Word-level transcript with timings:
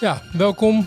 Ja, 0.00 0.22
welkom 0.32 0.86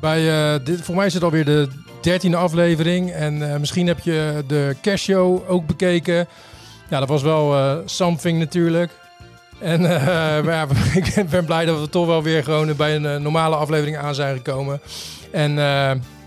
bij 0.00 0.22
uh, 0.22 0.64
dit. 0.64 0.80
Voor 0.80 0.94
mij 0.94 1.06
is 1.06 1.14
het 1.14 1.22
alweer 1.22 1.44
de 1.44 1.68
dertiende 2.00 2.36
aflevering. 2.36 3.12
En 3.12 3.34
uh, 3.34 3.56
misschien 3.56 3.86
heb 3.86 3.98
je 3.98 4.44
de 4.46 4.76
kerstshow 4.80 5.50
ook 5.50 5.66
bekeken. 5.66 6.28
Ja, 6.88 6.98
dat 6.98 7.08
was 7.08 7.22
wel 7.22 7.54
uh, 7.54 7.76
something 7.84 8.38
natuurlijk. 8.38 8.90
En 9.60 9.82
ja, 10.52 10.66
ik 11.14 11.30
ben 11.30 11.44
blij 11.44 11.64
dat 11.64 11.80
we 11.80 11.88
toch 11.88 12.06
wel 12.06 12.22
weer 12.22 12.44
gewoon 12.44 12.76
bij 12.76 12.96
een 12.96 13.22
normale 13.22 13.56
aflevering 13.56 13.96
aan 13.96 14.14
zijn 14.14 14.36
gekomen. 14.36 14.80
En 15.30 15.52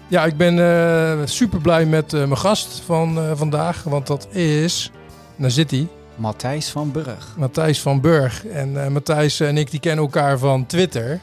ja, 0.07 0.25
ik 0.25 0.37
ben 0.37 1.29
super 1.29 1.59
blij 1.61 1.85
met 1.85 2.11
mijn 2.11 2.37
gast 2.37 2.81
van 2.85 3.19
vandaag. 3.35 3.83
Want 3.83 4.07
dat 4.07 4.27
is. 4.31 4.91
Daar 5.35 5.51
zit 5.51 5.71
hij. 5.71 5.87
Matthijs 6.15 6.69
van 6.69 6.91
Burg. 6.91 7.35
Matthijs 7.37 7.81
van 7.81 8.01
Burg. 8.01 8.45
En 8.45 8.91
Matthijs 8.91 9.39
en 9.39 9.57
ik 9.57 9.71
die 9.71 9.79
kennen 9.79 10.03
elkaar 10.05 10.37
van 10.37 10.65
Twitter. 10.65 11.19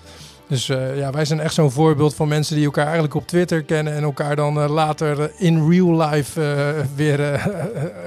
Dus 0.49 0.69
uh, 0.69 0.99
ja, 0.99 1.11
wij 1.11 1.25
zijn 1.25 1.41
echt 1.41 1.55
zo'n 1.55 1.71
voorbeeld 1.71 2.15
van 2.15 2.29
mensen 2.29 2.57
die 2.57 2.65
elkaar 2.65 2.85
eigenlijk 2.85 3.15
op 3.15 3.27
Twitter 3.27 3.63
kennen 3.63 3.93
en 3.93 4.03
elkaar 4.03 4.37
dan 4.37 4.59
uh, 4.59 4.69
later 4.69 5.31
in 5.39 5.71
real 5.71 6.09
life 6.09 6.41
uh, 6.41 6.85
weer 6.97 7.49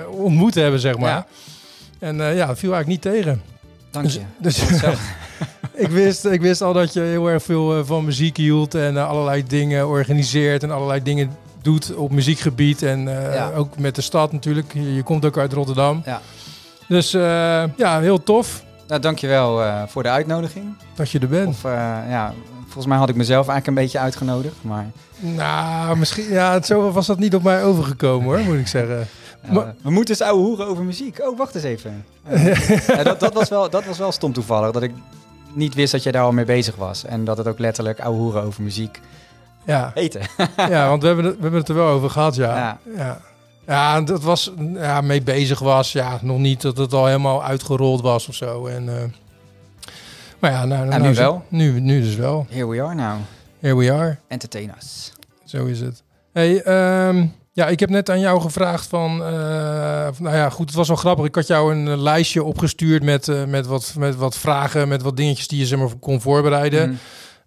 ontmoet 0.09 0.55
hebben, 0.55 0.79
zeg 0.79 0.97
maar. 0.97 1.09
Ja. 1.09 1.25
En 1.99 2.15
ja, 2.15 2.45
dat 2.45 2.59
viel 2.59 2.73
eigenlijk 2.73 2.87
niet 2.87 3.01
tegen. 3.01 3.41
Dank 3.91 4.07
je. 4.07 4.19
Dus, 4.37 4.67
dus 4.67 4.81
ik, 5.85 5.87
wist, 5.87 6.25
ik 6.25 6.41
wist 6.41 6.61
al 6.61 6.73
dat 6.73 6.93
je 6.93 7.01
heel 7.01 7.29
erg 7.29 7.43
veel 7.43 7.85
van 7.85 8.05
muziek 8.05 8.37
hield 8.37 8.75
en 8.75 9.07
allerlei 9.07 9.43
dingen 9.43 9.87
organiseert 9.87 10.63
en 10.63 10.71
allerlei 10.71 11.03
dingen 11.03 11.37
doet 11.61 11.95
op 11.95 12.11
muziekgebied. 12.11 12.81
En 12.81 13.03
ja. 13.09 13.51
ook 13.55 13.77
met 13.77 13.95
de 13.95 14.01
stad 14.01 14.31
natuurlijk. 14.31 14.73
Je, 14.73 14.95
je, 14.95 15.03
komt 15.03 15.25
ook 15.25 15.37
uit 15.37 15.53
Rotterdam. 15.53 16.01
Ja. 16.05 16.21
Dus 16.87 17.11
ja, 17.75 17.99
heel 17.99 18.23
tof. 18.23 18.63
Nou, 18.89 19.01
dankjewel 19.01 19.63
uh, 19.63 19.83
voor 19.87 20.03
de 20.03 20.09
uitnodiging. 20.09 20.75
Dat 20.95 21.09
je 21.09 21.19
er 21.19 21.27
bent. 21.27 21.47
Of, 21.47 21.63
uh, 21.63 21.71
ja, 22.09 22.33
volgens 22.63 22.85
mij 22.85 22.97
had 22.97 23.09
ik 23.09 23.15
mezelf 23.15 23.47
eigenlijk 23.47 23.67
een 23.67 23.83
beetje 23.83 23.99
uitgenodigd, 23.99 24.55
maar... 24.61 24.85
Nou, 25.19 25.97
misschien... 25.97 26.29
Ja, 26.29 26.61
zo 26.61 26.91
was 26.91 27.07
dat 27.07 27.19
niet 27.19 27.35
op 27.35 27.43
mij 27.43 27.63
overgekomen 27.63 28.27
hoor, 28.27 28.39
moet 28.39 28.59
ik 28.59 28.67
zeggen. 28.67 29.07
Maar, 29.51 29.75
we 29.81 29.91
moeten 29.91 30.13
eens 30.13 30.23
ouwe 30.23 30.41
hoeren 30.41 30.67
over 30.67 30.83
muziek. 30.83 31.19
Oh, 31.21 31.37
wacht 31.37 31.55
eens 31.55 31.63
even. 31.63 32.05
ja, 32.87 33.03
dat, 33.03 33.19
dat, 33.19 33.33
was 33.33 33.49
wel, 33.49 33.69
dat 33.69 33.85
was 33.85 33.97
wel 33.97 34.11
stom 34.11 34.33
toevallig, 34.33 34.71
dat 34.71 34.83
ik 34.83 34.91
niet 35.53 35.73
wist 35.73 35.91
dat 35.91 36.03
jij 36.03 36.11
daar 36.11 36.23
al 36.23 36.31
mee 36.31 36.45
bezig 36.45 36.75
was. 36.75 37.05
En 37.05 37.23
dat 37.23 37.37
het 37.37 37.47
ook 37.47 37.59
letterlijk 37.59 37.99
ouwe 37.99 38.17
hoeren 38.17 38.43
over 38.43 38.63
muziek 38.63 38.99
ja. 39.65 39.91
eten. 39.93 40.21
ja, 40.55 40.87
want 40.89 41.01
we 41.01 41.07
hebben, 41.07 41.25
het, 41.25 41.35
we 41.35 41.41
hebben 41.41 41.59
het 41.59 41.69
er 41.69 41.75
wel 41.75 41.87
over 41.87 42.09
gehad, 42.09 42.35
ja. 42.35 42.55
ja. 42.55 42.77
ja. 42.95 43.21
Ja, 43.69 44.01
dat 44.01 44.23
was 44.23 44.51
ja, 44.73 45.01
mee 45.01 45.21
bezig 45.21 45.59
was. 45.59 45.91
Ja, 45.91 46.19
nog 46.21 46.37
niet 46.37 46.61
dat 46.61 46.77
het 46.77 46.93
al 46.93 47.05
helemaal 47.05 47.43
uitgerold 47.43 48.01
was 48.01 48.27
of 48.27 48.35
zo. 48.35 48.67
En, 48.67 48.83
uh, 48.83 48.93
maar 50.39 50.51
ja, 50.51 50.65
nou, 50.65 50.87
nou, 50.87 51.01
nu 51.01 51.13
wel. 51.13 51.43
Nu, 51.47 51.79
nu 51.79 52.01
dus 52.01 52.15
wel. 52.15 52.45
Here 52.49 52.67
we 52.67 52.81
are 52.81 52.95
now. 52.95 53.17
Here 53.59 53.75
we 53.75 53.91
are. 53.91 54.17
Entertainers. 54.27 55.11
Zo 55.45 55.65
is 55.65 55.79
het. 55.79 56.03
Hey, 56.33 56.65
um, 57.07 57.33
ja, 57.51 57.67
ik 57.67 57.79
heb 57.79 57.89
net 57.89 58.09
aan 58.09 58.19
jou 58.19 58.41
gevraagd 58.41 58.87
van, 58.87 59.11
uh, 59.11 59.27
nou 60.17 60.35
ja, 60.35 60.49
goed, 60.49 60.65
het 60.65 60.75
was 60.75 60.87
wel 60.87 60.97
grappig. 60.97 61.25
Ik 61.25 61.35
had 61.35 61.47
jou 61.47 61.75
een 61.75 62.01
lijstje 62.01 62.43
opgestuurd 62.43 63.03
met, 63.03 63.27
uh, 63.27 63.43
met, 63.43 63.65
wat, 63.65 63.93
met 63.97 64.15
wat 64.15 64.37
vragen, 64.37 64.87
met 64.87 65.01
wat 65.01 65.17
dingetjes 65.17 65.47
die 65.47 65.59
je 65.59 65.65
zeg 65.65 65.79
maar 65.79 65.95
kon 65.99 66.21
voorbereiden. 66.21 66.89
Mm. 66.89 66.97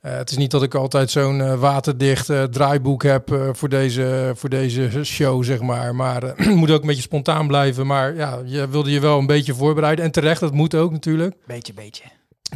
Uh, 0.02 0.16
het 0.16 0.30
is 0.30 0.36
niet 0.36 0.50
dat 0.50 0.62
ik 0.62 0.74
altijd 0.74 1.10
zo'n 1.10 1.38
uh, 1.38 1.54
waterdicht 1.54 2.30
uh, 2.30 2.42
draaiboek 2.42 3.02
heb 3.02 3.50
voor, 3.52 3.68
deze, 3.68 4.32
voor 4.34 4.48
deze 4.48 5.04
show, 5.04 5.44
zeg 5.44 5.60
maar. 5.60 5.94
Maar 5.94 6.22
het 6.36 6.54
moet 6.54 6.70
ook 6.70 6.80
een 6.80 6.86
beetje 6.86 7.02
spontaan 7.02 7.46
blijven. 7.46 7.86
Maar 7.86 8.14
ja, 8.14 8.38
je 8.44 8.68
wilde 8.68 8.90
je 8.90 9.00
wel 9.00 9.18
een 9.18 9.26
beetje 9.26 9.54
voorbereiden. 9.54 10.04
En 10.04 10.10
terecht, 10.10 10.40
dat 10.40 10.52
moet 10.52 10.74
ook 10.74 10.92
natuurlijk. 10.92 11.36
Beetje, 11.46 11.72
beetje. 11.72 12.04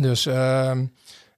Dus, 0.00 0.26
ehm, 0.26 0.84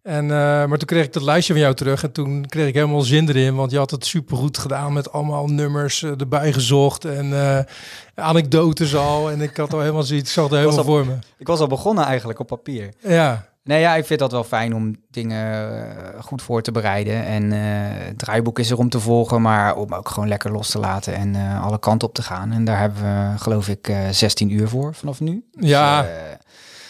en, 0.03 0.27
maar 0.27 0.79
toen 0.79 0.87
kreeg 0.87 1.05
ik 1.05 1.13
dat 1.13 1.23
lijstje 1.23 1.53
van 1.53 1.63
jou 1.63 1.75
terug. 1.75 2.03
En 2.03 2.13
toen 2.13 2.47
kreeg 2.47 2.69
ik 2.69 2.75
helemaal 2.75 3.01
zin 3.01 3.29
erin. 3.29 3.55
Want 3.55 3.71
je 3.71 3.79
had 3.79 3.91
het 3.91 4.07
supergoed 4.07 4.59
gedaan 4.59 4.93
met 4.93 5.13
allemaal 5.13 5.47
nummers 5.47 6.03
erbij 6.03 6.53
gezocht. 6.53 7.05
En 7.05 7.67
anekdotes 8.15 8.95
al. 8.95 9.31
En 9.31 9.41
ik 9.41 9.57
had 9.57 9.73
al 9.73 9.81
helemaal 9.81 10.03
zoiets, 10.03 10.29
ik 10.29 10.35
zag 10.35 10.45
het 10.45 10.55
helemaal 10.55 10.79
al, 10.79 10.85
voor 10.85 11.07
me. 11.07 11.15
Ik 11.39 11.47
was 11.47 11.61
al 11.61 11.67
begonnen 11.67 12.05
eigenlijk 12.05 12.39
op 12.39 12.47
papier. 12.47 12.89
Ja. 13.01 13.49
Nee, 13.69 13.81
ja, 13.81 13.95
ik 13.95 14.05
vind 14.05 14.21
dat 14.21 14.33
wel 14.33 14.45
fijn 14.45 14.75
om 14.75 14.97
dingen 15.11 15.71
uh, 15.73 16.23
goed 16.23 16.43
voor 16.43 16.63
te 16.63 16.73
bereiden. 16.73 17.25
En 17.25 17.43
uh, 17.43 17.59
het 18.07 18.19
draaiboek 18.19 18.59
is 18.59 18.71
er 18.71 18.79
om 18.79 18.89
te 18.89 19.01
volgen, 19.01 19.43
maar 19.43 19.77
om 19.77 19.95
ook 19.95 20.09
gewoon 20.09 20.29
lekker 20.29 20.53
los 20.53 20.71
te 20.71 20.79
laten 20.79 21.15
en 21.15 21.35
uh, 21.35 21.65
alle 21.65 21.79
kanten 21.79 22.09
op 22.09 22.15
te 22.15 22.23
gaan. 22.23 22.53
En 22.53 22.65
daar 22.65 22.79
hebben 22.79 23.03
we, 23.03 23.39
geloof 23.39 23.69
ik, 23.69 23.93
16 24.11 24.51
uur 24.51 24.69
voor 24.69 24.95
vanaf 24.95 25.21
nu. 25.21 25.45
Ja, 25.51 26.03
dus, 26.03 26.11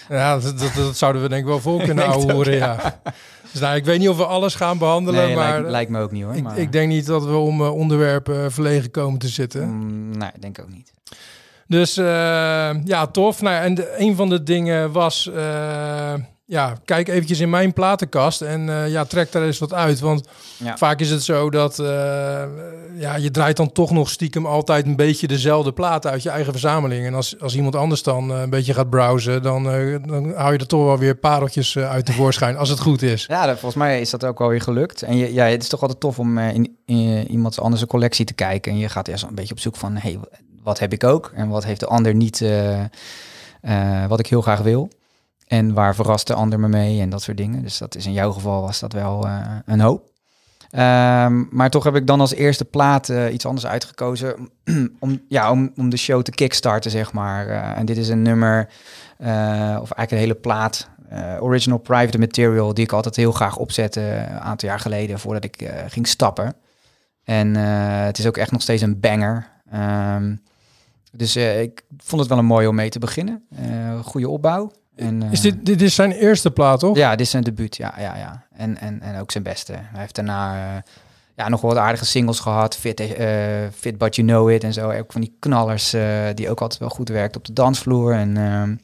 ja 0.09 0.39
dat, 0.39 0.59
dat, 0.59 0.75
dat, 0.75 0.97
zouden 0.97 1.22
we 1.22 1.28
denk 1.28 1.41
ik 1.41 1.49
wel 1.49 1.61
vol 1.61 1.78
kunnen 1.87 2.05
horen. 2.05 2.55
Ja. 2.55 3.00
Dus 3.53 3.60
nou, 3.60 3.77
ik 3.77 3.84
weet 3.84 3.99
niet 3.99 4.09
of 4.09 4.16
we 4.16 4.27
alles 4.27 4.55
gaan 4.55 4.78
behandelen, 4.78 5.27
nee, 5.27 5.37
maar 5.37 5.53
lijkt, 5.53 5.71
lijkt, 5.71 5.91
me 5.91 6.00
ook 6.00 6.12
niet 6.12 6.25
hoor. 6.25 6.34
Ik, 6.34 6.43
maar... 6.43 6.59
ik, 6.59 6.72
denk 6.72 6.89
niet 6.89 7.06
dat 7.06 7.25
we 7.25 7.37
om 7.37 7.62
onderwerpen 7.62 8.53
verlegen 8.53 8.91
komen 8.91 9.19
te 9.19 9.28
zitten. 9.28 9.69
Mm, 9.69 10.19
nee, 10.19 10.31
denk 10.41 10.60
ook 10.60 10.71
niet. 10.71 10.93
Dus 11.66 11.95
ja, 12.84 13.06
tof. 13.12 13.43
Nou, 13.43 13.65
en 13.65 13.75
de, 13.75 13.95
een 13.97 14.16
van 14.16 14.28
de 14.28 14.43
dingen 14.43 14.93
was 14.93 15.31
ja, 16.50 16.76
kijk 16.84 17.09
eventjes 17.09 17.41
in 17.41 17.50
mijn 17.50 17.72
platenkast 17.72 18.41
en 18.41 18.66
uh, 18.66 18.91
ja, 18.91 19.04
trek 19.04 19.32
daar 19.32 19.42
eens 19.42 19.59
wat 19.59 19.72
uit. 19.72 20.00
Want 20.00 20.28
ja. 20.56 20.76
vaak 20.76 21.00
is 21.00 21.10
het 21.10 21.22
zo 21.22 21.50
dat 21.50 21.78
uh, 21.78 21.86
ja, 22.94 23.16
je 23.16 23.31
draait 23.31 23.56
dan 23.56 23.72
toch 23.72 23.91
nog 23.91 24.10
stiekem 24.10 24.47
altijd 24.47 24.86
een 24.86 24.97
beetje 24.97 25.26
dezelfde 25.26 25.72
platen 25.72 26.10
uit 26.10 26.22
je 26.22 26.31
eigen 26.31 26.53
verzameling. 26.53 27.06
En 27.06 27.14
als, 27.14 27.41
als 27.41 27.56
iemand 27.56 27.76
anders 27.76 28.03
dan 28.03 28.31
uh, 28.31 28.41
een 28.41 28.50
beetje 28.50 28.75
gaat 28.75 28.91
browsen, 28.91 29.42
dan, 29.42 29.62
dan 30.06 30.32
hou 30.34 30.53
je 30.53 30.59
er 30.59 30.66
toch 30.66 30.84
wel 30.84 30.98
weer 30.98 31.14
pareltjes 31.14 31.78
uit 31.78 32.06
de 32.06 32.12
voorschijn 32.12 32.56
als 32.56 32.69
het 32.69 32.80
goed 32.80 33.03
is. 33.03 33.25
Ja, 33.26 33.47
volgens 33.47 33.75
mij 33.75 34.00
is 34.00 34.10
dat 34.10 34.25
ook 34.25 34.38
wel 34.38 34.48
weer 34.48 34.60
gelukt. 34.60 35.03
En 35.03 35.16
je, 35.16 35.32
ja, 35.32 35.44
het 35.44 35.62
is 35.62 35.69
toch 35.69 35.80
altijd 35.82 36.00
tof 36.00 36.19
om 36.19 36.38
in, 36.38 36.76
in 36.86 37.30
iemands 37.30 37.60
anders 37.60 37.86
collectie 37.86 38.25
te 38.25 38.34
kijken. 38.34 38.72
En 38.72 38.78
je 38.78 38.88
gaat 38.88 39.09
eerst 39.09 39.25
een 39.25 39.34
beetje 39.34 39.54
op 39.54 39.60
zoek 39.60 39.76
van, 39.76 39.97
hey, 39.97 40.19
wat 40.62 40.78
heb 40.78 40.92
ik 40.92 41.04
ook? 41.04 41.32
En 41.34 41.48
wat 41.48 41.65
heeft 41.65 41.80
de 41.80 41.86
ander 41.86 42.15
niet, 42.15 42.44
wat 44.09 44.19
ik 44.19 44.26
heel 44.26 44.42
graag 44.42 44.60
wil? 44.60 44.88
En 45.48 45.75
waar 45.75 45.94
verrast 45.94 46.26
de 46.26 46.34
ander 46.34 46.60
me 46.60 46.69
mee 46.69 47.00
en 47.00 47.10
dat 47.10 47.22
soort 47.22 47.36
dingen. 47.36 47.62
Dus 47.62 47.78
dat 47.78 47.94
is 47.94 48.06
in 48.06 48.12
jouw 48.12 48.32
geval 48.32 48.62
was 48.62 48.81
dat 48.81 48.92
wel 48.92 49.26
uh, 49.26 49.56
een 49.64 49.81
hoop. 49.81 50.06
Um, 50.72 51.48
maar 51.50 51.70
toch 51.70 51.84
heb 51.84 51.94
ik 51.97 52.06
dan 52.06 52.20
als 52.20 52.34
eerste 52.34 52.64
plaat 52.64 53.09
uh, 53.09 53.32
iets 53.32 53.47
anders 53.47 53.66
uitgekozen 53.66 54.50
om, 55.00 55.20
ja, 55.28 55.50
om, 55.50 55.72
om 55.76 55.88
de 55.88 55.97
show 55.97 56.22
te 56.22 56.31
kickstarten, 56.31 56.91
zeg 56.91 57.12
maar. 57.12 57.47
Uh, 57.47 57.78
en 57.78 57.86
dit 57.86 57.97
is 57.97 58.09
een 58.09 58.22
nummer, 58.22 58.69
of 59.19 59.26
eigenlijk 59.26 60.10
een 60.10 60.19
hele 60.19 60.34
plaat, 60.34 60.88
original 61.41 61.78
private 61.78 62.19
material, 62.19 62.75
die 62.75 62.84
ik 62.84 62.92
altijd 62.92 63.16
heel 63.16 63.32
graag 63.32 63.56
opzette 63.56 64.00
een 64.00 64.41
aantal 64.41 64.69
jaar 64.69 64.80
geleden 64.80 65.19
voordat 65.19 65.44
ik 65.44 65.70
ging 65.88 66.06
stappen. 66.06 66.54
En 67.25 67.54
het 68.04 68.19
is 68.19 68.26
ook 68.26 68.36
echt 68.36 68.53
nog 68.53 68.62
steeds 68.62 68.82
een 68.82 69.00
banger. 69.00 69.50
Um, 69.75 70.42
dus 71.12 71.36
ik 71.36 71.82
vond 71.97 72.20
het 72.20 72.30
wel 72.30 72.38
een 72.38 72.44
mooi 72.44 72.66
om 72.66 72.75
mee 72.75 72.88
te 72.88 72.98
beginnen. 72.98 73.44
goede 74.03 74.28
opbouw. 74.28 74.70
En, 74.98 75.22
is 75.22 75.41
dit, 75.41 75.66
dit 75.66 75.82
is 75.82 75.94
zijn 75.94 76.12
eerste 76.12 76.50
plaat, 76.50 76.81
toch? 76.81 76.97
Ja, 76.97 77.10
dit 77.10 77.20
is 77.20 77.31
zijn 77.31 77.42
debuut, 77.42 77.76
ja. 77.76 77.94
ja, 77.98 78.16
ja. 78.16 78.47
En, 78.53 78.78
en, 78.78 79.00
en 79.00 79.20
ook 79.20 79.31
zijn 79.31 79.44
beste. 79.44 79.72
Hij 79.72 80.00
heeft 80.00 80.14
daarna 80.14 80.75
uh, 80.75 80.82
ja, 81.34 81.48
nog 81.48 81.60
wel 81.60 81.75
wat 81.75 81.82
aardige 81.82 82.04
singles 82.04 82.41
gehad. 82.41 82.76
Fit, 82.76 83.00
uh, 83.00 83.06
Fit 83.75 83.98
But 83.98 84.16
You 84.16 84.28
Know 84.28 84.50
It 84.50 84.64
en 84.64 84.72
zo. 84.72 84.91
Ook 84.91 85.12
van 85.12 85.20
die 85.20 85.36
knallers 85.38 85.91
die 86.34 86.50
ook 86.50 86.60
altijd 86.60 86.81
wel 86.81 86.88
goed 86.88 87.09
werkt 87.09 87.36
op 87.36 87.44
de 87.44 87.53
dansvloer. 87.53 88.12
En 88.12 88.81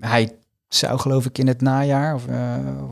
hij 0.00 0.32
zou 0.68 0.98
geloof 0.98 1.24
ik 1.24 1.38
in 1.38 1.46
het 1.46 1.60
najaar 1.60 2.14
of 2.14 2.24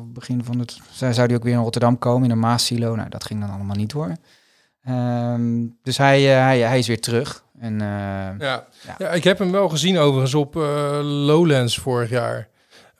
begin 0.06 0.44
van 0.44 0.58
het... 0.58 0.78
Zou 0.90 1.12
hij 1.14 1.34
ook 1.34 1.42
weer 1.42 1.52
in 1.52 1.58
Rotterdam 1.58 1.98
komen 1.98 2.24
in 2.24 2.30
een 2.30 2.38
Maas-silo. 2.38 2.94
Nou, 2.94 3.08
dat 3.08 3.24
ging 3.24 3.40
dan 3.40 3.50
allemaal 3.50 3.76
niet 3.76 3.90
door. 3.90 4.16
Um, 4.88 5.78
dus 5.82 5.98
hij, 5.98 6.22
hij, 6.22 6.60
hij 6.60 6.78
is 6.78 6.86
weer 6.86 7.00
terug. 7.00 7.44
En, 7.59 7.72
uh, 7.72 7.78
ja. 8.38 8.65
ja. 8.98 9.10
Ik 9.10 9.25
heb 9.25 9.38
hem 9.38 9.53
wel 9.53 9.69
gezien 9.69 9.98
overigens 9.98 10.34
op 10.34 10.56
uh, 10.56 10.98
Lowlands 11.03 11.78
vorig 11.78 12.10
jaar. 12.10 12.48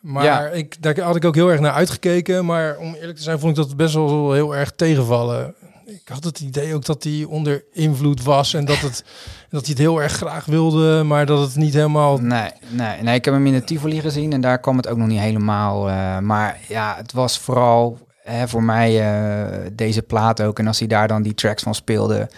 Maar 0.01 0.25
ja. 0.25 0.47
ik, 0.47 0.83
daar 0.83 1.01
had 1.01 1.17
ik 1.17 1.25
ook 1.25 1.35
heel 1.35 1.51
erg 1.51 1.61
naar 1.61 1.73
uitgekeken. 1.73 2.45
Maar 2.45 2.77
om 2.77 2.95
eerlijk 2.95 3.17
te 3.17 3.23
zijn, 3.23 3.39
vond 3.39 3.59
ik 3.59 3.65
dat 3.65 3.77
best 3.77 3.95
wel 3.95 4.33
heel 4.33 4.57
erg 4.57 4.73
tegenvallen. 4.77 5.55
Ik 5.85 6.09
had 6.09 6.25
het 6.25 6.41
idee 6.41 6.75
ook 6.75 6.85
dat 6.85 7.05
hij 7.05 7.25
onder 7.29 7.65
invloed 7.73 8.23
was 8.23 8.55
en 8.55 8.65
dat, 8.65 8.81
het, 8.81 9.05
dat 9.51 9.61
hij 9.61 9.71
het 9.71 9.79
heel 9.79 10.03
erg 10.03 10.13
graag 10.13 10.45
wilde, 10.45 11.03
maar 11.03 11.27
dat 11.27 11.41
het 11.41 11.57
niet 11.57 11.75
helemaal. 11.75 12.19
Nee, 12.19 12.51
nee, 12.69 13.03
nee 13.03 13.15
ik 13.15 13.25
heb 13.25 13.35
hem 13.35 13.47
in 13.47 13.53
de 13.53 13.65
Tivoli 13.65 14.01
gezien 14.01 14.33
en 14.33 14.41
daar 14.41 14.59
kwam 14.59 14.77
het 14.77 14.89
ook 14.89 14.97
nog 14.97 15.09
niet 15.09 15.21
helemaal. 15.21 15.89
Uh, 15.89 16.19
maar 16.19 16.59
ja, 16.69 16.95
het 16.97 17.13
was 17.13 17.39
vooral 17.39 17.99
hè, 18.23 18.49
voor 18.49 18.63
mij 18.63 18.93
uh, 18.93 19.71
deze 19.73 20.03
plaat 20.03 20.43
ook. 20.43 20.59
En 20.59 20.67
als 20.67 20.79
hij 20.79 20.89
daar 20.89 21.09
dan 21.09 21.23
die 21.23 21.35
tracks 21.35 21.63
van 21.63 21.75
speelde, 21.75 22.31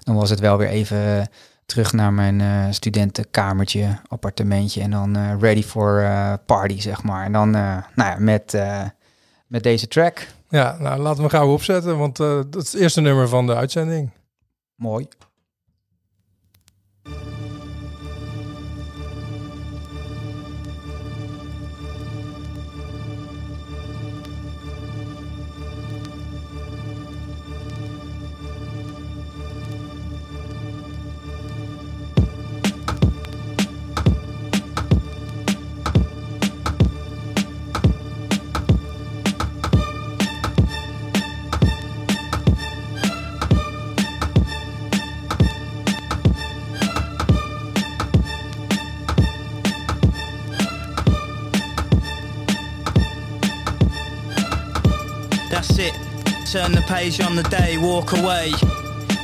dan 0.00 0.14
was 0.14 0.30
het 0.30 0.40
wel 0.40 0.56
weer 0.56 0.68
even 0.68 1.28
terug 1.72 1.92
naar 1.92 2.12
mijn 2.12 2.40
uh, 2.40 2.66
studentenkamertje, 2.70 3.98
appartementje 4.08 4.80
en 4.80 4.90
dan 4.90 5.16
uh, 5.16 5.40
ready 5.40 5.62
for 5.62 6.00
uh, 6.00 6.32
party, 6.46 6.80
zeg 6.80 7.02
maar. 7.02 7.24
En 7.24 7.32
dan 7.32 7.50
nou 7.50 7.82
ja, 7.94 8.16
met, 8.18 8.56
met 9.46 9.62
deze 9.62 9.88
track. 9.88 10.26
Ja, 10.48 10.76
nou 10.80 11.00
laten 11.00 11.22
we 11.22 11.28
gauw 11.30 11.52
opzetten, 11.52 11.98
want 11.98 12.16
dat 12.16 12.56
is 12.56 12.72
het 12.72 12.80
eerste 12.80 13.00
nummer 13.00 13.28
van 13.28 13.46
de 13.46 13.54
uitzending. 13.54 14.10
Mooi. 14.74 15.08
On 57.20 57.36
the 57.36 57.42
day, 57.42 57.76
walk 57.76 58.12
away. 58.14 58.52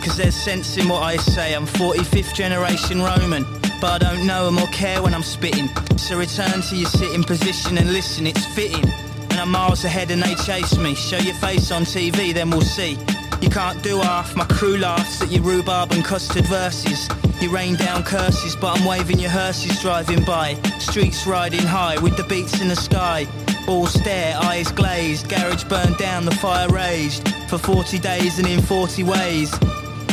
Cause 0.03 0.19
there's 0.19 0.35
sense 0.35 0.77
in 0.77 0.91
what 0.91 1.03
I 1.03 1.17
say. 1.17 1.55
I'm 1.55 1.67
45th 1.67 2.35
generation 2.35 3.01
Roman, 3.01 3.47
but 3.81 3.91
I 3.91 3.99
don't 3.99 4.27
know 4.27 4.47
'em 4.47 4.59
or 4.59 4.67
care 4.67 5.01
when 5.03 5.15
I'm 5.15 5.23
spitting. 5.23 5.71
So 5.97 6.19
return 6.19 6.61
to 6.61 6.77
your 6.77 6.91
sitting 6.91 7.25
position 7.25 7.79
and 7.79 7.91
listen, 7.91 8.27
it's 8.27 8.45
fitting. 8.45 8.85
And 9.31 9.41
I'm 9.41 9.51
miles 9.51 9.85
ahead 9.85 10.11
and 10.11 10.23
they 10.23 10.35
chase 10.35 10.77
me. 10.77 10.95
Show 10.95 11.17
your 11.17 11.35
face 11.37 11.71
on 11.71 11.87
TV, 11.87 12.35
then 12.35 12.51
we'll 12.51 12.61
see. 12.61 12.99
You 13.41 13.49
can't 13.49 13.83
do 13.83 13.99
half, 14.01 14.37
my 14.37 14.45
crew 14.45 14.77
laughs 14.77 15.23
at 15.23 15.31
your 15.31 15.43
rhubarb 15.43 15.93
and 15.93 16.05
custard 16.05 16.47
verses. 16.47 17.09
You 17.41 17.49
rain 17.49 17.75
down 17.77 18.03
curses, 18.03 18.55
but 18.55 18.79
I'm 18.79 18.85
waving 18.85 19.19
your 19.19 19.31
hearses 19.31 19.81
driving 19.81 20.23
by. 20.25 20.57
Streets 20.79 21.27
riding 21.27 21.67
high 21.67 21.97
with 22.03 22.19
the 22.19 22.25
beats 22.25 22.61
in 22.61 22.69
the 22.69 22.77
sky. 22.77 23.27
All 23.69 23.85
stare, 23.85 24.35
eyes 24.45 24.73
glazed, 24.73 25.29
garage 25.29 25.65
burned 25.65 25.99
down, 25.99 26.25
the 26.25 26.35
fire 26.37 26.69
raged. 26.69 27.29
For 27.51 27.59
40 27.59 27.99
days 27.99 28.39
and 28.39 28.49
in 28.49 28.63
40 28.63 29.03
ways. 29.03 29.51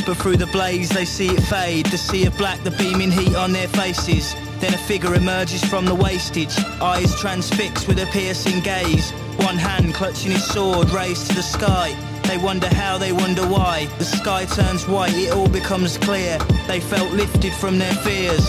But 0.05 0.17
through 0.17 0.35
the 0.35 0.49
blaze 0.51 0.89
they 0.89 1.05
see 1.05 1.29
it 1.29 1.41
fade, 1.43 1.85
the 1.85 1.97
sea 1.97 2.25
of 2.25 2.37
black, 2.37 2.61
the 2.65 2.71
beaming 2.71 3.11
heat 3.11 3.33
on 3.33 3.53
their 3.53 3.69
faces. 3.69 4.35
Then 4.59 4.73
a 4.73 4.77
figure 4.77 5.15
emerges 5.15 5.63
from 5.63 5.85
the 5.85 5.95
wastage, 5.95 6.53
eyes 6.81 7.17
transfixed 7.21 7.87
with 7.87 7.99
a 7.99 8.07
piercing 8.07 8.59
gaze. 8.59 9.11
One 9.37 9.57
hand 9.57 9.93
clutching 9.93 10.31
his 10.31 10.45
sword 10.45 10.89
raised 10.91 11.27
to 11.27 11.35
the 11.35 11.41
sky. 11.41 11.95
They 12.23 12.37
wonder 12.37 12.67
how, 12.67 12.97
they 12.97 13.13
wonder 13.13 13.47
why. 13.47 13.85
The 13.99 14.05
sky 14.05 14.43
turns 14.45 14.85
white, 14.85 15.13
it 15.13 15.31
all 15.31 15.47
becomes 15.47 15.97
clear. 15.97 16.39
They 16.67 16.81
felt 16.81 17.11
lifted 17.13 17.53
from 17.53 17.79
their 17.79 17.93
fears. 17.95 18.45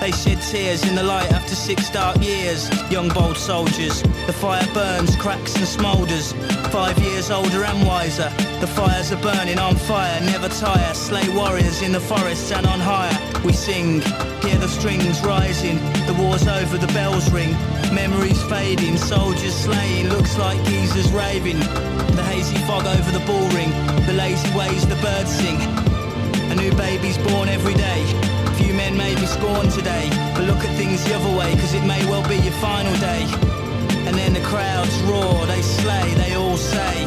They 0.00 0.12
shed 0.12 0.40
tears 0.40 0.86
in 0.88 0.94
the 0.94 1.02
light 1.02 1.30
after 1.32 1.54
six 1.54 1.90
dark 1.90 2.22
years. 2.22 2.70
Young 2.90 3.08
bold 3.08 3.36
soldiers, 3.36 4.02
the 4.26 4.32
fire 4.32 4.66
burns, 4.72 5.16
cracks 5.16 5.56
and 5.56 5.66
smoulders. 5.66 6.32
Five 6.70 6.96
years 6.98 7.30
older 7.30 7.64
and 7.64 7.86
wiser. 7.86 8.30
The 8.60 8.68
fires 8.68 9.10
are 9.10 9.20
burning 9.20 9.58
on 9.58 9.74
fire, 9.74 10.20
never 10.20 10.48
tire. 10.48 10.94
Slay 10.94 11.28
warriors 11.30 11.82
in 11.82 11.90
the 11.90 12.00
forests 12.00 12.52
and 12.52 12.64
on 12.66 12.78
higher. 12.78 13.16
We 13.44 13.52
sing, 13.52 14.00
hear 14.42 14.58
the 14.58 14.68
strings 14.68 15.20
rising. 15.22 15.76
The 16.06 16.16
war's 16.18 16.46
over, 16.46 16.78
the 16.78 16.92
bells 16.92 17.28
ring. 17.32 17.52
Memories 17.92 18.42
fading, 18.44 18.96
soldiers 18.96 19.54
slaying. 19.54 20.08
Looks 20.10 20.38
like 20.38 20.62
geezers 20.66 21.10
raving. 21.10 21.58
The 22.14 22.22
hazy 22.22 22.58
fog 22.66 22.86
over 22.86 23.10
the 23.10 23.24
ball 23.26 23.48
ring. 23.50 23.70
The 24.06 24.12
lazy 24.12 24.48
ways 24.56 24.86
the 24.86 24.96
birds 25.02 25.30
sing. 25.30 25.60
A 26.50 26.54
new 26.54 26.72
baby's 26.76 27.18
born 27.18 27.48
every 27.48 27.74
day. 27.74 28.37
Few 28.58 28.74
men 28.74 28.96
may 28.96 29.14
be 29.14 29.26
scorned 29.26 29.70
today, 29.70 30.10
but 30.34 30.44
look 30.44 30.58
at 30.66 30.74
things 30.76 31.04
the 31.04 31.14
other 31.14 31.30
way, 31.38 31.54
cause 31.54 31.74
it 31.74 31.84
may 31.86 32.04
well 32.10 32.26
be 32.28 32.36
your 32.36 32.58
final 32.58 32.92
day. 32.98 33.22
And 34.06 34.16
then 34.16 34.34
the 34.34 34.40
crowds 34.40 34.94
roar, 35.02 35.46
they 35.46 35.62
slay, 35.62 36.14
they 36.14 36.34
all 36.34 36.56
say. 36.56 37.06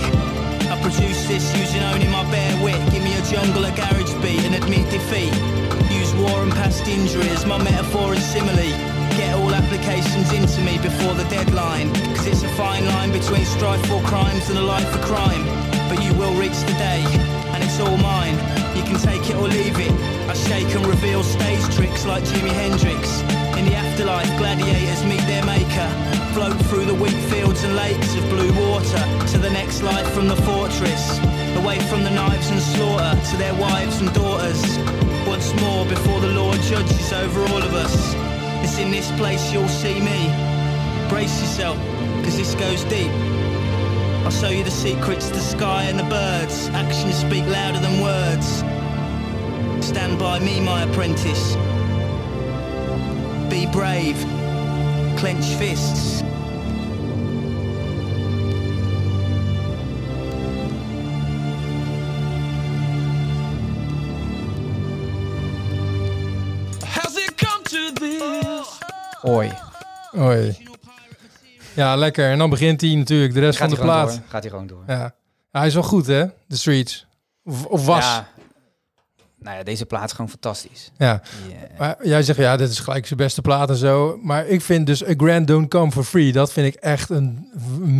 I 0.71 0.79
produce 0.81 1.27
this 1.27 1.43
using 1.59 1.83
only 1.83 2.07
my 2.07 2.23
bare 2.31 2.55
wit. 2.63 2.79
Give 2.91 3.03
me 3.03 3.13
a 3.17 3.23
jungle, 3.27 3.65
a 3.65 3.71
garage 3.75 4.13
beat, 4.23 4.39
and 4.47 4.55
admit 4.55 4.89
defeat. 4.89 5.33
Use 5.91 6.13
war 6.15 6.41
and 6.41 6.51
past 6.53 6.87
injuries, 6.87 7.45
my 7.45 7.57
metaphor 7.61 8.13
and 8.13 8.21
simile. 8.21 8.71
Get 9.19 9.35
all 9.35 9.53
applications 9.53 10.31
into 10.31 10.61
me 10.61 10.79
before 10.79 11.15
the 11.15 11.25
deadline. 11.25 11.93
Cause 12.15 12.27
it's 12.27 12.43
a 12.43 12.49
fine 12.55 12.85
line 12.85 13.11
between 13.11 13.43
strife 13.43 13.85
for 13.87 14.01
crimes 14.03 14.49
and 14.49 14.57
a 14.57 14.63
life 14.63 14.87
for 14.87 15.03
crime. 15.03 15.43
But 15.89 16.01
you 16.01 16.13
will 16.13 16.33
reach 16.39 16.57
the 16.63 16.75
day, 16.79 17.03
and 17.61 17.69
it's 17.69 17.79
all 17.79 17.97
mine. 17.97 18.35
You 18.75 18.83
can 18.83 18.97
take 18.99 19.29
it 19.29 19.35
or 19.35 19.47
leave 19.47 19.77
it. 19.77 19.91
I 20.29 20.33
shake 20.33 20.73
and 20.75 20.85
reveal 20.85 21.23
stage 21.23 21.63
tricks 21.75 22.05
like 22.05 22.23
Jimi 22.23 22.49
Hendrix. 22.49 23.21
In 23.57 23.65
the 23.65 23.75
afterlife, 23.75 24.29
gladiators 24.37 25.03
meet 25.05 25.21
their 25.27 25.45
maker. 25.45 25.89
Float 26.33 26.57
through 26.67 26.85
the 26.85 26.95
wheat 26.95 27.19
fields 27.29 27.63
and 27.63 27.75
lakes 27.75 28.15
of 28.15 28.23
blue 28.29 28.51
water 28.67 29.03
to 29.31 29.37
the 29.37 29.49
next 29.49 29.83
life 29.83 30.09
from 30.13 30.27
the 30.27 30.35
fortress. 30.37 31.19
Away 31.57 31.79
from 31.89 32.03
the 32.03 32.11
knives 32.11 32.49
and 32.49 32.59
slaughter 32.59 33.13
to 33.31 33.37
their 33.37 33.53
wives 33.55 33.99
and 34.01 34.11
daughters. 34.13 34.61
Once 35.27 35.53
more 35.61 35.85
before 35.85 36.19
the 36.19 36.33
Lord 36.33 36.59
judges 36.61 37.13
over 37.13 37.41
all 37.41 37.61
of 37.61 37.73
us. 37.73 38.13
It's 38.63 38.77
in 38.77 38.91
this 38.91 39.11
place 39.13 39.51
you'll 39.51 39.67
see 39.67 39.99
me. 39.99 40.19
Brace 41.09 41.41
yourself, 41.41 41.77
cause 42.23 42.37
this 42.37 42.55
goes 42.55 42.83
deep. 42.85 43.30
I'll 44.23 44.29
show 44.31 44.49
you 44.49 44.63
the 44.63 44.71
secrets, 44.71 45.29
the 45.29 45.39
sky 45.39 45.83
and 45.83 45.97
the 45.97 46.03
birds. 46.03 46.69
Actions 46.69 47.15
speak 47.15 47.45
louder 47.45 47.79
than 47.79 48.01
words. 48.01 48.63
Stand 49.85 50.19
by 50.19 50.39
me, 50.39 50.59
my 50.59 50.83
apprentice. 50.83 51.55
Be 53.49 53.65
brave. 53.71 54.17
Clench 55.17 55.45
fists. 55.57 56.21
Has 66.83 67.17
it 67.17 67.31
Ja, 71.75 71.95
lekker. 71.95 72.29
En 72.31 72.37
dan 72.37 72.49
begint 72.49 72.81
hij 72.81 72.95
natuurlijk 72.95 73.33
de 73.33 73.39
rest 73.39 73.57
van 73.57 73.69
de 73.69 73.75
plaat. 73.75 74.09
door. 74.09 74.19
Gaat 74.27 74.41
hij 74.41 74.49
gewoon 74.51 74.67
door. 74.67 74.83
Ja. 74.87 75.13
Hij 75.51 75.67
is 75.67 75.73
wel 75.73 75.83
goed, 75.83 76.05
hè? 76.07 76.25
De 76.47 76.55
Streets. 76.57 77.05
Of, 77.43 77.65
of 77.65 77.85
was. 77.85 78.05
Ja. 78.05 78.27
Nou 79.39 79.57
ja, 79.57 79.63
deze 79.63 79.85
plaat 79.85 80.05
is 80.05 80.11
gewoon 80.11 80.29
fantastisch. 80.29 80.91
ja. 80.97 81.21
Maar 81.77 81.95
jij 82.07 82.23
zegt, 82.23 82.39
ja, 82.39 82.57
dit 82.57 82.69
is 82.69 82.79
gelijk 82.79 83.05
zijn 83.07 83.19
beste 83.19 83.41
plaat 83.41 83.69
en 83.69 83.75
zo. 83.75 84.19
Maar 84.23 84.47
ik 84.47 84.61
vind 84.61 84.85
dus 84.85 85.07
A 85.07 85.13
Grand 85.17 85.47
Don't 85.47 85.67
Come 85.69 85.91
For 85.91 86.03
Free, 86.03 86.31
dat 86.31 86.51
vind 86.51 86.75
ik 86.75 86.81
echt 86.81 87.09
een 87.09 87.49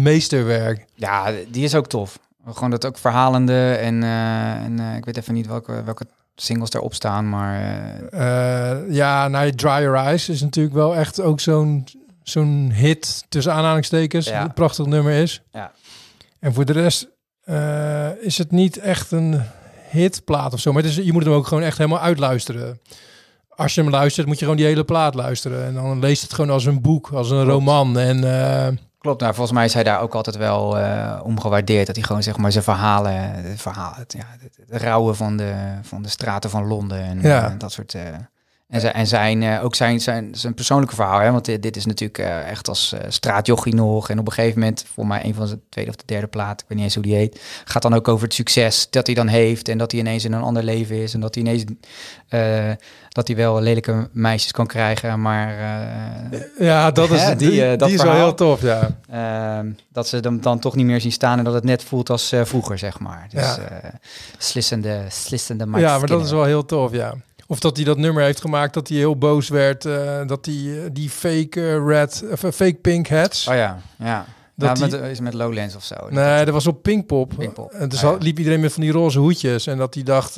meesterwerk. 0.03 0.85
ja, 0.95 1.31
die 1.51 1.63
is 1.63 1.75
ook 1.75 1.87
tof. 1.87 2.19
Gewoon 2.47 2.69
dat 2.69 2.85
ook 2.85 2.97
verhalende 2.97 3.73
en, 3.73 4.03
eh, 4.03 4.51
en 4.63 4.79
eh, 4.79 4.95
ik 4.95 5.05
weet 5.05 5.17
even 5.17 5.33
niet 5.33 5.47
welke, 5.47 5.83
welke 5.83 6.05
singles 6.35 6.69
daarop 6.69 6.93
staan, 6.93 7.29
maar 7.29 7.59
Eh, 8.11 8.77
ja, 8.93 9.27
nou, 9.27 9.51
Dry 9.51 9.69
Your 9.81 9.95
Eyes 9.95 10.29
is 10.29 10.41
natuurlijk 10.41 10.75
wel 10.75 10.95
echt 10.95 11.21
ook 11.21 11.39
zo'n 11.39 11.85
zo'n 12.31 12.71
hit, 12.73 13.25
tussen 13.29 13.53
aanhalingstekens, 13.53 14.25
Ja. 14.27 14.41
een 14.43 14.53
prachtig 14.53 14.85
nummer 14.85 15.13
is. 15.13 15.41
Ja. 15.51 15.71
En 16.39 16.53
voor 16.53 16.65
de 16.65 16.73
rest 16.73 17.07
eh, 17.43 18.09
is 18.21 18.37
het 18.37 18.51
niet 18.51 18.77
echt 18.77 19.11
een 19.11 19.41
hitplaat 19.89 20.53
of 20.53 20.59
zo. 20.59 20.71
Maar 20.73 20.81
het 20.83 20.91
is, 20.91 21.05
je 21.05 21.13
moet 21.13 21.23
hem 21.23 21.33
ook 21.33 21.47
gewoon 21.47 21.63
echt 21.63 21.77
helemaal 21.77 21.99
uitluisteren. 21.99 22.79
Als 23.49 23.75
je 23.75 23.81
hem 23.81 23.89
luistert, 23.89 24.27
moet 24.27 24.35
je 24.35 24.41
gewoon 24.41 24.57
die 24.57 24.65
hele 24.65 24.83
plaat 24.83 25.15
luisteren. 25.15 25.65
En 25.65 25.73
dan 25.73 25.99
leest 25.99 26.21
het 26.21 26.33
gewoon 26.33 26.49
als 26.51 26.65
een 26.65 26.81
boek, 26.81 27.09
als 27.13 27.31
een 27.31 27.43
roman. 27.43 27.99
En 27.99 28.23
eh, 28.23 28.67
klopt. 28.99 29.21
Nou, 29.21 29.33
volgens 29.33 29.55
mij 29.57 29.65
is 29.65 29.73
hij 29.73 29.83
daar 29.83 30.01
ook 30.01 30.15
altijd 30.15 30.35
wel 30.37 30.79
eh 30.79 31.19
omgewaardeerd. 31.23 31.87
Dat 31.87 31.95
hij 31.95 32.05
gewoon 32.05 32.23
zeg 32.23 32.37
maar 32.37 32.51
zijn 32.51 32.63
verhalen, 32.63 33.43
verhaal, 33.57 33.93
het, 33.95 34.13
ja, 34.13 34.25
het, 34.39 34.57
het 34.69 34.81
rouwen 34.81 35.15
van 35.15 35.37
de, 35.37 35.53
van 35.81 36.01
de 36.01 36.09
straten 36.09 36.49
van 36.49 36.67
Londen 36.67 37.01
en 37.03 37.21
Ja. 37.21 37.49
eh, 37.51 37.53
dat 37.57 37.71
soort. 37.71 37.95
En 38.71 38.81
zijn, 38.81 38.93
en 38.93 39.07
zijn 39.07 39.43
eh, 39.43 39.63
ook 39.63 39.75
zijn, 39.75 40.01
zijn, 40.01 40.29
zijn 40.31 40.53
persoonlijke 40.53 40.95
verhaal, 40.95 41.19
hè? 41.19 41.31
want 41.31 41.45
dit, 41.45 41.63
dit 41.63 41.75
is 41.75 41.85
natuurlijk 41.85 42.19
eh, 42.19 42.49
echt 42.49 42.67
als 42.67 42.93
eh, 42.93 42.99
straatjochie 43.07 43.75
nog. 43.75 44.09
En 44.09 44.19
op 44.19 44.27
een 44.27 44.33
gegeven 44.33 44.59
moment, 44.59 44.85
voor 44.93 45.07
mij 45.07 45.25
een 45.25 45.33
van 45.33 45.47
zijn 45.47 45.61
tweede 45.69 45.89
of 45.89 45.95
de 45.95 46.03
derde 46.05 46.27
plaat, 46.27 46.61
ik 46.61 46.65
weet 46.67 46.77
niet 46.77 46.85
eens 46.85 46.95
hoe 46.95 47.03
die 47.03 47.15
heet, 47.15 47.41
gaat 47.65 47.81
dan 47.81 47.93
ook 47.93 48.07
over 48.07 48.23
het 48.23 48.33
succes 48.33 48.87
dat 48.89 49.05
hij 49.05 49.15
dan 49.15 49.27
heeft 49.27 49.67
en 49.67 49.77
dat 49.77 49.91
hij 49.91 49.99
ineens 49.99 50.25
in 50.25 50.33
een 50.33 50.41
ander 50.41 50.63
leven 50.63 50.95
is 50.95 51.13
en 51.13 51.19
dat 51.19 51.35
hij 51.35 51.43
ineens 51.43 51.63
dat 53.09 53.27
hij 53.27 53.35
wel 53.35 53.61
lelijke 53.61 54.09
meisjes 54.11 54.51
kan 54.51 54.67
krijgen, 54.67 55.21
maar 55.21 55.55
ja, 56.59 56.91
dat 56.91 57.11
is, 57.11 57.21
Hè, 57.23 57.35
die, 57.35 57.49
die, 57.49 57.61
die, 57.61 57.75
dat 57.75 57.89
is 57.89 57.95
wel 57.95 58.05
verhaal. 58.05 58.21
heel 58.21 58.33
tof, 58.33 58.61
ja. 58.61 58.97
Ehm, 59.09 59.71
dat 59.93 60.07
ze 60.07 60.17
hem 60.17 60.41
dan 60.41 60.59
toch 60.59 60.75
niet 60.75 60.85
meer 60.85 61.01
zien 61.01 61.11
staan 61.11 61.37
en 61.37 61.43
dat 61.43 61.53
het 61.53 61.63
net 61.63 61.83
voelt 61.83 62.09
als 62.09 62.33
vroeger, 62.43 62.77
zeg 62.77 62.99
maar. 62.99 63.27
Dus 63.29 63.55
Ja. 63.55 63.91
slissende, 64.37 65.01
slissende 65.09 65.65
ja, 65.79 65.97
maar 65.97 66.07
dat 66.07 66.25
is 66.25 66.31
wel 66.31 66.43
heel 66.43 66.65
tof, 66.65 66.91
ja. 66.91 67.15
Of 67.51 67.59
dat 67.59 67.75
hij 67.75 67.85
dat 67.85 67.97
nummer 67.97 68.23
heeft 68.23 68.41
gemaakt 68.41 68.73
dat 68.73 68.87
hij 68.87 68.97
heel 68.97 69.17
boos 69.17 69.49
werd. 69.49 69.85
eh, 69.85 70.19
dat 70.27 70.45
hij 70.45 70.55
eh, 70.55 70.89
die 70.91 71.09
fake 71.09 71.61
eh, 71.61 71.85
red, 71.85 72.23
of 72.31 72.39
fake 72.39 72.73
pink 72.81 73.07
hats. 73.07 73.47
Oh 73.47 73.53
ja, 73.55 73.77
ja. 73.97 74.25
Dat 74.55 74.77
ja, 74.79 74.87
die- 74.87 74.99
met, 74.99 75.09
is 75.11 75.19
met 75.19 75.33
Lowlands 75.33 75.75
of 75.75 75.83
zo. 75.83 75.95
Nee, 76.09 76.45
dat 76.45 76.53
was 76.53 76.67
op 76.67 76.81
Pinkpop. 76.83 77.33
Pinkpop. 77.37 77.71
En 77.71 77.89
dus 77.89 77.97
Ah, 77.97 78.03
ja. 78.03 78.09
had- 78.11 78.23
liep 78.23 78.37
iedereen 78.37 78.59
met 78.59 78.73
van 78.73 78.81
die 78.81 78.91
roze 78.91 79.19
hoedjes. 79.19 79.67
En 79.67 79.77
dat 79.77 79.93
hij 79.93 80.03
dacht 80.03 80.35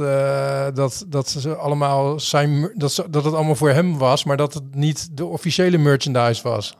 dat, 0.75 1.05
dat 1.07 1.29
ze 1.29 1.55
allemaal 1.55 2.19
zijn, 2.19 2.71
dat, 2.75 2.91
ze, 2.91 3.05
dat 3.09 3.23
het 3.25 3.33
allemaal 3.33 3.55
voor 3.55 3.69
hem 3.69 3.97
was, 3.97 4.23
maar 4.23 4.37
dat 4.37 4.53
het 4.53 4.75
niet 4.75 5.17
de 5.17 5.25
officiële 5.25 5.77
merchandise 5.77 6.43
was. 6.43 6.75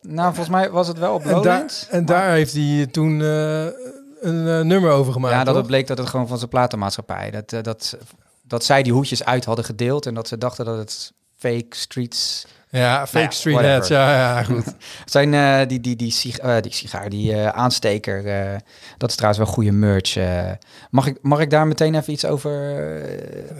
Nou, 0.00 0.26
volgens 0.34 0.48
mij 0.56 0.70
was 0.70 0.88
het 0.88 0.98
wel 0.98 1.14
op 1.14 1.20
En 1.22 1.26
daar, 1.28 1.36
Lowlands. 1.36 1.86
en 1.90 2.04
daar 2.04 2.30
heeft 2.30 2.52
hij 2.52 2.86
toen 2.90 3.20
een 3.20 4.66
nummer 4.66 4.90
over 4.90 5.12
gemaakt. 5.12 5.32
ja, 5.34 5.38
dat 5.38 5.46
toch? 5.48 5.56
het 5.56 5.66
bleek 5.66 5.86
dat 5.86 5.98
het 5.98 6.08
gewoon 6.08 6.28
van 6.28 6.38
zijn 6.38 6.50
platenmaatschappij. 6.50 7.30
Dat, 7.30 7.64
dat, 7.64 7.96
dat 8.42 8.64
zij 8.64 8.82
die 8.82 8.92
hoedjes 8.92 9.24
uit 9.24 9.44
hadden 9.44 9.64
gedeeld 9.64 10.06
en 10.06 10.14
dat 10.14 10.28
ze 10.28 10.38
dachten 10.38 10.64
dat 10.64 10.78
het 10.78 11.12
fake 11.38 11.66
streets 11.70 12.46
ja, 12.70 13.06
fake 13.06 13.12
Nou 13.12 13.24
ja, 13.24 13.30
street 13.30 13.54
whatever. 13.54 13.76
hats. 13.78 13.88
Ja, 13.88 14.12
ja, 14.12 14.42
goed. 14.42 14.64
zijn. 15.04 15.34
eh, 15.34 15.68
die, 15.68 15.80
die, 15.80 15.96
die, 15.96 16.10
sig- 16.10 16.38
eh, 16.38 16.60
die 16.60 16.72
sigaar, 16.72 17.08
die 17.10 17.32
eh, 17.32 17.46
aansteker. 17.48 18.22
dat 18.98 19.10
is 19.10 19.16
trouwens 19.16 19.44
wel 19.44 19.52
goede 19.54 19.72
merch. 19.72 20.16
mag, 20.90 21.06
ik, 21.06 21.18
mag 21.22 21.40
ik 21.40 21.50
daar 21.50 21.66
meteen 21.66 21.94
even 21.94 22.12
iets 22.12 22.24
over 22.24 22.50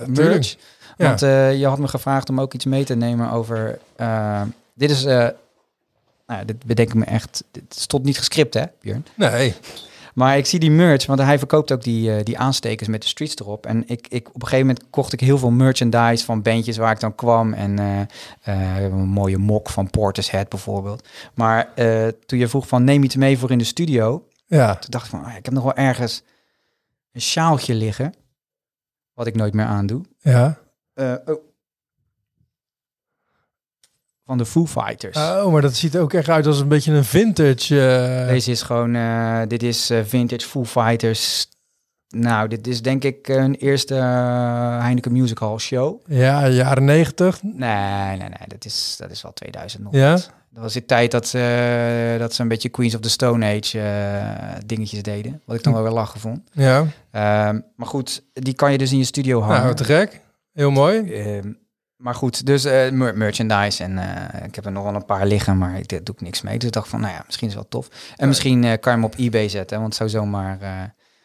merch? 0.06 0.56
Ja. 0.96 1.06
Want 1.06 1.20
je 1.58 1.66
had 1.66 1.78
me 1.78 1.88
gevraagd 1.88 2.28
om 2.28 2.40
ook 2.40 2.54
iets 2.54 2.64
mee 2.64 2.84
te 2.84 2.94
nemen 2.94 3.30
over. 3.30 3.78
dit 4.74 4.90
is. 4.90 5.04
eh, 5.04 5.28
nou, 6.26 6.44
dit 6.44 6.64
bedenk 6.64 6.88
ik 6.88 6.94
me 6.94 7.04
echt. 7.04 7.44
Dit 7.50 7.64
stond 7.68 8.04
niet 8.04 8.18
gescript, 8.18 8.54
hè, 8.54 8.64
Björn? 8.80 9.06
Nee, 9.14 9.54
Maar 10.12 10.36
ik 10.36 10.46
zie 10.46 10.58
die 10.58 10.70
merch, 10.70 11.06
want 11.06 11.20
hij 11.20 11.38
verkoopt 11.38 11.72
ook 11.72 11.82
die, 11.82 12.16
eh, 12.16 12.24
die 12.24 12.38
aanstekers 12.38 12.88
met 12.88 13.02
de 13.02 13.08
streets 13.08 13.36
erop. 13.36 13.66
En 13.66 13.88
ik, 13.88 14.06
ik, 14.08 14.28
op 14.28 14.34
een 14.34 14.48
gegeven 14.48 14.66
moment 14.66 14.90
kocht 14.90 15.12
ik 15.12 15.20
heel 15.20 15.38
veel 15.38 15.50
merchandise 15.50 16.24
van 16.24 16.42
bandjes 16.42 16.76
waar 16.76 16.92
ik 16.92 17.00
dan 17.00 17.14
kwam. 17.14 17.52
En 17.52 17.78
eh, 17.78 18.00
eh, 18.76 18.82
een 18.82 18.92
mooie 18.92 19.38
mok 19.38 19.70
van 19.70 19.90
Portishead 19.90 20.48
bijvoorbeeld. 20.48 21.08
Maar 21.34 21.68
toen 22.26 22.38
je 22.38 22.48
vroeg 22.48 22.68
van 22.68 22.84
neem 22.84 23.02
iets 23.02 23.16
mee 23.16 23.38
voor 23.38 23.50
in 23.50 23.58
de 23.58 23.64
studio. 23.64 24.26
Ja. 24.46 24.74
Toen 24.74 24.90
dacht 24.90 25.04
ik 25.04 25.10
van, 25.10 25.24
ah, 25.24 25.36
ik 25.36 25.44
heb 25.44 25.54
nog 25.54 25.64
wel 25.64 25.74
ergens 25.74 26.22
een 27.12 27.20
sjaaltje 27.20 27.74
liggen. 27.74 28.14
Wat 29.14 29.26
ik 29.26 29.34
nooit 29.34 29.54
meer 29.54 29.64
aandoe. 29.64 30.02
Ja. 30.18 30.58
Oh. 30.94 31.50
Van 34.32 34.40
de 34.40 34.46
Foo 34.46 34.66
Fighters. 34.66 35.16
Oh, 35.16 35.52
maar 35.52 35.62
dat 35.62 35.74
ziet 35.74 35.94
er 35.94 36.00
ook 36.00 36.12
echt 36.12 36.28
uit 36.28 36.46
als 36.46 36.60
een 36.60 36.68
beetje 36.68 36.92
een 36.92 37.04
vintage. 37.04 37.80
eh, 37.80 38.28
Deze 38.28 38.50
is 38.50 38.62
gewoon, 38.62 38.94
eh, 38.94 39.40
dit 39.48 39.62
is 39.62 39.90
eh, 39.90 39.98
vintage 40.04 40.48
Foo 40.48 40.64
Fighters. 40.64 41.48
Nou, 42.08 42.48
dit 42.48 42.66
is 42.66 42.82
denk 42.82 43.04
ik 43.04 43.28
een 43.28 43.54
eerste 43.54 43.94
Heineken 43.94 45.12
Music 45.12 45.38
Hall 45.38 45.58
show. 45.58 46.00
Ja, 46.06 46.48
jaren 46.48 46.84
negentig. 46.84 47.42
Nee, 47.42 48.06
nee, 48.06 48.16
nee, 48.18 48.46
dat 48.46 48.64
is, 48.64 48.94
dat 48.98 49.10
is 49.10 49.22
wel 49.22 49.32
2000 49.32 49.82
nog. 49.82 49.94
Ja? 49.94 50.12
Dat 50.50 50.62
was 50.62 50.72
de 50.72 50.84
tijd 50.84 51.10
dat, 51.10 51.28
ze 51.28 52.16
dat 52.18 52.34
ze 52.34 52.42
een 52.42 52.48
beetje 52.48 52.68
Queens 52.68 52.94
of 52.94 53.00
the 53.00 53.10
Stone 53.10 53.46
Age 53.58 53.80
dingetjes 54.66 55.02
deden. 55.02 55.42
Wat 55.44 55.56
ik 55.56 55.62
dan 55.62 55.72
wel 55.72 55.82
weer 55.82 55.92
lachen 55.92 56.20
vond. 56.20 56.40
Ja. 56.52 56.84
Ehm, 57.10 57.60
maar 57.76 57.86
goed, 57.86 58.22
die 58.32 58.54
kan 58.54 58.72
je 58.72 58.78
dus 58.78 58.92
in 58.92 58.98
je 58.98 59.04
studio 59.04 59.40
hangen. 59.42 59.62
Nou, 59.62 59.74
te 59.74 59.84
gek. 59.84 60.20
Heel 60.52 60.70
mooi. 60.70 61.12
Ehm, 61.12 61.52
maar 62.02 62.14
goed, 62.14 62.46
dus 62.46 62.64
eh, 62.64 62.90
mer- 62.90 63.16
merchandise. 63.16 63.82
En 63.82 63.98
eh, 63.98 64.44
ik 64.44 64.54
heb 64.54 64.64
er 64.64 64.72
nog 64.72 64.84
wel 64.84 64.94
een 64.94 65.04
paar 65.04 65.26
liggen, 65.26 65.58
maar 65.58 65.78
ik, 65.78 65.88
daar 65.88 66.04
doe 66.04 66.14
ik 66.14 66.20
niks 66.20 66.42
mee. 66.42 66.58
Dus 66.58 66.66
ik 66.66 66.72
dacht 66.74 66.88
van, 66.88 67.00
nou 67.00 67.12
ja, 67.12 67.22
misschien 67.26 67.48
is 67.48 67.54
het 67.54 67.62
wel 67.62 67.80
tof. 67.80 67.88
En 68.16 68.28
misschien 68.28 68.64
eh, 68.64 68.70
kan 68.80 68.92
je 68.92 68.98
hem 68.98 69.04
op 69.04 69.14
eBay 69.18 69.48
zetten, 69.48 69.80
want 69.80 69.94
zou 69.94 70.08
zomaar... 70.08 70.58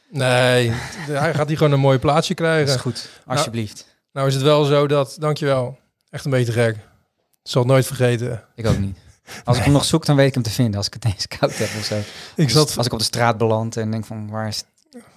Nee, 0.09 0.71
hij 1.23 1.33
gaat 1.33 1.47
hier 1.47 1.57
gewoon 1.57 1.71
een 1.71 1.79
mooi 1.79 1.97
plaatsje 1.99 2.33
dat 2.33 2.45
krijgen. 2.45 2.73
is 2.75 2.81
goed, 2.81 3.09
alsjeblieft. 3.25 3.95
Nou 4.11 4.27
is 4.27 4.33
het 4.33 4.43
wel 4.43 4.63
zo 4.63 4.87
dat, 4.87 5.15
dankjewel, 5.19 5.77
echt 6.09 6.25
een 6.25 6.31
beetje 6.31 6.51
gek. 6.51 6.75
Ik 6.75 7.53
zal 7.53 7.61
het 7.61 7.71
nooit 7.71 7.85
vergeten. 7.85 8.43
Ik 8.55 8.67
ook 8.67 8.77
niet. 8.77 8.97
Als 9.43 9.57
ik 9.57 9.63
hem 9.63 9.73
nog 9.73 9.85
zoek, 9.85 10.05
dan 10.05 10.15
weet 10.15 10.27
ik 10.27 10.33
hem 10.33 10.43
te 10.43 10.49
vinden. 10.49 10.75
Als 10.77 10.87
ik 10.87 10.93
het 10.93 11.05
eens 11.05 11.27
koud 11.27 11.57
heb 11.57 11.67
of 11.77 11.83
zo. 11.83 11.99
Ik 12.35 12.49
zat, 12.49 12.77
Als 12.77 12.85
ik 12.85 12.93
op 12.93 12.99
de 12.99 13.05
straat 13.05 13.37
beland 13.37 13.77
en 13.77 13.91
denk 13.91 14.05
van, 14.05 14.29
waar 14.29 14.47
is, 14.47 14.63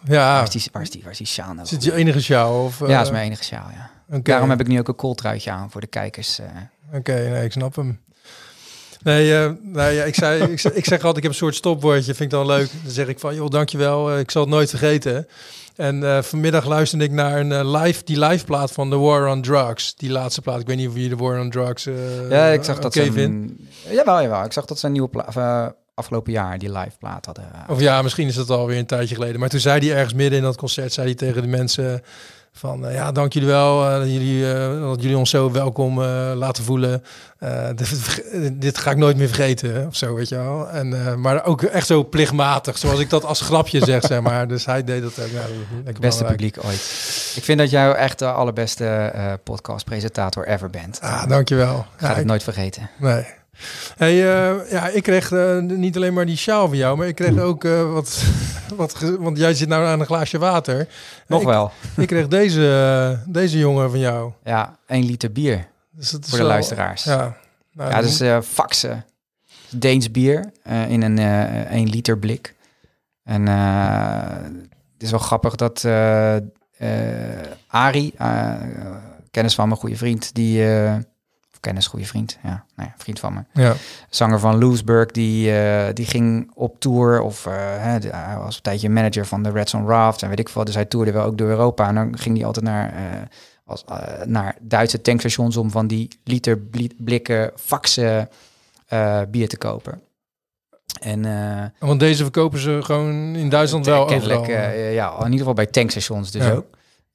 ja, 0.04 0.34
waar 0.34 0.42
is 0.42 0.50
die, 0.50 0.62
waar 0.72 0.82
is 0.82 0.90
die, 0.90 1.02
waar 1.02 1.10
is 1.10 1.18
die 1.18 1.26
sjaal 1.26 1.52
nou? 1.52 1.62
is 1.62 1.70
het 1.70 1.84
je 1.84 1.94
enige 1.94 2.22
sjaal? 2.22 2.64
Of, 2.64 2.78
Ja, 2.78 2.86
dat 2.86 3.06
is 3.06 3.10
mijn 3.10 3.24
enige 3.24 3.44
sjaal, 3.44 3.66
ja. 3.72 3.90
Daarom 4.22 4.50
heb 4.50 4.60
ik 4.60 4.66
nu 4.66 4.78
ook 4.78 4.88
een 4.88 4.94
kooltruitje 4.96 5.50
aan 5.50 5.70
voor 5.70 5.80
de 5.80 5.86
kijkers. 5.86 6.38
eh. 6.38 6.46
Oké, 6.98 7.12
nee, 7.30 7.44
ik 7.44 7.52
snap 7.52 7.76
hem. 7.76 8.00
Nee, 9.02 9.48
nou 9.62 9.90
ja, 9.92 10.04
ik, 10.04 10.14
zei, 10.14 10.42
ik, 10.42 10.60
zeg- 10.60 10.72
ik 10.72 10.84
zeg 10.84 10.96
altijd, 10.98 11.16
ik 11.16 11.22
heb 11.22 11.32
een 11.32 11.38
soort 11.38 11.54
stopwoordje, 11.54 12.04
vind 12.14 12.20
ik 12.20 12.30
dan 12.30 12.46
leuk. 12.46 12.70
Dan 12.82 12.92
zeg 12.92 13.06
ik 13.06 13.18
van, 13.18 13.34
joh, 13.34 13.48
dankjewel, 13.48 14.10
eh, 14.10 14.18
ik 14.18 14.30
zal 14.30 14.42
het 14.42 14.50
nooit 14.50 14.70
vergeten. 14.70 15.26
En 15.76 16.24
vanmiddag 16.24 16.66
luisterde 16.66 17.04
ik 17.04 17.10
naar 17.10 17.40
een 17.40 17.70
live, 17.70 18.04
die 18.04 18.18
live 18.18 18.44
plaat 18.44 18.72
van 18.72 18.90
The 18.90 18.98
War 18.98 19.28
on 19.28 19.42
Drugs. 19.42 19.94
Die 19.94 20.10
laatste 20.10 20.40
plaat, 20.40 20.60
ik 20.60 20.66
weet 20.66 20.76
niet 20.76 20.88
of 20.88 20.96
je 20.96 21.08
The 21.08 21.16
War 21.16 21.40
on 21.40 21.50
Drugs 21.50 21.84
ja, 22.28 22.46
ik 22.46 22.64
zag 22.64 22.78
dat 22.78 22.92
ze... 22.92 23.12
vindt. 23.12 23.52
Jawel, 23.90 24.22
jawel. 24.22 24.44
Ik 24.44 24.52
zag 24.52 24.64
dat 24.64 24.82
een 24.82 24.92
nieuwe 24.92 25.08
plaat... 25.08 25.72
afgelopen 25.94 26.32
jaar 26.32 26.58
die 26.58 26.72
live 26.72 26.96
plaat 26.98 27.26
hadden. 27.26 27.44
Of 27.68 27.80
ja, 27.80 28.02
misschien 28.02 28.26
is 28.28 28.34
dat 28.34 28.50
alweer 28.50 28.78
een 28.78 28.86
tijdje 28.86 29.14
geleden. 29.14 29.40
Maar 29.40 29.48
toen 29.48 29.60
zei 29.60 29.86
hij 29.86 29.96
ergens 29.96 30.14
midden 30.14 30.38
in 30.38 30.44
dat 30.44 30.56
concert, 30.56 30.92
zei 30.92 31.06
hij 31.06 31.16
tegen 31.16 31.42
de 31.42 31.48
mensen 31.48 32.02
van, 32.52 32.86
eh, 32.86 32.94
ja, 32.94 33.12
dank 33.12 33.32
jullie 33.32 33.48
wel 33.48 33.84
eh, 33.88 33.96
dat, 33.98 34.06
jullie, 34.10 34.52
eh, 34.54 34.80
dat 34.80 35.02
jullie 35.02 35.16
ons 35.18 35.30
zo 35.30 35.50
welkom 35.52 36.02
laten 36.34 36.64
voelen. 36.64 37.02
Dit, 37.74 37.90
dit 38.60 38.78
ga 38.78 38.90
ik 38.90 38.96
nooit 38.96 39.16
meer 39.16 39.26
vergeten, 39.26 39.86
of 39.86 39.96
zo, 39.96 40.14
weet 40.14 40.28
je 40.28 40.34
wel. 40.36 40.68
En, 40.68 41.20
maar 41.20 41.44
ook 41.44 41.62
echt 41.62 41.86
zo 41.86 42.04
plichtmatig, 42.04 42.78
zoals 42.78 43.00
ik 43.00 43.10
dat 43.10 43.24
als 43.24 43.40
grapje 43.40 43.84
zeg, 43.84 44.02
zeg 44.06 44.20
maar. 44.20 44.48
Dus 44.48 44.64
hij 44.66 44.84
deed 44.84 45.02
dat 45.02 45.10
ook. 45.10 45.16
Beste 45.20 46.00
belangrijk. 46.00 46.28
publiek 46.28 46.56
ooit. 46.64 46.80
Ik 47.36 47.44
vind 47.44 47.58
dat 47.58 47.70
jij 47.70 47.92
echt 47.92 48.18
de 48.18 48.26
allerbeste 48.32 49.12
podcast-presentator 49.44 50.46
ever 50.48 50.70
bent. 50.70 50.98
Ah, 51.00 51.28
dankjewel. 51.28 51.86
Ga 51.96 52.10
Ja, 52.10 52.16
ik- 52.16 52.24
nooit 52.24 52.42
vergeten. 52.42 52.90
Nee. 52.98 53.26
Hey, 53.96 54.12
eh, 54.12 54.70
ja, 54.70 54.88
ik 54.88 55.02
kreeg 55.02 55.32
eh, 55.32 55.58
niet 55.58 55.96
alleen 55.96 56.14
maar 56.14 56.26
die 56.26 56.36
sjaal 56.36 56.68
van 56.68 56.76
jou, 56.76 56.96
maar 56.96 57.06
ik 57.06 57.14
kreeg 57.14 57.38
ook 57.38 57.64
eh, 57.64 57.92
wat, 57.92 58.24
wat, 58.76 59.00
want 59.18 59.38
jij 59.38 59.54
zit 59.54 59.68
nou 59.68 59.84
aan 59.84 60.00
een 60.00 60.06
glaasje 60.06 60.38
water. 60.38 60.88
Nog 61.26 61.40
ik, 61.40 61.46
wel. 61.46 61.72
Ik 61.96 62.06
kreeg 62.06 62.28
deze, 62.28 63.18
deze 63.26 63.58
jongen 63.58 63.90
van 63.90 63.98
jou. 63.98 64.32
Ja, 64.44 64.78
één 64.86 65.04
liter 65.04 65.32
bier 65.32 65.68
Dus 65.90 66.16
voor 66.20 66.38
de 66.38 66.44
luisteraars. 66.44 67.04
Ja, 67.04 67.12
Ja, 67.12 67.36
nou, 67.72 67.94
dat 67.94 68.04
is 68.04 68.20
eh 68.20 68.40
Faxe. 68.40 69.02
Deens 69.70 70.10
bier 70.10 70.52
in 70.88 71.02
een 71.02 71.18
eh 71.18 71.72
1 71.72 71.88
liter 71.88 72.18
blik. 72.18 72.54
En 73.24 73.46
het 73.46 75.02
is 75.02 75.10
wel 75.10 75.20
grappig 75.20 75.54
dat 75.54 75.84
Ari, 77.66 78.14
kennis 79.30 79.54
van 79.54 79.68
mijn 79.68 79.80
goede 79.80 79.96
vriend, 79.96 80.34
die... 80.34 80.64
kennis, 81.60 81.86
goede 81.86 82.04
vriend, 82.06 82.38
ja, 82.42 82.64
nou 82.76 82.88
ja, 82.88 82.94
vriend 82.96 83.18
van 83.20 83.32
me. 83.34 83.40
ja. 83.62 83.74
zanger 84.10 84.38
van 84.38 84.58
Loesburg, 84.58 85.10
die, 85.10 85.52
eh, 85.58 85.94
die 85.94 86.06
ging 86.06 86.50
op 86.54 86.80
tour. 86.80 87.20
Of 87.22 87.44
hè, 87.78 87.98
de- 87.98 88.08
hij 88.16 88.36
was 88.38 88.56
een 88.56 88.62
tijdje 88.62 88.90
manager 88.90 89.26
van 89.26 89.42
de 89.42 89.50
Reds 89.50 89.74
on 89.74 89.86
Raft 89.86 90.22
en 90.22 90.28
weet 90.28 90.38
ik 90.38 90.48
veel. 90.48 90.64
Dus 90.64 90.74
hij 90.74 90.84
toerde 90.84 91.12
wel 91.12 91.24
ook 91.24 91.38
door 91.38 91.48
Europa. 91.48 91.88
En 91.88 91.94
dan 91.94 92.18
ging 92.18 92.36
hij 92.36 92.46
altijd 92.46 92.64
naar, 92.64 92.88
eh, 92.94 93.02
als, 93.64 93.84
naar 94.24 94.56
Duitse 94.60 95.00
tankstations 95.00 95.56
om 95.56 95.70
van 95.70 95.86
die 95.86 96.08
liter 96.24 96.58
bli- 96.58 96.94
blikken 96.98 97.50
faxen 97.56 98.28
bier 99.30 99.48
te 99.48 99.56
kopen. 99.58 100.00
En 101.00 101.22
Want 101.78 102.00
deze 102.00 102.22
verkopen 102.22 102.58
ze 102.58 102.78
gewoon 102.82 103.34
in 103.34 103.48
Duitsland 103.48 103.86
wel 103.86 104.08
overal. 104.10 104.44
ja, 104.90 105.10
in 105.18 105.24
ieder 105.24 105.38
geval 105.38 105.52
bij 105.54 105.66
tankstations 105.66 106.30
dus 106.30 106.44
Ja. 106.44 106.50
ook. 106.52 106.66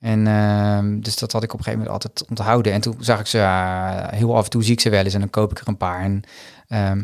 En 0.05 0.27
ehm, 0.27 0.99
dus 0.99 1.17
dat 1.17 1.31
had 1.31 1.43
ik 1.43 1.53
op 1.53 1.59
een 1.59 1.65
gegeven 1.65 1.85
moment 1.85 2.05
altijd 2.05 2.29
onthouden. 2.29 2.73
En 2.73 2.81
toen 2.81 2.95
zag 2.99 3.19
ik 3.19 3.25
ze, 3.25 3.39
eh, 3.39 4.07
heel 4.07 4.37
af 4.37 4.43
en 4.43 4.49
toe 4.49 4.63
zie 4.63 4.73
ik 4.73 4.79
ze 4.79 4.89
wel 4.89 5.03
eens 5.03 5.13
en 5.13 5.19
dan 5.19 5.29
koop 5.29 5.51
ik 5.51 5.59
er 5.59 5.67
een 5.67 5.77
paar. 5.77 6.01
En 6.01 6.23
ehm, 6.67 7.03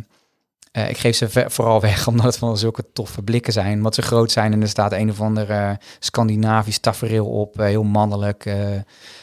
eh, 0.71 0.89
ik 0.89 0.97
geef 0.97 1.15
ze 1.15 1.45
vooral 1.47 1.81
weg 1.89 2.07
omdat 2.07 2.25
het 2.25 2.37
van 2.37 2.57
zulke 2.57 2.83
toffe 2.93 3.21
blikken 3.21 3.53
zijn. 3.53 3.77
Omdat 3.77 3.95
ze 3.95 4.01
groot 4.01 4.31
zijn 4.31 4.53
en 4.53 4.61
er 4.61 4.67
staat 4.67 4.91
een 4.93 5.09
of 5.09 5.21
ander 5.21 5.49
eh, 5.49 5.71
Scandinavisch 5.99 6.77
tafereel 6.79 7.25
op. 7.27 7.59
eh, 7.59 7.65
heel 7.65 7.83
mannelijk. 7.83 8.55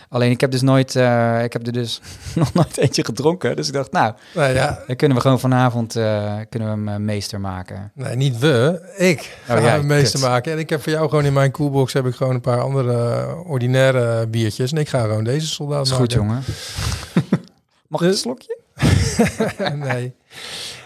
alleen 0.08 0.30
ik 0.30 0.40
heb 0.40 0.50
dus 0.50 0.62
nooit, 0.62 0.94
ik 1.44 1.52
heb 1.52 1.66
er 1.66 1.72
dus 1.72 2.00
nog 2.34 2.52
nooit 2.52 2.76
eentje 2.76 3.04
gedronken. 3.04 3.56
Dus 3.56 3.66
ik 3.66 3.72
dacht, 3.72 3.92
nou, 3.92 4.12
nou 4.34 4.54
ja, 4.54 4.82
dan 4.86 4.96
kunnen 4.96 5.16
we 5.16 5.22
gewoon 5.22 5.40
vanavond 5.40 5.92
kunnen 6.48 6.84
we 6.84 6.90
hem 6.90 7.04
meester 7.04 7.40
maken. 7.40 7.92
nee, 7.94 8.16
niet 8.16 8.38
we. 8.38 8.80
Ik 8.96 9.36
ga 9.44 9.56
Oh, 9.56 9.62
jij, 9.62 9.70
hem 9.70 9.86
meester 9.86 10.20
kut. 10.20 10.28
maken. 10.28 10.52
En 10.52 10.58
ik 10.58 10.70
heb 10.70 10.82
voor 10.82 10.92
jou 10.92 11.08
gewoon 11.08 11.24
in 11.24 11.32
mijn 11.32 11.50
coolbox 11.50 11.92
heb 11.92 12.06
ik 12.06 12.14
gewoon 12.14 12.34
een 12.34 12.40
paar 12.40 12.60
andere 12.60 13.26
ordinaire 13.44 14.26
biertjes. 14.26 14.72
En 14.72 14.78
ik 14.78 14.88
ga 14.88 15.00
gewoon 15.00 15.24
deze 15.24 15.46
soldaat 15.46 15.86
is 15.86 15.92
goed, 15.92 16.00
maken. 16.16 16.16
jongen. 16.16 16.42
Mag 17.88 18.00
ik 18.00 18.06
een 18.06 18.12
Dus- 18.12 18.20
slokje? 18.20 18.58
nee. 19.74 20.14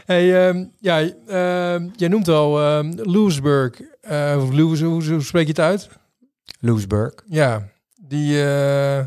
Hey, 0.04 0.49
ehm, 0.49 0.64
ja, 0.78 1.00
ehm, 1.26 1.88
jij 1.97 2.09
noemt 2.09 2.28
al 2.28 2.61
ehm 2.61 2.92
Lewisburg. 2.97 3.80
Eh, 4.00 4.37
of 4.42 4.50
Lewis, 4.52 4.80
hoe, 4.80 5.04
hoe 5.11 5.23
spreek 5.23 5.42
je 5.42 5.49
het 5.49 5.61
uit? 5.61 5.88
Loesburg. 6.61 7.12
Ja, 7.26 7.62
die, 8.09 8.44
eh, 8.44 9.04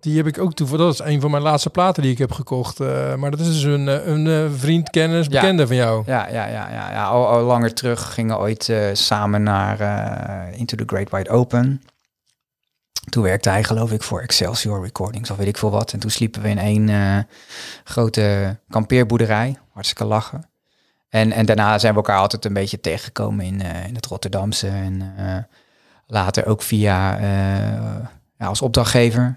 die 0.00 0.16
heb 0.16 0.26
ik 0.26 0.38
ook 0.38 0.54
toevallig. 0.54 0.84
Dat 0.84 1.06
is 1.06 1.12
een 1.14 1.20
van 1.20 1.30
mijn 1.30 1.42
laatste 1.42 1.70
platen 1.70 2.02
die 2.02 2.12
ik 2.12 2.18
heb 2.18 2.32
gekocht. 2.32 2.80
Eh, 2.80 3.14
maar 3.14 3.30
dat 3.30 3.40
is 3.40 3.46
dus 3.46 3.62
een, 3.62 3.88
eh, 3.88 4.06
een 4.06 4.26
eh, 4.26 4.44
vriend, 4.58 4.90
kennis, 4.90 5.26
Ja. 5.26 5.40
bekende 5.40 5.66
van 5.66 5.76
jou. 5.76 6.02
Ja, 6.06 6.28
ja, 6.28 6.46
ja, 6.46 6.70
ja, 6.70 6.90
ja. 6.90 7.04
Al, 7.06 7.26
al 7.28 7.42
langer 7.42 7.74
terug 7.74 8.14
gingen 8.14 8.38
ooit 8.38 8.68
eh, 8.68 8.86
samen 8.92 9.42
naar 9.42 9.80
eh, 9.80 10.58
Into 10.58 10.76
the 10.76 10.84
Great 10.86 11.10
Wide 11.10 11.30
Open. 11.30 11.82
Toen 13.10 13.22
werkte 13.22 13.48
hij 13.48 13.64
geloof 13.64 13.92
ik 13.92 14.02
voor 14.02 14.20
Excelsior 14.20 14.82
Recordings 14.82 15.30
of 15.30 15.36
weet 15.36 15.46
ik 15.46 15.56
veel 15.56 15.70
wat. 15.70 15.92
En 15.92 15.98
toen 15.98 16.10
sliepen 16.10 16.42
we 16.42 16.48
in 16.48 16.58
één 16.58 16.88
eh, 16.88 17.18
grote 17.84 18.56
kampeerboerderij. 18.68 19.56
Hartstikke 19.72 20.04
lachen. 20.04 20.48
En, 21.08 21.32
en 21.32 21.46
daarna 21.46 21.78
zijn 21.78 21.92
we 21.92 21.98
elkaar 21.98 22.18
altijd 22.18 22.44
een 22.44 22.52
beetje 22.52 22.80
tegengekomen 22.80 23.44
in, 23.44 23.62
eh, 23.62 23.86
in 23.86 23.94
het 23.94 24.06
Rotterdamse. 24.06 24.68
En 24.68 25.12
eh, 25.16 25.36
later 26.06 26.46
ook 26.46 26.62
via 26.62 27.18
ja, 28.38 28.46
als 28.46 28.62
opdrachtgever. 28.62 29.36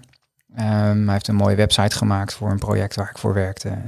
Ehm, 0.56 1.02
hij 1.02 1.12
heeft 1.12 1.28
een 1.28 1.34
mooie 1.34 1.56
website 1.56 1.96
gemaakt 1.96 2.34
voor 2.34 2.50
een 2.50 2.58
project 2.58 2.96
waar 2.96 3.10
ik 3.10 3.18
voor 3.18 3.34
werkte. 3.34 3.78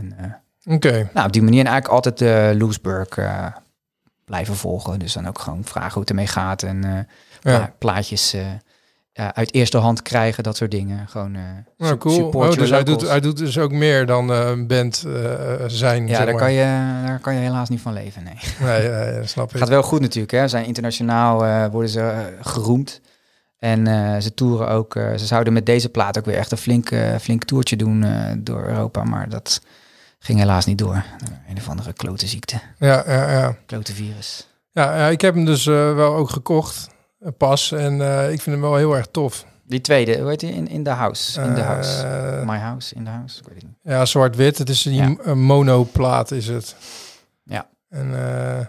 Oké, 0.65 1.11
nou, 1.15 1.27
op 1.27 1.33
die 1.33 1.43
manier 1.43 1.61
en 1.61 1.67
eigenlijk 1.67 1.95
altijd 1.95 2.19
de 2.19 2.55
Loesburg 2.59 3.09
blijven 4.25 4.57
volgen. 4.57 4.99
Dus 4.99 5.13
dan 5.13 5.29
ook 5.29 5.39
gewoon 5.39 5.65
vragen 5.65 5.93
hoe 5.93 6.01
het 6.01 6.11
ermee 6.11 6.27
gaat 6.27 6.63
en 6.63 6.83
ja. 6.83 7.07
pla- 7.41 7.73
plaatjes 7.79 8.35
ja, 9.17 9.35
uit 9.35 9.55
eerste 9.55 9.79
hand 9.79 10.03
krijgen, 10.03 10.43
dat 10.43 10.57
soort 10.57 10.71
dingen. 10.71 11.09
Gewoon 11.09 11.35
eh 11.35 11.43
Nou, 11.79 11.97
cool. 11.97 12.15
support 12.15 12.51
Oh, 12.53 12.59
dus 12.59 12.71
hij 12.71 12.85
doet, 12.85 13.09
hij 13.09 13.21
doet 13.21 13.37
dus 13.37 13.59
ook 13.59 13.73
meer 13.73 14.07
dan 14.07 14.33
eh, 14.33 14.49
een 14.49 14.67
band 14.67 15.05
eh, 15.07 15.13
zijn. 15.67 16.07
ja, 16.09 16.17
zeg 16.17 16.25
daar 16.27 16.35
kan, 16.35 16.53
je, 16.53 16.65
daar 17.07 17.19
kan 17.21 17.35
je 17.35 17.41
helaas 17.41 17.69
niet 17.69 17.81
van 17.81 17.93
leven, 17.93 18.23
nee. 18.25 18.39
Nee, 18.69 18.89
nee, 18.89 19.15
dat 19.21 19.29
snap 19.29 19.51
ik. 19.53 19.59
Gaat 19.59 19.69
wel 19.69 19.83
goed 19.83 20.01
natuurlijk, 20.01 20.33
hè. 20.33 20.49
Zijn 20.49 20.65
internationaal 20.67 21.45
eh, 21.45 21.67
worden 21.71 21.91
ze 21.91 22.01
eh, 22.01 22.19
geroemd. 22.41 23.01
En 23.59 23.87
eh, 23.87 24.21
ze 24.21 24.35
toeren 24.35 24.69
ook, 24.69 24.97
eh, 24.97 25.15
ze 25.17 25.27
zouden 25.27 25.53
met 25.53 25.67
deze 25.67 25.89
plaat 25.89 26.19
ook 26.19 26.25
weer 26.25 26.37
echt 26.37 26.51
een 26.53 26.59
flink, 26.59 26.91
eh, 26.91 27.15
flink 27.21 27.45
toertje 27.45 27.77
doen 27.77 28.05
eh, 28.05 28.33
door 28.39 28.65
Europa. 28.67 29.05
Maar 29.05 29.29
dat 29.29 29.61
ging 30.19 30.39
helaas 30.39 30.65
niet 30.67 30.79
door. 30.79 31.05
Een 31.49 31.57
of 31.57 31.69
andere 31.69 31.93
klote 31.93 32.27
ziekte, 32.27 32.61
Ja, 32.79 33.05
ja, 33.07 33.31
ja. 33.31 33.57
klote 33.67 33.95
virus. 33.95 34.49
Ja, 34.71 34.97
ja, 34.97 35.07
ik 35.09 35.21
heb 35.21 35.35
hem 35.35 35.45
dus 35.45 35.67
eh, 35.67 35.95
wel 35.95 36.15
ook 36.15 36.31
gekocht, 36.31 36.89
eh, 36.89 36.95
pas. 37.37 37.73
En 37.73 38.01
eh, 38.01 38.33
ik 38.33 38.41
vind 38.41 38.57
hem 38.57 38.61
wel 38.61 38.77
heel 38.77 38.97
erg 38.97 39.07
tof. 39.11 39.45
Die 39.69 39.81
tweede, 39.81 40.19
hoe 40.21 40.29
heet 40.29 40.41
die? 40.41 40.53
In, 40.53 40.69
in 40.69 40.83
the 40.85 40.91
House. 40.91 41.41
In 41.41 41.55
the 41.55 41.61
Eh, 41.61 41.67
House. 41.67 42.05
My 42.45 42.57
House, 42.59 42.95
in 42.95 43.05
the 43.05 43.11
House. 43.11 43.39
Ik 43.41 43.47
weet 43.47 43.55
het 43.57 43.65
niet. 43.65 43.77
Ja, 43.83 44.05
zwart-wit. 44.05 44.59
Het 44.59 44.69
is 44.69 44.83
die 44.83 44.95
Ja. 44.95 45.15
een 45.23 45.39
monoplaat 45.43 46.31
is 46.31 46.49
het. 46.49 46.77
Ja. 47.43 47.69
En 47.89 48.15
eh, 48.15 48.59
en 48.59 48.69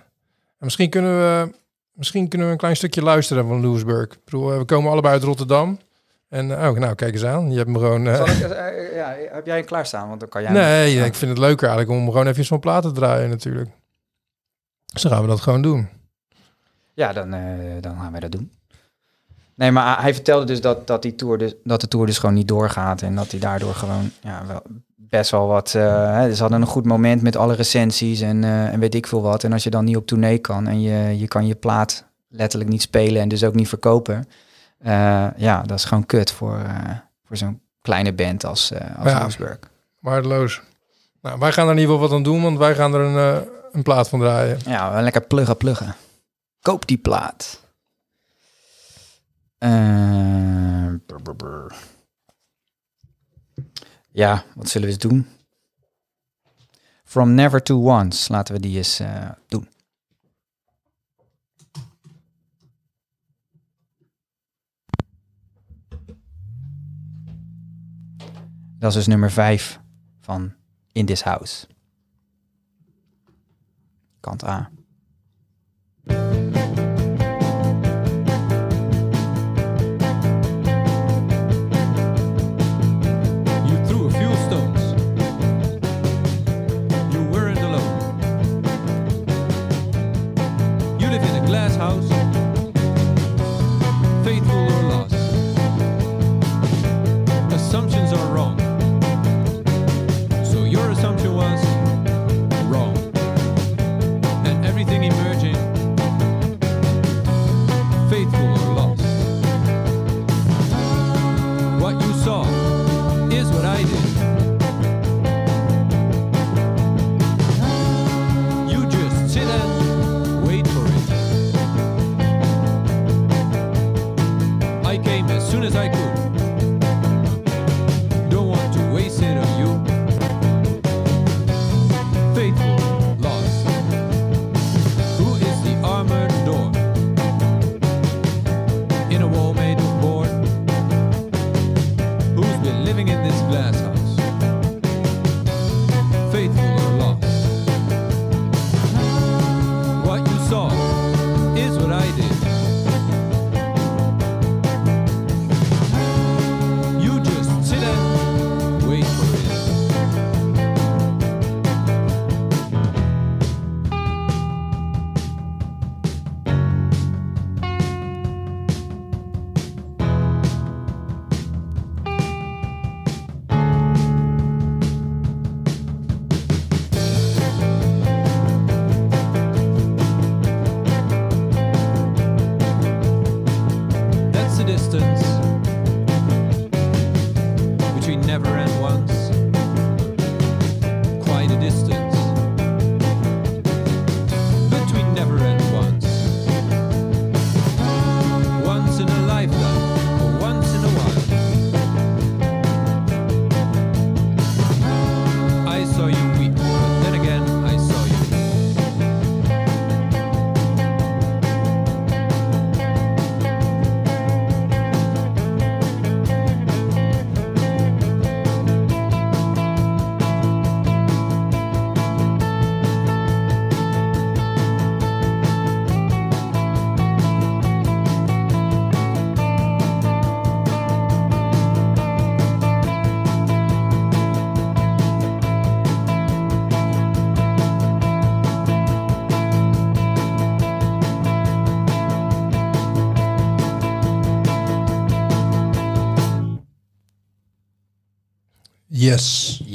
misschien 0.65 0.89
kunnen 0.89 1.17
we 1.17 1.51
misschien 1.93 2.27
kunnen 2.27 2.47
we 2.47 2.53
een 2.53 2.59
klein 2.59 2.75
stukje 2.75 3.01
luisteren 3.01 3.47
van 3.47 3.61
Louisburg. 3.61 4.11
Ik 4.13 4.19
bedoel, 4.25 4.51
eh, 4.51 4.57
we 4.57 4.65
komen 4.65 4.91
allebei 4.91 5.13
uit 5.13 5.23
Rotterdam. 5.23 5.79
En 6.29 6.59
eh, 6.61 6.69
oh, 6.69 6.77
nou, 6.77 6.95
kijk 6.95 7.13
eens 7.13 7.23
aan. 7.25 7.51
Je 7.51 7.57
hebt 7.57 7.69
me 7.69 7.79
gewoon. 7.79 8.07
eh, 8.07 8.15
Zal 8.15 8.27
ik, 8.27 8.39
eh, 8.41 8.95
ja, 8.95 9.15
heb 9.31 9.45
jij 9.45 9.63
klaarstaan? 9.63 10.07
Want 10.07 10.19
dan 10.19 10.29
kan 10.29 10.41
jij... 10.41 10.51
nee, 10.51 10.93
Ja. 10.93 11.05
ik 11.05 11.15
vind 11.15 11.31
het 11.31 11.39
leuker 11.39 11.67
eigenlijk 11.69 11.99
om 11.99 12.05
gewoon 12.05 12.27
even 12.27 12.45
zo'n 12.45 12.59
plaat 12.59 12.83
te 12.83 12.91
draaien 12.91 13.29
natuurlijk. 13.29 13.69
Dus 14.93 15.01
dan 15.01 15.11
gaan 15.11 15.21
we 15.21 15.27
dat 15.27 15.39
gewoon 15.41 15.61
doen. 15.61 15.89
Ja, 16.97 17.13
dan, 17.13 17.33
eh, 17.33 17.41
dan 17.81 17.99
gaan 17.99 18.11
wij 18.11 18.19
dat 18.19 18.31
doen. 18.31 18.51
Nee, 19.55 19.71
maar 19.71 20.01
hij 20.01 20.13
vertelde 20.13 20.45
dus 20.45 20.61
dat, 20.61 20.87
dat, 20.87 21.01
die 21.01 21.15
tour 21.15 21.37
dus 21.37 21.53
dat 21.63 21.81
de 21.81 21.87
tour 21.87 22.05
dus 22.05 22.17
gewoon 22.17 22.35
niet 22.35 22.47
doorgaat. 22.47 23.01
En 23.01 23.15
dat 23.15 23.31
hij 23.31 23.39
daardoor 23.39 23.73
gewoon 23.73 24.11
ja, 24.21 24.45
wel, 24.47 24.61
best 24.95 25.31
wel 25.31 25.47
wat... 25.47 25.75
eh, 25.75 26.27
ze 26.29 26.41
hadden 26.41 26.61
een 26.61 26.67
goed 26.67 26.85
moment 26.85 27.21
met 27.21 27.35
alle 27.35 27.53
recensies 27.53 28.21
en, 28.21 28.43
eh, 28.43 28.73
en 28.73 28.79
weet 28.79 28.95
ik 28.95 29.07
veel 29.07 29.21
wat. 29.21 29.43
En 29.43 29.53
als 29.53 29.63
je 29.63 29.69
dan 29.69 29.85
niet 29.85 29.95
op 29.95 30.07
tournee 30.07 30.37
kan 30.37 30.67
en 30.67 30.81
je, 30.81 31.19
je 31.19 31.27
kan 31.27 31.47
je 31.47 31.55
plaat 31.55 32.05
letterlijk 32.27 32.69
niet 32.69 32.81
spelen 32.81 33.21
en 33.21 33.27
dus 33.29 33.43
ook 33.43 33.55
niet 33.55 33.67
verkopen. 33.67 34.27
ja, 35.37 35.61
dat 35.61 35.77
is 35.77 35.85
gewoon 35.85 36.05
kut 36.05 36.31
voor, 36.31 36.61
voor 37.23 37.37
zo'n 37.37 37.61
kleine 37.81 38.13
band 38.13 38.45
als, 38.45 38.73
als 39.03 39.35
Ja. 39.35 39.57
Waardeloos. 39.99 40.61
Nou, 41.21 41.39
wij 41.39 41.51
gaan 41.51 41.65
er 41.65 41.73
in 41.73 41.79
ieder 41.79 41.93
geval 41.93 42.09
wat 42.09 42.17
aan 42.17 42.23
doen, 42.23 42.41
want 42.41 42.57
wij 42.57 42.75
gaan 42.75 42.93
er 42.93 43.01
een, 43.01 43.47
een 43.71 43.83
plaat 43.83 44.09
van 44.09 44.19
draaien. 44.19 44.57
Ja, 44.65 45.01
lekker 45.01 45.21
pluggen, 45.21 45.57
pluggen. 45.57 45.95
Koop 46.61 46.87
die 46.87 46.97
plaat. 46.97 47.65
Brr. 51.37 51.75
Ja, 54.11 54.43
wat 54.55 54.69
zullen 54.69 54.87
we 54.87 54.93
eens 54.93 55.03
doen? 55.03 55.27
From 57.03 57.33
Never 57.33 57.63
to 57.63 57.75
Once. 57.75 58.31
Laten 58.31 58.53
we 58.53 58.59
die 58.59 58.77
eens 58.77 58.99
eh, 58.99 59.31
doen. 59.47 59.69
Dat 68.79 68.89
is 68.89 68.95
dus 68.95 69.07
nummer 69.07 69.31
5 69.31 69.79
van 70.19 70.53
In 70.91 71.05
This 71.05 71.21
House. 71.21 71.67
Kant 74.19 74.43
A. 74.43 74.71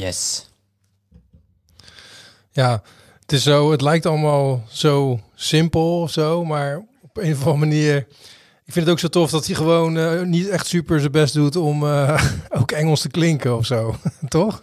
Yes. 0.03 0.51
Ja, 2.51 2.83
het 3.21 3.33
is 3.33 3.43
zo, 3.43 3.71
het 3.71 3.81
lijkt 3.81 4.07
allemaal 4.07 4.65
zo 4.69 5.21
simpel 5.35 6.01
of 6.01 6.11
zo, 6.11 6.45
maar 6.45 6.85
op 7.03 7.17
een 7.17 7.33
of 7.33 7.39
andere 7.39 7.57
manier. 7.57 7.97
Ik 8.65 8.73
vind 8.73 8.85
het 8.85 8.89
ook 8.89 8.99
zo 8.99 9.09
tof 9.09 9.31
dat 9.31 9.47
hij 9.47 9.55
gewoon 9.55 9.99
eh, 9.99 10.23
niet 10.23 10.49
echt 10.49 10.67
super 10.67 11.01
zijn 11.01 11.13
best 11.13 11.35
doet 11.35 11.57
om 11.57 11.85
eh, 11.87 12.25
ook 12.61 12.73
Engels 12.73 13.01
te 13.01 13.09
klinken 13.09 13.57
of 13.57 13.67
zo, 13.67 13.97
toch? 14.29 14.63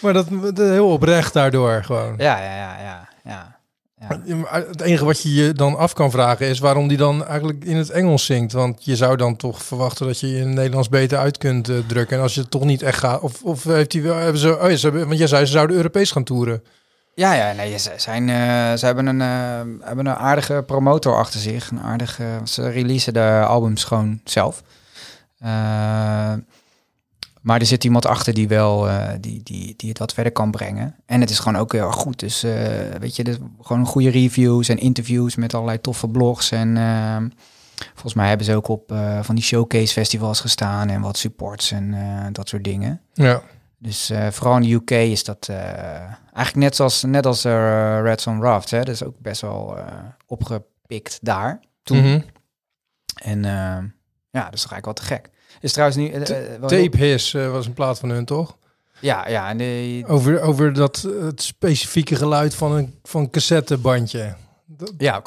maar 0.00 0.12
dat, 0.12 0.28
dat 0.30 0.58
heel 0.58 0.92
oprecht 0.92 1.32
daardoor 1.32 1.84
gewoon. 1.84 2.14
Ja, 2.16 2.38
ja, 2.38 2.56
ja, 2.56 2.78
ja. 2.80 2.82
ja. 2.82 3.08
ja. 3.24 3.58
Ja, 4.00 4.06
maar 4.08 4.17
Het 4.48 4.80
enige 4.80 5.04
wat 5.04 5.22
je 5.22 5.34
je 5.34 5.52
dan 5.52 5.76
af 5.76 5.92
kan 5.92 6.10
vragen 6.10 6.46
is 6.46 6.58
waarom 6.58 6.88
die 6.88 6.96
dan 6.96 7.26
eigenlijk 7.26 7.64
in 7.64 7.76
het 7.76 7.90
Engels 7.90 8.24
zingt. 8.24 8.52
Want 8.52 8.84
je 8.84 8.96
zou 8.96 9.16
dan 9.16 9.36
toch 9.36 9.62
verwachten 9.62 10.06
dat 10.06 10.20
je 10.20 10.26
in 10.26 10.46
het 10.46 10.54
Nederlands 10.54 10.88
beter 10.88 11.18
uit 11.18 11.38
kunt 11.38 11.68
eh, 11.68 11.76
drukken. 11.86 12.16
En 12.16 12.22
als 12.22 12.34
je 12.34 12.48
toch 12.48 12.64
niet 12.64 12.82
echt 12.82 12.98
gaat. 12.98 13.20
Of, 13.20 13.42
of 13.42 13.64
heeft 13.64 13.92
hij 13.92 14.02
wel. 14.02 14.16
Hebben 14.16 14.40
ze, 14.40 14.58
oh 14.58 14.70
ja, 14.70 14.76
ze 14.76 15.06
want 15.06 15.18
jij 15.18 15.26
zei 15.26 15.44
ze 15.44 15.52
zouden 15.52 15.76
Europees 15.76 16.10
gaan 16.10 16.24
toeren. 16.24 16.62
Ja, 17.14 17.32
ja, 17.32 17.52
nee, 17.52 17.78
ze, 17.78 17.92
zijn, 17.96 18.28
eh, 18.28 18.78
ze 18.78 18.86
hebben, 18.86 19.06
een, 19.06 19.20
eh, 19.20 19.86
hebben 19.86 20.06
een 20.06 20.16
aardige 20.16 20.62
promotor 20.66 21.16
achter 21.16 21.40
zich. 21.40 21.70
Een 21.70 21.80
aardige, 21.80 22.24
ze 22.44 22.68
releasen 22.68 23.12
de 23.12 23.44
albums 23.46 23.84
gewoon 23.84 24.20
zelf. 24.24 24.62
Maar 27.40 27.60
er 27.60 27.66
zit 27.66 27.84
iemand 27.84 28.06
achter 28.06 28.34
die 28.34 28.48
wel 28.48 28.88
eh, 28.88 29.08
die, 29.20 29.42
die, 29.42 29.74
die 29.76 29.88
het 29.88 29.98
wat 29.98 30.12
verder 30.12 30.32
kan 30.32 30.50
brengen. 30.50 30.94
En 31.06 31.20
het 31.20 31.30
is 31.30 31.38
gewoon 31.38 31.60
ook 31.60 31.72
heel 31.72 31.86
erg 31.86 31.94
goed. 31.94 32.18
Dus 32.18 32.42
eh, 32.42 32.52
weet 33.00 33.16
je, 33.16 33.24
dus 33.24 33.36
gewoon 33.60 33.86
goede 33.86 34.10
reviews 34.10 34.68
en 34.68 34.78
interviews 34.78 35.36
met 35.36 35.54
allerlei 35.54 35.80
toffe 35.80 36.08
blogs. 36.08 36.50
En 36.50 36.76
ehm, 36.76 37.28
volgens 37.92 38.14
mij 38.14 38.28
hebben 38.28 38.46
ze 38.46 38.54
ook 38.54 38.68
op 38.68 38.92
eh, 38.92 39.22
van 39.22 39.34
die 39.34 39.44
showcase 39.44 39.92
festivals 39.92 40.40
gestaan 40.40 40.88
en 40.88 41.00
wat 41.00 41.18
supports 41.18 41.70
en 41.70 41.94
dat 42.32 42.48
soort 42.48 42.64
dingen. 42.64 43.00
Ja. 43.12 43.42
Dus 43.80 44.12
vooral 44.30 44.56
in 44.56 44.62
de 44.62 44.72
UK 44.72 44.90
is 44.90 45.24
dat 45.24 45.48
eigenlijk 45.48 46.54
net 46.54 46.76
zoals 46.76 47.02
net 47.02 47.26
als 47.26 47.42
Red 48.02 48.20
Son 48.20 48.42
Raft. 48.42 48.70
Hè? 48.70 48.78
Dat 48.78 48.94
is 48.94 49.04
ook 49.04 49.18
best 49.18 49.40
wel 49.40 49.78
opgepikt 50.26 51.18
daar 51.22 51.60
toen. 51.82 51.98
Mhm. 51.98 52.20
En 53.18 53.44
eh, 53.44 53.84
ja, 54.30 54.44
dat 54.44 54.54
is 54.54 54.62
toch 54.62 54.72
eigenlijk 54.72 54.84
wel 54.84 54.94
te 54.94 55.02
gek. 55.02 55.30
Is 55.60 55.72
trouwens 55.72 55.98
nu... 55.98 56.08
eh, 56.10 56.54
eh, 56.54 56.62
Tape 56.64 56.96
Hiss 56.96 57.34
eh, 57.34 57.50
was 57.50 57.66
een 57.66 57.72
plaat 57.72 57.98
van 57.98 58.08
hun, 58.08 58.24
toch? 58.24 58.56
Ja, 59.00 59.28
ja. 59.28 59.48
En 59.48 59.58
de, 59.58 60.04
Over, 60.06 60.40
over 60.40 60.72
dat, 60.72 61.08
het 61.20 61.42
specifieke 61.42 62.16
geluid 62.16 62.54
van 62.54 62.72
een, 62.72 62.94
van 63.02 63.30
cassettebandje. 63.30 64.34
ja, 64.98 65.22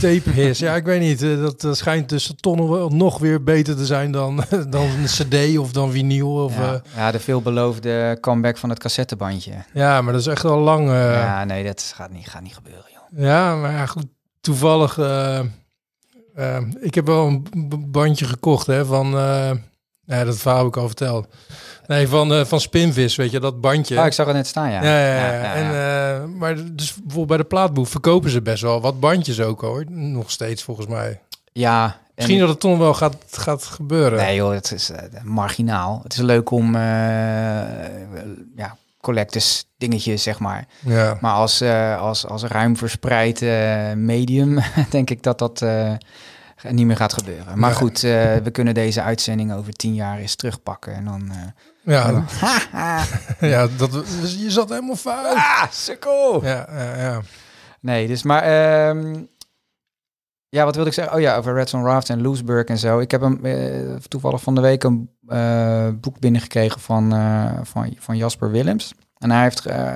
Tape 0.00 0.30
Hiss, 0.30 0.60
ja, 0.60 0.74
ik 0.74 0.84
weet 0.84 1.00
niet. 1.00 1.20
Dat, 1.40 1.60
dat 1.60 1.76
schijnt 1.76 2.08
tussen 2.08 2.36
tonnen 2.36 2.70
wel 2.70 2.88
nog 2.88 3.18
weer 3.18 3.42
beter 3.42 3.76
te 3.76 3.86
zijn 3.86 4.12
dan, 4.12 4.36
dan 4.68 4.86
een 4.86 5.04
cd 5.04 5.58
of 5.58 5.72
dan 5.72 5.90
vinyl. 5.90 6.44
Of, 6.44 6.56
ja. 6.56 6.72
ja, 6.72 6.82
ja, 6.96 7.10
de 7.10 7.20
veelbeloofde 7.20 8.18
comeback 8.20 8.56
van 8.56 8.68
het 8.68 8.78
cassettebandje. 8.78 9.52
ja, 9.72 10.02
maar 10.02 10.12
dat 10.12 10.22
is 10.22 10.28
echt 10.28 10.44
al 10.44 10.58
lang. 10.58 10.88
ja. 10.88 11.12
ja, 11.12 11.44
nee, 11.44 11.64
dat 11.64 11.92
gaat 11.96 12.10
niet, 12.10 12.28
gaat 12.28 12.42
niet 12.42 12.54
gebeuren, 12.54 12.84
joh. 12.92 13.60
maar 13.60 13.72
ja, 13.72 13.86
goed. 13.86 14.06
Toevallig, 14.40 14.98
ik 16.80 16.94
heb 16.94 17.06
wel 17.06 17.26
een 17.26 17.90
bandje 17.90 18.24
gekocht 18.24 18.66
hè, 18.66 18.84
van, 18.84 19.14
ja, 20.06 20.24
dat 20.24 20.36
verhaal 20.36 20.58
heb 20.58 20.66
ik 20.66 20.76
al 20.76 20.86
verteld. 20.86 21.26
Nee, 21.86 22.08
van, 22.08 22.32
eh, 22.34 22.44
van 22.44 22.60
Spinvis, 22.60 23.16
weet 23.16 23.30
je, 23.30 23.40
dat 23.40 23.60
bandje. 23.60 23.98
Ah, 24.00 24.06
ik 24.06 24.12
zag 24.12 24.26
het 24.26 24.34
net 24.36 24.46
staan, 24.46 24.70
ja. 24.70 24.82
Ja, 24.84 24.98
ja, 24.98 25.32
ja. 25.32 25.54
En, 25.54 25.64
eh, 25.64 26.28
maar 26.38 26.54
dus 26.54 26.92
bijvoorbeeld 26.94 27.26
bij 27.26 27.36
de 27.36 27.44
plaatboek 27.44 27.86
verkopen 27.86 28.30
ze 28.30 28.42
best 28.42 28.62
wel 28.62 28.80
wat 28.80 29.00
bandjes 29.00 29.40
ook 29.40 29.60
hoor. 29.60 29.84
Nog 29.88 30.30
steeds 30.30 30.62
volgens 30.62 30.86
mij. 30.86 31.20
Ja, 31.52 31.84
en- 31.84 31.92
Misschien 32.14 32.38
dat 32.38 32.48
het 32.48 32.60
toch 32.60 32.78
wel 32.78 32.94
gaat, 32.94 33.16
gaat 33.30 33.64
gebeuren. 33.64 34.18
Nee 34.18 34.36
joh, 34.36 34.52
het 34.52 34.72
is 34.72 34.90
eh, 34.90 35.02
marginaal. 35.22 36.00
Het 36.02 36.12
is 36.12 36.18
leuk 36.18 36.50
om, 36.50 36.74
ja, 38.56 38.76
collectors 39.00 39.64
dingetjes, 39.78 40.22
zeg 40.22 40.38
maar. 40.38 40.66
Ja. 40.80 41.18
Maar 41.20 41.32
als, 41.34 41.62
als, 41.98 42.26
als 42.26 42.42
ruim 42.42 42.76
verspreid 42.76 43.40
medium, 43.96 44.58
denk 44.90 45.10
ik 45.10 45.22
dat 45.22 45.38
dat 45.38 45.64
niet 46.70 46.86
meer 46.86 46.96
gaat 46.96 47.12
gebeuren. 47.12 47.58
Maar 47.58 47.74
goed, 47.74 48.04
eh, 48.04 48.36
we 48.36 48.50
kunnen 48.52 48.74
deze 48.74 49.02
uitzending 49.02 49.52
over 49.52 49.72
tien 49.72 49.94
jaar 49.94 50.18
eens 50.18 50.34
terugpakken. 50.34 50.94
En 50.94 51.04
dan... 51.04 51.30
eh, 51.30 51.36
Ja, 51.82 52.24
ja 53.54 53.68
dat, 53.76 53.90
je 54.38 54.50
zat 54.50 54.68
helemaal 54.68 54.96
fout. 54.96 55.34
ah, 55.36 55.64
sukkel! 55.70 56.44
Ja, 56.44 56.66
ja, 56.72 56.96
ja. 56.96 57.20
Nee, 57.80 58.06
dus 58.06 58.22
maar... 58.22 58.42
ehm, 58.42 59.22
ja, 60.48 60.64
wat 60.64 60.74
wilde 60.74 60.88
ik 60.90 60.94
zeggen? 60.94 61.14
Oh 61.14 61.20
ja, 61.20 61.36
over 61.36 61.54
Red 61.54 61.68
Son 61.68 61.84
Raft 61.84 62.08
en 62.08 62.22
Loosburg 62.22 62.64
en 62.66 62.78
zo. 62.78 62.98
Ik 62.98 63.10
heb 63.10 63.20
hem 63.20 63.44
eh, 63.44 63.94
toevallig 64.08 64.42
van 64.42 64.54
de 64.54 64.60
week 64.60 64.82
een 64.84 65.10
boek 66.00 66.18
binnengekregen 66.18 66.80
van, 66.80 67.10
van, 67.62 67.94
van 67.98 68.16
Jasper 68.16 68.50
Willems. 68.50 68.94
En 69.24 69.30
hij 69.30 69.42
heeft 69.42 69.66
eh, 69.66 69.86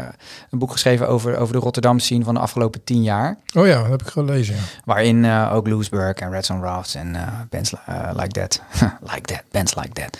een 0.50 0.58
boek 0.58 0.70
geschreven 0.72 1.08
over, 1.08 1.36
over 1.38 1.52
de 1.54 1.60
Rotterdam 1.60 1.98
scene 1.98 2.24
van 2.24 2.34
de 2.34 2.40
afgelopen 2.40 2.84
tien 2.84 3.02
jaar. 3.02 3.36
Oh 3.56 3.66
ja, 3.66 3.80
dat 3.80 3.90
heb 3.90 4.02
ik 4.02 4.08
gelezen. 4.08 4.54
Ja. 4.54 4.60
Waarin 4.84 5.24
eh, 5.24 5.50
ook 5.54 5.68
Loosburg 5.68 6.14
en 6.16 6.30
Red 6.30 6.44
Son 6.44 6.62
Rafts 6.62 6.94
en 6.94 7.14
eh 7.16 7.22
bands 7.50 7.70
li- 7.70 7.78
like 8.20 8.28
that, 8.28 8.62
like 9.12 9.20
that, 9.20 9.42
bands 9.50 9.74
like 9.74 9.88
that, 9.92 10.18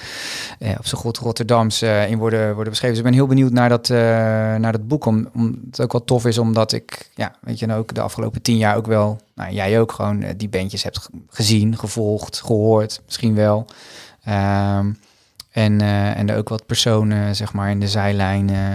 op 0.79 0.87
zijn 0.87 1.01
goed 1.01 1.19
Rotterdams 1.19 1.83
in 1.83 2.19
worden, 2.19 2.55
worden 2.55 2.71
beschreven. 2.73 2.89
Dus 2.89 2.99
ik 2.99 3.05
ben 3.05 3.13
heel 3.13 3.27
benieuwd 3.27 3.53
naar 3.53 3.69
dat, 3.69 3.89
naar 4.59 4.73
dat 4.73 4.89
boek, 4.89 5.05
om, 5.05 5.29
om 5.35 5.59
het 5.71 5.81
ook 5.81 5.93
wel 5.93 6.05
tof 6.05 6.27
is, 6.27 6.39
omdat 6.39 6.73
ik, 6.73 7.11
ja, 7.15 7.33
weet 7.41 7.59
je, 7.59 7.67
nou 7.67 7.81
ook 7.81 7.95
de 7.95 8.01
afgelopen 8.01 8.43
tien 8.43 8.57
jaar 8.57 8.77
ook 8.77 8.87
wel, 8.87 9.21
nou 9.35 9.53
jij 9.53 9.81
ook 9.81 9.93
gewoon 9.93 10.25
die 10.37 10.49
bandjes 10.49 10.83
hebt 10.83 10.99
ge- 10.99 11.11
gezien, 11.29 11.79
gevolgd, 11.79 12.41
gehoord, 12.41 13.01
misschien 13.05 13.35
wel. 13.35 13.67
Ehm, 14.25 14.91
en, 15.59 15.81
eh, 15.81 16.17
en 16.17 16.29
er 16.29 16.37
ook 16.37 16.49
wat 16.49 16.67
personen, 16.67 17.37
zeg 17.37 17.53
maar, 17.53 17.71
in 17.71 17.81
de 17.81 17.89
zijlijn 17.89 18.51
eh, 18.51 18.75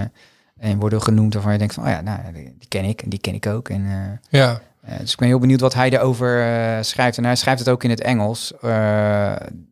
en 0.58 0.80
worden 0.80 1.02
genoemd 1.02 1.34
waarvan 1.34 1.52
je 1.52 1.58
denkt 1.58 1.74
van, 1.74 1.84
oh 1.84 1.90
ja, 1.90 2.02
nou, 2.02 2.20
die, 2.34 2.68
ken 2.68 2.84
ik 2.84 3.02
en 3.02 3.10
die 3.10 3.20
ken 3.20 3.34
ik 3.34 3.46
ook. 3.46 3.70
En 3.70 3.86
eh, 3.86 4.40
Ja, 4.40 4.62
dus 5.00 5.12
ik 5.12 5.18
ben 5.18 5.28
heel 5.28 5.40
benieuwd 5.40 5.60
wat 5.60 5.74
hij 5.74 5.90
erover 5.90 6.86
schrijft. 6.86 7.18
En 7.18 7.26
hij 7.26 7.36
schrijft 7.36 7.60
het 7.60 7.70
ook 7.70 7.84
in 7.84 7.90
het 7.90 8.02
Engels. 8.02 8.54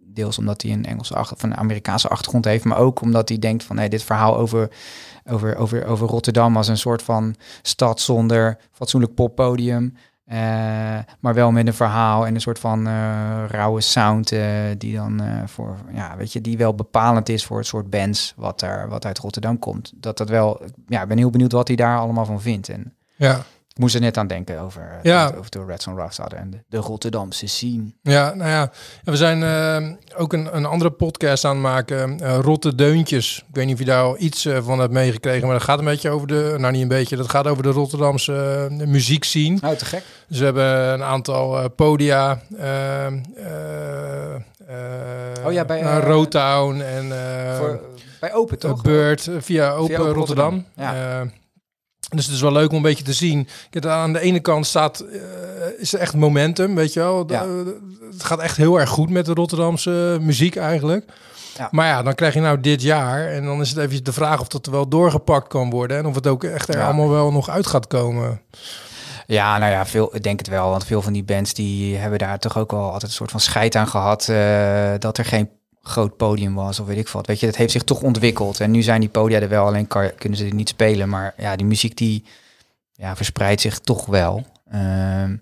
deels 0.05 0.37
omdat 0.37 0.61
hij 0.61 0.71
een 0.71 0.85
Engelse 0.85 1.15
achter, 1.15 1.35
of 1.35 1.43
een 1.43 1.57
Amerikaanse 1.57 2.07
achtergrond 2.07 2.45
heeft, 2.45 2.63
maar 2.63 2.77
ook 2.77 3.01
omdat 3.01 3.29
hij 3.29 3.39
denkt 3.39 3.63
van 3.63 3.77
hey, 3.77 3.89
dit 3.89 4.03
verhaal 4.03 4.37
over, 4.37 4.69
over, 5.25 5.55
over, 5.55 5.85
over 5.85 6.07
Rotterdam 6.07 6.57
als 6.57 6.67
een 6.67 6.77
soort 6.77 7.03
van 7.03 7.35
stad 7.61 7.99
zonder 7.99 8.57
fatsoenlijk 8.71 9.13
poppodium. 9.13 9.95
Eh, 10.31 10.99
maar 11.19 11.33
wel 11.33 11.51
met 11.51 11.67
een 11.67 11.73
verhaal 11.73 12.25
en 12.25 12.35
een 12.35 12.41
soort 12.41 12.59
van 12.59 12.87
eh, 12.87 13.43
rauwe 13.47 13.81
sound 13.81 14.31
eh, 14.31 14.43
die 14.77 14.95
dan 14.95 15.21
voor 15.45 15.77
ja 15.93 16.17
weet 16.17 16.33
je 16.33 16.41
die 16.41 16.57
wel 16.57 16.75
bepalend 16.75 17.29
is 17.29 17.45
voor 17.45 17.57
het 17.57 17.67
soort 17.67 17.89
bands 17.89 18.33
wat 18.37 18.59
daar 18.59 18.89
wat 18.89 19.05
uit 19.05 19.17
Rotterdam 19.17 19.59
komt. 19.59 19.93
Dat 19.95 20.17
dat 20.17 20.29
wel 20.29 20.61
ja 20.87 21.01
ik 21.01 21.07
ben 21.07 21.17
heel 21.17 21.29
benieuwd 21.29 21.51
wat 21.51 21.67
hij 21.67 21.75
daar 21.75 21.97
allemaal 21.97 22.25
van 22.25 22.41
vindt 22.41 22.69
en 22.69 22.93
ja. 23.15 23.41
Ik 23.73 23.77
moest 23.77 23.95
er 23.95 24.01
net 24.01 24.17
aan 24.17 24.27
denken 24.27 24.59
over, 24.59 24.81
eh, 24.81 25.03
Ja. 25.03 25.31
over 25.37 25.51
de 25.51 25.59
on 25.89 25.97
Rafts 25.97 26.17
hadden 26.17 26.39
en 26.39 26.49
de, 26.51 26.57
de 26.69 26.77
Rotterdamse 26.77 27.47
scene. 27.47 27.83
Ja, 28.01 28.33
nou 28.33 28.49
ja, 28.49 28.71
we 29.03 29.15
zijn 29.15 29.43
eh, 29.43 30.19
ook 30.21 30.33
een, 30.33 30.55
een 30.55 30.65
andere 30.65 30.91
podcast 30.91 31.45
aan 31.45 31.51
het 31.53 31.61
maken, 31.61 32.19
eh 32.19 32.37
Rotte 32.41 32.75
Deuntjes. 32.75 33.37
Ik 33.49 33.55
weet 33.55 33.65
niet 33.65 33.73
of 33.73 33.79
je 33.79 33.85
daar 33.85 34.03
al 34.03 34.15
iets 34.19 34.45
eh, 34.45 34.57
van 34.63 34.79
hebt 34.79 34.91
meegekregen, 34.93 35.47
maar 35.47 35.55
dat 35.55 35.65
gaat 35.65 35.79
een 35.79 35.85
beetje 35.85 36.09
over 36.09 36.27
de, 36.27 36.55
nou 36.57 36.71
niet 36.73 36.81
een 36.81 36.87
beetje, 36.87 37.15
dat 37.15 37.29
gaat 37.29 37.47
over 37.47 37.63
de 37.63 37.69
Rotterdamse 37.69 38.67
uh, 38.71 38.85
muziekscene. 38.87 39.59
Oh, 39.63 39.69
te 39.71 39.85
gek. 39.85 40.03
Dus 40.27 40.37
we 40.39 40.45
hebben 40.45 40.93
een 40.93 41.03
aantal 41.03 41.57
eh, 41.59 41.65
podia. 41.75 42.39
eh, 42.57 43.05
eh, 43.05 44.35
eh, 44.67 45.45
Oh 45.45 45.51
ja, 45.51 45.65
bij, 45.65 45.81
nou, 45.81 46.01
eh, 46.01 46.07
Rotown 46.07 46.79
en 46.81 47.11
eh, 47.11 47.57
Voor, 47.57 47.79
bij 48.19 48.33
Open, 48.33 48.59
eh, 48.59 48.69
toch? 48.69 48.81
Beurt 48.81 49.27
eh, 49.27 49.35
via 49.39 49.71
Open 49.71 49.99
Open 49.99 50.13
Rotterdam. 50.13 50.65
Rotterdam, 50.75 50.95
Eh, 50.95 51.21
dus 52.11 52.25
het 52.25 52.35
is 52.35 52.41
wel 52.41 52.51
leuk 52.51 52.69
om 52.69 52.75
een 52.75 52.81
beetje 52.81 53.03
te 53.03 53.13
zien. 53.13 53.47
Aan 53.87 54.13
de 54.13 54.19
ene 54.19 54.39
kant 54.39 54.67
staat, 54.67 54.99
eh, 54.99 55.19
is 55.77 55.93
er 55.93 55.99
echt 55.99 56.15
momentum, 56.15 56.75
weet 56.75 56.93
je 56.93 56.99
wel. 56.99 57.23
Ja. 57.27 57.41
eh, 57.43 57.49
het 58.11 58.23
gaat 58.23 58.39
echt 58.39 58.57
heel 58.57 58.79
erg 58.79 58.89
goed 58.89 59.09
met 59.09 59.25
de 59.25 59.33
Rotterdamse 59.33 60.17
muziek 60.21 60.55
eigenlijk. 60.55 61.05
Ja. 61.57 61.67
Maar 61.71 61.87
ja, 61.87 62.03
dan 62.03 62.15
krijg 62.15 62.33
je 62.33 62.39
nou 62.41 62.59
dit 62.59 62.81
jaar. 62.81 63.27
En 63.27 63.45
dan 63.45 63.61
is 63.61 63.69
het 63.69 63.77
even 63.77 64.03
de 64.03 64.13
vraag 64.13 64.41
of 64.41 64.47
dat 64.47 64.65
er 64.65 64.71
wel 64.71 64.87
doorgepakt 64.87 65.47
kan 65.47 65.69
worden. 65.69 65.97
En 65.97 66.05
of 66.05 66.15
het 66.15 66.27
ook 66.27 66.43
echt 66.43 66.69
er 66.69 66.77
Ja. 66.77 66.85
allemaal 66.85 67.09
wel 67.09 67.31
nog 67.31 67.49
uit 67.49 67.67
gaat 67.67 67.87
komen. 67.87 68.41
Ja, 69.27 69.57
nou 69.57 69.71
ja, 69.71 69.85
veel, 69.85 70.15
ik 70.15 70.23
denk 70.23 70.39
het 70.39 70.47
wel. 70.47 70.69
Want 70.69 70.85
veel 70.85 71.01
van 71.01 71.13
die 71.13 71.23
bands 71.23 71.53
die 71.53 71.95
hebben 71.97 72.19
daar 72.19 72.39
toch 72.39 72.57
ook 72.57 72.71
wel 72.71 72.83
altijd 72.83 73.03
een 73.03 73.09
soort 73.11 73.31
van 73.31 73.39
scheid 73.39 73.75
aan 73.75 73.87
gehad. 73.87 74.27
eh, 74.29 74.91
dat 74.99 75.17
er 75.17 75.25
geen 75.25 75.49
groot 75.81 76.17
podium 76.17 76.53
was 76.53 76.79
of 76.79 76.87
weet 76.87 76.97
ik 76.97 77.07
wat. 77.07 77.27
Weet 77.27 77.39
je, 77.39 77.45
dat 77.45 77.55
heeft 77.55 77.71
zich 77.71 77.83
toch 77.83 78.01
ontwikkeld. 78.01 78.59
En 78.59 78.71
nu 78.71 78.81
zijn 78.81 78.99
die 78.99 79.09
podia 79.09 79.39
er 79.39 79.49
wel, 79.49 79.65
alleen 79.65 79.87
kunnen 79.87 80.37
ze 80.37 80.43
die 80.43 80.53
niet 80.53 80.69
spelen. 80.69 81.09
Maar 81.09 81.33
ja, 81.37 81.55
die 81.55 81.65
muziek 81.65 81.97
die 81.97 82.23
ja, 82.91 83.15
verspreidt 83.15 83.61
zich 83.61 83.79
toch 83.79 84.05
wel. 84.05 84.45
Ehm, 84.71 85.35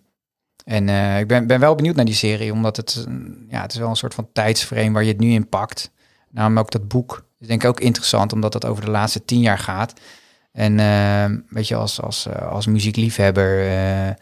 en 0.65 0.89
eh, 0.89 1.19
ik 1.19 1.27
ben, 1.27 1.47
ben 1.47 1.59
wel 1.59 1.75
benieuwd 1.75 1.95
naar 1.95 2.05
die 2.05 2.13
serie, 2.13 2.51
omdat 2.51 2.77
het, 2.77 3.05
mm, 3.07 3.45
ja, 3.49 3.61
het 3.61 3.71
is 3.71 3.79
wel 3.79 3.89
een 3.89 3.95
soort 3.95 4.13
van 4.13 4.29
tijdsframe 4.33 4.91
waar 4.91 5.03
je 5.03 5.11
het 5.11 5.19
nu 5.19 5.31
in 5.31 5.49
pakt. 5.49 5.91
Namelijk 6.29 6.65
ook 6.65 6.71
dat 6.71 6.87
boek 6.87 7.27
is 7.39 7.47
denk 7.47 7.63
ik 7.63 7.69
ook 7.69 7.79
interessant, 7.79 8.33
omdat 8.33 8.51
dat 8.51 8.65
over 8.65 8.85
de 8.85 8.91
laatste 8.91 9.25
tien 9.25 9.39
jaar 9.39 9.57
gaat. 9.57 9.93
En 10.51 10.79
ehm, 10.79 11.37
weet 11.49 11.67
je, 11.67 11.75
als, 11.75 12.01
als, 12.01 12.25
eh, 12.25 12.51
als 12.51 12.67
muziekliefhebber 12.67 13.59
eh, 13.59 14.09
eh, 14.09 14.15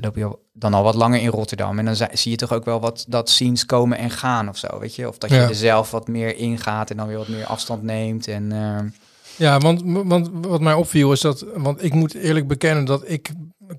loop 0.00 0.16
je 0.16 0.24
al- 0.24 0.42
dan 0.52 0.74
al 0.74 0.82
wat 0.82 0.94
langer 0.94 1.20
in 1.20 1.28
Rotterdam. 1.28 1.78
En 1.78 1.84
dan 1.84 1.96
zi- 1.96 2.04
zie 2.12 2.30
je 2.30 2.36
toch 2.36 2.52
ook 2.52 2.64
wel 2.64 2.80
wat 2.80 3.04
dat 3.08 3.30
scenes 3.30 3.66
komen 3.66 3.98
en 3.98 4.10
gaan 4.10 4.48
of 4.48 4.56
zo, 4.56 4.78
weet 4.78 4.94
je. 4.94 5.08
Of 5.08 5.18
dat 5.18 5.30
je 5.30 5.36
Ja. 5.36 5.48
er 5.48 5.54
zelf 5.54 5.90
wat 5.90 6.08
meer 6.08 6.36
ingaat 6.36 6.90
en 6.90 6.96
dan 6.96 7.06
weer 7.06 7.16
wat 7.18 7.28
meer 7.28 7.46
afstand 7.46 7.82
neemt. 7.82 8.28
En 8.28 8.52
ehm, 8.52 8.86
Ja, 9.36 9.58
want, 9.58 9.80
want 9.84 10.30
wat 10.46 10.60
mij 10.60 10.74
opviel 10.74 11.12
is 11.12 11.20
dat, 11.20 11.44
want 11.56 11.84
ik 11.84 11.92
moet 11.94 12.14
eerlijk 12.14 12.48
bekennen 12.48 12.84
dat 12.84 13.02
ik 13.10 13.30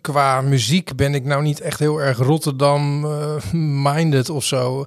qua 0.01 0.41
muziek 0.41 0.95
ben 0.95 1.13
ik 1.15 1.25
nou 1.25 1.43
niet 1.43 1.61
echt 1.61 1.79
heel 1.79 2.01
erg 2.01 2.17
Rotterdam-minded 2.17 4.29
of 4.29 4.43
zo. 4.43 4.85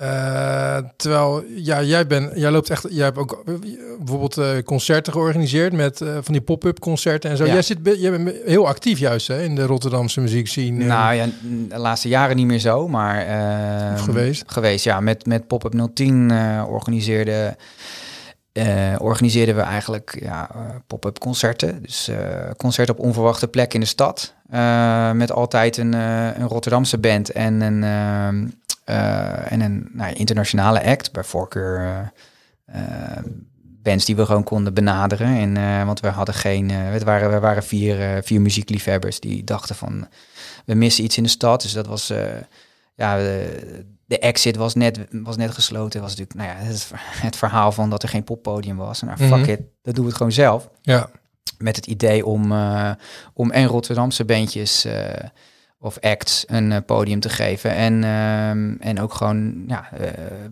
Eh, 0.00 0.76
terwijl, 0.96 1.44
ja, 1.56 1.82
jij, 1.82 2.06
bent, 2.06 2.32
jij 2.34 2.50
loopt 2.50 2.70
echt, 2.70 2.86
jij 2.90 3.04
hebt 3.04 3.18
ook 3.18 3.42
bijvoorbeeld 3.98 4.38
eh, 4.38 4.48
concerten 4.64 5.12
georganiseerd 5.12 5.72
met 5.72 6.00
eh, 6.00 6.08
van 6.20 6.32
die 6.32 6.40
pop-up 6.40 6.78
concerten 6.78 7.30
en 7.30 7.36
zo. 7.36 7.44
Ja. 7.44 7.52
Jij, 7.52 7.62
zit, 7.62 7.78
jij 7.82 8.10
bent 8.10 8.32
heel 8.44 8.66
actief 8.66 8.98
juist 8.98 9.28
hè, 9.28 9.42
in 9.42 9.54
de 9.54 9.66
Rotterdamse 9.66 10.20
muziekscene. 10.20 10.84
nou 10.84 11.14
ja, 11.14 11.26
de 11.68 11.78
laatste 11.78 12.08
jaren 12.08 12.36
niet 12.36 12.46
meer 12.46 12.58
zo, 12.58 12.88
maar... 12.88 13.26
ehm, 13.26 13.96
geweest? 13.96 14.42
Geweest, 14.46 14.84
ja. 14.84 15.00
Met, 15.00 15.26
met 15.26 15.46
Pop-Up 15.46 15.90
010 15.94 16.30
eh, 16.30 16.64
organiseerde 16.68 17.56
organiseerden 18.98 19.54
we 19.54 19.60
eigenlijk 19.60 20.18
ja, 20.22 20.50
pop-up 20.86 21.18
concerten. 21.18 21.82
Dus 21.82 22.08
eh 22.08 22.16
concerten 22.56 22.94
op 22.94 23.04
onverwachte 23.04 23.48
plekken 23.48 23.74
in 23.74 23.80
de 23.80 23.86
stad. 23.86 24.34
Eh, 24.50 25.12
met 25.12 25.32
altijd 25.32 25.76
een, 25.76 25.94
eh, 25.94 26.36
een 26.36 26.46
Rotterdamse 26.46 26.98
band 26.98 27.30
en 27.30 27.60
een, 27.60 27.82
eh, 28.84 29.52
en 29.52 29.60
een 29.60 29.88
nou, 29.92 30.12
internationale 30.12 30.84
act. 30.84 31.12
Bij 31.12 31.24
voorkeur 31.24 32.12
bands 33.82 34.04
die 34.04 34.16
we 34.16 34.26
gewoon 34.26 34.44
konden 34.44 34.74
benaderen. 34.74 35.56
En, 35.56 35.86
want 35.86 36.00
we 36.00 36.08
hadden 36.08 36.34
geen. 36.34 36.70
het 36.70 37.02
waren, 37.02 37.30
we 37.30 37.38
waren 37.38 37.62
vier, 37.62 38.22
vier 38.22 38.40
muziekliefhebbers 38.40 39.20
die 39.20 39.44
dachten 39.44 39.74
van. 39.74 40.08
We 40.64 40.74
missen 40.74 41.04
iets 41.04 41.16
in 41.16 41.22
de 41.22 41.28
stad. 41.28 41.62
Dus 41.62 41.72
dat 41.72 41.86
was. 41.86 42.12
ja, 42.94 43.16
de, 43.16 43.84
de 44.06 44.18
exit 44.18 44.56
was 44.56 44.74
net, 44.74 44.98
was 45.10 45.36
net 45.36 45.50
gesloten. 45.50 46.00
was 46.00 46.16
natuurlijk 46.16 46.38
nou 46.38 46.48
ja, 46.48 46.64
het, 46.64 46.90
het 47.26 47.36
verhaal 47.36 47.72
van 47.72 47.90
dat 47.90 48.02
er 48.02 48.08
geen 48.08 48.24
poppodium 48.24 48.76
was. 48.76 49.02
Nou, 49.02 49.16
fuck 49.16 49.30
Mhm. 49.30 49.50
it, 49.50 49.60
dat 49.82 49.94
doen 49.94 50.04
we 50.04 50.08
het 50.08 50.16
gewoon 50.16 50.32
zelf. 50.32 50.70
Ja, 50.82 51.10
Met 51.58 51.76
het 51.76 51.86
idee 51.86 52.26
om, 52.26 52.52
eh, 52.52 52.90
om 53.34 53.50
en 53.50 53.66
Rotterdamse 53.66 54.24
bandjes 54.24 54.84
eh, 54.84 54.94
of 55.78 55.98
acts 56.00 56.44
een 56.46 56.72
eh, 56.72 56.78
podium 56.86 57.20
te 57.20 57.28
geven. 57.28 57.74
En, 57.74 58.04
ehm, 58.04 58.74
en 58.78 59.00
ook 59.00 59.14
gewoon 59.14 59.64
ja, 59.66 59.88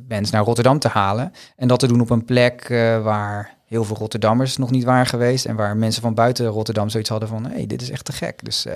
bands 0.09 0.31
naar 0.31 0.45
Rotterdam 0.45 0.79
te 0.79 0.89
halen. 0.89 1.33
En 1.57 1.69
dat 1.69 1.79
te 1.79 1.87
doen 1.87 2.01
op 2.01 2.11
een 2.11 2.25
plek 2.25 2.69
waar 3.03 3.57
heel 3.67 3.85
veel 3.85 3.97
Rotterdammers 3.97 4.57
nog 4.57 4.71
niet 4.71 4.85
waren 4.85 5.07
geweest. 5.07 5.45
En 5.45 5.57
waar 5.57 5.77
mensen 5.77 6.03
van 6.03 6.15
buiten 6.15 6.47
Rotterdam 6.47 6.89
zoiets 6.89 7.11
hadden 7.11 7.29
van... 7.29 7.47
hé, 7.47 7.55
hey, 7.55 7.67
dit 7.67 7.83
is 7.83 7.91
echt 7.91 8.05
te 8.05 8.13
gek. 8.13 8.45
Dus 8.45 8.67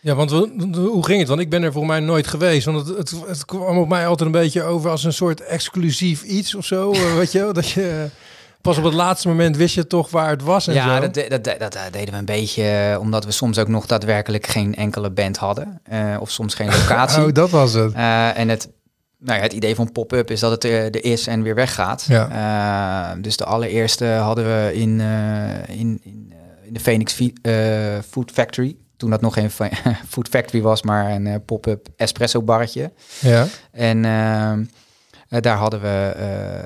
ja 0.00 0.14
want 0.14 0.30
hoe 0.30 1.04
ging 1.04 1.18
het? 1.18 1.28
Want 1.28 1.40
ik 1.40 1.50
ben 1.50 1.62
er 1.62 1.72
voor 1.72 1.86
mij 1.86 2.00
nooit 2.00 2.26
geweest. 2.26 2.66
Want 2.66 2.86
het, 2.86 3.10
het, 3.26 3.44
kwam 3.44 3.78
op 3.78 3.88
mij 3.88 4.06
altijd 4.06 4.26
een 4.26 4.40
beetje 4.40 4.62
over 4.62 4.90
als 4.90 5.04
een 5.04 5.12
soort 5.12 5.40
exclusief 5.40 6.22
iets 6.22 6.54
of 6.54 6.64
zo. 6.64 6.90
weet 7.16 7.32
je? 7.32 7.50
Dat 7.52 7.68
je 7.68 8.08
pas 8.66 8.78
op 8.78 8.84
het 8.84 8.94
laatste 8.94 9.28
moment 9.28 9.56
wist 9.56 9.74
je 9.74 9.86
toch 9.86 10.10
waar 10.10 10.30
het 10.30 10.42
was 10.42 10.66
en 10.66 10.74
ja, 10.74 10.94
zo. 10.94 11.00
dat, 11.08 11.14
dat, 11.30 11.44
dat, 11.44 11.58
dat 11.58 11.78
deden 11.92 12.12
we 12.12 12.18
een 12.18 12.24
beetje 12.24 12.62
eh, 12.92 13.00
omdat 13.00 13.24
we 13.24 13.30
soms 13.30 13.58
ook 13.58 13.68
nog 13.68 13.86
daadwerkelijk 13.86 14.46
geen 14.46 14.74
enkele 14.74 15.10
band 15.10 15.36
hadden. 15.36 15.80
eh, 15.84 16.16
of 16.20 16.30
soms 16.30 16.54
geen 16.54 16.66
locatie. 16.80 17.24
Oh, 17.24 17.32
dat 17.32 17.50
was 17.50 17.72
het. 17.72 17.92
Eh, 17.92 18.38
en 18.38 18.48
het, 18.48 18.68
nou 19.18 19.36
ja, 19.36 19.42
het 19.42 19.52
idee 19.52 19.74
van 19.74 19.92
pop-up 19.92 20.30
is 20.30 20.40
dat 20.40 20.50
het 20.50 20.64
er, 20.64 20.84
er 20.84 21.04
is 21.04 21.26
en 21.26 21.42
weer 21.42 21.54
weggaat. 21.54 22.04
Ja. 22.08 22.28
Eh, 23.12 23.22
dus 23.22 23.36
de 23.36 23.44
allereerste 23.44 24.04
hadden 24.06 24.44
we 24.44 24.70
in, 24.74 25.00
eh, 25.00 25.78
in, 25.78 26.00
in, 26.02 26.32
eh, 26.32 26.66
in 26.66 26.72
de 26.74 26.80
Phoenix 26.80 27.18
eh, 27.42 27.52
Food 28.08 28.30
Factory. 28.30 28.76
Toen 28.96 29.10
dat 29.10 29.20
nog 29.20 29.34
geen 29.34 29.50
Food 30.08 30.28
Factory 30.28 30.62
was, 30.62 30.82
maar 30.82 31.10
een 31.10 31.26
eh, 31.26 31.34
pop-up 31.46 31.88
espresso 31.96 32.42
barretje. 32.42 32.92
Ja. 33.20 33.46
En 33.72 34.04
ehm, 34.04 34.64
eh, 35.28 35.40
daar 35.40 35.56
hadden 35.56 35.80
we 35.80 36.12
eh, 36.16 36.58
eh, 36.58 36.64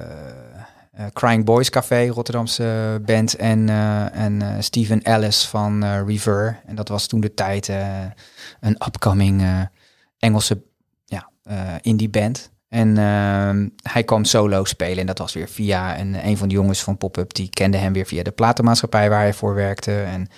Crying 1.13 1.45
Boys 1.45 1.71
Café, 1.71 2.07
Rotterdamse 2.09 3.01
band. 3.05 3.35
En, 3.37 3.69
eh, 3.69 4.15
en 4.15 4.43
eh, 4.43 4.49
Steven 4.59 5.03
Ellis 5.03 5.47
van 5.47 5.83
eh 5.83 6.01
Rever. 6.07 6.61
En 6.67 6.75
dat 6.75 6.89
was 6.89 7.07
toen 7.07 7.21
de 7.21 7.35
tijd 7.35 7.69
eh, 7.69 7.99
een 8.61 8.77
upcoming 8.87 9.41
eh, 9.43 9.61
Engelse 10.19 10.63
ja, 11.05 11.31
eh, 11.43 11.57
indie 11.81 12.09
band. 12.09 12.51
En 12.69 12.99
ehm, 12.99 13.69
hij 13.83 14.05
kwam 14.05 14.25
solo 14.25 14.65
spelen. 14.65 14.99
En 14.99 15.07
dat 15.07 15.19
was 15.19 15.33
weer 15.33 15.49
via 15.49 15.99
een, 15.99 16.27
een 16.27 16.37
van 16.37 16.49
de 16.49 16.55
jongens 16.55 16.83
van 16.83 16.97
Pop-Up. 16.97 17.35
Die 17.35 17.51
kende 17.51 17.77
hem 17.77 17.93
weer 17.93 18.07
via 18.07 18.23
de 18.23 18.31
platenmaatschappij 18.31 19.09
waar 19.11 19.21
hij 19.21 19.35
voor 19.35 19.55
werkte. 19.55 20.03
En 20.03 20.29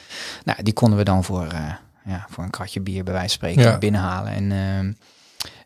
nou, 0.44 0.62
die 0.62 0.72
konden 0.72 0.98
we 0.98 1.04
dan 1.04 1.24
voor, 1.24 1.46
eh, 1.46 1.72
ja, 2.04 2.26
voor 2.30 2.44
een 2.44 2.50
kratje 2.50 2.80
bier 2.80 3.04
bij 3.04 3.12
wijze 3.12 3.38
van 3.38 3.48
spreken 3.48 3.70
Ja. 3.70 3.78
binnenhalen. 3.78 4.32
En, 4.32 4.52
ehm, 4.52 4.92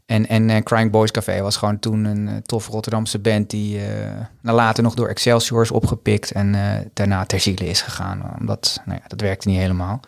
en, 0.07 0.29
en 0.29 0.51
eh, 0.51 0.62
Crying 0.62 0.90
Boys 0.90 1.11
Café 1.11 1.40
was 1.42 1.57
gewoon 1.57 1.79
toen 1.79 2.05
een 2.05 2.29
eh, 2.29 2.35
toffe 2.37 2.71
Rotterdamse 2.71 3.19
band 3.19 3.51
die 3.51 3.81
nou, 4.40 4.57
later 4.57 4.83
nog 4.83 4.95
door 4.95 5.09
Excelsior 5.09 5.62
is 5.62 5.71
opgepikt 5.71 6.33
en 6.33 6.55
daarna 6.95 7.25
ter 7.25 7.40
ziele 7.40 7.69
is 7.69 7.81
gegaan. 7.81 8.37
Omdat, 8.40 8.81
nou 8.85 8.99
ja, 9.03 9.09
dat 9.09 9.21
werkte 9.21 9.49
niet 9.49 9.59
helemaal. 9.59 10.01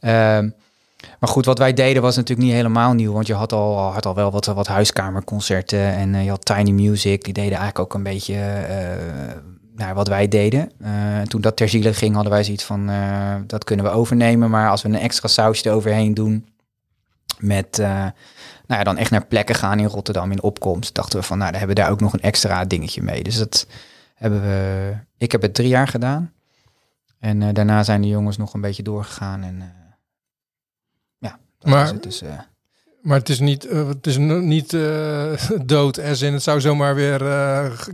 Ehm, 0.00 0.50
maar 1.20 1.28
goed, 1.28 1.44
wat 1.44 1.58
wij 1.58 1.72
deden 1.72 2.02
was 2.02 2.16
natuurlijk 2.16 2.46
niet 2.46 2.56
helemaal 2.56 2.92
nieuw, 2.92 3.12
want 3.12 3.26
je 3.26 3.34
had 3.34 3.52
al, 3.52 3.92
had 3.92 4.06
al 4.06 4.14
wel 4.14 4.30
wat, 4.30 4.46
wat 4.46 4.66
huiskamerconcerten 4.66 5.92
en 5.92 6.24
je 6.24 6.30
had 6.30 6.44
Tiny 6.44 6.70
Music, 6.70 7.24
die 7.24 7.32
deden 7.32 7.58
eigenlijk 7.58 7.78
ook 7.78 7.94
een 7.94 8.02
beetje 8.02 8.34
eh, 8.34 9.36
nou, 9.76 9.94
wat 9.94 10.08
wij 10.08 10.28
deden. 10.28 10.72
Toen 11.28 11.40
dat 11.40 11.56
ter 11.56 11.68
ziele 11.68 11.94
ging, 11.94 12.14
hadden 12.14 12.32
wij 12.32 12.44
zoiets 12.44 12.64
van, 12.64 12.90
dat 13.46 13.64
kunnen 13.64 13.84
we 13.84 13.90
overnemen, 13.90 14.50
maar 14.50 14.70
als 14.70 14.82
we 14.82 14.88
een 14.88 14.98
extra 14.98 15.28
sausje 15.28 15.68
eroverheen 15.68 16.14
doen 16.14 16.46
met, 17.38 17.82
nou 18.66 18.78
ja, 18.78 18.84
dan 18.84 18.96
echt 18.96 19.10
naar 19.10 19.26
plekken 19.26 19.54
gaan 19.54 19.78
in 19.78 19.86
Rotterdam 19.86 20.30
in 20.30 20.42
opkomst, 20.42 20.94
dachten 20.94 21.18
we 21.18 21.24
van, 21.26 21.38
nou, 21.38 21.50
dan 21.50 21.58
hebben 21.58 21.76
we 21.76 21.82
daar 21.82 21.92
ook 21.92 22.00
nog 22.00 22.12
een 22.12 22.20
extra 22.20 22.64
dingetje 22.64 23.02
mee. 23.02 23.22
Dus 23.22 23.38
dat 23.38 23.66
hebben 24.14 24.40
we, 24.42 24.92
ik 25.18 25.32
heb 25.32 25.42
het 25.42 25.54
drie 25.54 25.68
jaar 25.68 25.88
gedaan. 25.88 26.32
En 27.20 27.42
eh, 27.42 27.48
daarna 27.52 27.82
zijn 27.82 28.00
de 28.02 28.08
jongens 28.08 28.36
nog 28.36 28.54
een 28.54 28.60
beetje 28.60 28.82
doorgegaan 28.82 29.42
en 29.42 29.56
eh, 29.60 29.66
ja, 31.18 31.38
dat 31.58 31.70
Maar- 31.70 31.86
het 31.86 32.02
dus... 32.02 32.22
eh, 32.22 32.28
Maar 33.02 33.18
het 33.18 33.28
is 33.28 33.40
niet, 33.40 33.62
het 33.70 34.06
is 34.06 34.16
niet 34.16 34.70
dood, 35.74 35.98
as 36.00 36.22
in 36.22 36.32
het 36.32 36.42
zou 36.42 36.60
zomaar 36.60 36.94
weer 36.94 37.18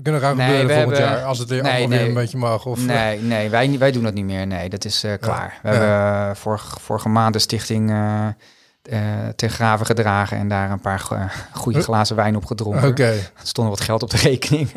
kunnen 0.02 0.20
gaan 0.20 0.36
Nee, 0.36 0.46
gebeuren 0.46 0.76
volgend 0.76 0.96
hebben- 0.98 1.16
jaar. 1.16 1.24
Als 1.24 1.38
het 1.38 1.48
weer 1.48 1.62
nee, 1.62 1.70
allemaal 1.70 1.88
nee. 1.88 1.98
weer 1.98 2.08
een 2.08 2.14
beetje 2.14 2.38
mag. 2.38 2.66
Of, 2.66 2.84
nee, 2.86 3.20
nee 3.20 3.50
wij, 3.50 3.78
wij 3.78 3.92
doen 3.92 4.02
dat 4.02 4.14
niet 4.14 4.24
meer. 4.24 4.46
Nee, 4.46 4.68
dat 4.68 4.84
is 4.84 5.04
klaar. 5.20 5.58
We 5.62 5.68
ja. 5.70 5.74
hebben 5.74 6.36
vorige, 6.36 6.80
vorige 6.80 7.08
maand 7.08 7.32
de 7.32 7.38
stichting 7.38 7.90
eh 8.82 8.98
eh, 9.28 9.28
ten 9.36 9.50
graven 9.50 9.86
gedragen 9.86 10.36
en 10.38 10.48
daar 10.48 10.70
een 10.70 10.80
paar 10.80 10.98
go- 11.00 11.28
goede 11.52 11.82
glazen 11.82 12.16
wijn 12.16 12.36
op 12.36 12.44
gedronken. 12.44 12.88
Oké, 12.88 13.04
Er 13.06 13.30
stond 13.42 13.68
wat 13.68 13.80
geld 13.80 14.02
op 14.02 14.10
de 14.10 14.16
rekening. 14.16 14.70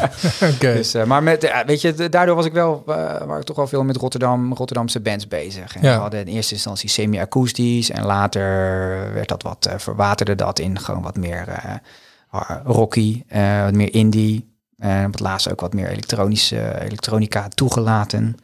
oké. 0.54 0.72
dus, 0.74 0.94
eh, 0.94 1.04
maar 1.04 1.22
met, 1.22 1.62
weet 1.66 1.80
je, 1.80 2.08
daardoor 2.08 2.36
was 2.36 2.46
ik 2.46 2.52
wel, 2.52 2.82
eh 2.86 2.94
waar 3.24 3.38
ik 3.38 3.44
toch 3.44 3.58
al 3.58 3.66
veel 3.66 3.84
met 3.84 3.96
Rotterdam, 3.96 4.52
Rotterdamse 4.54 5.00
bands 5.00 5.28
bezig. 5.28 5.76
En 5.76 5.82
Ja. 5.82 5.94
We 5.94 6.00
hadden 6.00 6.20
in 6.20 6.34
eerste 6.34 6.54
instantie 6.54 6.88
semi-akoestisch 6.88 7.90
en 7.90 8.04
later 8.04 8.42
werd 9.14 9.28
dat 9.28 9.42
wat, 9.42 9.66
eh, 9.66 9.74
verwaterde 9.78 10.34
dat 10.34 10.58
in 10.58 10.78
gewoon 10.78 11.02
wat 11.02 11.16
meer 11.16 11.48
eh, 11.48 11.74
rocky, 12.64 13.22
eh, 13.28 13.62
wat 13.64 13.74
meer 13.74 13.94
indie. 13.94 14.50
En 14.82 15.06
op 15.06 15.12
het 15.12 15.20
laatst 15.20 15.50
ook 15.50 15.60
wat 15.60 15.74
meer 15.74 15.88
elektronische 15.88 16.80
elektronica 16.80 17.48
toegelaten. 17.48 18.36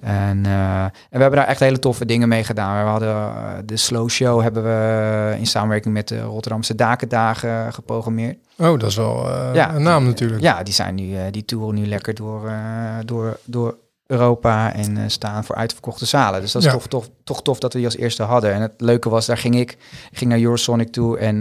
En, 0.00 0.46
eh, 0.46 0.82
en 0.82 0.90
we 1.10 1.18
hebben 1.18 1.38
daar 1.38 1.46
echt 1.48 1.60
hele 1.60 1.78
toffe 1.78 2.04
dingen 2.04 2.28
mee 2.28 2.44
gedaan. 2.44 2.84
We 2.84 2.90
hadden 2.90 3.08
eh, 3.08 3.52
de 3.64 3.76
Slow 3.76 4.08
Show 4.08 4.42
hebben 4.42 4.62
we 4.62 5.34
in 5.38 5.46
samenwerking 5.46 5.94
met 5.94 6.08
de 6.08 6.20
Rotterdamse 6.20 6.74
Dakendagen 6.74 7.72
geprogrammeerd. 7.72 8.36
Oh, 8.58 8.78
dat 8.78 8.88
is 8.90 8.96
wel 8.96 9.28
eh, 9.30 9.54
Ja. 9.54 9.74
een 9.74 9.82
naam 9.82 10.04
natuurlijk. 10.04 10.40
Ja, 10.42 10.62
die 10.62 10.74
zijn 10.74 10.94
nu, 10.94 11.16
eh, 11.16 11.22
die 11.30 11.44
toeren 11.44 11.74
nu 11.74 11.86
lekker 11.86 12.14
door, 12.14 12.48
eh, 12.48 12.96
door, 13.04 13.38
door 13.44 13.76
Europa 14.06 14.72
en 14.72 14.96
eh, 14.96 15.02
staan 15.06 15.44
voor 15.44 15.56
uitverkochte 15.56 16.04
zalen. 16.06 16.40
Dus 16.40 16.52
dat 16.52 16.62
is 16.62 16.68
Ja. 16.68 16.74
toch, 16.74 16.86
toch, 16.86 17.08
toch 17.24 17.42
tof 17.42 17.58
dat 17.58 17.72
we 17.72 17.78
die 17.78 17.86
als 17.88 17.96
eerste 17.96 18.22
hadden. 18.22 18.52
En 18.52 18.60
het 18.60 18.74
leuke 18.76 19.08
was, 19.08 19.26
daar 19.26 19.38
ging 19.38 19.56
ik, 19.56 19.76
ging 20.12 20.30
naar 20.30 20.40
Eurosonic 20.40 20.92
toe 20.92 21.18
en 21.18 21.40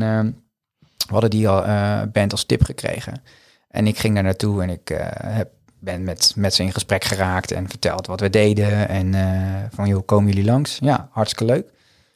we 1.08 1.14
hadden 1.14 1.30
die 1.30 1.50
al, 1.50 1.64
eh, 1.66 2.02
band 2.12 2.32
als 2.32 2.46
tip 2.46 2.64
gekregen. 2.64 3.22
En 3.68 3.88
ik 3.88 4.00
ging 4.00 4.14
daar 4.14 4.24
naartoe 4.24 4.62
en 4.62 4.70
ik 4.70 4.90
eh, 4.90 5.08
heb, 5.36 5.50
ben 5.80 6.04
met, 6.04 6.34
met 6.36 6.54
ze 6.54 6.64
in 6.64 6.74
gesprek 6.74 7.04
geraakt 7.04 7.52
en 7.52 7.70
verteld 7.70 8.08
wat 8.08 8.20
we 8.20 8.30
deden. 8.30 8.90
En 8.90 9.14
eh, 9.14 9.64
van, 9.74 9.88
joh, 9.88 10.06
komen 10.06 10.28
jullie 10.28 10.50
langs? 10.50 10.78
Ja, 10.82 11.10
hartstikke 11.12 11.54
leuk. 11.54 11.68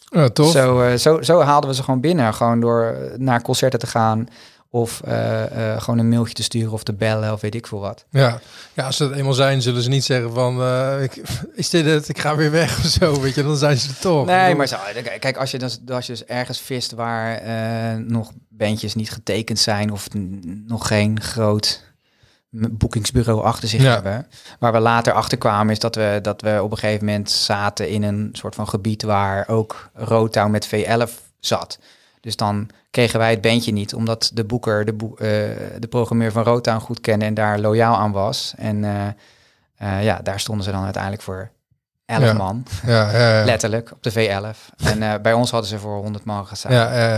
Ja, 0.05 0.29
tof. 0.29 0.51
Zo, 0.51 0.81
eh, 0.81 0.93
zo, 0.93 1.21
zo 1.21 1.41
haalden 1.41 1.69
we 1.69 1.75
ze 1.75 1.83
gewoon 1.83 2.01
binnen. 2.01 2.33
Gewoon 2.33 2.59
door 2.59 2.95
naar 3.17 3.41
concerten 3.41 3.79
te 3.79 3.87
gaan. 3.87 4.27
Of 4.73 5.01
eh, 5.01 5.73
eh, 5.73 5.81
gewoon 5.81 5.99
een 5.99 6.09
mailtje 6.09 6.33
te 6.33 6.43
sturen 6.43 6.71
of 6.71 6.83
te 6.83 6.93
bellen 6.93 7.33
of 7.33 7.41
weet 7.41 7.55
ik 7.55 7.67
veel 7.67 7.79
wat. 7.79 8.05
Ja. 8.09 8.39
ja, 8.73 8.85
als 8.85 8.97
ze 8.97 9.03
het 9.03 9.13
eenmaal 9.13 9.33
zijn, 9.33 9.61
zullen 9.61 9.81
ze 9.81 9.89
niet 9.89 10.03
zeggen 10.03 10.33
van... 10.33 10.61
eh, 10.61 11.03
ik, 11.03 11.21
is 11.53 11.69
dit 11.69 11.85
het? 11.85 12.09
Ik 12.09 12.19
ga 12.19 12.35
weer 12.35 12.51
weg 12.51 12.77
of 12.79 12.85
zo, 12.85 13.21
weet 13.21 13.35
je. 13.35 13.43
Dan 13.43 13.57
zijn 13.57 13.77
ze 13.77 13.89
er 13.89 13.99
toch. 13.99 14.25
Nee, 14.25 14.55
maar 14.55 14.67
zo, 14.67 14.77
kijk, 15.19 15.37
als 15.37 15.51
je, 15.51 15.57
dus, 15.57 15.79
als 15.91 16.05
je 16.05 16.11
dus 16.11 16.25
ergens 16.25 16.59
vist 16.59 16.91
waar 16.91 17.41
nog 18.01 18.31
bandjes 18.49 18.95
niet 18.95 19.11
getekend 19.11 19.59
zijn... 19.59 19.91
of 19.91 20.07
nog 20.67 20.87
geen 20.87 21.21
groot 21.21 21.83
boekingsbureau 22.49 23.43
achter 23.43 23.67
zich 23.69 23.81
Ja. 23.81 23.93
hebben. 23.93 24.27
Waar 24.59 24.71
we 24.71 24.79
later 24.79 25.13
achter 25.13 25.37
kwamen 25.37 25.71
is 25.71 25.79
dat 25.79 25.95
we, 25.95 26.19
dat 26.21 26.41
we 26.41 26.59
op 26.63 26.71
een 26.71 26.77
gegeven 26.77 27.05
moment 27.05 27.31
zaten 27.31 27.89
in 27.89 28.03
een 28.03 28.29
soort 28.31 28.55
van 28.55 28.67
gebied... 28.69 29.03
waar 29.03 29.47
ook 29.47 29.89
Rotown 29.93 30.51
met 30.51 30.67
V11 30.67 31.11
zat. 31.39 31.79
Dus 32.21 32.35
dan 32.35 32.69
kregen 32.91 33.19
wij 33.19 33.29
het 33.29 33.41
bandje 33.41 33.71
niet, 33.71 33.93
omdat 33.93 34.31
de 34.33 34.43
boeker 34.43 34.85
de, 34.85 34.93
boe- 34.93 35.17
eh, 35.17 35.27
de 35.79 35.87
programmeur 35.89 36.31
van 36.31 36.43
Rotown 36.43 36.79
goed 36.79 37.01
kende 37.01 37.25
en 37.25 37.33
daar 37.33 37.59
loyaal 37.59 37.95
aan 37.95 38.11
was. 38.11 38.53
En 38.57 38.83
eh, 38.83 39.07
eh, 39.97 40.03
ja, 40.03 40.19
daar 40.23 40.39
stonden 40.39 40.65
ze 40.65 40.71
dan 40.71 40.83
uiteindelijk 40.83 41.23
voor 41.23 41.51
11 42.05 42.23
Ja. 42.23 42.33
man, 42.33 42.65
Ja, 42.85 43.11
ja, 43.39 43.45
letterlijk, 43.53 43.91
op 43.91 44.03
de 44.03 44.11
V11. 44.11 44.75
En 44.83 45.21
bij 45.21 45.33
ons 45.33 45.51
hadden 45.51 45.69
ze 45.69 45.79
voor 45.79 45.95
100 46.01 46.23
man 46.25 46.47
gestaan. 46.47 46.71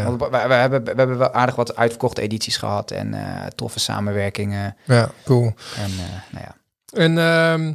Want 0.06 0.22
we, 0.22 0.30
we 0.48 0.54
hebben, 0.54 0.84
we 0.84 0.94
hebben 0.96 1.18
wel 1.18 1.34
aardig 1.34 1.56
wat 1.56 1.76
uitverkochte 1.76 2.22
edities 2.22 2.58
gehad 2.58 2.92
en 2.92 3.14
eh, 3.14 3.46
toffe 3.56 3.80
samenwerkingen. 3.80 4.76
ja, 4.86 5.10
cool. 5.26 5.54
En 5.78 5.92
nou 6.32 6.46
ja. 6.46 6.56
En 6.94 7.18
ehm, 7.18 7.74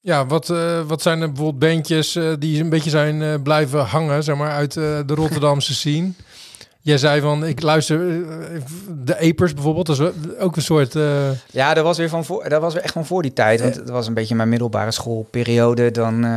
ja, 0.00 0.26
wat, 0.26 0.46
wat 0.86 1.02
zijn 1.02 1.20
er 1.20 1.26
bijvoorbeeld 1.32 1.58
bandjes 1.58 2.18
die 2.38 2.60
een 2.62 2.68
beetje 2.68 2.90
zijn 2.90 3.42
blijven 3.42 3.84
hangen, 3.84 4.22
zeg 4.24 4.36
maar, 4.36 4.50
uit 4.52 4.72
de 4.72 5.04
Rotterdamse 5.06 5.74
scene? 5.82 6.12
Jij 6.82 6.98
zei 6.98 7.20
van, 7.20 7.44
ik 7.46 7.62
luister 7.62 8.00
eh, 8.00 8.60
de 9.04 9.18
Apers 9.28 9.54
bijvoorbeeld, 9.54 9.86
dat 9.86 9.98
is 10.00 10.38
ook 10.38 10.56
een 10.56 10.62
soort... 10.62 10.94
eh, 10.96 11.30
Ja, 11.50 11.74
dat 11.74 11.84
was 11.84 11.98
weer 11.98 12.08
van 12.08 12.24
voor, 12.24 12.48
dat 12.48 12.60
was 12.60 12.74
weer 12.74 12.82
echt 12.82 12.92
van 12.92 13.06
voor 13.06 13.22
die 13.22 13.32
tijd. 13.32 13.60
Want 13.60 13.74
het 13.74 13.88
was 13.90 14.06
een 14.06 14.14
beetje 14.14 14.34
mijn 14.34 14.48
middelbare 14.48 14.90
schoolperiode. 14.90 15.90
Dan 15.90 16.14
eh, 16.24 16.30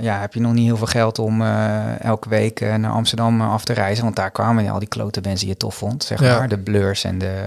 ja, 0.00 0.18
heb 0.20 0.34
je 0.34 0.40
nog 0.40 0.52
niet 0.52 0.64
heel 0.66 0.76
veel 0.76 0.86
geld 0.86 1.18
om 1.18 1.42
eh, 1.42 2.00
elke 2.04 2.28
week 2.28 2.60
eh, 2.60 2.74
naar 2.74 2.90
Amsterdam 2.90 3.40
eh, 3.40 3.52
af 3.52 3.64
te 3.64 3.72
reizen. 3.72 4.04
Want 4.04 4.16
daar 4.16 4.30
kwamen 4.30 4.68
al 4.70 4.78
die 4.78 4.88
klote 4.88 5.20
bands 5.20 5.40
die 5.40 5.48
je 5.48 5.56
tof 5.56 5.74
vond, 5.74 6.04
zeg 6.04 6.20
Ja. 6.20 6.38
maar. 6.38 6.48
De 6.48 6.58
Blurs 6.58 7.04
en 7.04 7.18
de 7.18 7.40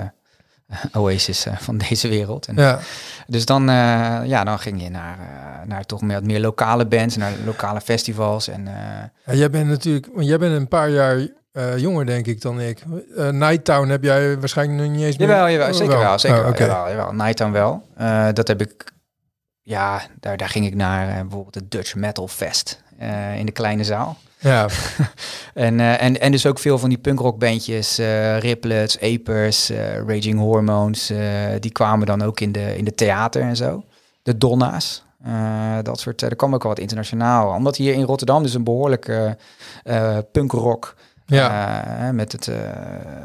eh, 0.67 1.01
Oasis 1.01 1.45
eh, 1.45 1.53
van 1.57 1.77
deze 1.77 2.07
wereld. 2.07 2.45
En, 2.47 2.55
ja. 2.55 2.79
Dus 3.27 3.45
dan, 3.45 3.69
eh, 3.69 3.75
ja, 4.25 4.43
dan 4.43 4.59
ging 4.59 4.83
je 4.83 4.89
naar, 4.89 5.17
eh, 5.19 5.67
naar 5.67 5.85
toch 5.85 6.01
meer, 6.01 6.23
meer 6.23 6.39
lokale 6.39 6.85
bands, 6.85 7.15
naar 7.15 7.31
lokale 7.45 7.81
festivals. 7.81 8.47
En, 8.47 8.67
eh, 8.67 8.73
Ja, 9.25 9.33
jij 9.33 9.49
bent 9.49 9.67
natuurlijk, 9.67 10.07
want 10.13 10.27
jij 10.27 10.37
bent 10.37 10.55
een 10.55 10.67
paar 10.67 10.89
jaar 10.89 11.27
eh, 11.55 11.77
jonger 11.77 12.05
denk 12.05 12.25
ik 12.25 12.41
dan 12.41 12.61
ik. 12.61 12.83
Eh 13.17 13.29
Nighttown 13.29 13.87
heb 13.87 14.03
jij 14.03 14.39
waarschijnlijk 14.39 14.79
nog 14.79 14.91
niet 14.91 15.05
eens 15.05 15.17
meer... 15.17 15.27
Jawel, 15.27 15.49
jawel, 15.49 15.73
zeker 15.73 15.93
Oh, 15.95 15.99
wel. 15.99 16.19
Zeker 16.19 16.45
Oh, 16.45 16.57
jawel, 16.57 16.89
jawel. 16.89 17.13
Nighttown 17.13 17.51
wel. 17.51 17.87
Eh, 17.95 18.27
dat 18.33 18.47
heb 18.47 18.61
ik... 18.61 18.93
Ja, 19.61 20.01
daar, 20.19 20.37
daar 20.37 20.49
ging 20.49 20.65
ik 20.65 20.75
naar 20.75 21.21
bijvoorbeeld 21.21 21.55
het 21.55 21.71
Dutch 21.71 21.95
Metal 21.95 22.27
Fest 22.27 22.83
in 23.35 23.45
de 23.45 23.51
kleine 23.51 23.83
zaal. 23.83 24.17
Ja, 24.39 24.67
En, 25.53 25.79
en, 25.79 26.19
en 26.19 26.31
dus 26.31 26.45
ook 26.45 26.59
veel 26.59 26.77
van 26.77 26.89
die 26.89 26.97
punkrockbandjes, 26.97 27.97
eh 27.97 28.37
Riplets, 28.37 28.99
Apers, 29.01 29.69
Raging 30.07 30.39
Hormones, 30.39 31.11
die 31.59 31.71
kwamen 31.71 32.05
dan 32.05 32.21
ook 32.21 32.39
in 32.39 32.51
de, 32.51 32.77
in 32.77 32.85
de 32.85 32.93
theater 32.95 33.41
en 33.41 33.55
zo. 33.55 33.83
De 34.23 34.37
Donna's, 34.37 35.05
eh, 35.25 35.77
dat 35.81 35.99
soort, 35.99 36.21
er 36.21 36.35
kwam 36.35 36.53
ook 36.53 36.63
wel 36.63 36.71
wat 36.71 36.81
internationaal. 36.81 37.53
Omdat 37.55 37.75
hier 37.75 37.93
in 37.93 38.03
Rotterdam 38.03 38.43
dus 38.43 38.53
een 38.53 38.63
behoorlijke 38.63 39.37
eh 39.83 40.17
punkrock 40.31 40.95
ja. 41.25 41.85
eh, 42.07 42.09
met 42.09 42.31
het, 42.31 42.47
eh, 42.47 42.57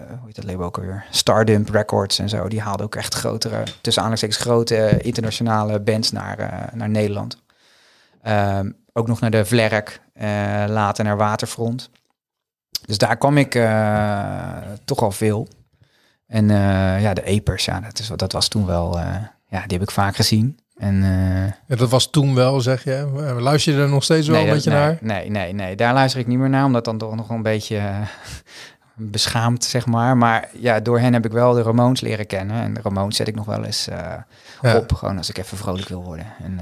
hoe 0.08 0.26
heet 0.26 0.34
dat 0.34 0.44
label 0.44 0.64
ook 0.64 0.76
alweer? 0.76 1.04
Stardump 1.10 1.68
Records 1.68 2.18
en 2.18 2.28
zo. 2.28 2.48
Die 2.48 2.60
haalden 2.60 2.86
ook 2.86 2.94
echt 2.94 3.14
grotere, 3.14 3.62
tussen 3.80 4.02
aanhalingstekens 4.02 4.40
grote 4.40 4.76
eh, 4.76 5.06
internationale 5.06 5.80
bands 5.80 6.12
naar, 6.12 6.68
naar 6.74 6.88
Nederland. 6.88 7.42
Ehm, 8.22 8.70
ook 8.92 9.06
nog 9.06 9.20
naar 9.20 9.30
de 9.30 9.44
Vlerk, 9.44 10.00
later 10.68 11.04
naar 11.04 11.16
Waterfront. 11.16 11.90
Dus 12.86 12.98
daar 12.98 13.16
kwam 13.16 13.36
ik 13.36 13.52
toch 14.84 15.02
al 15.02 15.10
veel. 15.10 15.48
En 16.26 16.48
ja, 17.00 17.14
de 17.14 17.24
Apers, 17.24 17.64
ja, 17.64 17.80
dat, 17.80 17.98
is, 17.98 18.10
dat 18.16 18.32
was 18.32 18.48
toen 18.48 18.66
wel, 18.66 18.98
ja, 19.48 19.62
die 19.66 19.78
heb 19.78 19.82
ik 19.82 19.90
vaak 19.90 20.16
gezien. 20.16 20.58
En, 20.80 21.02
eh, 21.02 21.46
Ja, 21.66 21.76
dat 21.76 21.90
was 21.90 22.10
toen 22.10 22.34
wel, 22.34 22.60
zeg 22.60 22.84
je. 22.84 22.92
Eh, 23.16 23.38
Luister 23.40 23.74
je 23.74 23.80
er 23.80 23.88
nog 23.88 24.02
steeds 24.04 24.28
wel 24.28 24.40
een 24.40 24.46
dat- 24.46 24.54
beetje 24.54 24.70
nee, 24.70 24.78
naar? 24.80 24.98
Nee, 25.00 25.30
nee, 25.30 25.52
nee. 25.52 25.76
Daar 25.76 25.94
luister 25.94 26.20
ik 26.20 26.26
niet 26.26 26.38
meer 26.38 26.48
naar, 26.48 26.64
omdat 26.64 26.84
dan 26.84 26.98
toch 26.98 27.16
nog 27.16 27.28
een 27.28 27.42
beetje 27.42 27.76
eh, 27.76 28.00
beschaamd, 28.94 29.64
zeg 29.64 29.86
maar. 29.86 30.16
Maar 30.16 30.48
ja, 30.54 30.80
door 30.80 30.98
hen 30.98 31.12
heb 31.12 31.24
ik 31.24 31.32
wel 31.32 31.52
de 31.52 31.62
Ramones 31.62 32.00
leren 32.00 32.26
kennen. 32.26 32.56
En 32.62 32.74
de 32.74 32.80
Ramones 32.82 33.16
zet 33.16 33.28
ik 33.28 33.34
nog 33.34 33.46
wel 33.46 33.64
eens 33.64 33.84
Ja. 33.84 34.76
op, 34.76 34.92
gewoon 34.92 35.16
als 35.16 35.28
ik 35.28 35.38
even 35.38 35.56
vrolijk 35.56 35.88
wil 35.88 36.04
worden. 36.04 36.26
En 36.42 36.60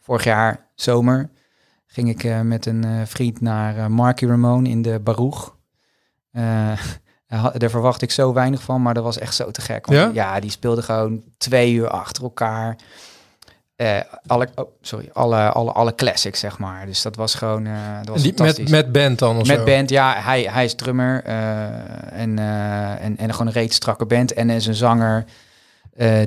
vorig 0.00 0.24
jaar, 0.24 0.66
zomer, 0.74 1.30
ging 1.86 2.08
ik 2.08 2.42
met 2.42 2.66
een 2.66 3.06
vriend 3.06 3.40
naar 3.40 3.90
Marky 3.90 4.26
Ramone 4.26 4.68
in 4.68 4.82
de 4.82 5.00
Baruch. 5.00 5.54
Daar 7.58 7.70
verwacht 7.70 8.02
ik 8.02 8.10
zo 8.10 8.32
weinig 8.32 8.62
van, 8.62 8.82
maar 8.82 8.94
dat 8.94 9.04
was 9.04 9.18
echt 9.18 9.34
zo 9.34 9.50
te 9.50 9.60
gek. 9.60 9.86
Want 9.86 9.98
Ja? 9.98 10.10
ja, 10.34 10.40
die 10.40 10.50
speelde 10.50 10.82
gewoon 10.82 11.22
twee 11.38 11.72
uur 11.72 11.88
achter 11.88 12.22
elkaar. 12.22 12.76
Eh, 13.78 14.00
alle, 14.26 14.48
oh, 14.54 14.70
sorry, 14.80 15.10
alle, 15.12 15.50
alle, 15.52 15.72
alle 15.72 15.94
classics, 15.94 16.40
zeg 16.40 16.58
maar. 16.58 16.86
Dus 16.86 17.02
dat 17.02 17.16
was 17.16 17.34
gewoon 17.34 17.66
eh 17.66 17.96
dat 17.98 18.08
was 18.08 18.22
die, 18.22 18.30
met, 18.30 18.40
fantastisch. 18.40 18.70
met 18.70 18.92
band 18.92 19.18
dan 19.18 19.36
of 19.36 19.46
Met 19.46 19.58
zo? 19.58 19.64
band, 19.64 19.90
ja, 19.90 20.20
hij, 20.20 20.42
hij 20.42 20.64
is 20.64 20.74
drummer 20.74 21.24
eh, 21.24 22.20
en, 22.20 22.38
en, 22.98 23.16
en 23.16 23.32
gewoon 23.32 23.46
een 23.46 23.52
reeds 23.52 23.76
strakke 23.76 24.06
band. 24.06 24.32
En 24.32 24.50
is 24.50 24.66
een 24.66 24.74
zanger 24.74 25.24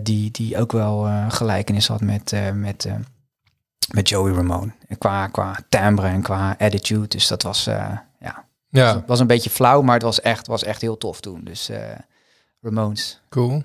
die, 0.01 0.31
die 0.31 0.57
ook 0.57 0.71
wel 0.71 1.07
gelijkenis 1.29 1.87
had 1.87 2.01
met, 2.01 2.33
met, 2.53 2.87
met 3.93 4.09
Joey 4.09 4.33
Ramone. 4.33 4.71
Qua, 4.97 5.27
qua 5.27 5.57
timbre 5.69 6.07
en 6.07 6.21
qua 6.21 6.55
attitude. 6.59 7.07
Dus 7.07 7.27
dat 7.27 7.43
was, 7.43 7.63
ja, 7.63 8.45
Ja, 8.69 8.93
was, 8.93 9.03
was 9.05 9.19
een 9.19 9.27
beetje 9.27 9.49
flauw, 9.49 9.81
maar 9.81 9.93
het 9.93 10.03
was 10.03 10.21
echt, 10.21 10.47
was 10.47 10.63
echt 10.63 10.81
heel 10.81 10.97
tof 10.97 11.19
toen. 11.19 11.41
Dus 11.43 11.69
Ramones. 12.61 13.21
cool. 13.29 13.63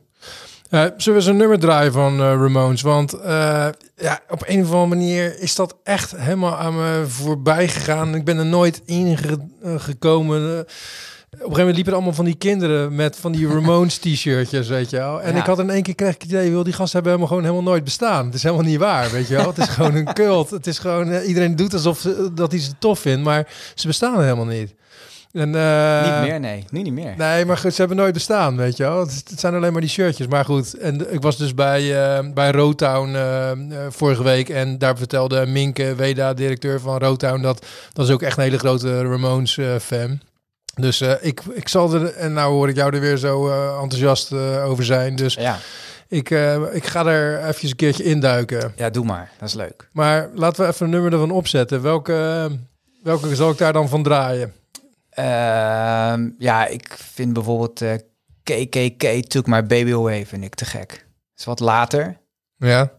Eh, 0.76 0.82
zullen 0.82 0.98
we 1.06 1.12
eens 1.14 1.26
een 1.26 1.36
nummer 1.36 1.58
draaien 1.58 1.92
van 1.92 2.12
eh, 2.12 2.18
Ramones? 2.18 2.82
Want 2.82 3.12
eh, 3.12 3.68
ja, 3.96 4.20
op 4.28 4.42
een 4.46 4.60
of 4.60 4.66
andere 4.66 4.86
manier 4.86 5.40
is 5.40 5.54
dat 5.54 5.76
echt 5.82 6.16
helemaal 6.16 6.56
aan 6.56 6.74
me 6.74 7.04
voorbij 7.06 7.68
gegaan. 7.68 8.14
Ik 8.14 8.24
ben 8.24 8.38
er 8.38 8.46
nooit 8.46 8.82
ingekomen. 8.84 10.58
op 10.60 10.66
een 10.66 11.38
gegeven 11.38 11.56
moment 11.58 11.74
liepen 11.74 11.92
er 11.92 11.98
allemaal 11.98 12.14
van 12.14 12.24
die 12.24 12.34
kinderen 12.34 12.94
met 12.94 13.16
van 13.16 13.32
die 13.32 13.48
Ramones 13.48 13.98
t-shirtjes, 13.98 14.68
weet 14.68 14.90
je 14.90 14.96
wel. 14.96 15.22
En 15.22 15.32
Ja. 15.34 15.38
ik 15.40 15.46
had 15.46 15.58
in 15.58 15.70
één 15.70 15.82
keer 15.82 15.94
kreeg 15.94 16.14
ik 16.14 16.22
het 16.22 16.30
idee, 16.30 16.50
wil 16.50 16.64
die 16.64 16.72
gasten 16.72 16.92
hebben 16.92 17.12
helemaal 17.12 17.28
gewoon 17.28 17.50
helemaal 17.52 17.72
nooit 17.72 17.84
bestaan. 17.84 18.26
Het 18.26 18.34
is 18.34 18.42
helemaal 18.42 18.64
niet 18.64 18.78
waar, 18.78 19.10
weet 19.10 19.28
je 19.28 19.36
wel. 19.36 19.46
Het 19.46 19.58
is 19.58 19.68
gewoon 19.68 19.94
een 19.94 20.12
cult. 20.12 20.50
Het 20.50 20.66
is 20.66 20.78
gewoon 20.78 21.12
iedereen 21.12 21.56
doet 21.56 21.74
alsof 21.74 21.98
ze, 21.98 22.30
dat 22.34 22.50
hij 22.50 22.60
ze 22.60 22.70
tof 22.78 22.98
vindt, 22.98 23.24
maar 23.24 23.48
ze 23.74 23.86
bestaan 23.86 24.22
helemaal 24.22 24.44
niet. 24.44 24.74
En, 25.36 25.54
eh, 25.54 26.04
niet 26.20 26.28
meer, 26.28 26.40
nee. 26.40 26.64
Nu 26.70 26.82
niet 26.82 26.92
meer. 26.92 27.14
Nee, 27.16 27.44
maar 27.44 27.56
goed, 27.58 27.72
ze 27.74 27.78
hebben 27.80 27.96
nooit 27.96 28.12
bestaan, 28.12 28.56
weet 28.56 28.76
je 28.76 28.82
wel. 28.82 29.00
Het, 29.00 29.22
het 29.30 29.40
zijn 29.40 29.54
alleen 29.54 29.72
maar 29.72 29.80
die 29.80 29.90
shirtjes. 29.90 30.26
Maar 30.26 30.44
goed, 30.44 30.78
en 30.78 31.12
ik 31.12 31.22
was 31.22 31.36
dus 31.36 31.54
bij, 31.54 32.04
eh 32.16 32.24
bij 32.34 32.50
Rotown 32.50 33.14
eh, 33.14 33.50
vorige 33.88 34.22
week. 34.22 34.48
En 34.48 34.78
daar 34.78 34.96
vertelde 34.96 35.46
Minke, 35.46 35.94
Weda, 35.94 36.34
directeur 36.34 36.80
van 36.80 36.98
Rotown, 36.98 37.40
dat 37.42 37.66
dat 37.92 38.06
is 38.06 38.12
ook 38.12 38.22
echt 38.22 38.36
een 38.36 38.42
hele 38.42 38.58
grote 38.58 39.02
Ramones-fan. 39.02 40.20
dus 40.74 41.00
ik, 41.00 41.40
ik 41.52 41.68
zal 41.68 41.94
er, 41.94 42.14
en 42.14 42.32
nou 42.32 42.52
hoor 42.52 42.68
ik 42.68 42.76
jou 42.76 42.94
er 42.94 43.00
weer 43.00 43.16
zo 43.16 43.48
enthousiast 43.82 44.32
over 44.64 44.84
zijn. 44.84 45.16
Dus 45.16 45.34
Ja. 45.34 45.58
ik, 46.08 46.30
ik 46.72 46.86
ga 46.86 47.06
er 47.06 47.44
even 47.48 47.68
een 47.68 47.76
keertje 47.76 48.02
induiken. 48.02 48.72
ja, 48.76 48.90
doe 48.90 49.04
maar. 49.04 49.30
Dat 49.38 49.48
is 49.48 49.54
leuk. 49.54 49.88
Maar 49.92 50.28
laten 50.34 50.62
we 50.64 50.70
even 50.70 50.84
een 50.84 50.92
nummer 50.92 51.12
ervan 51.12 51.30
opzetten. 51.30 51.82
Welke, 51.82 52.48
welke 53.02 53.34
zal 53.34 53.50
ik 53.50 53.58
daar 53.58 53.72
dan 53.72 53.88
van 53.88 54.02
draaien? 54.02 54.52
Ehm, 55.16 56.30
ja, 56.38 56.66
ik 56.66 56.94
vind 56.98 57.32
bijvoorbeeld 57.32 57.80
eh, 57.82 57.94
KKK 58.42 59.26
Took 59.28 59.46
My 59.46 59.62
Baby 59.66 59.92
Away 59.92 60.26
vind 60.26 60.44
ik 60.44 60.54
te 60.54 60.64
gek. 60.64 61.06
is 61.36 61.44
wat 61.44 61.60
later. 61.60 62.16
Ja. 62.56 62.92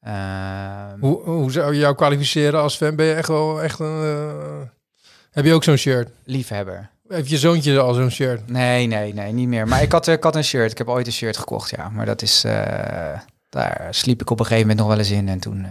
Ehm, 0.00 1.00
Hoe, 1.00 1.22
hoe 1.22 1.50
zou 1.50 1.72
je 1.72 1.78
jou 1.80 1.94
kwalificeren 1.94 2.60
als 2.60 2.76
fan? 2.76 2.96
Ben 2.96 3.06
je 3.06 3.14
echt 3.14 3.28
wel 3.28 3.62
echt 3.62 3.78
een... 3.78 4.02
eh, 4.02 4.60
Heb 5.30 5.44
je 5.44 5.52
ook 5.54 5.64
zo'n 5.64 5.76
shirt? 5.76 6.10
liefhebber. 6.24 6.90
Heeft 7.08 7.28
je 7.28 7.38
zoontje 7.38 7.78
al 7.78 7.94
zo'n 7.94 8.10
shirt? 8.10 8.48
Nee, 8.50 8.86
nee, 8.86 9.14
nee, 9.14 9.32
niet 9.32 9.48
meer. 9.48 9.68
Maar 9.68 9.82
ik 9.82 9.92
had, 9.92 10.08
eh, 10.08 10.14
ik 10.14 10.22
had 10.22 10.36
een 10.36 10.44
shirt. 10.44 10.70
Ik 10.70 10.78
heb 10.78 10.88
ooit 10.88 11.06
een 11.06 11.12
shirt 11.12 11.36
gekocht, 11.36 11.70
ja. 11.70 11.88
Maar 11.88 12.06
dat 12.06 12.22
is... 12.22 12.44
eh, 12.44 13.18
daar 13.48 13.86
sliep 13.90 14.20
ik 14.20 14.30
op 14.30 14.38
een 14.40 14.46
gegeven 14.46 14.68
moment 14.68 14.86
nog 14.86 14.88
wel 14.96 15.04
eens 15.04 15.10
in. 15.18 15.28
En 15.28 15.38
toen... 15.38 15.66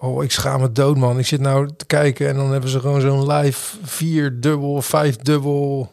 Oh, 0.00 0.24
ik 0.24 0.30
schaam 0.30 0.60
me 0.60 0.72
dood, 0.72 0.96
man. 0.96 1.18
Ik 1.18 1.26
zit 1.26 1.40
nou 1.40 1.70
te 1.76 1.86
kijken 1.86 2.28
en 2.28 2.36
dan 2.36 2.52
hebben 2.52 2.70
ze 2.70 2.80
gewoon 2.80 3.00
zo'n 3.00 3.32
live 3.32 3.76
vier 3.82 4.40
dubbel, 4.40 4.82
vijf 4.82 5.16
dubbel. 5.16 5.92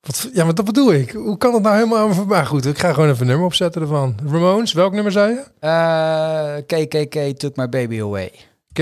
Wat, 0.00 0.30
ja, 0.32 0.44
maar 0.44 0.54
dat 0.54 0.64
bedoel 0.64 0.92
ik. 0.92 1.10
Hoe 1.10 1.36
kan 1.36 1.54
het 1.54 1.62
nou 1.62 1.74
helemaal 1.74 1.98
aan 1.98 2.14
voorbij? 2.14 2.46
Goed, 2.46 2.66
ik 2.66 2.78
ga 2.78 2.92
gewoon 2.92 3.08
even 3.08 3.20
een 3.20 3.26
nummer 3.26 3.46
opzetten 3.46 3.82
ervan. 3.82 4.16
Ramones, 4.24 4.72
welk 4.72 4.92
nummer 4.92 5.12
zei 5.12 5.32
je? 5.32 5.44
Eh, 5.58 5.70
uh, 6.56 6.86
KKK 6.86 7.38
Took 7.38 7.56
My 7.56 7.68
Baby 7.68 8.00
Away. 8.00 8.30
K... 8.72 8.78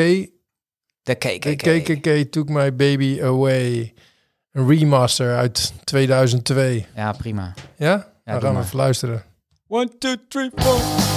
De 1.02 1.14
KKK. 1.14 1.58
KKK 1.58 2.32
Took 2.32 2.48
My 2.48 2.74
Baby 2.74 3.22
Away. 3.22 3.94
Een 4.52 4.68
remaster 4.68 5.36
uit 5.36 5.72
2002. 5.84 6.86
Ja, 6.94 7.12
prima. 7.12 7.54
Ja? 7.76 8.12
ja 8.24 8.32
dan 8.32 8.40
gaan 8.40 8.54
we 8.54 8.60
even 8.60 8.76
luisteren. 8.76 9.24
1, 9.68 9.98
2, 9.98 10.16
3, 10.28 10.50
4. 10.54 11.11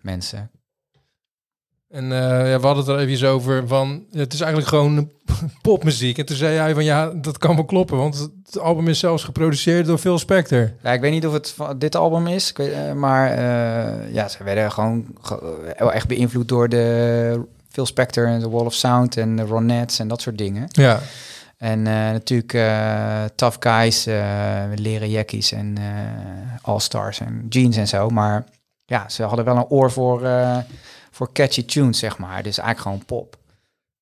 Mensen. 0.00 0.50
En 1.88 2.12
eh, 2.12 2.50
ja, 2.50 2.60
we 2.60 2.66
hadden 2.66 2.84
het 2.84 2.88
er 2.88 2.98
even 2.98 3.28
over 3.28 3.68
van, 3.68 4.04
het 4.12 4.32
is 4.32 4.40
eigenlijk 4.40 4.70
gewoon 4.70 5.10
popmuziek. 5.62 6.18
En 6.18 6.26
toen 6.26 6.36
zei 6.36 6.56
hij 6.56 6.74
van, 6.74 6.84
ja, 6.84 7.10
dat 7.10 7.38
kan 7.38 7.54
wel 7.54 7.64
kloppen, 7.64 7.96
want 7.96 8.30
het 8.44 8.58
album 8.58 8.88
is 8.88 8.98
zelfs 8.98 9.24
geproduceerd 9.24 9.86
door 9.86 9.98
Phil 9.98 10.18
Spector. 10.18 10.72
Ja, 10.82 10.92
ik 10.92 11.00
weet 11.00 11.12
niet 11.12 11.26
of 11.26 11.32
het 11.32 11.50
van 11.50 11.78
dit 11.78 11.96
album 11.96 12.26
is, 12.26 12.52
eh, 12.52 12.92
maar 12.92 13.30
eh, 13.30 14.12
ja, 14.14 14.28
ze 14.28 14.44
werden 14.44 14.72
gewoon 14.72 15.06
echt 15.76 16.08
beïnvloed 16.08 16.48
door 16.48 16.68
de 16.68 17.46
Phil 17.68 17.86
Spector 17.86 18.26
en 18.26 18.40
The 18.40 18.50
Wall 18.50 18.64
of 18.64 18.74
Sound 18.74 19.16
en 19.16 19.36
de 19.36 19.42
Ronettes 19.42 19.98
en 19.98 20.08
dat 20.08 20.20
soort 20.20 20.38
dingen. 20.38 20.68
Ja, 20.68 21.00
En 21.56 21.82
natuurlijk 21.82 22.52
eh, 22.52 23.24
Tough 23.34 23.56
Guys, 23.60 24.04
leren 24.74 25.10
jackies 25.10 25.52
en 25.52 25.78
eh, 25.78 25.84
All-Stars 26.62 27.20
en 27.20 27.46
jeans 27.48 27.76
en 27.76 27.88
zo. 27.88 28.08
Maar 28.08 28.44
ja, 28.88 29.08
ze 29.08 29.22
hadden 29.22 29.44
wel 29.44 29.56
een 29.56 29.66
oor 29.68 29.90
voor, 29.90 30.24
eh, 30.24 30.58
voor 31.10 31.32
catchy 31.32 31.64
tunes, 31.64 31.98
zeg 31.98 32.18
maar. 32.18 32.42
Dus 32.42 32.58
eigenlijk 32.58 32.80
gewoon 32.80 33.04
pop. 33.04 33.36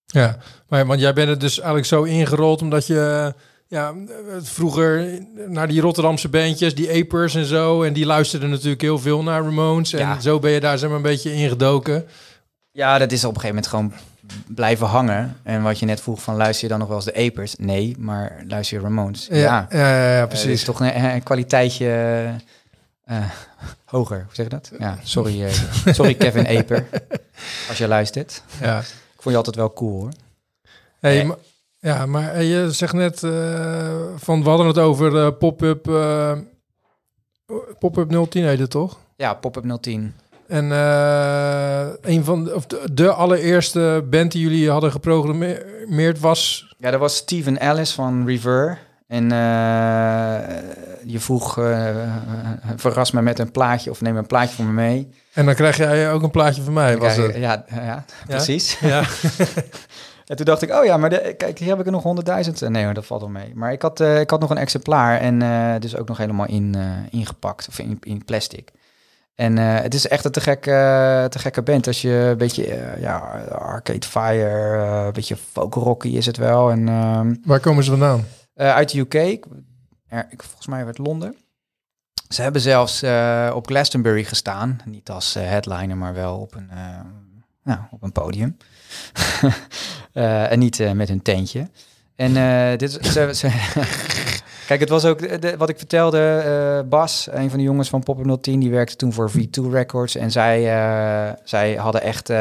ja. 0.07 0.37
Maar, 0.69 0.87
want 0.87 1.01
jij 1.01 1.13
bent 1.13 1.29
er 1.29 1.39
dus 1.39 1.57
eigenlijk 1.57 1.87
zo 1.87 2.03
ingerold 2.03 2.63
omdat 2.63 2.87
je... 2.87 3.35
Ja, 3.69 3.95
vroeger 4.43 5.21
naar 5.49 5.69
die 5.69 5.81
Rotterdamse 5.81 6.29
bandjes, 6.29 6.75
die 6.75 7.03
Apers 7.05 7.35
en 7.35 7.45
zo. 7.45 7.83
En 7.83 7.93
die 7.93 8.07
luisterden 8.07 8.51
natuurlijk 8.51 8.81
heel 8.81 8.99
veel 8.99 9.23
naar 9.23 9.43
Ramones. 9.43 9.93
En 9.93 9.99
Ja. 9.99 10.21
zo 10.21 10.39
ben 10.39 10.51
je 10.51 10.61
daar 10.61 10.79
zeg 10.79 10.89
maar 10.89 10.97
een 10.97 11.03
beetje 11.03 11.33
ingedoken. 11.35 12.07
Ja, 12.71 12.99
dat 12.99 13.13
is 13.13 13.25
op 13.25 13.35
een 13.35 13.41
gegeven 13.41 13.55
moment 13.55 13.67
gewoon 13.67 13.93
blijven 14.55 14.87
hangen. 14.87 15.37
En 15.43 15.63
wat 15.63 15.79
je 15.79 15.87
net 15.87 16.01
vroeg 16.01 16.23
van 16.23 16.37
luister 16.37 16.63
je 16.63 16.69
dan 16.71 16.79
nog 16.79 16.89
wel 16.89 16.97
eens 16.97 17.07
de 17.07 17.25
Apers? 17.27 17.55
Nee, 17.59 17.95
maar 17.99 18.45
luister 18.49 18.77
je 18.77 18.83
Ramones? 18.83 19.27
Ja, 19.31 19.37
ja, 19.37 19.67
ja, 19.71 20.13
ja, 20.15 20.21
Eh, 20.23 20.27
precies. 20.29 20.45
het 20.47 20.55
is 20.55 20.65
toch 20.65 20.81
een, 20.81 21.05
een 21.05 21.23
kwaliteitje 21.23 21.87
eh, 23.07 23.31
hoger, 23.85 24.17
hoe 24.19 24.35
zeg 24.35 24.47
je 24.47 24.51
dat? 24.51 24.71
Ja, 24.79 24.99
sorry, 25.03 25.45
eh, 25.45 25.53
sorry 25.95 26.15
Kevin 26.15 26.59
Aper, 26.59 26.87
als 27.69 27.79
je 27.79 27.89
luistert. 27.89 28.43
ja. 28.61 28.79
Ik 28.79 29.23
vond 29.23 29.31
je 29.31 29.37
altijd 29.37 29.57
wel 29.57 29.73
cool 29.73 30.01
hoor. 30.01 30.11
Hey, 31.01 31.21
Eh. 31.21 31.31
ja, 31.79 32.07
maar 32.07 32.43
je 32.43 32.71
zegt 32.71 32.93
net 32.93 33.19
van 34.17 34.43
we 34.43 34.49
hadden 34.49 34.67
het 34.67 34.79
over 34.79 35.33
pop-up 35.35 35.83
pop-up 37.79 38.31
010 38.31 38.45
heet 38.45 38.59
het 38.59 38.71
toch? 38.71 38.99
Ja, 39.17 39.35
Pop-Up 39.35 39.79
010. 39.83 40.15
En 40.49 40.71
een 42.11 42.25
van 42.25 42.45
de, 42.45 42.55
of 42.55 42.67
de, 42.67 42.89
de 42.93 43.13
allereerste 43.13 44.05
band 44.11 44.33
die 44.33 44.43
jullie 44.43 44.71
hadden 44.71 44.91
geprogrammeerd 44.91 46.21
was. 46.21 46.67
Ja, 46.79 46.91
dat 46.91 47.01
was 47.01 47.17
Steven 47.17 47.59
Ellis 47.59 47.93
van 47.93 48.27
Rever. 48.27 48.79
En 49.07 49.33
eh, 49.33 50.59
je 51.05 51.21
vroeg, 51.21 51.59
eh, 51.59 51.97
verras 52.77 53.11
me 53.11 53.23
met 53.23 53.39
een 53.39 53.51
plaatje 53.51 53.91
of 53.91 54.01
neem 54.01 54.17
een 54.17 54.27
plaatje 54.27 54.55
voor 54.55 54.65
me 54.65 54.73
mee. 54.73 55.09
En 55.33 55.45
dan 55.45 55.55
krijg 55.55 55.77
jij 55.77 56.13
ook 56.13 56.23
een 56.23 56.31
plaatje 56.31 56.63
van 56.63 56.73
mij. 56.73 56.99
Was 56.99 57.17
het? 57.17 57.37
ja, 57.37 57.65
ja, 57.71 58.05
precies. 58.27 58.79
Ja. 58.79 59.03
En 60.27 60.37
toen 60.37 60.45
dacht 60.45 60.63
ik, 60.63 60.73
oh 60.73 60.85
ja, 60.85 60.97
maar 60.97 61.11
de, 61.11 61.35
kijk, 61.37 61.59
hier 61.59 61.69
heb 61.69 61.79
ik 61.81 61.87
er 61.87 61.93
nog 61.93 62.05
100.000. 62.63 62.69
Nee 62.69 62.85
hoor, 62.85 62.95
dat 62.95 63.07
valt 63.07 63.21
wel 63.21 63.31
mee. 63.31 63.53
Maar 63.55 63.73
ik 63.73 63.83
had, 63.83 64.01
eh, 64.01 64.21
ik 64.21 64.31
had 64.31 64.41
nog 64.41 64.51
een 64.51 64.59
exemplaar 64.59 65.21
en 65.21 65.43
eh, 65.43 65.75
dus 65.79 65.97
ook 65.97 66.09
nog 66.09 66.19
helemaal 66.19 66.47
in, 66.47 66.75
eh, 66.75 66.83
ingepakt 67.11 67.69
of 67.69 67.79
in, 67.79 67.99
in 68.01 68.25
plastic. 68.25 68.73
En 69.37 69.59
eh, 69.59 69.81
het 69.81 69.95
is 69.95 70.09
echt 70.09 70.25
een 70.25 70.31
te 70.31 70.41
gekke, 70.41 71.27
te 71.29 71.39
gekke 71.39 71.63
band. 71.63 71.87
Als 71.87 72.03
je 72.03 72.11
een 72.11 72.37
beetje, 72.37 72.67
eh, 72.67 73.01
ja, 73.01 73.19
Arcade 73.51 74.07
Fire, 74.07 74.77
eh, 74.77 75.05
een 75.07 75.13
beetje 75.13 75.37
folk 75.53 75.75
rocky 75.75 76.09
is 76.09 76.27
het 76.27 76.37
wel. 76.37 76.71
En 76.71 76.89
ehm, 76.89 77.35
Waar 77.45 77.61
komen 77.61 77.85
ze 77.85 77.91
vandaan? 77.91 78.25
Eh, 78.57 78.75
uit 78.75 78.91
de 78.91 78.99
UK, 78.99 79.15
er- 79.15 80.27
volgens 80.37 80.67
mij 80.67 80.85
werd 80.85 80.99
Londen. 80.99 81.37
Ze 82.29 82.43
hebben 82.43 82.61
zelfs 82.61 83.03
eh, 83.03 83.53
op 83.55 83.67
Glastonbury 83.67 84.25
gestaan. 84.25 84.79
Niet 84.85 85.11
als 85.11 85.35
eh, 85.35 85.43
headliner, 85.43 85.97
maar 85.97 86.15
wel 86.15 86.37
op 86.39 86.55
een, 86.55 86.71
nou, 87.63 87.81
op 87.91 88.03
een 88.03 88.13
podium. 88.13 88.57
En 90.13 90.59
niet 90.59 90.95
met 90.95 91.09
een 91.09 91.23
tentje. 91.23 91.69
En 92.15 92.33
dit 92.79 92.93
ze, 92.93 93.49
Kijk, 94.67 94.81
het 94.81 94.89
was 94.89 95.05
ook 95.05 95.41
de, 95.41 95.57
wat 95.57 95.69
ik 95.69 95.79
vertelde. 95.79 96.85
Bas, 96.89 97.29
een 97.31 97.49
van 97.49 97.59
de 97.59 97.65
jongens 97.65 97.89
van 97.89 98.03
Pop 98.03 98.43
010, 98.43 98.61
die 98.61 98.71
werkte 98.71 98.97
toen 98.97 99.13
voor 99.13 99.31
V2 99.31 99.71
Records. 99.71 100.15
En 100.15 100.31
zij, 100.31 100.61
zij 101.45 101.75
hadden 101.75 102.03
echt 102.03 102.33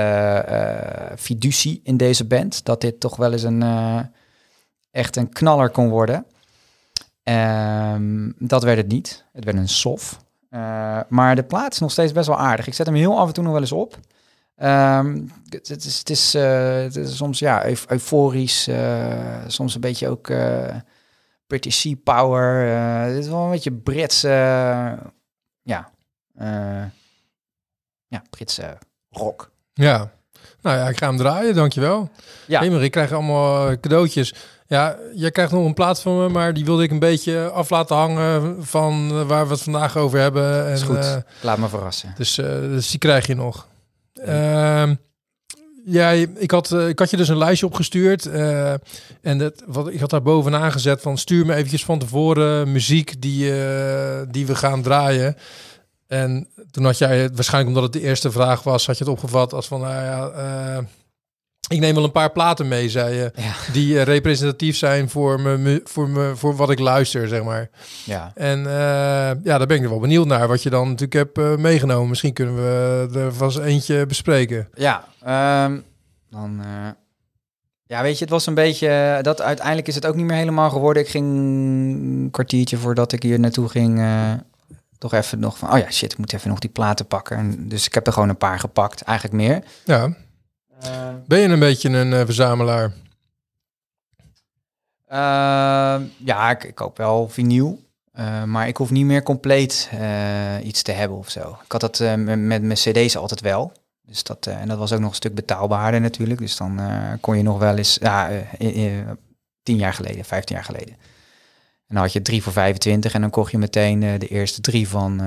fiducie 1.19 1.81
in 1.83 1.97
deze 1.97 2.25
band. 2.25 2.65
Dat 2.65 2.81
dit 2.81 2.99
toch 2.99 3.15
wel 3.15 3.31
eens 3.31 3.43
een, 3.43 3.63
echt 4.95 5.15
een 5.15 5.29
knaller 5.29 5.69
kon 5.69 5.89
worden. 5.89 6.25
Ehm, 7.23 8.31
dat 8.37 8.63
werd 8.63 8.77
het 8.77 8.87
niet. 8.87 9.25
Het 9.33 9.43
werd 9.45 9.57
een 9.57 9.69
sof. 9.69 10.19
Eh, 10.49 10.99
maar 11.09 11.35
de 11.35 11.43
plaat 11.43 11.73
is 11.73 11.79
nog 11.79 11.91
steeds 11.91 12.11
best 12.11 12.27
wel 12.27 12.37
aardig. 12.39 12.67
Ik 12.67 12.73
zet 12.73 12.85
hem 12.85 12.95
heel 12.95 13.19
af 13.19 13.27
en 13.27 13.33
toe 13.33 13.43
nog 13.43 13.51
wel 13.51 13.61
eens 13.61 13.71
op. 13.71 13.99
Ehm, 14.55 15.21
het, 15.49 15.67
het 15.67 15.85
is, 15.85 15.97
het, 15.99 16.09
is, 16.09 16.33
eh, 16.35 16.73
het 16.81 16.95
is 16.95 17.17
soms 17.17 17.39
ja, 17.39 17.65
euf- 17.65 17.85
euforisch, 17.89 18.67
eh, 18.67 19.43
soms 19.47 19.75
een 19.75 19.81
beetje 19.81 20.09
ook 20.09 20.31
British 21.47 21.79
Sea 21.79 21.95
Power. 22.03 22.67
het 23.07 23.17
is 23.17 23.27
wel 23.27 23.43
een 23.43 23.51
beetje 23.51 23.71
Brits, 23.71 24.23
eh, 24.23 24.93
ja, 25.61 25.91
ja, 28.07 28.21
Britse 28.29 28.77
rock. 29.09 29.51
Ja. 29.73 30.11
Nou 30.61 30.77
ja, 30.77 30.87
ik 30.89 30.97
ga 30.97 31.07
hem 31.07 31.17
draaien, 31.17 31.55
dankjewel. 31.55 32.09
Ja. 32.47 32.59
Hey, 32.59 32.69
maar 32.69 32.83
ik 32.83 32.91
krijg 32.91 33.11
allemaal 33.11 33.79
cadeautjes. 33.79 34.33
Ja, 34.67 34.97
jij 35.15 35.31
krijgt 35.31 35.51
nog 35.51 35.65
een 35.65 35.73
plaat 35.73 36.01
van 36.01 36.17
me, 36.17 36.29
maar 36.29 36.53
die 36.53 36.65
wilde 36.65 36.83
ik 36.83 36.91
een 36.91 36.99
beetje 36.99 37.49
af 37.49 37.69
laten 37.69 37.95
hangen 37.95 38.65
van 38.65 39.09
eh, 39.11 39.27
waar 39.27 39.45
we 39.47 39.53
het 39.53 39.61
vandaag 39.61 39.97
over 39.97 40.19
hebben. 40.19 40.65
En, 40.65 40.71
Is 40.73 40.81
goed. 40.81 40.97
eh, 40.97 41.15
Laat 41.41 41.57
me 41.57 41.69
verrassen. 41.69 42.13
dus, 42.17 42.37
eh, 42.37 42.45
dus 42.59 42.89
die 42.89 42.99
krijg 42.99 43.27
je 43.27 43.35
nog. 43.35 43.67
Ehm 44.13 44.95
jij, 45.85 46.27
ik, 46.35 46.51
had, 46.51 46.71
ik 46.71 46.99
had 46.99 47.09
je 47.09 47.17
dus 47.17 47.27
een 47.27 47.37
lijstje 47.37 47.65
opgestuurd. 47.65 48.25
en 49.21 49.37
dat, 49.37 49.63
wat, 49.65 49.87
ik 49.87 49.99
had 49.99 50.09
daar 50.09 50.21
bovenaan 50.21 50.71
gezet 50.71 51.01
van 51.01 51.17
stuur 51.17 51.45
me 51.45 51.53
eventjes 51.55 51.85
van 51.85 51.99
tevoren 51.99 52.71
muziek 52.71 53.21
die, 53.21 53.51
die 54.29 54.45
we 54.45 54.55
gaan 54.55 54.81
draaien. 54.81 55.35
En 56.07 56.47
toen 56.71 56.85
had 56.85 56.97
jij, 56.97 57.29
waarschijnlijk 57.33 57.75
omdat 57.75 57.93
het 57.93 58.01
de 58.01 58.07
eerste 58.09 58.31
vraag 58.31 58.63
was, 58.63 58.85
had 58.85 58.97
je 58.97 59.03
het 59.03 59.13
opgevat 59.13 59.53
als 59.53 59.67
van, 59.67 59.81
nou 59.81 59.93
ja, 60.03 60.83
Ik 61.67 61.79
neem 61.79 61.95
wel 61.95 62.03
een 62.03 62.11
paar 62.11 62.31
platen 62.31 62.67
mee, 62.67 62.89
zei 62.89 63.15
je, 63.15 63.31
Ja. 63.35 63.53
die 63.71 63.97
eh, 63.99 64.03
representatief 64.03 64.77
zijn 64.77 65.09
voor, 65.09 65.39
me, 65.41 65.81
voor, 65.83 66.09
me, 66.09 66.31
voor 66.35 66.55
wat 66.55 66.69
ik 66.69 66.79
luister, 66.79 67.27
zeg 67.27 67.43
maar. 67.43 67.69
Ja. 68.05 68.31
En 68.35 68.65
eh, 68.65 68.73
ja, 69.43 69.57
daar 69.57 69.67
ben 69.67 69.77
ik 69.77 69.83
er 69.83 69.89
wel 69.89 69.99
benieuwd 69.99 70.27
naar, 70.27 70.47
wat 70.47 70.63
je 70.63 70.69
dan 70.69 70.83
natuurlijk 70.87 71.13
hebt 71.13 71.37
eh, 71.37 71.55
meegenomen. 71.55 72.09
Misschien 72.09 72.33
kunnen 72.33 72.55
we 72.55 73.09
er 73.19 73.33
vast 73.33 73.57
eentje 73.57 74.05
bespreken. 74.05 74.69
Ja, 74.73 75.05
ehm, 75.21 75.79
dan. 76.29 76.61
ja, 77.85 78.01
weet 78.01 78.17
je, 78.17 78.23
het 78.23 78.33
was 78.33 78.45
een 78.45 78.53
beetje. 78.53 79.19
Dat 79.21 79.41
uiteindelijk 79.41 79.87
is 79.87 79.95
het 79.95 80.05
ook 80.05 80.15
niet 80.15 80.25
meer 80.25 80.37
helemaal 80.37 80.69
geworden. 80.69 81.03
Ik 81.03 81.09
ging 81.09 81.25
een 81.27 82.27
kwartiertje 82.31 82.77
voordat 82.77 83.11
ik 83.11 83.23
hier 83.23 83.39
naartoe 83.39 83.69
ging. 83.69 84.05
toch 84.97 85.13
even 85.13 85.39
nog 85.39 85.57
van. 85.57 85.71
Oh 85.71 85.77
ja, 85.77 85.91
shit, 85.91 86.11
ik 86.11 86.17
moet 86.17 86.33
even 86.33 86.49
nog 86.49 86.59
die 86.59 86.69
platen 86.69 87.05
pakken. 87.07 87.37
En 87.37 87.67
dus 87.67 87.85
ik 87.85 87.93
heb 87.93 88.07
er 88.07 88.13
gewoon 88.13 88.29
een 88.29 88.37
paar 88.37 88.59
gepakt. 88.59 89.01
Eigenlijk 89.01 89.37
meer. 89.37 89.63
Ja, 89.85 90.15
ben 91.27 91.39
je 91.39 91.47
een 91.47 91.59
beetje 91.59 91.89
een 91.89 92.13
eh, 92.13 92.25
verzamelaar? 92.25 92.91
Ehm, 95.07 96.03
ja, 96.17 96.49
ik, 96.51 96.63
ik 96.63 96.75
koop 96.75 96.97
wel 96.97 97.29
vinyl. 97.29 97.83
eh, 98.11 98.43
maar 98.43 98.67
ik 98.67 98.77
hoef 98.77 98.91
niet 98.91 99.05
meer 99.05 99.23
compleet 99.23 99.89
eh, 99.91 100.65
iets 100.65 100.81
te 100.81 100.91
hebben 100.91 101.17
of 101.17 101.29
zo. 101.29 101.57
Ik 101.63 101.71
had 101.71 101.81
dat 101.81 101.99
eh, 101.99 102.13
met, 102.15 102.39
mijn 102.39 102.69
cd's 102.73 103.15
altijd 103.15 103.41
wel. 103.41 103.71
Dus 104.05 104.23
dat, 104.23 104.47
eh, 104.47 104.61
en 104.61 104.67
dat 104.67 104.77
was 104.77 104.93
ook 104.93 104.99
nog 104.99 105.09
een 105.09 105.15
stuk 105.15 105.35
betaalbaarder 105.35 106.01
natuurlijk. 106.01 106.39
Dus 106.39 106.57
dan 106.57 106.79
eh, 106.79 107.13
kon 107.21 107.37
je 107.37 107.43
nog 107.43 107.59
wel 107.59 107.77
eens, 107.77 107.97
ja, 108.01 108.29
eh, 108.29 108.99
eh, 108.99 109.07
tien 109.63 109.77
jaar 109.77 109.93
geleden, 109.93 110.25
vijftien 110.25 110.55
jaar 110.55 110.65
geleden. 110.65 110.95
Dan 111.95 112.03
had 112.03 112.13
je 112.13 112.21
drie 112.21 112.43
voor 112.43 112.53
25 112.53 113.13
en 113.13 113.21
dan 113.21 113.29
kocht 113.29 113.51
je 113.51 113.57
meteen 113.57 114.03
eh, 114.03 114.19
de 114.19 114.27
eerste 114.27 114.61
drie 114.61 114.87
van... 114.89 115.11
eh, 115.19 115.25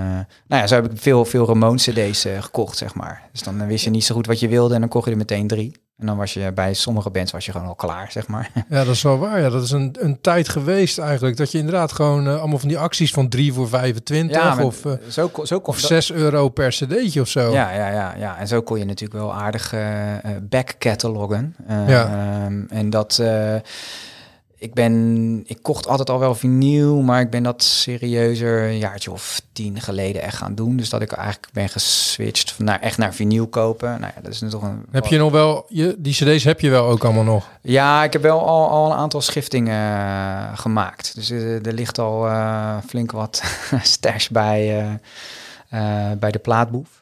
nou 0.49 0.63
ja, 0.63 0.67
zo 0.67 0.75
heb 0.75 0.85
ik 0.93 0.99
veel, 1.01 1.25
veel 1.25 1.47
Ramones 1.47 1.85
cd's 1.89 2.25
eh, 2.25 2.43
gekocht, 2.43 2.77
zeg 2.77 2.95
maar. 2.95 3.23
Dus 3.33 3.43
dan 3.43 3.67
wist 3.67 3.85
je 3.85 3.91
niet 3.91 4.05
zo 4.05 4.15
goed 4.15 4.27
wat 4.27 4.41
je 4.41 4.49
wilde 4.49 4.75
en 4.75 4.81
dan 4.81 4.89
kocht 4.89 5.05
je 5.05 5.11
er 5.11 5.17
meteen 5.17 5.47
drie. 5.47 5.77
En 5.99 6.07
dan 6.07 6.17
was 6.17 6.35
je 6.35 6.53
bij 6.53 6.75
sommige 6.75 7.11
bands 7.11 7.33
was 7.33 7.47
je 7.47 7.53
gewoon 7.53 7.67
al 7.67 7.75
klaar, 7.75 8.13
zeg 8.13 8.27
maar. 8.29 8.51
Ja, 8.69 8.85
dat 8.85 8.95
is 8.95 9.03
wel 9.03 9.19
waar. 9.19 9.41
Ja, 9.41 9.49
dat 9.51 9.63
is 9.63 9.71
een, 9.71 9.97
een 9.99 10.21
tijd 10.21 10.49
geweest 10.49 10.99
eigenlijk. 10.99 11.37
Dat 11.37 11.51
je 11.53 11.59
inderdaad 11.59 11.93
gewoon 11.93 12.39
allemaal 12.39 12.59
van 12.59 12.69
die 12.69 12.79
acties 12.79 13.11
van 13.11 13.29
3 13.29 13.53
voor 13.53 13.69
25 13.69 14.43
maar 14.43 14.65
of, 14.65 14.83
zo, 15.09 15.29
kon- 15.29 15.47
zo 15.47 15.61
kon 15.61 15.75
of 15.75 15.81
6 15.81 16.13
euro 16.13 16.49
per 16.49 16.69
cd'tje 16.71 17.21
of 17.21 17.29
zo. 17.29 17.53
Ja, 17.53 17.71
ja, 17.73 17.91
ja, 17.91 18.15
ja. 18.19 18.39
En 18.39 18.49
zo 18.49 18.63
kon 18.63 18.79
je 18.79 18.85
natuurlijk 18.85 19.21
wel 19.21 19.35
aardig 19.35 19.73
eh, 19.73 19.81
backcatalogen. 20.43 21.55
Eh, 21.67 21.89
Ja. 21.89 22.07
ehm, 22.45 22.63
en 22.69 22.91
dat... 22.91 23.23
ik 24.59 24.75
ben... 24.75 25.43
Ik 25.47 25.59
kocht 25.63 25.87
altijd 25.87 26.11
al 26.11 26.19
wel 26.19 26.35
vinyl, 26.35 27.03
maar 27.03 27.21
ik 27.21 27.31
ben 27.31 27.43
dat 27.43 27.63
serieuzer 27.63 28.63
een 28.63 28.79
jaartje 28.79 29.13
of 29.13 29.41
tien 29.53 29.81
geleden 29.81 30.23
echt 30.23 30.37
gaan 30.37 30.55
doen. 30.55 30.77
Dus 30.77 30.89
dat 30.89 31.03
ik 31.03 31.13
eigenlijk 31.13 31.49
ben 31.53 31.69
geswitcht 31.69 32.53
van 32.53 32.65
naar, 32.65 32.81
echt 32.81 32.99
naar 32.99 33.15
vinyl 33.15 33.47
kopen. 33.47 34.01
Nou 34.01 34.13
ja, 34.17 34.21
dat 34.23 34.33
is 34.33 34.43
toch 34.51 34.63
een... 34.63 34.85
Heb 34.91 35.07
je 35.07 35.19
nog 35.19 35.33
wel, 35.33 35.65
je, 35.69 35.95
die 35.99 36.13
cd's 36.13 36.45
heb 36.45 36.61
je 36.61 36.71
wel 36.71 36.87
ook 36.87 37.05
allemaal 37.05 37.25
nog. 37.25 37.49
Ja, 37.63 38.05
ik 38.05 38.13
heb 38.13 38.23
wel 38.23 38.47
al, 38.47 38.69
al 38.69 38.91
een 38.91 38.97
aantal 38.97 39.21
schiftingen 39.21 39.97
eh, 39.99 40.59
gemaakt. 40.59 41.15
Dus 41.15 41.31
eh, 41.31 41.67
er 41.67 41.73
ligt 41.73 41.99
al 41.99 42.27
eh, 42.27 42.77
flink 42.87 43.13
wat 43.13 43.43
stash 43.83 44.29
bij, 44.29 44.99
bij 46.19 46.31
de 46.31 46.39
plaatboef. 46.39 46.98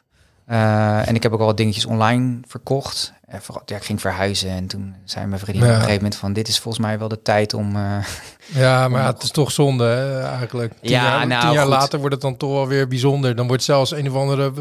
Eh, 0.47 1.07
en 1.07 1.15
ik 1.15 1.23
heb 1.23 1.31
ook 1.33 1.39
al 1.39 1.45
wat 1.45 1.57
dingetjes 1.57 1.85
online 1.85 2.37
verkocht. 2.47 3.13
En 3.27 3.41
vooral, 3.41 3.63
ja, 3.65 3.75
ik 3.75 3.83
ging 3.83 4.01
verhuizen 4.01 4.49
en 4.49 4.67
toen 4.67 4.95
zei 5.05 5.25
mijn 5.25 5.39
vriendin 5.39 5.63
Ja. 5.63 5.69
op 5.69 5.73
een 5.75 5.81
gegeven 5.81 6.01
moment 6.03 6.19
van... 6.19 6.33
dit 6.33 6.47
is 6.47 6.59
volgens 6.59 6.85
mij 6.85 6.99
wel 6.99 7.07
de 7.07 7.21
tijd 7.21 7.53
om... 7.53 7.75
eh, 7.75 7.97
Ja, 8.61 8.87
maar 8.87 9.01
ja, 9.01 9.07
het 9.11 9.23
is 9.23 9.31
toch 9.31 9.51
zonde 9.51 9.83
hè, 9.83 10.21
eigenlijk. 10.21 10.73
Tien, 10.81 10.89
Ja, 10.91 11.03
jaar, 11.03 11.27
nou, 11.27 11.41
tien 11.41 11.51
jaar 11.51 11.63
goed. 11.65 11.73
later 11.73 11.99
wordt 11.99 12.13
het 12.13 12.23
dan 12.23 12.37
toch 12.37 12.51
wel 12.51 12.67
weer 12.67 12.87
bijzonder. 12.87 13.35
Dan 13.35 13.47
wordt 13.47 13.63
zelfs 13.63 13.91
een 13.91 14.09
of 14.09 14.15
andere 14.15 14.53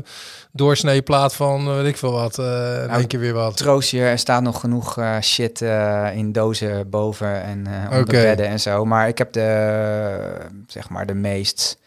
doorsnee 0.52 1.02
plaat 1.02 1.34
van, 1.34 1.68
eh, 1.68 1.74
weet 1.74 1.86
ik 1.86 1.96
veel 1.96 2.12
wat, 2.12 2.38
eh 2.38 2.82
in 2.82 2.90
één 2.90 3.06
keer 3.06 3.20
weer 3.20 3.32
wat. 3.34 3.56
troost 3.56 3.90
je, 3.90 4.00
er 4.02 4.18
staat 4.18 4.42
nog 4.42 4.60
genoeg 4.60 4.98
eh, 4.98 5.20
shit 5.20 5.62
eh, 5.62 6.06
in 6.14 6.32
dozen 6.32 6.90
boven 6.90 7.42
en 7.42 7.66
eh 7.66 7.72
onder 7.84 7.98
Oké. 8.00 8.10
bedden 8.22 8.46
en 8.46 8.60
zo. 8.60 8.84
Maar 8.84 9.08
ik 9.08 9.18
heb 9.18 9.32
de, 9.32 10.46
zeg 10.66 10.88
maar, 10.88 11.06
de 11.06 11.14
meest... 11.14 11.78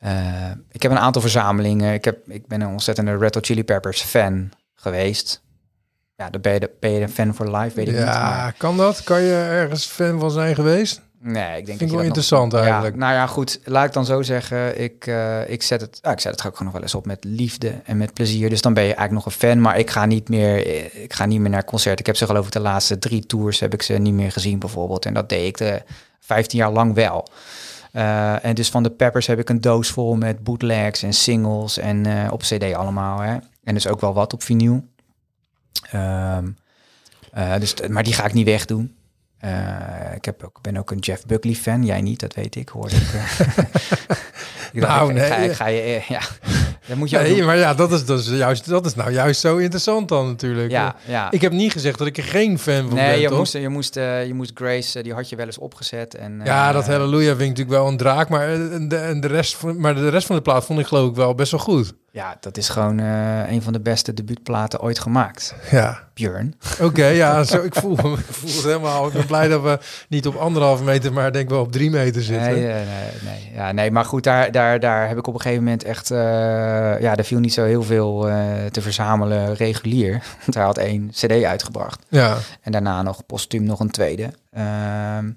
eh, 0.00 0.50
ik 0.70 0.82
heb 0.82 0.90
een 0.90 0.98
aantal 0.98 1.22
verzamelingen. 1.22 1.92
Ik, 1.94 2.04
heb, 2.04 2.28
ik 2.28 2.46
ben 2.46 2.60
een 2.60 2.68
ontzettende 2.68 3.16
Red 3.16 3.34
Hot 3.34 3.46
Chili 3.46 3.64
Peppers 3.64 4.02
fan 4.02 4.50
geweest. 4.74 5.42
Ja, 6.16 6.30
dan 6.30 6.40
ben 6.40 6.52
je, 6.52 6.60
de, 6.60 6.70
ben 6.80 6.90
je 6.90 7.00
een 7.00 7.10
fan 7.10 7.34
for 7.34 7.56
life, 7.56 7.76
weet 7.76 7.88
ik 7.88 7.94
niet. 7.94 8.02
Ja, 8.02 8.52
kan 8.56 8.76
dat? 8.76 9.02
Kan 9.02 9.22
je 9.22 9.34
ergens 9.34 9.84
fan 9.84 10.20
van 10.20 10.30
zijn 10.30 10.54
geweest? 10.54 11.00
nee, 11.20 11.58
ik 11.58 11.66
denk 11.66 11.66
Vind 11.66 11.70
ik 11.70 11.78
dat 11.78 11.88
wel 11.88 11.96
dat 11.98 12.06
interessant 12.06 12.52
nog, 12.52 12.60
eigenlijk. 12.60 12.94
Ja, 12.94 13.00
nou 13.00 13.12
ja, 13.12 13.26
goed. 13.26 13.60
Laat 13.64 13.86
ik 13.86 13.92
dan 13.92 14.04
zo 14.04 14.22
zeggen. 14.22 14.80
Ik, 14.80 15.06
eh, 15.06 15.50
ik, 15.50 15.62
zet 15.62 15.80
het, 15.80 15.98
ah, 16.02 16.12
ik 16.12 16.20
zet 16.20 16.32
het 16.32 16.46
ook 16.46 16.56
gewoon 16.56 16.64
nog 16.64 16.72
wel 16.72 16.82
eens 16.82 16.94
op 16.94 17.06
met 17.06 17.24
liefde 17.24 17.80
en 17.84 17.96
met 17.96 18.14
plezier. 18.14 18.48
Dus 18.48 18.60
dan 18.60 18.74
ben 18.74 18.82
je 18.82 18.94
eigenlijk 18.94 19.24
nog 19.24 19.34
een 19.34 19.48
fan. 19.48 19.60
Maar 19.60 19.78
ik 19.78 19.90
ga 19.90 20.06
niet 20.06 20.28
meer, 20.28 20.66
eh, 20.66 21.02
ik 21.02 21.12
ga 21.12 21.26
niet 21.26 21.40
meer 21.40 21.50
naar 21.50 21.64
concerten. 21.64 22.00
Ik 22.00 22.06
heb 22.06 22.16
ze 22.16 22.26
geloof 22.26 22.46
ik 22.46 22.52
de 22.52 22.60
laatste 22.60 22.98
drie 22.98 23.26
tours 23.26 23.60
heb 23.60 23.72
ik 23.72 23.82
ze 23.82 23.92
niet 23.92 24.14
meer 24.14 24.32
gezien 24.32 24.58
bijvoorbeeld. 24.58 25.06
En 25.06 25.14
dat 25.14 25.28
deed 25.28 25.46
ik 25.46 25.58
de 25.58 25.82
15 26.20 26.58
jaar 26.58 26.72
lang 26.72 26.94
wel. 26.94 27.28
Eh, 27.92 28.44
en 28.44 28.54
dus 28.54 28.70
van 28.70 28.82
de 28.82 28.90
Peppers 28.90 29.26
heb 29.26 29.38
ik 29.38 29.48
een 29.48 29.60
doos 29.60 29.90
vol 29.90 30.16
met 30.16 30.44
bootlegs 30.44 31.02
en 31.02 31.12
singles 31.12 31.78
en 31.78 32.06
eh, 32.06 32.32
op 32.32 32.40
CD 32.40 32.72
allemaal. 32.74 33.20
Hè? 33.20 33.36
En 33.64 33.74
dus 33.74 33.86
ook 33.86 34.00
wel 34.00 34.14
wat 34.14 34.32
op 34.32 34.42
vinyl. 34.42 34.84
Ehm, 35.90 36.48
eh, 37.32 37.58
dus, 37.58 37.74
maar 37.88 38.02
die 38.02 38.12
ga 38.12 38.24
ik 38.24 38.32
niet 38.32 38.46
wegdoen. 38.46 38.94
Ik 40.14 40.24
heb 40.24 40.44
ook, 40.44 40.58
ben 40.62 40.76
ook 40.76 40.90
een 40.90 40.98
Jeff 40.98 41.26
Buckley 41.26 41.54
fan. 41.54 41.84
Jij 41.84 42.00
niet, 42.00 42.20
dat 42.20 42.34
weet 42.34 42.56
ik. 42.56 42.68
Hoorde 42.68 42.96
ik. 42.96 43.12
dacht, 44.72 44.72
Nou, 44.72 45.10
ik, 45.10 45.16
ik 45.16 45.22
ga, 45.22 45.36
nee. 45.36 45.48
ik 45.48 45.54
ga 45.54 45.66
je, 45.66 45.80
eh, 45.80 46.02
ja, 46.02 46.20
dat 46.90 46.98
moet 46.98 47.10
je 47.10 47.18
Nee, 47.18 47.36
doen. 47.36 47.46
maar 47.46 47.56
ja, 47.56 47.74
dat 47.74 47.92
is, 47.92 48.04
dat, 48.04 48.18
is 48.18 48.28
juist, 48.28 48.68
dat 48.68 48.86
is 48.86 48.94
nou 48.94 49.12
juist 49.12 49.40
zo 49.40 49.56
interessant 49.56 50.08
dan 50.08 50.26
natuurlijk. 50.26 50.70
Ja, 50.70 50.96
ja. 51.06 51.30
Ik 51.30 51.40
heb 51.40 51.52
niet 51.52 51.72
gezegd 51.72 51.98
dat 51.98 52.06
ik 52.06 52.16
er 52.16 52.22
geen 52.22 52.58
fan 52.58 52.86
van 52.88 52.94
nee, 52.94 53.10
ben, 53.10 53.20
je 53.20 53.28
toch? 53.28 53.38
moest, 53.38 53.52
je, 53.52 53.68
moest, 53.68 53.96
eh, 53.96 54.26
je 54.26 54.34
moest 54.34 54.50
Grace, 54.54 54.98
eh, 54.98 55.04
die 55.04 55.14
had 55.14 55.28
je 55.28 55.36
wel 55.36 55.46
eens 55.46 55.58
opgezet. 55.58 56.14
En, 56.14 56.40
Ja, 56.44 56.68
eh, 56.68 56.74
dat 56.74 56.86
Halleluja 56.86 57.28
vind 57.36 57.40
ik 57.40 57.48
natuurlijk 57.48 57.76
wel 57.76 57.88
een 57.88 57.96
draak, 57.96 58.28
maar 58.28 58.52
eh, 58.52 58.58
de, 58.88 58.96
en 58.96 59.20
de 59.20 59.26
rest 59.28 59.54
van, 59.56 59.80
maar 59.80 59.94
de 59.94 60.08
rest 60.08 60.26
van 60.26 60.36
de 60.36 60.42
plaat 60.42 60.64
vond 60.64 60.78
ik 60.78 60.86
geloof 60.86 61.08
ik 61.10 61.14
wel 61.16 61.34
best 61.34 61.50
wel 61.50 61.60
goed. 61.60 61.92
Ja, 62.12 62.36
dat 62.40 62.56
is 62.56 62.68
gewoon 62.68 62.98
eh, 62.98 63.50
een 63.52 63.62
van 63.62 63.72
de 63.72 63.80
beste 63.80 64.14
debuutplaten 64.14 64.80
ooit 64.80 64.98
gemaakt. 64.98 65.54
Ja, 65.70 66.08
Björn. 66.14 66.54
oké, 66.80 67.06
ja, 67.06 67.44
zo, 67.44 67.62
ik, 67.62 67.74
voel, 67.74 67.92
ik 67.92 68.24
voel 68.30 68.50
het 68.50 68.62
helemaal. 68.64 69.06
Ik 69.06 69.12
ben 69.12 69.26
blij 69.26 69.48
dat 69.48 69.62
we 69.62 69.78
niet 70.08 70.26
op 70.26 70.34
anderhalve 70.34 70.84
meter, 70.84 71.12
maar 71.12 71.32
denk 71.32 71.48
wel 71.48 71.60
op 71.60 71.72
drie 71.72 71.90
meter 71.90 72.22
zitten. 72.22 72.52
Nee, 72.52 72.62
nee, 72.62 72.84
nee, 72.84 73.12
nee. 73.24 73.52
Ja, 73.54 73.72
nee, 73.72 73.90
maar 73.90 74.04
goed, 74.04 74.24
daar, 74.24 74.52
daar, 74.52 74.80
daar 74.80 75.08
heb 75.08 75.18
ik 75.18 75.26
op 75.26 75.34
een 75.34 75.40
gegeven 75.40 75.64
moment 75.64 75.84
echt... 75.84 76.10
eh, 76.10 76.18
ja, 77.00 77.16
er 77.16 77.24
viel 77.24 77.38
niet 77.38 77.52
zo 77.52 77.64
heel 77.64 77.82
veel 77.82 78.28
eh, 78.28 78.64
te 78.70 78.80
verzamelen 78.80 79.54
regulier. 79.54 80.22
Want 80.40 80.54
hij 80.54 80.64
had 80.64 80.78
één 80.78 81.10
cd 81.10 81.42
uitgebracht. 81.44 82.04
Ja, 82.08 82.36
En 82.62 82.72
daarna 82.72 83.02
nog 83.02 83.26
postuum 83.26 83.62
nog 83.64 83.80
een 83.80 83.90
tweede. 83.90 84.30
Ehm, 84.52 85.30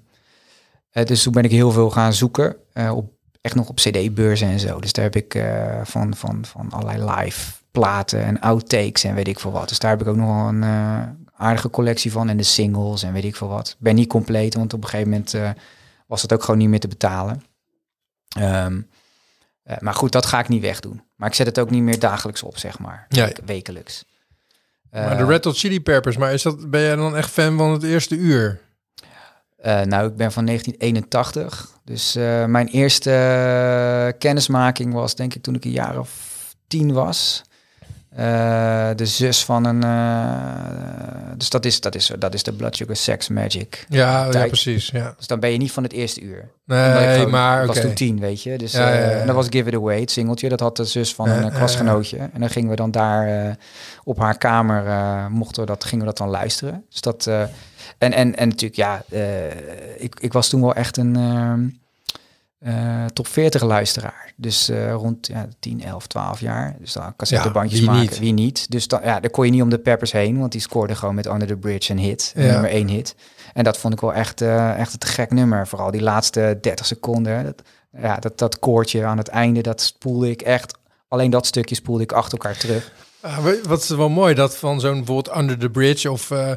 eh, 0.90 1.04
dus 1.04 1.22
toen 1.22 1.32
ben 1.32 1.44
ik 1.44 1.50
heel 1.50 1.70
veel 1.70 1.90
gaan 1.90 2.12
zoeken. 2.14 2.56
eh, 2.72 2.96
op, 2.96 3.12
echt 3.44 3.54
nog 3.54 3.68
op 3.68 3.76
cd-beurzen 3.76 4.48
en 4.48 4.60
zo. 4.60 4.80
Dus 4.80 4.92
daar 4.92 5.04
heb 5.04 5.16
ik 5.16 5.34
eh, 5.34 5.80
van, 5.84 6.14
van, 6.16 6.44
van 6.44 6.70
allerlei 6.70 7.10
live 7.10 7.52
platen 7.74 8.24
en 8.24 8.40
outtakes 8.40 9.04
en 9.04 9.14
weet 9.14 9.28
ik 9.28 9.40
veel 9.40 9.52
wat. 9.52 9.68
Dus 9.68 9.78
daar 9.78 9.90
heb 9.90 10.00
ik 10.00 10.06
ook 10.06 10.16
nog 10.16 10.26
wel 10.26 10.48
een 10.48 10.62
eh, 10.62 11.02
aardige 11.36 11.70
collectie 11.70 12.12
van. 12.12 12.28
En 12.28 12.36
de 12.36 12.42
singles 12.42 13.02
en 13.02 13.12
weet 13.12 13.24
ik 13.24 13.36
veel 13.36 13.48
wat. 13.48 13.76
Ben 13.78 13.94
niet 13.94 14.08
compleet, 14.08 14.54
want 14.54 14.72
op 14.72 14.82
een 14.82 14.88
gegeven 14.88 15.10
moment 15.10 15.34
eh, 15.34 15.50
was 16.06 16.22
het 16.22 16.32
ook 16.32 16.42
gewoon 16.42 16.58
niet 16.58 16.68
meer 16.68 16.80
te 16.80 16.88
betalen. 16.88 17.42
Ehm, 18.28 18.80
eh, 19.62 19.76
maar 19.78 19.94
goed, 19.94 20.12
dat 20.12 20.26
ga 20.26 20.38
ik 20.38 20.48
niet 20.48 20.62
wegdoen. 20.62 21.02
Maar 21.16 21.28
ik 21.28 21.34
zet 21.34 21.46
het 21.46 21.58
ook 21.58 21.70
niet 21.70 21.82
meer 21.82 21.98
dagelijks 21.98 22.42
op, 22.42 22.58
zeg 22.58 22.78
maar. 22.78 23.06
Ja. 23.08 23.30
Wekelijks. 23.44 24.04
maar 24.90 25.16
de 25.16 25.24
Red 25.24 25.44
Hot 25.44 25.58
Chili 25.58 25.80
Peppers, 25.80 26.16
maar 26.16 26.32
is 26.32 26.42
dat, 26.42 26.70
ben 26.70 26.80
jij 26.80 26.96
dan 26.96 27.16
echt 27.16 27.30
fan 27.30 27.56
van 27.56 27.72
het 27.72 27.82
eerste 27.82 28.16
uur? 28.16 28.60
Eh, 29.64 29.80
nou, 29.80 30.06
ik 30.08 30.16
ben 30.16 30.32
van 30.32 30.44
1981. 30.46 31.70
Dus 31.84 32.16
eh, 32.16 32.44
mijn 32.44 32.66
eerste 32.66 34.14
kennismaking 34.18 34.92
was 34.92 35.14
denk 35.14 35.34
ik 35.34 35.42
toen 35.42 35.54
ik 35.54 35.64
een 35.64 35.70
jaar 35.70 35.98
of 35.98 36.10
tien 36.66 36.92
was. 36.92 37.42
Eh, 38.10 38.88
de 38.96 39.06
zus 39.06 39.44
van 39.44 39.64
een... 39.64 39.80
dus 41.38 41.50
dat 41.50 41.64
is, 41.64 41.80
dat, 41.80 41.94
is, 41.94 42.10
dat 42.18 42.34
is 42.34 42.42
de 42.42 42.52
Blood 42.52 42.76
Sugar 42.76 42.96
Sex 42.96 43.28
Magic. 43.28 43.86
Ja, 43.88 44.28
precies. 44.28 44.90
Ja. 44.90 45.14
Dus 45.16 45.26
dan 45.26 45.40
ben 45.40 45.50
je 45.50 45.58
niet 45.58 45.72
van 45.72 45.82
het 45.82 45.92
eerste 45.92 46.20
uur. 46.20 46.50
Nee, 46.66 47.14
gewoon- 47.16 47.30
maar 47.30 47.56
Ik 47.62 47.68
oké. 47.68 47.74
was 47.74 47.80
toen 47.84 47.94
tien, 47.94 48.20
weet 48.20 48.42
je. 48.42 48.58
Dus 48.58 48.72
Ja, 48.72 48.88
ja, 48.88 48.94
ja. 48.94 49.10
en 49.10 49.26
dat 49.26 49.34
was 49.36 49.46
Give 49.50 49.68
It 49.68 49.74
Away, 49.74 50.00
het 50.00 50.10
singeltje. 50.10 50.48
Dat 50.48 50.60
had 50.60 50.76
de 50.76 50.84
zus 50.84 51.14
van 51.14 51.28
een 51.28 51.52
klasgenootje. 51.52 52.16
En 52.18 52.40
dan 52.40 52.50
gingen 52.50 52.70
we 52.70 52.76
dan 52.76 52.90
daar 52.90 53.56
op 54.04 54.18
haar 54.18 54.38
kamer, 54.38 54.84
mochten 55.30 55.60
we 55.60 55.66
dat, 55.66 55.84
gingen 55.84 56.04
we 56.04 56.10
dat 56.10 56.18
dan 56.18 56.28
luisteren. 56.28 56.84
Dus 56.90 57.00
dat... 57.00 57.28
en, 57.98 58.12
en, 58.12 58.36
en 58.36 58.48
natuurlijk, 58.48 58.76
ja, 58.76 59.04
eh, 59.10 60.02
ik, 60.02 60.20
ik 60.20 60.32
was 60.32 60.48
toen 60.48 60.60
wel 60.60 60.74
echt 60.74 60.96
een 60.96 61.16
ehm, 61.16 61.68
eh, 62.58 63.04
top 63.04 63.26
40 63.26 63.62
luisteraar. 63.62 64.32
Dus 64.36 64.68
eh, 64.68 64.92
rond 64.92 65.26
ja, 65.26 65.48
10, 65.58 65.82
11, 65.82 66.06
12 66.06 66.40
jaar. 66.40 66.76
Dus 66.78 66.92
dan 66.92 67.16
cassettebandjes 67.16 67.80
wie 67.80 67.88
maken. 67.88 68.02
niet? 68.02 68.18
Wie 68.18 68.32
niet? 68.32 68.70
Dus 68.70 68.88
dan, 68.88 69.00
ja, 69.04 69.20
daar 69.20 69.30
kon 69.30 69.44
je 69.44 69.50
niet 69.50 69.62
om 69.62 69.68
de 69.68 69.78
Peppers 69.78 70.12
heen, 70.12 70.38
want 70.38 70.52
die 70.52 70.60
scoorde 70.60 70.94
gewoon 70.94 71.14
met 71.14 71.26
Under 71.26 71.48
the 71.48 71.56
Bridge 71.56 71.92
een 71.92 71.98
hit. 71.98 72.32
Ja. 72.36 72.42
nummer 72.42 72.70
één 72.70 72.88
hit. 72.88 73.14
En 73.52 73.64
dat 73.64 73.78
vond 73.78 73.94
ik 73.94 74.00
wel 74.00 74.14
echt, 74.14 74.40
echt 74.40 74.92
een 74.92 74.98
te 74.98 75.06
gek 75.06 75.30
nummer. 75.30 75.66
Vooral 75.66 75.90
die 75.90 76.02
laatste 76.02 76.58
30 76.60 76.86
seconden. 76.86 77.44
Dat, 77.44 77.62
ja, 78.00 78.16
dat, 78.16 78.38
dat 78.38 78.58
koortje 78.58 79.04
aan 79.04 79.18
het 79.18 79.28
einde, 79.28 79.60
dat 79.60 79.80
spoelde 79.80 80.30
ik 80.30 80.42
echt. 80.42 80.78
Alleen 81.08 81.30
dat 81.30 81.46
stukje 81.46 81.74
spoelde 81.74 82.02
ik 82.02 82.12
achter 82.12 82.38
elkaar 82.38 82.56
terug. 82.56 82.92
Je, 83.24 83.60
wat 83.68 83.82
is 83.82 83.88
wel 83.88 84.08
mooi, 84.08 84.34
dat 84.34 84.56
van 84.56 84.80
zo'n 84.80 84.94
bijvoorbeeld 84.94 85.36
Under 85.36 85.58
the 85.58 85.70
Bridge 85.70 86.10
of 86.10 86.30
eh, 86.30 86.50
eh, 86.50 86.56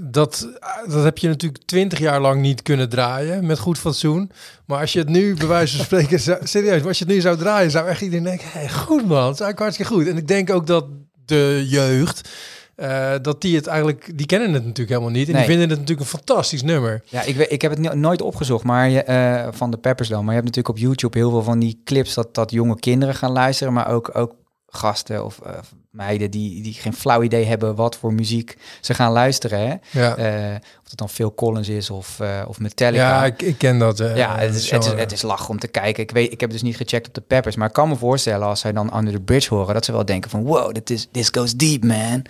dat, 0.00 0.48
dat 0.86 1.04
heb 1.04 1.18
je 1.18 1.28
natuurlijk 1.28 1.64
twintig 1.64 1.98
jaar 1.98 2.20
lang 2.20 2.40
niet 2.40 2.62
kunnen 2.62 2.88
draaien 2.88 3.46
met 3.46 3.58
goed 3.58 3.78
fatsoen. 3.78 4.30
Maar 4.64 4.80
als 4.80 4.92
je 4.92 4.98
het 4.98 5.08
nu 5.08 5.34
bij 5.34 5.46
wijze 5.46 5.76
van 5.76 5.84
spreken, 5.84 6.20
zou- 6.28 6.46
serieus, 6.46 6.84
als 6.84 6.98
je 6.98 7.04
het 7.04 7.14
nu 7.14 7.20
zou 7.20 7.36
draaien, 7.36 7.70
zou 7.70 7.88
echt 7.88 8.00
iedereen 8.00 8.24
denken, 8.24 8.46
hey, 8.50 8.68
goed 8.68 9.06
man, 9.06 9.24
het 9.26 9.34
is 9.34 9.40
eigenlijk 9.40 9.58
hartstikke 9.58 9.92
goed. 9.92 10.06
En 10.06 10.16
ik 10.16 10.28
denk 10.28 10.50
ook 10.50 10.66
dat 10.66 10.84
de 11.24 11.64
jeugd, 11.68 12.28
eh, 12.74 13.12
dat 13.22 13.40
die 13.40 13.56
het 13.56 13.66
eigenlijk, 13.66 14.10
die 14.18 14.26
kennen 14.26 14.52
het 14.52 14.62
natuurlijk 14.62 14.88
helemaal 14.88 15.10
niet 15.10 15.26
en 15.28 15.32
Nee. 15.34 15.42
die 15.42 15.50
vinden 15.50 15.68
het 15.70 15.78
natuurlijk 15.78 16.10
een 16.10 16.18
fantastisch 16.18 16.62
nummer. 16.62 17.02
Ja, 17.04 17.22
ik, 17.22 17.36
weet, 17.36 17.52
ik 17.52 17.62
heb 17.62 17.70
het 17.70 17.80
no- 17.80 17.94
nooit 17.94 18.22
opgezocht, 18.22 18.64
maar 18.64 18.88
je, 18.88 19.02
eh, 19.02 19.48
van 19.52 19.70
de 19.70 19.76
Peppers 19.78 20.08
dan. 20.08 20.18
Maar 20.24 20.34
je 20.34 20.40
hebt 20.40 20.46
natuurlijk 20.56 20.76
op 20.76 20.82
YouTube 20.84 21.18
heel 21.18 21.30
veel 21.30 21.42
van 21.42 21.58
die 21.58 21.80
clips 21.84 22.14
dat, 22.14 22.34
dat 22.34 22.50
jonge 22.50 22.78
kinderen 22.78 23.14
gaan 23.14 23.32
luisteren, 23.32 23.72
maar 23.72 23.88
ook, 23.90 24.10
ook 24.16 24.32
gasten 24.70 25.24
of 25.24 25.38
eh, 25.38 25.52
meiden 25.90 26.30
die, 26.30 26.62
die 26.62 26.72
geen 26.74 26.92
flauw 26.92 27.22
idee 27.22 27.44
hebben 27.44 27.74
wat 27.74 27.96
voor 27.96 28.12
muziek 28.12 28.56
ze 28.80 28.94
gaan 28.94 29.12
luisteren. 29.12 29.58
Hè? 29.58 29.74
Ja, 30.00 30.16
Eh, 30.16 30.54
of 30.54 30.88
het 30.88 30.98
dan 30.98 31.08
Phil 31.08 31.34
Collins 31.34 31.68
is 31.68 31.90
of, 31.90 32.20
eh, 32.20 32.42
of 32.46 32.58
Metallica. 32.60 33.08
ja 33.08 33.24
ik, 33.24 33.42
ik 33.42 33.58
ken 33.58 33.78
dat. 33.78 33.98
Ja, 33.98 34.38
het 34.38 34.54
is, 34.54 34.70
het, 34.70 34.82
is, 34.82 34.86
genre. 34.88 35.00
het 35.02 35.12
is 35.12 35.22
lach 35.22 35.48
om 35.48 35.58
te 35.58 35.68
kijken. 35.68 36.02
Ik, 36.02 36.10
weet, 36.10 36.32
ik 36.32 36.40
heb 36.40 36.50
dus 36.50 36.62
niet 36.62 36.76
gecheckt 36.76 37.08
op 37.08 37.14
de 37.14 37.20
Peppers, 37.20 37.56
maar 37.56 37.68
ik 37.68 37.72
kan 37.74 37.88
me 37.88 37.96
voorstellen 37.96 38.46
als 38.46 38.60
zij 38.60 38.72
dan 38.72 38.96
Under 38.96 39.12
the 39.12 39.20
Bridge 39.20 39.54
horen, 39.54 39.74
dat 39.74 39.84
ze 39.84 39.92
wel 39.92 40.04
denken 40.04 40.30
van 40.30 40.42
wow, 40.44 40.72
dit 40.74 40.90
is 40.90 41.08
this 41.12 41.28
goes 41.32 41.54
deep, 41.54 41.84
man. 41.84 42.24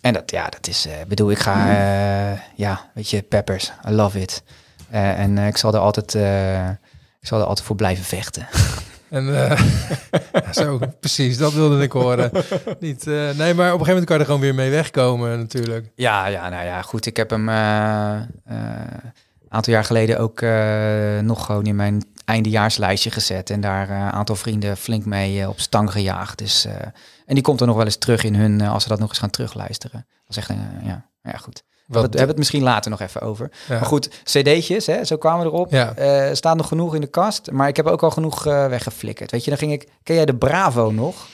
En 0.00 0.12
dat, 0.12 0.30
ja, 0.30 0.48
dat 0.48 0.66
is, 0.66 0.88
bedoel, 1.08 1.30
ik 1.30 1.38
ga, 1.38 1.68
eh, 1.68 2.40
ja, 2.54 2.90
weet 2.94 3.10
je, 3.10 3.22
Peppers, 3.22 3.72
I 3.88 3.90
love 3.90 4.20
it. 4.20 4.42
En 4.90 5.38
ik 5.38 5.56
zal 5.56 5.74
er 5.74 5.80
altijd, 5.80 6.14
ik 7.20 7.26
zal 7.28 7.40
er 7.40 7.46
altijd 7.46 7.66
voor 7.66 7.76
blijven 7.76 8.04
vechten. 8.04 8.48
En 9.10 9.48
eh, 9.50 9.60
zo, 10.62 10.80
precies, 11.00 11.38
dat 11.38 11.52
wilde 11.52 11.82
ik 11.82 11.92
horen. 11.92 12.30
Niet, 12.80 13.06
eh, 13.06 13.30
nee, 13.30 13.54
maar 13.54 13.72
op 13.72 13.80
een 13.80 13.86
gegeven 13.86 13.86
moment 13.86 14.04
kan 14.04 14.16
je 14.16 14.20
er 14.22 14.26
gewoon 14.26 14.40
weer 14.40 14.54
mee 14.54 14.70
wegkomen 14.70 15.38
natuurlijk. 15.38 15.90
Ja, 15.94 16.26
ja, 16.26 16.48
nou 16.48 16.64
ja, 16.64 16.82
goed. 16.82 17.06
Ik 17.06 17.16
heb 17.16 17.30
hem 17.30 17.48
eh, 17.48 18.14
eh, 18.14 18.22
een 19.48 19.54
aantal 19.54 19.72
jaar 19.72 19.84
geleden 19.84 20.18
ook 20.18 20.40
eh, 20.40 21.18
nog 21.18 21.44
gewoon 21.46 21.66
in 21.66 21.76
mijn 21.76 22.02
eindejaarslijstje 22.24 23.10
gezet. 23.10 23.50
En 23.50 23.60
daar 23.60 23.90
eh, 23.90 23.96
een 23.96 24.10
aantal 24.10 24.36
vrienden 24.36 24.76
flink 24.76 25.04
mee 25.04 25.48
op 25.48 25.60
stang 25.60 25.92
gejaagd. 25.92 26.38
Dus, 26.38 26.64
eh, 26.64 26.74
en 27.26 27.34
die 27.34 27.42
komt 27.42 27.60
er 27.60 27.66
nog 27.66 27.76
wel 27.76 27.84
eens 27.84 27.96
terug 27.96 28.24
in 28.24 28.34
hun, 28.34 28.60
als 28.60 28.82
ze 28.82 28.88
dat 28.88 28.98
nog 28.98 29.08
eens 29.08 29.18
gaan 29.18 29.30
terugluisteren. 29.30 30.06
Dat 30.26 30.28
is 30.28 30.36
echt, 30.36 30.48
een, 30.48 30.68
ja, 30.82 31.08
ja, 31.22 31.36
goed. 31.36 31.62
We 31.88 31.94
Wat, 31.94 32.02
hebben 32.10 32.28
het 32.28 32.36
misschien 32.38 32.62
later 32.62 32.90
nog 32.90 33.00
even 33.00 33.20
over. 33.20 33.50
ja. 33.68 33.74
Maar 33.74 33.84
goed, 33.86 34.08
cd'tjes, 34.24 34.86
hè, 34.86 35.04
zo 35.04 35.16
kwamen 35.16 35.46
we 35.46 35.52
erop. 35.52 35.70
Ja. 35.70 35.94
Eh, 35.94 36.34
staat 36.34 36.56
nog 36.56 36.68
genoeg 36.68 36.94
in 36.94 37.00
de 37.00 37.06
kast, 37.06 37.50
maar 37.50 37.68
ik 37.68 37.76
heb 37.76 37.86
ook 37.86 38.02
al 38.02 38.10
genoeg 38.10 38.46
eh, 38.46 38.66
weggeflikkerd. 38.68 39.30
Weet 39.30 39.44
je, 39.44 39.50
dan 39.50 39.58
ging 39.58 39.72
ik... 39.72 39.88
Ken 40.02 40.14
jij 40.14 40.24
de 40.24 40.34
Bravo 40.34 40.90
nog? 40.90 41.26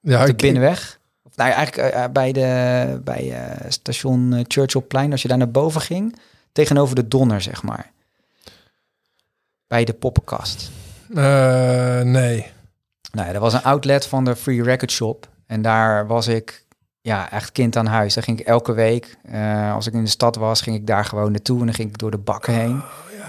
Ja, 0.00 0.18
Op 0.20 0.24
de 0.26 0.30
ik- 0.30 0.36
binnenweg. 0.36 0.98
Of, 1.22 1.36
nou 1.36 1.50
ja, 1.50 1.56
eigenlijk 1.56 1.94
eh, 1.94 2.04
bij, 2.12 2.32
de, 2.32 3.00
bij 3.04 3.34
station 3.68 4.44
Churchillplein, 4.48 5.12
als 5.12 5.22
je 5.22 5.28
daar 5.28 5.38
naar 5.38 5.50
boven 5.50 5.80
ging, 5.80 6.18
tegenover 6.52 6.94
de 6.94 7.08
Donner, 7.08 7.40
zeg 7.40 7.62
maar. 7.62 7.90
Bij 9.66 9.84
de 9.84 9.92
poppenkast. 9.92 10.70
nee. 11.08 12.46
Nou 13.12 13.26
ja, 13.26 13.32
dat 13.32 13.42
was 13.42 13.52
een 13.52 13.62
outlet 13.62 14.06
van 14.06 14.24
de 14.24 14.36
Free 14.36 14.62
Record 14.62 14.90
Shop. 14.90 15.28
En 15.46 15.62
daar 15.62 16.06
was 16.06 16.26
ik 16.26 16.64
ja, 17.02 17.30
echt 17.30 17.52
kind 17.52 17.76
aan 17.76 17.86
huis. 17.86 18.14
Daar 18.14 18.24
ging 18.24 18.40
ik 18.40 18.46
elke 18.46 18.72
week, 18.72 19.16
eh, 19.22 19.74
als 19.74 19.86
ik 19.86 19.92
in 19.92 20.04
de 20.04 20.10
stad 20.10 20.36
was, 20.36 20.60
ging 20.60 20.76
ik 20.76 20.86
daar 20.86 21.04
gewoon 21.04 21.30
naartoe. 21.30 21.58
En 21.60 21.64
dan 21.66 21.74
ging 21.74 21.88
ik 21.88 21.98
door 21.98 22.10
de 22.10 22.18
bakken 22.18 22.54
heen. 22.54 22.80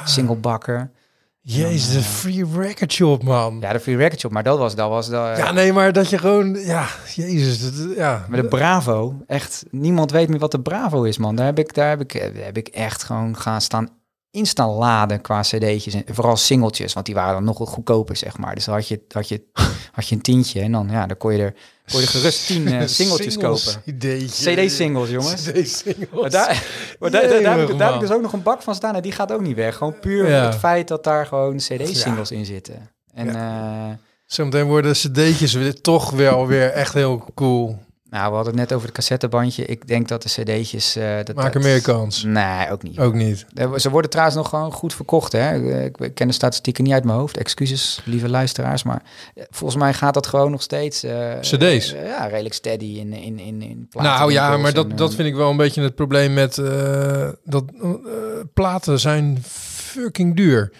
Single 0.06 0.36
bakken. 0.36 0.92
Jezus, 1.44 1.94
de 1.94 2.02
Free 2.02 2.46
Record 2.58 2.92
Shop, 2.94 3.24
man. 3.24 3.58
Ja, 3.60 3.68
Ja, 3.68 3.74
de 3.74 3.80
Free 3.80 3.96
Record 3.96 4.20
Shop. 4.20 4.32
Maar 4.32 4.44
dat 4.44 4.58
was, 4.58 4.76
dat 4.76 4.90
was 4.90 5.10
de, 5.10 5.50
nee, 5.54 5.74
maar 5.74 5.94
dat 5.94 6.10
je 6.10 6.18
gewoon... 6.18 6.54
Ja, 6.56 6.86
jezus. 7.16 7.62
dat- 7.78 7.96
ja. 7.96 8.26
Maar 8.30 8.42
de 8.42 8.48
Bravo, 8.48 9.16
echt, 9.28 9.64
niemand 9.72 10.12
weet 10.12 10.30
meer 10.30 10.40
wat 10.40 10.52
de 10.52 10.62
Bravo 10.62 11.04
is, 11.04 11.18
man. 11.18 11.36
Daar 11.36 11.46
heb 11.46 11.60
ik, 11.60 11.74
daar 11.74 11.90
heb 11.90 12.02
ik, 12.02 12.14
daar 12.36 12.44
heb 12.46 12.58
ik 12.58 12.68
echt 12.68 13.04
gewoon 13.04 13.38
gaan 13.38 13.62
staan 13.62 13.90
instaan 14.32 14.70
laden 14.70 15.22
qua 15.22 15.42
cd'tjes. 15.42 15.94
En 15.94 16.04
vooral 16.08 16.38
singeltjes, 16.38 16.94
want 16.94 17.06
die 17.06 17.16
waren 17.16 17.34
dan 17.34 17.44
nog 17.44 17.70
goedkoper, 17.70 18.16
zeg 18.16 18.38
maar. 18.38 18.56
Dus 18.56 18.66
dan 18.66 18.74
had 18.74 18.88
je, 18.88 19.02
had 19.08 19.28
je, 19.28 19.44
had 19.92 20.08
je 20.08 20.16
een 20.16 20.22
tientje 20.22 20.62
en 20.62 20.72
dan, 20.72 20.88
ja, 20.92 21.06
dan 21.08 21.18
kon 21.18 21.34
je 21.34 21.44
er, 21.44 21.54
kon 21.92 22.00
je 22.00 22.06
er 22.06 22.12
gerust 22.12 22.46
tien 22.46 22.68
eh, 22.68 22.88
singeltjes 22.98 23.38
kopen. 23.38 23.84
CD-singles, 24.28 25.10
jongens. 25.10 25.44
CD-singles. 25.50 26.22
Maar 26.22 26.30
daar, 26.30 26.64
maar 27.00 27.12
daar, 27.12 27.22
daar, 27.28 27.42
daar 27.42 27.52
heb 27.58 27.62
ik, 27.62 27.68
Jemig, 27.68 27.68
daar 27.68 27.68
heb 27.68 27.70
ik 27.70 27.78
man. 27.78 28.00
dus 28.00 28.12
ook 28.12 28.22
nog 28.22 28.34
een 28.34 28.44
bak 28.44 28.62
van 28.62 28.76
staan 28.76 28.96
en 28.96 29.02
die 29.02 29.12
gaat 29.12 29.32
ook 29.32 29.42
niet 29.42 29.56
weg. 29.56 29.76
Gewoon 29.76 30.00
puur 30.00 30.30
Ja. 30.30 30.46
het 30.46 30.56
feit 30.56 30.88
dat 30.88 31.04
daar 31.04 31.26
gewoon 31.26 31.58
cd-singles 31.58 32.32
in 32.32 32.46
zitten. 32.46 32.90
En 33.14 33.36
eh, 33.36 33.90
Zometeen 34.26 34.66
worden 34.66 34.92
cd'tjes 34.94 35.54
weer, 35.54 35.82
toch 35.82 36.10
wel 36.10 36.48
weer 36.48 36.70
echt 36.70 36.94
heel 36.94 37.26
cool. 37.36 37.78
Nou, 38.12 38.30
we 38.30 38.36
hadden 38.36 38.45
het 38.45 38.55
net 38.55 38.74
over 38.74 38.86
het 38.88 38.95
cassettebandje. 38.95 39.66
Ik 39.66 39.88
denk 39.88 40.07
dat 40.07 40.22
de 40.22 40.30
cd'tjes... 40.30 40.95
eh 40.95 41.16
dat, 41.24 41.36
Maken 41.36 41.51
dat- 41.53 41.62
meer 41.72 41.82
kans. 41.82 42.24
Nee, 42.24 42.72
ook 42.72 42.84
niet. 42.84 42.99
Ook 42.99 43.14
niet. 43.14 43.45
Eh, 43.53 43.74
Ze 43.76 43.89
worden 43.89 44.09
trouwens 44.12 44.38
nog 44.38 44.49
gewoon 44.49 44.72
goed 44.72 44.93
verkocht. 44.93 45.32
Hè? 45.32 45.55
Ik, 45.84 45.97
ik 45.97 46.14
ken 46.16 46.28
de 46.28 46.34
statistieken 46.34 46.84
niet 46.84 46.93
uit 46.93 47.03
mijn 47.03 47.18
hoofd. 47.18 47.38
Excuses, 47.38 48.01
lieve 48.05 48.30
luisteraars. 48.30 48.84
Maar 48.84 49.01
eh, 49.36 49.43
volgens 49.49 49.80
mij 49.82 49.93
gaat 49.93 50.14
dat 50.14 50.28
gewoon 50.28 50.51
nog 50.51 50.62
steeds... 50.62 51.03
eh, 51.03 51.39
CD's? 51.39 51.93
eh, 51.93 52.05
ja, 52.05 52.26
redelijk 52.26 52.53
steady 52.53 52.86
in, 52.99 53.14
in, 53.14 53.39
in, 53.39 53.62
in 53.62 53.88
Nou 53.91 54.32
ja, 54.32 54.57
maar 54.57 54.74
dat, 54.74 54.89
en, 54.89 54.95
dat 54.95 55.09
eh, 55.09 55.16
vind 55.16 55.28
ik 55.28 55.36
wel 55.36 55.49
een 55.49 55.57
beetje 55.57 55.82
het 55.82 55.95
probleem 55.95 56.34
met 56.34 56.57
eh, 56.57 57.30
dat 57.43 57.64
eh, 57.82 57.89
platen 58.53 58.99
zijn 58.99 59.43
fucking 59.47 60.36
duur. 60.36 60.72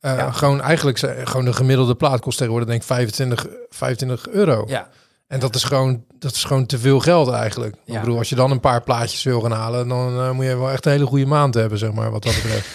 Eh, 0.00 0.16
Ja. 0.16 0.30
Gewoon 0.30 0.60
eigenlijk 0.60 0.98
gewoon 0.98 1.44
de 1.44 1.52
gemiddelde 1.52 1.94
plaat 1.94 2.20
kost 2.20 2.36
tegenwoordig 2.38 2.68
denk 2.70 2.80
ik 2.80 2.86
25, 2.86 3.46
25 3.68 4.28
euro. 4.28 4.64
Ja, 4.66 4.88
En 5.32 5.40
dat 5.40 5.54
is 5.54 5.64
gewoon 5.64 6.04
dat 6.18 6.34
is 6.34 6.44
gewoon 6.44 6.66
te 6.66 6.78
veel 6.78 7.00
geld 7.00 7.30
eigenlijk. 7.30 7.76
Ja. 7.84 7.94
Ik 7.94 8.00
bedoel, 8.00 8.18
als 8.18 8.28
je 8.28 8.34
dan 8.34 8.50
een 8.50 8.60
paar 8.60 8.82
plaatjes 8.82 9.22
wil 9.22 9.40
gaan 9.40 9.52
halen, 9.52 9.88
dan 9.88 10.20
eh, 10.20 10.30
moet 10.30 10.44
je 10.44 10.56
wel 10.56 10.70
echt 10.70 10.86
een 10.86 10.92
hele 10.92 11.06
goede 11.06 11.26
maand 11.26 11.54
hebben, 11.54 11.78
zeg 11.78 11.92
maar, 11.92 12.10
wat 12.10 12.22
dat 12.22 12.34
betreft. 12.34 12.68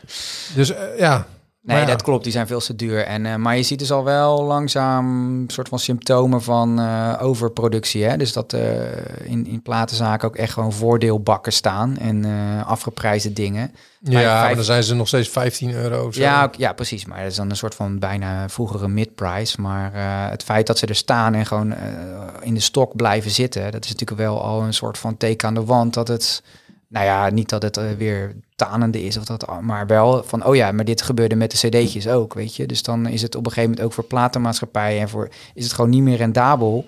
dus 0.54 0.70
eh, 0.70 0.98
ja. 0.98 1.26
Nee, 1.66 1.76
Maar 1.76 1.86
ja. 1.86 1.92
dat 1.92 2.02
klopt. 2.02 2.22
Die 2.22 2.32
zijn 2.32 2.46
veel 2.46 2.60
te 2.60 2.76
duur. 2.76 3.04
En, 3.04 3.26
eh, 3.26 3.34
maar 3.34 3.56
je 3.56 3.62
ziet 3.62 3.78
dus 3.78 3.92
al 3.92 4.04
wel 4.04 4.42
langzaam 4.42 5.06
een 5.40 5.50
soort 5.50 5.68
van 5.68 5.78
symptomen 5.78 6.42
van 6.42 6.80
eh, 6.80 7.14
overproductie. 7.20 8.04
Hè? 8.04 8.16
Dus 8.16 8.32
dat 8.32 8.52
eh, 8.52 8.70
in, 9.24 9.46
in 9.46 9.62
platenzaken 9.62 10.28
ook 10.28 10.36
echt 10.36 10.52
gewoon 10.52 10.72
voordeelbakken 10.72 11.52
staan 11.52 11.96
en 11.98 12.24
afgeprijsde 12.64 13.32
dingen. 13.32 13.74
Ja, 14.00 14.20
vijf- 14.20 14.44
maar 14.46 14.54
dan 14.54 14.64
zijn 14.64 14.82
ze 14.82 14.94
nog 14.94 15.08
steeds 15.08 15.28
15 15.28 15.74
euro 15.74 16.06
of 16.06 16.14
zo. 16.14 16.20
Ja, 16.20 16.50
ja, 16.56 16.72
precies. 16.72 17.04
Maar 17.04 17.18
dat 17.22 17.30
is 17.30 17.36
dan 17.36 17.50
een 17.50 17.56
soort 17.56 17.74
van 17.74 17.98
bijna 17.98 18.48
vroegere 18.48 18.88
mid-price. 18.88 19.60
Maar 19.60 19.94
eh, 19.94 20.30
het 20.30 20.42
feit 20.42 20.66
dat 20.66 20.78
ze 20.78 20.86
er 20.86 20.94
staan 20.94 21.34
en 21.34 21.46
gewoon 21.46 21.74
in 22.40 22.54
de 22.54 22.60
stok 22.60 22.96
blijven 22.96 23.30
zitten, 23.30 23.72
dat 23.72 23.84
is 23.84 23.90
natuurlijk 23.90 24.20
wel 24.20 24.42
al 24.42 24.62
een 24.62 24.74
soort 24.74 24.98
van 24.98 25.16
teken 25.16 25.48
aan 25.48 25.54
de 25.54 25.64
wand 25.64 25.94
dat 25.94 26.08
het, 26.08 26.42
nou 26.96 27.08
ja, 27.08 27.30
niet 27.30 27.48
dat 27.48 27.62
het 27.62 27.76
eh, 27.76 27.84
weer 27.98 28.36
tanende 28.54 29.02
is 29.02 29.16
of 29.16 29.24
dat, 29.24 29.60
maar 29.60 29.86
wel 29.86 30.22
van, 30.24 30.44
oh 30.44 30.54
ja, 30.56 30.72
maar 30.72 30.84
dit 30.84 31.02
gebeurde 31.02 31.34
met 31.34 31.50
de 31.50 31.68
cd'tjes 31.68 32.08
ook, 32.08 32.34
weet 32.34 32.56
je. 32.56 32.66
Dus 32.66 32.82
dan 32.82 33.06
is 33.06 33.22
het 33.22 33.34
op 33.34 33.46
een 33.46 33.52
gegeven 33.52 33.70
moment 33.70 33.86
ook 33.86 33.92
voor 33.92 34.04
platenmaatschappijen 34.04 35.00
en 35.00 35.08
voor 35.08 35.28
is 35.54 35.64
het 35.64 35.72
gewoon 35.72 35.90
niet 35.90 36.02
meer 36.02 36.16
rendabel 36.16 36.84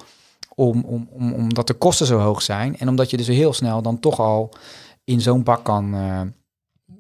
om, 0.55 0.85
om, 0.85 1.09
om, 1.11 1.33
omdat 1.33 1.67
de 1.67 1.75
kosten 1.75 2.07
zo 2.07 2.19
hoog 2.19 2.43
zijn 2.43 2.79
en 2.79 2.89
omdat 2.89 3.11
je 3.11 3.17
dus 3.17 3.27
heel 3.27 3.53
snel 3.53 3.83
dan 3.83 4.01
toch 4.01 4.21
al 4.21 4.53
in 5.05 5.21
zo'n 5.21 5.43
bak 5.43 5.65
kan 5.65 5.95
eh, 5.95 6.21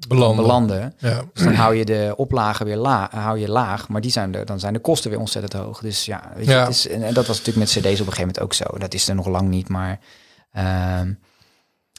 belanden. 0.08 0.44
belanden. 0.44 0.94
Ja. 0.98 1.22
Dus 1.32 1.42
dan 1.42 1.54
hou 1.54 1.74
je 1.74 1.84
de 1.84 2.14
oplagen 2.16 2.66
weer 2.66 2.76
la 2.76 3.08
hou 3.10 3.38
je 3.38 3.50
laag, 3.50 3.88
maar 3.88 4.00
die 4.00 4.10
zijn 4.10 4.32
de, 4.32 4.44
dan 4.44 4.60
zijn 4.60 4.72
de 4.72 4.78
kosten 4.78 5.10
weer 5.10 5.20
ontzettend 5.20 5.62
hoog. 5.62 5.80
Dus 5.80 6.04
ja, 6.04 6.32
weet 6.34 6.44
je, 6.44 6.50
Ja. 6.50 6.60
Het 6.60 6.68
is, 6.68 6.88
en, 6.88 7.02
en 7.02 7.14
dat 7.14 7.26
was 7.26 7.38
natuurlijk 7.38 7.66
met 7.66 7.68
cd's 7.68 8.00
op 8.00 8.06
een 8.06 8.12
gegeven 8.12 8.20
moment 8.20 8.40
ook 8.40 8.54
zo. 8.54 8.78
Dat 8.78 8.94
is 8.94 9.08
er 9.08 9.14
nog 9.14 9.26
lang 9.26 9.48
niet, 9.48 9.68
maar 9.68 10.00
ehm, 10.52 11.12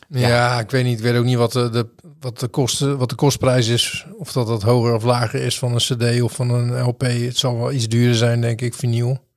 Ja, 0.10 0.60
ik 0.60 0.72
weet 0.72 0.84
niet. 0.84 0.98
Ik 0.98 1.04
weet 1.04 1.16
ook 1.16 1.26
niet 1.26 1.38
wat 1.38 1.52
de, 1.52 1.88
wat 2.20 2.40
de, 2.40 2.48
kosten, 2.48 2.98
wat 2.98 3.10
de 3.10 3.16
kostprijs 3.16 3.68
is. 3.68 4.06
Of 4.18 4.32
dat 4.32 4.48
dat 4.48 4.62
hoger 4.62 4.94
of 4.94 5.04
lager 5.04 5.42
is 5.42 5.60
van 5.60 5.74
een 5.74 5.78
CD 5.78 6.22
of 6.22 6.34
van 6.34 6.50
een 6.50 6.82
LP. 6.82 7.02
Het 7.02 7.38
zal 7.38 7.58
wel 7.58 7.72
iets 7.72 7.88
duurder 7.88 8.16
zijn, 8.16 8.42
denk 8.42 8.62
ik, 8.62 8.74
vinyl. 8.74 9.28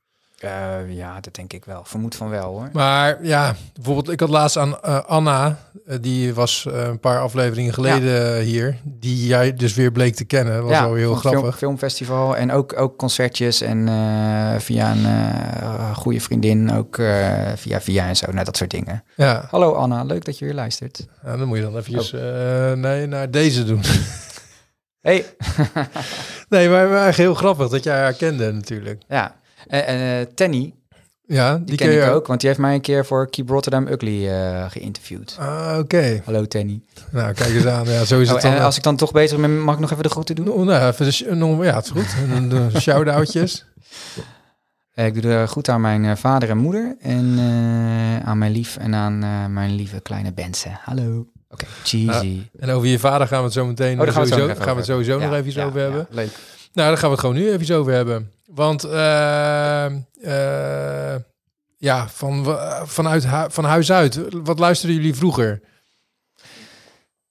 Eh, 0.43 0.95
ja, 0.95 1.19
dat 1.19 1.35
denk 1.35 1.53
ik 1.53 1.65
wel. 1.65 1.81
Vermoed 1.85 2.15
van 2.15 2.29
wel 2.29 2.51
hoor. 2.51 2.69
Maar 2.73 3.23
ja, 3.25 3.55
bijvoorbeeld, 3.73 4.09
ik 4.09 4.19
had 4.19 4.29
laatst 4.29 4.57
aan 4.57 4.81
eh, 4.81 5.03
Anna, 5.05 5.57
eh, 5.85 5.97
die 6.01 6.33
was 6.33 6.67
een 6.69 6.99
paar 6.99 7.19
afleveringen 7.19 7.73
geleden 7.73 8.41
hier, 8.41 8.77
die 8.83 9.25
jij 9.25 9.53
dus 9.53 9.73
weer 9.73 9.91
bleek 9.91 10.15
te 10.15 10.25
kennen. 10.25 10.53
Dat 10.55 10.63
was 10.63 10.79
wel 10.79 10.93
heel 10.93 11.15
grappig. 11.15 11.41
Film, 11.41 11.53
filmfestival 11.53 12.37
en 12.37 12.51
ook, 12.51 12.79
ook 12.79 12.97
concertjes 12.97 13.61
en 13.61 13.87
via 14.61 14.91
een 14.91 15.95
goede 15.95 16.19
vriendin 16.19 16.71
ook 16.71 16.95
via 17.55 17.81
via 17.81 18.07
en 18.07 18.15
zo, 18.15 18.31
nou 18.31 18.45
dat 18.45 18.57
soort 18.57 18.71
dingen. 18.71 19.03
Ja, 19.15 19.47
Hallo 19.49 19.73
Anna, 19.73 20.03
leuk 20.03 20.25
dat 20.25 20.39
je 20.39 20.45
weer 20.45 20.53
luistert. 20.53 21.07
nou, 21.23 21.37
dan 21.37 21.47
moet 21.47 21.57
je 21.57 21.63
dan 21.63 21.77
eventjes 21.77 22.13
Oh. 22.13 22.71
nee, 22.71 23.07
naar 23.07 23.31
deze 23.31 23.63
doen. 23.65 23.81
Hey, 25.01 25.25
nee, 26.49 26.69
maar, 26.69 26.87
maar 26.89 27.15
heel 27.15 27.33
grappig 27.33 27.69
dat 27.69 27.83
jij 27.83 27.99
haar 27.99 28.13
kende 28.13 28.51
natuurlijk. 28.51 29.01
ja. 29.07 29.35
En 29.67 29.85
eh, 29.85 30.25
Tenny, 30.35 30.73
Ja, 31.25 31.55
die, 31.57 31.65
die, 31.65 31.77
ken 31.77 31.89
ken 31.89 32.07
ik 32.07 32.13
ook, 32.13 32.27
want 32.27 32.39
die 32.39 32.49
heeft 32.49 32.61
mij 32.61 32.73
een 32.73 32.81
keer 32.81 33.05
voor 33.05 33.29
Keep 33.29 33.49
Rotterdam 33.49 33.87
Ugly 33.87 34.27
eh, 34.27 34.65
geïnterviewd. 34.69 35.35
Ah, 35.39 35.75
oké. 35.79 36.21
Hallo 36.25 36.45
Tenny. 36.45 36.81
Nou, 37.11 37.33
kijk 37.33 37.49
eens 37.55 37.65
aan. 37.65 37.85
Ja, 37.85 38.05
zo 38.05 38.19
is 38.19 38.27
Oh, 38.27 38.33
het 38.33 38.43
dan. 38.43 38.53
en 38.53 38.61
als 38.61 38.77
ik 38.77 38.83
dan 38.83 38.95
toch 38.95 39.11
bezig 39.11 39.39
ben, 39.39 39.61
mag 39.61 39.73
ik 39.75 39.81
nog 39.81 39.91
even 39.91 40.03
de 40.03 40.09
groeten 40.09 40.35
doen? 40.35 40.49
Oh, 40.49 40.65
nou, 40.65 40.87
even 40.91 41.05
de, 41.05 41.63
ja, 41.65 41.75
het 41.75 41.85
is 41.85 41.91
goed. 41.91 42.15
En 42.33 42.49
de 42.49 42.67
shout-outjes. 42.81 43.65
Eh, 44.93 45.05
ik 45.05 45.21
doe 45.21 45.31
er 45.31 45.47
goed 45.47 45.69
aan 45.69 45.81
mijn 45.81 46.05
eh, 46.05 46.15
vader 46.15 46.49
en 46.49 46.57
moeder. 46.57 46.95
En 46.99 47.33
eh, 47.37 48.27
aan 48.27 48.37
mijn 48.37 48.51
lief 48.51 48.77
en 48.77 48.95
aan 48.95 49.23
eh, 49.23 49.45
mijn 49.45 49.75
lieve 49.75 49.99
kleine 49.99 50.33
Benze. 50.33 50.69
Hallo. 50.81 51.27
Oké, 51.49 51.65
cheesy. 51.83 52.41
En 52.59 52.69
over 52.69 52.87
je 52.87 52.99
vader 52.99 53.27
gaan 53.27 53.37
we 53.39 53.43
het 53.43 53.53
zo 53.53 53.65
meteen 53.65 53.99
Oh, 54.01 54.05
gaan 54.07 54.13
we 54.13 54.19
het 54.19 54.29
zo 54.39 54.47
gaan 54.47 54.47
we 54.55 54.61
het 54.61 54.69
over 54.69 54.83
sowieso 54.85 55.19
Ja, 55.19 55.25
nog 55.25 55.35
even 55.35 55.53
ja, 55.61 55.65
over 55.65 55.79
hebben. 55.81 56.07
leuk. 56.09 56.29
Nou, 56.73 56.87
daar 56.89 56.97
gaan 56.97 57.05
we 57.09 57.15
het 57.15 57.19
gewoon 57.19 57.35
nu 57.35 57.51
even 57.51 57.75
over 57.75 57.93
hebben. 57.93 58.31
Want 58.53 58.83
eh, 58.83 59.85
eh, 59.85 61.21
ja, 61.77 62.07
van, 62.07 62.57
vanuit 62.85 63.27
hu- 63.27 63.49
van 63.49 63.63
huis 63.63 63.91
uit, 63.91 64.19
wat 64.43 64.59
luisterden 64.59 64.97
jullie 64.97 65.15
vroeger? 65.15 65.61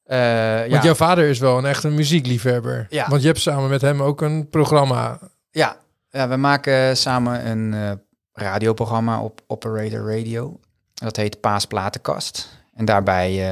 Eh, 0.04 0.58
Want 0.58 0.70
ja, 0.70 0.82
jouw 0.82 0.94
vader 0.94 1.28
is 1.28 1.38
wel 1.38 1.58
een 1.58 1.64
echte 1.64 1.88
muziekliefhebber. 1.88 2.86
Ja. 2.90 3.08
Want 3.08 3.20
je 3.20 3.26
hebt 3.26 3.40
samen 3.40 3.68
met 3.70 3.80
hem 3.80 4.02
ook 4.02 4.20
een 4.20 4.48
programma. 4.48 5.18
ja, 5.50 5.76
ja, 6.10 6.28
we 6.28 6.36
maken 6.36 6.96
samen 6.96 7.46
een 7.48 7.74
eh, 7.74 7.92
radioprogramma 8.32 9.20
op 9.22 9.40
Operator 9.46 10.16
Radio. 10.16 10.60
Dat 10.94 11.16
heet 11.16 11.40
Paas 11.40 11.66
Platenkast. 11.66 12.60
En 12.74 12.84
daarbij 12.84 13.50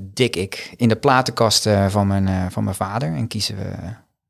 dik 0.00 0.36
ik 0.36 0.72
in 0.76 0.88
de 0.88 0.96
platenkast 0.96 1.68
van, 1.88 2.06
mijn, 2.06 2.50
van 2.52 2.64
mijn 2.64 2.76
vader. 2.76 3.14
En 3.14 3.26
kiezen 3.28 3.56
we 3.56 3.70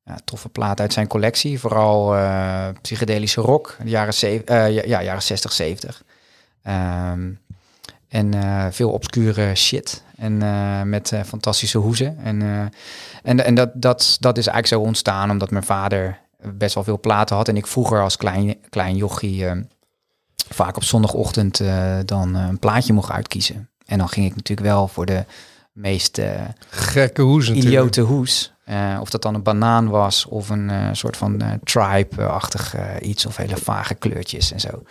ja, 0.09 0.19
toffe 0.25 0.49
platen 0.49 0.85
uit 0.85 0.93
zijn 0.93 1.07
collectie. 1.07 1.61
Vooral 1.61 2.17
eh, 2.17 2.69
psychedelische 2.83 3.41
rock, 3.41 3.77
de 3.83 3.89
jaren, 3.89 4.15
eh, 4.47 4.71
ja, 4.71 4.83
ja, 4.85 5.03
jaren 5.03 5.23
60, 5.23 5.53
70. 5.53 6.03
Ehm, 6.63 7.31
en 8.09 8.35
eh, 8.35 8.67
veel 8.71 8.91
obscure 8.91 9.55
shit. 9.55 10.03
En 10.17 10.39
met 10.89 11.13
fantastische 11.27 11.79
hoezen. 11.79 12.19
En, 12.25 12.71
en, 13.23 13.45
en 13.45 13.55
dat, 13.55 13.71
dat, 13.75 14.17
dat 14.21 14.39
is 14.39 14.47
eigenlijk 14.47 14.83
zo 14.83 14.89
ontstaan 14.89 15.31
omdat 15.31 15.51
mijn 15.51 15.65
vader 15.65 16.19
best 16.43 16.75
wel 16.75 16.85
veel 16.85 17.01
platen 17.01 17.37
had. 17.37 17.49
En 17.49 17.57
ik 17.57 17.67
vroeger 17.67 18.03
als 18.03 18.17
klein, 18.17 18.57
klein 18.69 18.97
jochie 18.97 19.45
vaak 20.49 20.77
op 20.77 20.85
zondagochtend 20.85 21.61
dan 22.05 22.35
een 22.35 22.59
plaatje 22.59 22.93
mocht 22.93 23.11
uitkiezen. 23.11 23.69
En 23.87 23.99
dan 23.99 24.09
ging 24.09 24.27
ik 24.27 24.37
natuurlijk 24.37 24.69
wel 24.69 24.89
voor 24.89 25.07
de 25.07 25.25
meest 25.73 26.21
Gekke 26.69 27.23
hoes 27.23 27.49
natuurlijk. 27.49 27.75
idiote 27.75 28.01
hoes. 28.01 28.53
Eh, 28.69 28.99
of 29.01 29.11
dat 29.11 29.23
dan 29.23 29.35
een 29.35 29.43
banaan 29.43 29.89
was 29.89 30.27
of 30.27 30.49
een 30.49 30.71
eh, 30.71 30.89
soort 30.93 31.16
van 31.16 31.41
eh, 31.41 31.51
tribe-achtig 31.64 32.75
iets 33.01 33.27
of 33.27 33.37
hele 33.37 33.57
vage 33.57 33.95
kleurtjes 33.95 34.53
en 34.53 34.61
zo. 34.61 34.83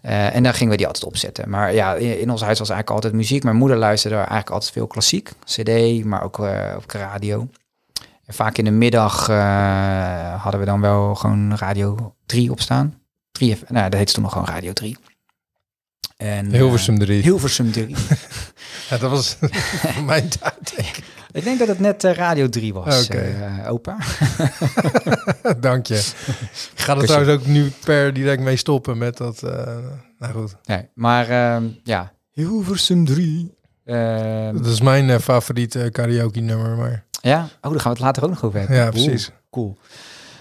En 0.00 0.42
dan 0.42 0.54
gingen 0.54 0.70
we 0.70 0.76
die 0.76 0.86
altijd 0.86 1.04
opzetten. 1.04 1.50
Maar 1.50 1.74
ja, 1.74 1.94
in, 1.94 2.20
in 2.20 2.30
ons 2.30 2.40
huis 2.40 2.58
was 2.58 2.68
eigenlijk 2.70 2.90
altijd 2.90 3.12
muziek. 3.22 3.42
Mijn 3.42 3.56
moeder 3.56 3.76
luisterde 3.76 4.16
eigenlijk 4.16 4.50
altijd 4.50 4.72
veel 4.72 4.86
klassiek, 4.86 5.30
cd, 5.44 6.04
maar 6.04 6.22
ook 6.22 6.38
op 6.76 6.90
radio. 6.90 7.48
En 8.26 8.34
vaak 8.34 8.58
in 8.58 8.64
de 8.64 8.70
middag 8.70 9.26
hadden 10.42 10.60
we 10.60 10.66
dan 10.66 10.80
wel 10.80 11.14
gewoon 11.14 11.56
Radio 11.56 12.14
3 12.26 12.50
opstaan. 12.50 13.00
3 13.32 13.58
nou, 13.68 13.88
dat 13.88 13.98
heette 13.98 14.12
toen 14.12 14.22
nog 14.22 14.32
gewoon 14.32 14.48
Radio 14.48 14.72
3. 14.72 14.96
En, 16.16 16.50
Hilversum 16.52 16.98
3. 16.98 17.18
eh, 17.18 17.24
Hilversum 17.24 17.72
3. 17.72 17.94
Ja, 18.90 18.98
dat 18.98 19.10
was 19.10 19.36
mijn 20.06 20.28
tijd. 20.28 20.76
denk 20.76 20.96
ik. 20.96 21.04
Ik 21.36 21.44
denk 21.44 21.58
dat 21.58 21.68
het 21.68 21.78
net 21.78 22.04
eh, 22.04 22.12
Radio 22.12 22.48
3 22.48 22.74
was, 22.74 23.04
Oké. 23.04 23.18
eh, 23.18 23.70
opa. 23.72 23.96
Dank 25.60 25.86
je. 25.86 25.94
Ik 26.74 26.80
ga 26.80 26.96
er 26.96 27.04
trouwens 27.04 27.32
ook 27.32 27.46
nu 27.46 27.70
per 27.84 28.12
direct 28.12 28.42
mee 28.42 28.56
stoppen 28.56 28.98
met 28.98 29.16
dat. 29.16 29.42
eh, 29.42 29.76
nou 30.18 30.32
goed. 30.32 30.56
Nee, 30.64 30.88
maar 30.94 31.28
ehm, 31.28 31.64
ja, 31.84 32.12
Hilversum 32.30 33.04
3. 33.04 33.54
Ehm, 33.84 34.56
Dat 34.56 34.66
is 34.66 34.80
mijn 34.80 35.10
eh, 35.10 35.18
favoriete 35.18 35.88
karaoke 35.92 36.40
nummer. 36.40 36.76
Maar 36.76 37.04
ja, 37.20 37.48
oh, 37.60 37.70
daar 37.70 37.80
gaan 37.80 37.82
we 37.82 37.88
het 37.88 37.98
later 37.98 38.22
ook 38.24 38.30
nog 38.30 38.44
over 38.44 38.58
hebben. 38.58 38.76
ja, 38.76 38.90
precies. 38.90 39.26
Oeh, 39.28 39.36
cool. 39.50 39.78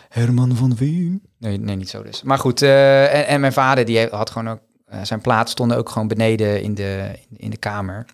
Herman 0.09 0.55
van 0.55 0.75
Veen. 0.77 1.21
Nee, 1.39 1.57
nee, 1.57 1.75
niet 1.75 1.89
zo 1.89 2.03
dus. 2.03 2.23
Maar 2.23 2.37
goed, 2.39 2.61
eh, 2.61 3.13
en, 3.13 3.27
en 3.27 3.39
mijn 3.39 3.53
vader 3.53 3.85
die 3.85 4.07
had 4.07 4.29
gewoon 4.29 4.49
ook, 4.49 4.59
zijn 5.03 5.21
plaat 5.21 5.49
stonden 5.49 5.77
ook 5.77 5.89
gewoon 5.89 6.07
beneden 6.07 6.61
in 6.61 6.73
de, 6.75 7.19
in 7.37 7.49
de 7.49 7.57
kamer. 7.57 8.05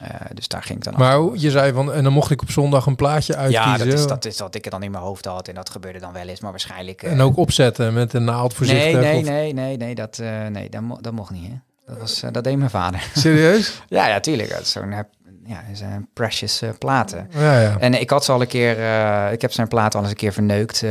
Eh, 0.00 0.08
dus 0.34 0.48
daar 0.48 0.62
ging 0.62 0.78
ik 0.78 0.84
dan 0.84 0.94
Maar 0.96 1.16
af. 1.16 1.30
je 1.34 1.50
zei 1.50 1.72
van, 1.72 1.92
en 1.92 2.02
dan 2.04 2.12
mocht 2.12 2.30
ik 2.30 2.42
op 2.42 2.50
zondag 2.50 2.86
een 2.86 2.96
plaatje 2.96 3.36
uitkiezen. 3.36 3.70
Ja, 3.70 3.76
dat 3.78 3.86
is, 3.86 4.06
dat 4.06 4.24
is 4.24 4.38
wat 4.38 4.54
ik 4.54 4.70
dan 4.70 4.82
in 4.82 4.90
mijn 4.90 5.02
hoofd 5.02 5.24
had. 5.24 5.48
En 5.48 5.54
dat 5.54 5.70
gebeurde 5.70 5.98
dan 5.98 6.12
wel 6.12 6.26
eens, 6.28 6.40
maar 6.40 6.50
waarschijnlijk... 6.50 7.02
eh, 7.02 7.12
En 7.12 7.20
ook 7.20 7.36
opzetten 7.36 7.94
met 7.94 8.12
een 8.12 8.24
naald 8.24 8.54
voorzichtig. 8.54 8.92
nee, 8.92 9.02
nee, 9.02 9.18
of- 9.18 9.24
nee, 9.28 9.52
nee, 9.52 9.76
nee, 9.76 9.94
dat, 9.94 10.18
eh, 10.18 10.46
nee 10.46 10.68
dat, 10.68 10.80
mo- 10.80 10.98
dat 11.00 11.12
mocht 11.12 11.30
niet, 11.30 11.46
hè. 11.46 11.54
Dat, 11.86 11.98
was, 11.98 12.22
eh, 12.22 12.32
dat 12.32 12.44
deed 12.44 12.56
mijn 12.58 12.70
vader. 12.70 13.00
Serieus? 13.14 13.82
ja, 13.88 14.08
ja, 14.08 14.20
tuurlijk. 14.20 14.50
Dat 14.50 14.60
is 14.60 14.70
zo'n 14.70 14.92
eh, 14.92 14.98
ja, 15.46 15.62
een 15.82 16.08
precious 16.12 16.62
eh, 16.62 16.68
platen. 16.78 17.30
Ja, 17.30 17.60
ja. 17.60 17.76
En 17.78 18.00
ik 18.00 18.10
had 18.10 18.24
ze 18.24 18.32
al 18.32 18.40
een 18.40 18.46
keer, 18.46 18.78
eh, 18.78 19.32
ik 19.32 19.40
heb 19.42 19.52
zijn 19.52 19.68
plaat 19.68 19.94
al 19.94 20.00
eens 20.00 20.10
een 20.10 20.16
keer 20.16 20.32
verneukt, 20.32 20.82
eh, 20.82 20.90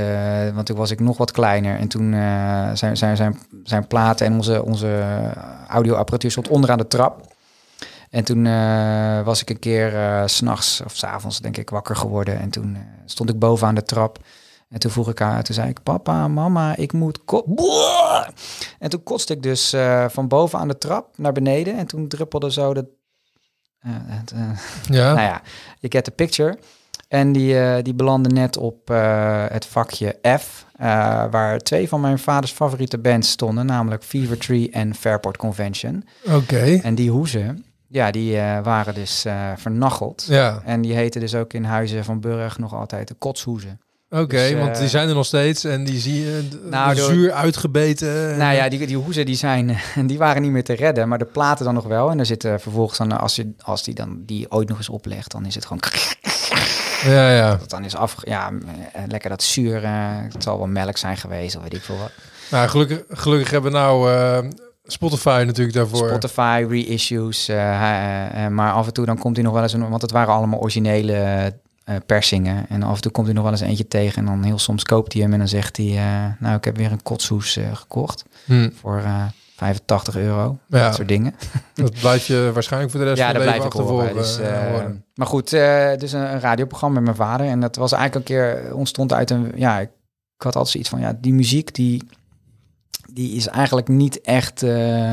want 0.53 0.65
toen 0.65 0.77
was 0.77 0.91
ik 0.91 0.99
nog 0.99 1.17
wat 1.17 1.31
kleiner. 1.31 1.79
En 1.79 1.87
toen 1.87 2.13
eh, 2.13 2.19
zijn, 2.73 2.97
zijn, 2.97 3.15
zijn, 3.17 3.39
zijn 3.63 3.87
platen 3.87 4.25
en 4.25 4.33
onze, 4.33 4.63
onze 4.63 5.03
audioapparatuur 5.67 6.31
stond 6.31 6.47
onderaan 6.47 6.77
de 6.77 6.87
trap. 6.87 7.33
En 8.09 8.23
toen 8.23 8.45
eh, 8.45 9.21
was 9.21 9.41
ik 9.41 9.49
een 9.49 9.59
keer 9.59 9.91
s 10.25 10.35
s'nachts 10.35 10.81
of 10.85 10.95
s 10.95 11.03
avonds 11.03 11.39
denk 11.39 11.57
ik 11.57 11.69
wakker 11.69 11.95
geworden. 11.95 12.39
En 12.39 12.49
toen 12.49 12.75
eh, 12.75 12.81
stond 13.05 13.29
ik 13.29 13.39
bovenaan 13.39 13.75
de 13.75 13.83
trap. 13.83 14.19
En 14.69 14.79
toen 14.79 14.91
vroeg 14.91 15.09
ik 15.09 15.19
haar, 15.19 15.43
toen 15.43 15.55
zei 15.55 15.69
ik, 15.69 15.83
papa, 15.83 16.27
mama, 16.27 16.75
ik 16.75 16.93
moet 16.93 17.19
En 18.79 18.89
toen 18.89 19.03
kotste 19.03 19.33
ik 19.33 19.43
dus 19.43 19.75
van 20.07 20.27
boven 20.27 20.59
aan 20.59 20.67
de 20.67 20.77
trap 20.77 21.17
naar 21.17 21.31
beneden. 21.31 21.77
En 21.77 21.85
toen 21.85 22.07
druppelde 22.07 22.51
zo 22.51 22.73
eh, 22.73 22.81
ja. 24.89 25.13
nou 25.13 25.27
ja, 25.27 25.41
je 25.79 25.91
get 25.91 26.03
the 26.03 26.11
picture. 26.11 26.57
En 27.07 27.31
die, 27.31 27.81
die 27.81 27.93
belandde 27.93 28.29
net 28.29 28.57
op 28.57 28.87
het 29.49 29.65
vakje 29.65 30.19
F, 30.39 30.65
waar 31.31 31.59
twee 31.59 31.87
van 31.87 32.01
mijn 32.01 32.19
vaders 32.19 32.51
favoriete 32.51 32.97
bands 32.97 33.29
stonden, 33.29 33.65
namelijk 33.65 34.03
Fever 34.03 34.37
Tree 34.37 34.69
en 34.69 34.95
Fairport 34.95 35.37
Convention. 35.37 36.05
Oké. 36.31 36.79
En 36.83 36.95
die 36.95 37.09
hoezen, 37.09 37.64
ja, 37.95 38.11
die 38.11 38.37
eh, 38.37 38.59
waren 38.63 38.93
dus 38.93 39.25
eh 39.25 39.51
vernacheld. 39.57 40.25
Ja, 40.29 40.61
En 40.65 40.81
die 40.81 40.93
heten 40.93 41.21
dus 41.21 41.35
ook 41.35 41.53
in 41.53 41.63
Huizen 41.63 42.03
van 42.03 42.19
Burg 42.19 42.57
nog 42.57 42.73
altijd 42.73 43.07
de 43.07 43.13
kotshoezen. 43.13 43.79
oké. 44.09 44.27
Dus, 44.27 44.53
want 44.53 44.73
eh, 44.73 44.79
die 44.79 44.87
zijn 44.89 45.09
er 45.09 45.15
nog 45.15 45.25
steeds 45.25 45.63
en 45.63 45.83
die 45.83 45.99
zie 45.99 46.19
je 46.25 46.47
Nou, 46.69 46.95
door- 46.95 47.09
zuur 47.11 47.31
uitgebeten. 47.31 48.31
en- 48.31 48.37
Nou 48.37 48.53
ja, 48.55 48.69
die, 48.69 48.87
die 48.87 48.97
hoezen 48.97 49.25
die 49.25 49.35
zijn, 49.35 49.77
die 50.07 50.17
waren 50.17 50.41
niet 50.41 50.51
meer 50.51 50.63
te 50.63 50.73
redden, 50.73 51.07
maar 51.07 51.17
de 51.17 51.25
platen 51.25 51.65
dan 51.65 51.73
nog 51.73 51.85
wel. 51.85 52.09
En 52.09 52.19
er 52.19 52.25
zitten 52.25 52.59
vervolgens 52.59 52.97
dan, 52.97 53.19
als, 53.19 53.35
je, 53.35 53.53
als 53.61 53.83
die 53.83 53.93
dan 53.93 54.21
die 54.25 54.51
ooit 54.51 54.67
nog 54.69 54.77
eens 54.77 54.89
oplegt, 54.89 55.31
dan 55.31 55.45
is 55.45 55.55
het 55.55 55.65
gewoon 55.65 55.81
ja, 57.03 57.35
ja. 57.35 57.55
dat 57.59 57.69
dan 57.69 57.83
is 57.85 57.95
af, 57.95 58.15
ja, 58.23 58.51
lekker 59.07 59.29
dat 59.29 59.43
zuur. 59.43 59.81
het 59.87 60.43
zal 60.43 60.57
wel 60.57 60.67
melk 60.67 60.97
zijn 60.97 61.17
geweest 61.17 61.55
of 61.55 61.61
weet 61.63 61.73
ik 61.73 61.81
veel 61.83 61.97
wat. 61.97 62.11
Nou, 62.51 62.69
gelukkig, 62.69 63.03
gelukkig 63.09 63.51
hebben 63.51 63.71
we 63.71 63.77
nou 63.77 64.09
Spotify 64.87 65.43
natuurlijk 65.45 65.75
daarvoor. 65.75 66.07
Spotify 66.07 66.65
reissues, 66.69 67.47
eh, 67.47 67.55
eh, 67.81 68.45
eh, 68.45 68.51
maar 68.51 68.71
af 68.73 68.87
en 68.87 68.93
toe 68.93 69.05
dan 69.05 69.17
komt 69.17 69.35
hij 69.35 69.45
nog 69.45 69.53
wel 69.53 69.63
eens 69.63 69.73
een, 69.73 69.89
want 69.89 70.01
het 70.01 70.11
waren 70.11 70.33
allemaal 70.33 70.59
originele 70.59 71.53
persingen 72.05 72.65
en 72.69 72.83
af 72.83 72.95
en 72.95 73.01
toe 73.01 73.11
komt 73.11 73.25
hij 73.25 73.35
nog 73.35 73.43
wel 73.43 73.51
eens 73.53 73.61
eentje 73.61 73.87
tegen 73.87 74.17
en 74.17 74.25
dan 74.25 74.43
heel 74.43 74.59
soms 74.59 74.83
koopt 74.83 75.13
hij 75.13 75.21
hem 75.21 75.31
en 75.33 75.37
dan 75.39 75.47
zegt 75.47 75.77
hij, 75.77 75.99
nou 76.39 76.55
ik 76.55 76.63
heb 76.63 76.77
weer 76.77 76.91
een 76.91 77.03
kotshoes 77.03 77.59
gekocht 77.73 78.23
Hm. 78.45 78.69
voor 78.79 78.97
eh 78.97 79.23
85 79.55 80.15
euro, 80.15 80.57
Ja. 80.67 80.85
dat 80.85 80.95
soort 80.95 81.07
dingen. 81.07 81.35
Dat 81.73 81.99
blijf 81.99 82.27
je 82.27 82.51
waarschijnlijk 82.53 82.91
voor 82.91 83.01
de 83.01 83.05
rest 83.05 83.17
Ja, 83.17 83.25
van 83.25 83.33
blijf 83.35 83.49
leven 83.51 83.65
achtervolgen. 83.65 84.13
Dus, 84.13 84.37
horen. 84.37 85.03
maar 85.15 85.27
goed, 85.27 85.49
dus 85.99 86.11
een, 86.11 86.33
een 86.33 86.39
radioprogramma 86.39 86.95
met 86.99 87.03
mijn 87.17 87.29
vader. 87.29 87.47
En 87.47 87.59
dat 87.59 87.75
was 87.75 87.91
eigenlijk 87.91 88.29
een 88.29 88.35
keer, 88.35 88.75
ontstond 88.75 89.13
uit 89.13 89.29
een, 89.29 89.51
ja, 89.55 89.79
ik 89.79 89.89
had 90.37 90.55
altijd 90.55 90.67
zoiets 90.67 90.89
van, 90.89 90.99
ja, 90.99 91.17
die 91.21 91.33
muziek 91.33 91.75
die, 91.75 92.03
die 93.15 93.35
is 93.35 93.47
eigenlijk 93.47 93.87
niet 93.87 94.21
echt, 94.21 94.63
eh, 94.63 95.11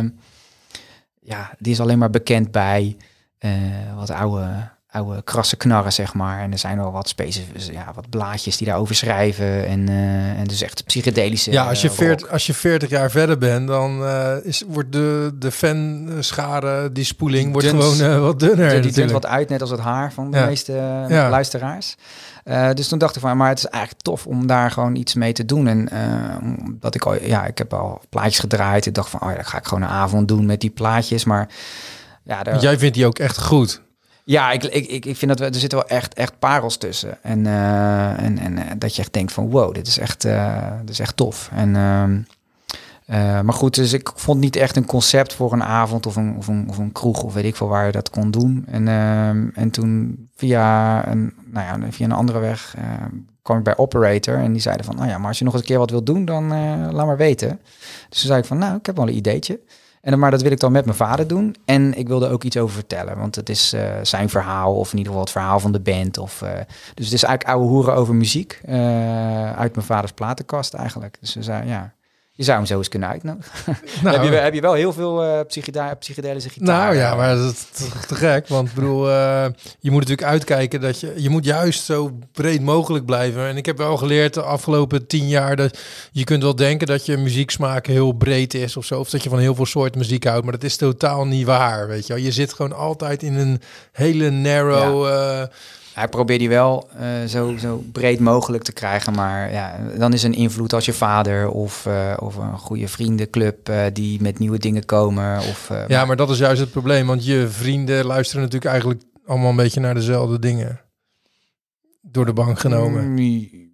ja, 1.21 1.55
die 1.59 1.73
is 1.73 1.81
alleen 1.81 1.99
maar 1.99 2.11
bekend 2.11 2.51
bij 2.51 2.97
eh, 3.39 3.95
wat 3.95 4.11
oude, 4.11 4.71
oude 4.93 5.23
krasse 5.23 5.57
knarren, 5.57 5.93
zeg 5.93 6.15
maar. 6.15 6.41
En 6.41 6.53
er 6.53 6.59
zijn 6.59 6.77
wel 6.79 6.93
wat 6.93 7.09
specifieke, 7.09 7.73
ja, 7.73 7.91
wat 7.95 8.11
blaadjes 8.11 8.57
die 8.57 8.67
daarover 8.67 8.95
schrijven. 8.95 9.67
En, 9.67 9.89
eh, 9.89 10.39
en 10.39 10.45
dus 10.45 10.63
echt 10.63 10.85
psychedelische 10.85 11.51
ja, 11.53 11.69
als 11.69 11.81
je, 11.83 11.91
40, 11.91 12.21
rock. 12.21 12.33
als 12.33 12.47
je 12.47 12.55
40 12.55 12.89
jaar 12.89 13.11
verder 13.11 13.39
bent, 13.39 13.69
dan 13.69 14.05
eh, 14.05 14.33
is, 14.43 14.63
wordt 14.69 14.93
de, 14.93 15.33
de 15.39 15.51
fanschare, 15.51 16.93
die 16.93 17.05
spoeling, 17.05 17.53
wordt 17.53 17.71
Duns- 17.71 17.99
gewoon 18.01 18.21
wat 18.21 18.41
dunner. 18.41 18.71
Die, 18.71 18.81
die 18.81 18.93
dunt 18.93 19.11
wat 19.11 19.27
uit, 19.27 19.49
net 19.49 19.61
als 19.61 19.71
het 19.71 19.81
haar 19.81 20.13
van 20.13 20.31
de 20.31 20.37
Ja. 20.39 20.47
meeste 20.47 20.73
Ja. 21.09 21.29
luisteraars. 21.29 21.95
Dus 22.75 22.89
toen 22.89 22.99
dacht 22.99 23.15
ik 23.17 23.21
van, 23.23 23.37
maar 23.37 23.49
het 23.49 23.59
is 23.59 23.67
eigenlijk 23.67 24.03
tof 24.05 24.27
om 24.27 24.47
daar 24.47 24.71
gewoon 24.71 24.95
iets 24.95 25.15
mee 25.15 25.33
te 25.33 25.45
doen. 25.45 25.67
En 25.67 25.89
dat 26.81 26.95
ik 26.95 27.05
al, 27.05 27.23
ja, 27.23 27.45
ik 27.47 27.59
heb 27.59 27.75
al 27.75 28.01
plaatjes 28.09 28.39
gedraaid. 28.39 28.87
Ik 28.87 28.95
dacht 28.95 29.09
van, 29.11 29.21
oh 29.23 29.29
ja, 29.29 29.35
dan 29.35 29.45
ga 29.45 29.59
ik 29.59 29.67
gewoon 29.67 29.83
een 29.83 29.89
avond 29.89 30.29
doen 30.29 30.47
met 30.47 30.61
die 30.61 30.71
plaatjes. 30.71 31.25
Maar 31.25 31.49
ja, 32.23 32.43
daar, 32.43 32.59
Jij 32.61 32.79
vindt 32.79 32.95
die 32.95 33.07
ook 33.07 33.19
echt 33.19 33.41
goed. 33.43 33.81
Ja 34.25 34.51
ik, 34.51 34.65
ik, 34.65 35.05
ik, 35.05 35.17
vind 35.17 35.31
dat 35.31 35.39
we, 35.39 35.45
er 35.45 35.61
zitten 35.61 35.79
wel 35.79 35.89
echt, 35.89 36.15
echt 36.15 36.39
parels 36.39 36.77
tussen. 36.77 37.19
En, 37.23 37.47
eh, 37.47 38.23
en, 38.23 38.39
en 38.39 38.59
eh, 38.59 38.71
dat 38.79 38.95
je 38.95 39.03
echt 39.03 39.13
denkt 39.13 39.33
van, 39.33 39.51
wow, 39.51 39.75
dit 39.75 39.87
is 39.87 39.99
echt, 39.99 40.25
eh, 40.25 40.73
dit 40.81 40.91
is 40.91 41.01
echt 41.01 41.17
tof. 41.17 41.51
En 41.53 41.77
ehm, 41.77 42.21
Eh, 43.07 43.41
maar 43.41 43.55
goed, 43.55 43.75
dus 43.75 43.93
ik 43.93 44.11
vond 44.15 44.41
niet 44.41 44.57
echt 44.57 44.77
een 44.77 44.87
concept 44.87 45.35
voor 45.35 45.53
een 45.53 45.63
avond 45.63 46.07
of 46.07 46.17
een, 46.17 46.37
of 46.37 46.49
een, 46.49 46.67
of 46.69 46.79
een 46.79 46.93
kroeg 46.93 47.23
of 47.23 47.35
weet 47.35 47.45
ik 47.45 47.57
veel 47.57 47.69
waar 47.69 47.87
je 47.87 47.93
dat 47.93 48.11
kon 48.11 48.31
doen. 48.31 48.65
En, 48.67 48.89
ehm, 48.89 49.49
en 49.55 49.71
toen 49.71 50.29
via 50.35 51.09
een, 51.09 51.35
nou 51.45 51.81
ja, 51.81 51.93
via 51.93 52.05
een 52.05 52.13
andere 52.13 52.39
weg 52.39 52.75
ehm, 52.79 53.11
kwam 53.43 53.59
ik 53.59 53.65
bij 53.65 53.77
Operator 53.77 54.39
en 54.39 54.53
die 54.53 54.61
zeiden 54.61 54.85
van, 54.85 54.97
nou 54.97 55.09
ja, 55.09 55.19
maar 55.19 55.29
als 55.29 55.39
je 55.39 55.45
nog 55.45 55.53
eens 55.53 55.63
een 55.63 55.69
keer 55.69 55.79
wat 55.79 55.91
wilt 55.91 56.07
doen, 56.07 56.25
dan 56.25 56.49
laat 56.93 57.07
maar 57.07 57.17
weten. 57.17 57.61
Dus 58.09 58.19
toen 58.21 58.29
zei 58.29 58.39
ik 58.39 58.45
van, 58.45 58.59
nou, 58.59 58.77
ik 58.77 58.87
heb 58.87 58.97
wel 58.97 59.09
een 59.09 59.17
ideetje. 59.17 59.61
En 60.03 60.19
maar 60.19 60.31
dat 60.31 60.43
wil 60.43 60.51
ik 60.51 60.61
dan 60.61 60.73
met 60.73 60.85
mijn 60.85 60.97
vader 60.97 61.27
doen. 61.27 61.57
En 61.65 61.99
ik 61.99 62.09
wilde 62.09 62.29
ook 62.29 62.43
iets 62.45 62.57
over 62.57 62.75
vertellen. 62.75 63.19
Want 63.19 63.35
het 63.35 63.49
is 63.49 63.73
eh, 63.73 63.91
zijn 64.03 64.29
verhaal. 64.29 64.75
Of 64.75 64.93
in 64.93 64.99
ieder 64.99 65.13
geval 65.13 65.21
het 65.21 65.33
verhaal 65.33 65.61
van 65.61 65.73
de 65.73 65.81
band. 65.81 66.19
Of, 66.19 66.43
eh, 66.43 66.51
dus 66.95 67.05
het 67.05 67.15
is 67.15 67.23
eigenlijk 67.23 67.45
oude 67.45 67.69
hoeren 67.69 67.95
over 67.95 68.15
muziek. 68.15 68.61
eh, 68.65 69.53
uit 69.53 69.75
mijn 69.75 69.87
vaders 69.87 70.13
platenkast 70.13 70.75
eigenlijk. 70.75 71.17
Dus 71.21 71.35
we 71.35 71.43
zeiden, 71.43 71.71
ja, 71.71 71.93
je 72.35 72.45
zou 72.45 72.57
hem 72.57 72.67
zo 72.67 72.77
eens 72.79 72.89
kunnen 72.89 73.09
uitnodigen. 73.09 73.51
Nou, 74.03 74.17
heb, 74.17 74.33
je, 74.33 74.39
heb 74.39 74.55
je 74.55 74.61
wel 74.61 74.73
heel 74.73 74.93
veel 74.93 75.25
eh 75.25 75.41
psychedelische 75.99 76.49
gitaar. 76.49 76.77
Nou 76.77 76.97
ja, 76.97 77.15
maar 77.15 77.37
dat 77.37 77.53
is 77.53 77.87
toch 77.87 78.05
te 78.05 78.15
gek. 78.15 78.49
Want 78.49 78.69
ik 78.69 78.75
bedoel, 78.75 79.11
eh, 79.11 79.45
je 79.81 79.91
moet 79.91 80.01
natuurlijk 80.01 80.29
uitkijken 80.29 80.81
dat 80.81 81.01
je... 81.01 81.13
Je 81.17 81.31
moet 81.31 81.45
juist 81.45 81.85
zo 81.85 82.19
breed 82.33 82.61
mogelijk 82.61 83.05
blijven. 83.05 83.47
En 83.47 83.57
ik 83.57 83.67
heb 83.67 83.79
wel 83.79 83.97
geleerd 83.97 84.35
de 84.35 84.43
afgelopen 84.43 85.07
tien 85.07 85.29
jaar... 85.29 85.57
dat 85.57 85.79
je 86.13 86.25
kunt 86.25 86.43
wel 86.43 86.57
denken 86.57 86.87
dat 86.87 87.07
je 87.07 87.17
muzieksmaak 87.17 87.87
heel 87.87 88.13
breed 88.13 88.55
is 88.55 88.77
of 88.77 88.85
zo. 88.85 88.99
Of 88.99 89.11
dat 89.11 89.23
je 89.23 89.29
van 89.29 89.39
heel 89.39 89.55
veel 89.55 89.67
soorten 89.67 89.99
muziek 89.99 90.25
houdt. 90.25 90.43
Maar 90.43 90.53
dat 90.53 90.65
is 90.65 90.77
totaal 90.77 91.27
niet 91.27 91.47
waar, 91.47 91.89
weet 91.89 92.07
je 92.07 92.13
wel. 92.13 92.23
Je 92.23 92.33
zit 92.33 92.53
gewoon 92.53 92.73
altijd 92.73 93.23
in 93.23 93.35
een 93.35 93.61
hele 93.93 94.31
narrow... 94.31 95.07
eh, 95.07 95.43
Hij 95.95 96.09
probeert 96.09 96.39
die 96.39 96.49
wel 96.49 96.89
eh, 96.99 97.07
zo, 97.27 97.57
zo 97.57 97.85
breed 97.93 98.21
mogelijk 98.21 98.63
te 98.65 98.73
krijgen. 98.73 99.13
Maar 99.13 99.53
ja, 99.53 99.79
dan 99.99 100.13
is 100.13 100.23
een 100.23 100.35
invloed 100.35 100.73
als 100.73 100.85
je 100.85 100.93
vader 100.93 101.49
of, 101.51 101.87
eh, 101.87 102.17
of 102.19 102.37
een 102.37 102.59
goede 102.59 102.89
vriendenclub 102.89 103.69
eh, 103.69 103.85
die 103.93 104.23
met 104.23 104.39
nieuwe 104.39 104.59
dingen 104.59 104.85
komen. 104.85 105.39
Of, 105.39 105.71
eh, 105.71 105.85
ja, 105.89 106.05
maar 106.05 106.17
dat 106.17 106.31
is 106.31 106.39
juist 106.39 106.61
het 106.61 106.71
probleem. 106.71 107.07
Want 107.07 107.25
je 107.25 107.49
vrienden 107.49 108.05
luisteren 108.05 108.43
natuurlijk 108.43 108.71
eigenlijk 108.73 109.03
allemaal 109.27 109.51
een 109.51 109.57
beetje 109.57 109.81
naar 109.81 109.95
dezelfde 109.95 110.39
dingen. 110.39 110.81
Door 112.03 112.27
de 112.27 112.33
bank 112.33 112.59
genomen. 112.59 113.11
Mm, 113.11 113.71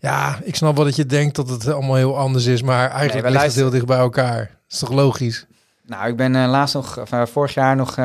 Ja, 0.00 0.40
ik 0.44 0.54
snap 0.56 0.76
wel 0.76 0.84
dat 0.84 0.96
je 0.96 1.06
denkt 1.06 1.36
dat 1.36 1.48
het 1.48 1.68
allemaal 1.68 1.94
heel 1.96 2.16
anders 2.18 2.46
is. 2.46 2.62
Maar 2.62 2.90
eigenlijk 2.90 3.02
we 3.12 3.14
ligt 3.14 3.24
het 3.24 3.34
luisteren- 3.34 3.62
heel 3.62 3.72
dicht 3.72 3.86
bij 3.86 3.98
elkaar. 3.98 4.38
Dat 4.38 4.72
is 4.72 4.78
toch 4.78 4.90
logisch? 4.92 5.46
Nou, 5.88 6.08
ik 6.08 6.16
ben 6.16 6.36
eh, 6.36 6.48
laatst 6.48 6.74
nog, 6.74 6.98
eh, 7.10 7.26
vorig 7.26 7.54
jaar 7.54 7.76
nog 7.76 7.90
eh, 7.90 8.04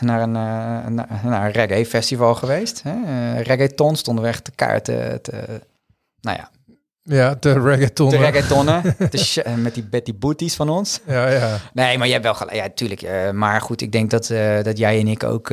naar 0.00 0.20
een, 0.22 0.32
na- 0.32 1.06
naar 1.24 1.44
een 1.44 1.50
reggae 1.52 1.86
festival 1.86 2.34
geweest. 2.34 2.82
Hè? 2.82 2.92
Reggaeton 3.40 3.96
stonden 3.96 4.24
we 4.24 4.30
echt 4.30 4.44
te 4.44 4.50
kaarten. 4.54 5.22
Te, 5.22 5.60
nou 6.20 6.36
ja, 6.38 6.50
Ja, 7.02 7.36
de 7.40 7.52
reggaetonnen. 7.60 8.96
te 9.10 9.16
sh- 9.18 9.36
eh, 9.38 9.54
met 9.54 9.74
die 9.74 9.84
Betty 9.84 10.14
Booties 10.18 10.54
van 10.54 10.68
ons. 10.68 11.00
Ja, 11.06 11.28
ja. 11.28 11.56
Nee, 11.72 11.96
maar 11.98 12.04
jij 12.06 12.12
hebt 12.12 12.24
wel 12.24 12.34
gelijk. 12.34 12.56
Ja, 12.56 12.68
tuurlijk. 12.74 13.32
maar 13.32 13.60
goed, 13.60 13.80
ik 13.80 13.92
denk 13.92 14.10
dat, 14.10 14.26
dat 14.62 14.78
jij 14.78 15.00
en 15.00 15.08
ik 15.08 15.22
ook, 15.24 15.50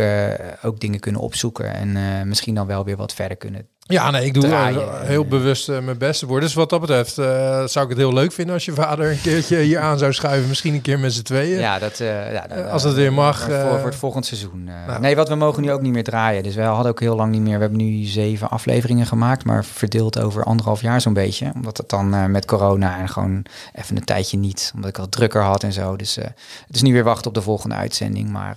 ook 0.64 0.80
dingen 0.80 1.00
kunnen 1.00 1.22
opzoeken. 1.22 1.74
En 1.74 2.28
misschien 2.28 2.56
dan 2.56 2.68
wel 2.68 2.86
weer 2.86 2.98
wat 2.98 3.14
verder 3.14 3.38
kunnen. 3.38 3.68
Ja, 3.92 4.12
nee, 4.12 4.26
ik 4.26 4.34
doe 4.34 4.44
Draaien. 4.44 4.82
eh, 4.82 5.00
heel 5.08 5.26
bewust 5.26 5.70
eh, 5.70 5.80
mijn 5.80 5.98
beste 5.98 6.28
voor. 6.28 6.39
Dus 6.39 6.54
wat 6.54 6.70
dat 6.70 6.80
betreft 6.80 7.18
eh, 7.18 7.26
zou 7.66 7.84
ik 7.86 7.89
het 7.89 7.98
heel 7.98 8.14
leuk 8.14 8.32
vinden 8.32 8.54
als 8.54 8.66
je 8.66 8.74
vader 8.74 9.12
een 9.12 9.22
keertje 9.22 9.58
hier 9.58 9.80
aan 9.80 9.98
zou 9.98 10.14
schuiven. 10.14 10.48
Misschien 10.48 10.74
een 10.74 10.82
keer 10.82 11.00
met 11.00 11.14
z'n 11.14 11.22
tweeën. 11.22 11.60
Ja, 11.60 11.80
dat, 11.80 11.98
ja, 11.98 12.48
Eh, 12.48 12.72
als 12.72 12.84
het 12.84 12.94
weer 12.94 13.14
mag, 13.14 13.42
Voor, 13.42 13.78
voor 13.80 13.86
het 13.86 13.96
volgend 13.96 14.26
seizoen. 14.26 14.64
nou. 14.64 15.00
Nee, 15.00 15.16
wat 15.16 15.30
we 15.30 15.36
mogen 15.36 15.62
nu 15.62 15.72
ook 15.72 15.82
niet 15.82 15.94
meer 15.94 16.04
draaien. 16.04 16.44
Dus 16.44 16.56
we 16.56 16.62
hadden 16.62 16.92
ook 16.92 17.00
heel 17.00 17.16
lang 17.16 17.32
niet 17.32 17.42
meer. 17.42 17.56
We 17.56 17.62
hebben 17.62 17.78
nu 17.80 18.04
zeven 18.04 18.50
afleveringen 18.50 19.06
gemaakt, 19.06 19.46
maar 19.46 19.66
verdeeld 19.66 20.20
over 20.20 20.44
anderhalf 20.44 20.82
jaar 20.82 21.02
zo'n 21.02 21.14
beetje. 21.14 21.52
Omdat 21.56 21.78
het 21.78 21.89
dan 21.89 22.32
met 22.32 22.46
corona 22.46 23.00
en 23.00 23.10
gewoon 23.10 23.46
even 23.74 23.98
een 23.98 24.04
tijdje 24.06 24.38
niet. 24.38 24.72
Omdat 24.76 24.89
ik 24.89 24.98
al 24.98 25.10
drukker 25.10 25.42
had 25.42 25.64
en 25.64 25.74
zo. 25.74 25.96
Dus 25.96 26.16
het 26.16 26.76
is 26.76 26.82
nu 26.82 26.94
weer 26.94 27.04
wachten 27.04 27.28
op 27.28 27.34
de 27.34 27.42
volgende 27.42 27.76
uitzending. 27.76 28.30
Maar 28.30 28.56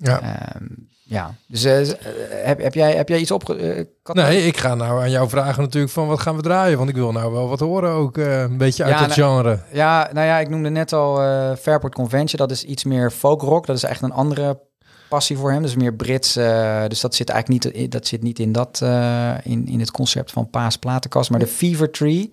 Ja. 0.00 0.20
ehm, 0.20 0.64
ja, 1.10 1.34
dus 1.46 1.64
eh, 1.64 1.80
eh, 1.90 1.96
heb, 2.30 2.60
heb, 2.62 2.74
jij, 2.74 2.92
heb 2.96 3.08
jij 3.08 3.18
iets 3.18 3.30
opge... 3.30 3.54
eh, 3.56 3.84
Nee, 4.14 4.46
ik 4.46 4.56
ga 4.56 4.74
nou 4.74 5.00
aan 5.00 5.10
jou 5.10 5.28
vragen 5.28 5.62
natuurlijk 5.62 5.92
van 5.92 6.06
wat 6.06 6.20
gaan 6.20 6.36
we 6.36 6.42
draaien. 6.42 6.78
Want 6.78 6.90
ik 6.90 6.94
wil 6.96 7.12
nou 7.12 7.32
wel 7.32 7.48
wat 7.48 7.60
horen 7.60 7.90
ook. 7.90 8.16
een 8.16 8.56
beetje 8.58 8.84
uit 8.84 8.92
Ja, 8.94 8.98
het 9.04 9.16
nou- 9.16 9.30
genre. 9.30 9.58
Ja, 9.72 10.10
nou 10.12 10.26
ja, 10.26 10.38
ik 10.38 10.48
noemde 10.48 10.70
net 10.70 10.92
al 10.92 11.16
Fairport 11.56 11.94
Convention. 11.94 12.38
Dat 12.38 12.50
is 12.56 12.64
iets 12.64 12.84
meer 12.84 13.10
folkrock. 13.10 13.66
Dat 13.66 13.76
is 13.76 13.82
echt 13.82 14.02
een 14.02 14.12
andere 14.12 14.60
passie 15.08 15.36
voor 15.36 15.52
hem. 15.52 15.62
Dus 15.62 15.74
meer 15.76 15.94
Brits. 15.94 16.32
dus 16.88 17.00
dat 17.00 17.14
zit 17.14 17.28
eigenlijk 17.28 17.74
niet, 17.74 17.92
dat 17.92 18.06
zit 18.06 18.22
niet 18.22 18.38
in, 18.38 18.52
dat, 18.52 18.80
in, 19.42 19.66
in 19.68 19.80
het 19.80 19.90
concept 19.90 20.32
van 20.32 20.50
Paas 20.50 20.76
Platenkast. 20.76 21.30
Maar 21.30 21.40
de 21.40 21.46
Fever 21.46 21.90
Tree. 21.90 22.32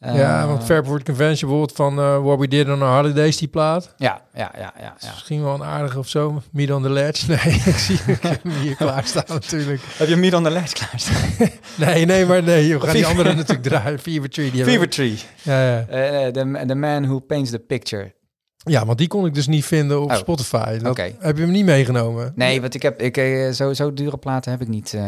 Eh, 0.00 0.16
ja, 0.16 0.46
want 0.46 0.64
Fairport 0.64 1.04
Convention 1.04 1.50
bijvoorbeeld 1.50 1.72
van 1.76 1.98
eh 1.98 2.22
What 2.24 2.38
We 2.38 2.48
Did 2.48 2.68
on 2.68 2.82
Our 2.82 2.94
Holidays, 2.96 3.36
die 3.36 3.48
plaat. 3.48 3.94
Ja, 3.96 4.20
ja, 4.34 4.50
ja, 4.58 4.72
ja. 4.80 4.94
Is 4.98 5.04
ja. 5.04 5.10
Misschien 5.12 5.42
wel 5.42 5.54
een 5.54 5.64
aardige 5.64 5.98
of 5.98 6.08
zo. 6.08 6.42
Meet 6.52 6.70
on 6.72 6.82
the 6.82 6.90
Ledge. 6.90 7.26
Nee, 7.44 7.54
ik 7.64 7.76
zie 7.76 7.98
ik 8.06 8.22
heb 8.22 8.42
hem 8.42 8.52
hier 8.52 8.76
klaarstaan 8.86 9.24
natuurlijk. 9.28 9.80
Heb 9.96 10.08
je 10.08 10.16
Miet 10.16 10.34
on 10.34 10.42
the 10.42 10.50
Ledge 10.50 10.74
klaarstaan? 10.74 11.48
Nee, 11.86 12.04
nee, 12.04 12.26
maar 12.26 12.42
nee. 12.42 12.74
We 12.78 12.84
gaan 12.86 12.94
die 12.94 13.06
andere 13.06 13.34
natuurlijk 13.34 13.62
draaien. 13.68 13.98
Fever 13.98 14.30
Tree. 14.30 14.50
Die 14.50 14.64
Fever 14.64 14.88
Tree. 14.88 15.18
Ja, 15.42 15.62
ja. 15.70 15.86
Eh, 15.86 16.26
the, 16.32 16.64
the 16.66 16.74
Man 16.74 17.02
Who 17.06 17.18
Paints 17.18 17.50
the 17.50 17.58
Picture. 17.58 18.14
ja, 18.56 18.86
want 18.86 18.98
die 18.98 19.08
kon 19.08 19.26
ik 19.26 19.34
dus 19.34 19.46
niet 19.46 19.64
vinden 19.64 20.00
op 20.02 20.10
Oh, 20.10 20.16
Spotify. 20.16 20.78
Dat- 20.78 20.90
oké. 20.90 21.14
Heb 21.18 21.36
je 21.36 21.42
hem 21.42 21.52
niet 21.52 21.64
meegenomen? 21.64 22.32
Nee, 22.34 22.60
want 22.60 22.74
ik 22.74 22.82
heb 22.82 23.00
ik, 23.02 23.16
eh, 23.16 23.50
zo, 23.50 23.72
zo 23.72 23.92
dure 23.94 24.16
platen 24.16 24.50
heb 24.50 24.60
ik 24.60 24.68
niet. 24.68 24.94
eh. 24.94 25.02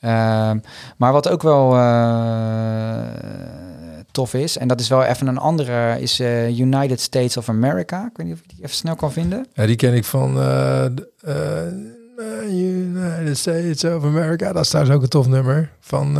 Ehm, 0.00 0.58
maar 0.96 1.12
wat 1.12 1.28
ook 1.28 1.42
wel 1.42 1.74
eh, 1.76 3.02
tof 4.12 4.34
is, 4.34 4.58
en 4.58 4.68
dat 4.68 4.80
is 4.80 4.88
wel 4.88 5.04
even 5.04 5.26
een 5.26 5.38
andere, 5.38 6.00
is 6.00 6.20
eh, 6.20 6.58
United 6.58 7.00
States 7.00 7.36
of 7.36 7.48
America. 7.48 8.06
Ik 8.10 8.16
weet 8.16 8.26
niet 8.26 8.34
of 8.34 8.40
je 8.42 8.48
die 8.48 8.64
even 8.64 8.76
snel 8.76 8.96
kan 8.96 9.12
vinden. 9.12 9.46
Ja, 9.54 9.66
die 9.66 9.76
ken 9.76 9.94
ik 9.94 10.04
van 10.04 10.38
eh, 10.38 10.84
eh, 10.84 10.92
United 12.48 13.38
States 13.38 13.84
of 13.84 14.04
America. 14.04 14.52
Dat 14.52 14.62
is 14.62 14.68
trouwens 14.68 14.96
ook 14.96 15.02
een 15.02 15.08
tof 15.08 15.26
nummer. 15.26 15.70
Van, 15.80 16.14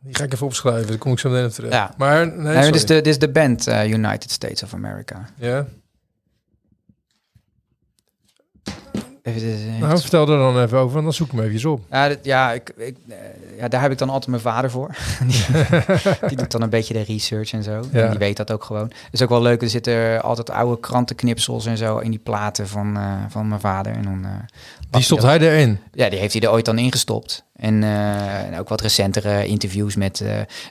die 0.00 0.14
ga 0.14 0.24
ik 0.24 0.32
even 0.32 0.46
opschrijven. 0.46 0.86
Dan 0.86 0.98
kom 0.98 1.12
ik 1.12 1.18
zo 1.18 1.30
meteen 1.30 1.46
op 1.46 1.52
terug. 1.52 1.72
Ja. 1.72 1.94
Maar 1.96 2.26
nee, 2.26 2.54
Nee, 2.54 2.64
dit, 2.64 2.74
is 2.74 2.86
de, 2.86 2.94
dit 2.94 3.06
is 3.06 3.18
de 3.18 3.30
band 3.30 3.66
United 3.68 4.30
States 4.30 4.62
of 4.62 4.74
America. 4.74 5.28
Ja? 5.36 5.66
Even, 9.26 9.78
Nou, 9.78 10.00
vertel 10.00 10.20
er 10.28 10.38
dan 10.38 10.60
even 10.62 10.78
over 10.78 10.98
en 10.98 11.04
dan 11.04 11.12
zoek 11.12 11.32
ik 11.32 11.38
hem 11.38 11.50
even 11.50 11.70
op. 11.70 11.80
Ja, 11.90 12.08
dit- 12.08 12.18
ja, 12.24 12.52
ik, 12.52 12.72
ik, 12.76 12.96
ja, 13.58 13.68
daar 13.68 13.80
heb 13.80 13.90
ik 13.92 13.98
dan 13.98 14.08
altijd 14.08 14.30
mijn 14.30 14.42
vader 14.42 14.70
voor. 14.70 14.94
die, 15.26 15.44
die 16.28 16.36
doet 16.36 16.50
dan 16.50 16.62
een 16.62 16.70
beetje 16.70 16.94
de 16.94 17.02
research 17.02 17.52
en 17.52 17.62
zo. 17.62 17.84
Ja. 17.92 18.02
En 18.04 18.10
die 18.10 18.18
weet 18.18 18.36
dat 18.36 18.50
ook 18.52 18.64
gewoon. 18.64 18.90
is 19.10 19.22
ook 19.22 19.28
wel 19.28 19.42
leuk. 19.42 19.62
Er 19.62 19.68
zitten 19.68 20.22
altijd 20.22 20.50
oude 20.50 20.80
krantenknipsels 20.80 21.66
en 21.66 21.76
zo 21.76 21.98
in 21.98 22.10
die 22.10 22.20
platen 22.22 22.68
van, 22.68 22.96
eh, 22.96 23.12
van 23.28 23.48
mijn 23.48 23.60
vader. 23.60 23.92
En 23.92 24.02
dan, 24.02 24.24
eh, 24.24 24.30
Die 24.90 25.02
stopt 25.02 25.22
hij 25.22 25.38
erin. 25.38 25.78
Ja, 25.92 26.08
die 26.08 26.18
heeft 26.18 26.32
hij 26.32 26.42
er 26.42 26.50
ooit 26.50 26.64
dan 26.64 26.78
ingestopt. 26.78 27.44
En, 27.56 27.82
eh, 27.82 28.42
en 28.42 28.58
ook 28.58 28.68
wat 28.68 28.80
recentere 28.80 29.46
interviews 29.46 29.96
met. 29.96 30.20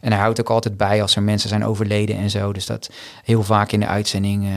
en 0.02 0.12
hij 0.12 0.18
houdt 0.22 0.40
ook 0.40 0.50
altijd 0.50 0.78
bij 0.78 1.02
als 1.02 1.16
er 1.16 1.24
mensen 1.24 1.50
zijn 1.50 1.66
overleden 1.66 2.18
en 2.18 2.30
zo. 2.30 2.54
Dus 2.54 2.66
dat 2.66 2.90
heel 3.24 3.44
vaak 3.44 3.72
in 3.72 3.80
de 3.80 3.88
uitzending. 3.88 4.48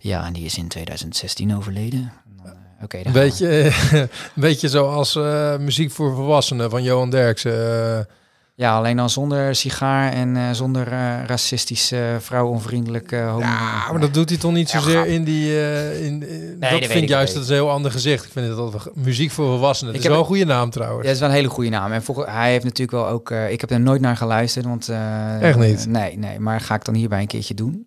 ja, 0.00 0.24
en 0.26 0.32
die 0.32 0.44
is 0.44 0.58
in 0.58 0.68
2016 0.68 1.56
overleden. 1.56 2.12
Dan, 2.88 2.90
eh, 2.90 2.98
Oké, 3.00 3.06
Een 3.06 3.12
beetje, 3.12 3.72
een 4.00 4.08
beetje 4.34 4.68
zoals 4.68 5.16
eh, 5.16 5.56
muziek 5.56 5.90
voor 5.90 6.14
volwassenen 6.14 6.70
van 6.70 6.82
Johan 6.82 7.10
Derksen. 7.10 7.52
eh. 7.98 8.04
Ja, 8.54 8.76
alleen 8.76 8.96
dan 8.96 9.10
zonder 9.10 9.54
sigaar 9.54 10.12
en 10.12 10.54
zonder 10.54 10.92
eh, 10.92 11.24
racistisch, 11.26 11.92
eh 11.92 12.00
vrouwonvriendelijk 12.18 13.12
eh 13.12 13.30
homo. 13.30 13.40
ja, 13.40 13.90
maar 13.92 14.00
dat 14.00 14.14
doet 14.14 14.28
hij 14.28 14.38
toch 14.38 14.52
niet 14.52 14.70
zozeer 14.70 15.06
in 15.06 15.24
die... 15.24 15.54
in, 16.00 16.28
in- 16.28 16.56
dat 16.60 16.70
dat 16.70 16.84
vind 16.86 17.02
ik 17.02 17.08
juist, 17.08 17.34
dat 17.34 17.42
is 17.42 17.48
een 17.48 17.54
heel 17.54 17.70
ander 17.70 17.90
gezicht. 17.90 18.24
Ik 18.24 18.32
vind 18.32 18.48
het 18.48 18.58
altijd 18.58 18.84
wel- 18.84 18.92
muziek 18.96 19.30
voor 19.30 19.46
volwassenen. 19.46 19.92
Het 19.94 20.02
Ik 20.02 20.08
is 20.10 20.14
wel 20.16 20.24
een 20.24 20.28
het- 20.28 20.36
goede 20.38 20.52
naam 20.52 20.70
trouwens. 20.70 21.00
Ja, 21.00 21.06
dat 21.06 21.14
is 21.14 21.20
wel 21.20 21.28
een 21.28 21.34
hele 21.34 21.48
goede 21.48 21.70
naam. 21.70 21.92
En 21.92 22.02
volgens, 22.02 22.26
hij 22.30 22.50
heeft 22.50 22.64
natuurlijk 22.64 22.90
wel 22.90 23.08
ook... 23.08 23.30
ik 23.30 23.60
heb 23.60 23.70
er 23.70 23.80
nooit 23.80 24.00
naar 24.00 24.16
geluisterd, 24.16 24.64
want... 24.66 24.88
Echt 25.40 25.58
niet? 25.58 25.86
nee, 25.86 26.18
nee, 26.18 26.38
maar 26.40 26.60
ga 26.60 26.74
ik 26.74 26.84
dan 26.84 26.94
hierbij 26.94 27.20
een 27.20 27.26
keertje 27.26 27.54
doen. 27.54 27.86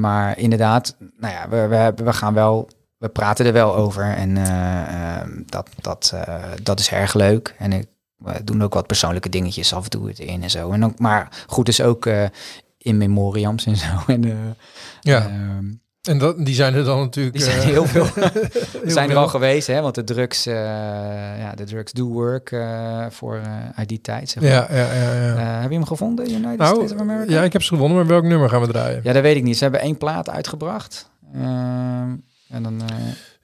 Maar 0.00 0.38
inderdaad, 0.38 0.96
nou 1.20 1.34
ja, 1.34 1.48
we, 1.48 1.66
we, 1.66 2.04
we 2.04 2.12
gaan 2.12 2.34
wel... 2.34 2.68
We 3.02 3.08
praten 3.08 3.46
er 3.46 3.52
wel 3.52 3.76
over 3.76 4.04
en 4.04 4.36
eh, 4.36 5.20
eh, 5.20 5.28
dat, 5.46 5.68
dat, 5.80 6.12
eh, 6.14 6.34
dat 6.62 6.80
is 6.80 6.90
erg 6.90 7.14
leuk. 7.14 7.54
En 7.58 7.72
ik, 7.72 7.86
we 8.16 8.44
doen 8.44 8.62
ook 8.62 8.74
wat 8.74 8.86
persoonlijke 8.86 9.28
dingetjes 9.28 9.74
af 9.74 9.84
en 9.84 9.90
toe 9.90 10.12
erin 10.16 10.42
en 10.42 10.50
zo. 10.50 10.70
En 10.70 10.84
ook, 10.84 10.98
maar 10.98 11.44
goed, 11.46 11.66
dus 11.66 11.80
ook 11.80 12.06
eh, 12.06 12.24
in 12.78 12.96
memoriams 12.96 13.66
en 13.66 13.76
zo. 13.76 13.86
En, 14.06 14.56
Ja, 15.00 15.26
ehm, 15.26 15.64
en 16.02 16.18
dat, 16.18 16.44
die 16.44 16.54
zijn 16.54 16.74
er 16.74 16.84
dan 16.84 16.98
natuurlijk... 16.98 17.36
die 17.36 17.44
zijn 17.44 17.58
eh, 17.58 17.64
heel 17.64 17.84
veel. 17.84 18.06
heel 18.14 18.80
zijn 18.84 19.10
er 19.10 19.16
al 19.16 19.28
geweest, 19.28 19.66
hè? 19.66 19.80
Want 19.80 19.94
de 19.94 20.04
drugs, 20.04 20.44
ja, 20.44 21.52
de 21.54 21.64
drugs 21.64 21.92
do 21.92 22.06
work 22.06 22.56
voor 23.10 23.40
uit 23.74 23.88
die 23.88 24.00
tijd. 24.00 24.28
Zeg 24.28 24.42
maar. 24.42 24.52
Ja, 24.52 24.66
ja, 24.70 24.94
ja. 24.94 25.12
ja. 25.14 25.60
Heb 25.60 25.70
je 25.70 25.76
hem 25.76 25.86
gevonden, 25.86 26.30
United 26.30 26.66
States 26.66 26.92
of 26.92 26.98
nou, 26.98 27.00
America? 27.00 27.32
ja, 27.32 27.42
ik 27.42 27.52
heb 27.52 27.62
ze 27.62 27.74
gewonnen, 27.74 27.96
maar 27.98 28.06
welk 28.06 28.24
nummer 28.24 28.48
gaan 28.48 28.60
we 28.60 28.66
draaien? 28.66 29.00
Ja, 29.02 29.12
dat 29.12 29.22
weet 29.22 29.36
ik 29.36 29.42
niet. 29.42 29.56
Ze 29.56 29.62
hebben 29.62 29.80
één 29.80 29.98
plaat 29.98 30.30
uitgebracht. 30.30 31.10
En 32.52 32.62
dan, 32.62 32.82
eh, 32.88 32.96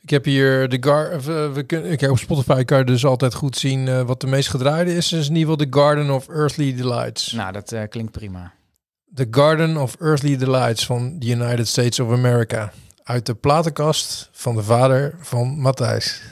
Ik 0.03 0.11
heb 0.11 0.25
hier 0.25 0.69
de 0.69 0.77
gar 0.81 1.13
eh, 1.13 1.53
we 1.53 1.63
kunnen, 1.67 1.91
ik 1.91 2.01
heb 2.01 2.11
op 2.11 2.19
Spotify 2.19 2.65
kan 2.65 2.79
je 2.79 2.85
dus 2.85 3.05
altijd 3.05 3.35
goed 3.35 3.57
zien 3.57 3.89
eh, 3.89 4.03
wat 4.03 4.21
de 4.21 4.27
meest 4.27 4.49
gedraaide 4.49 4.95
is. 4.95 5.13
is 5.13 5.29
in 5.29 5.37
ieder 5.37 5.51
geval 5.51 5.67
The 5.71 5.79
Garden 5.79 6.11
of 6.11 6.29
Earthly 6.29 6.75
Delights. 6.75 7.33
nou, 7.33 7.53
dat 7.53 7.75
klinkt 7.89 8.13
prima. 8.13 8.53
The 9.15 9.27
Garden 9.31 9.77
of 9.77 9.97
Earthly 10.01 10.37
Delights 10.37 10.87
van 10.87 11.17
the 11.19 11.27
United 11.27 11.69
States 11.69 12.01
of 12.01 12.13
America. 12.13 12.73
Uit 13.03 13.27
de 13.27 13.35
platenkast 13.35 14.29
van 14.33 14.55
de 14.57 14.63
vader 14.63 15.15
van 15.21 15.61
Matthijs. 15.61 16.23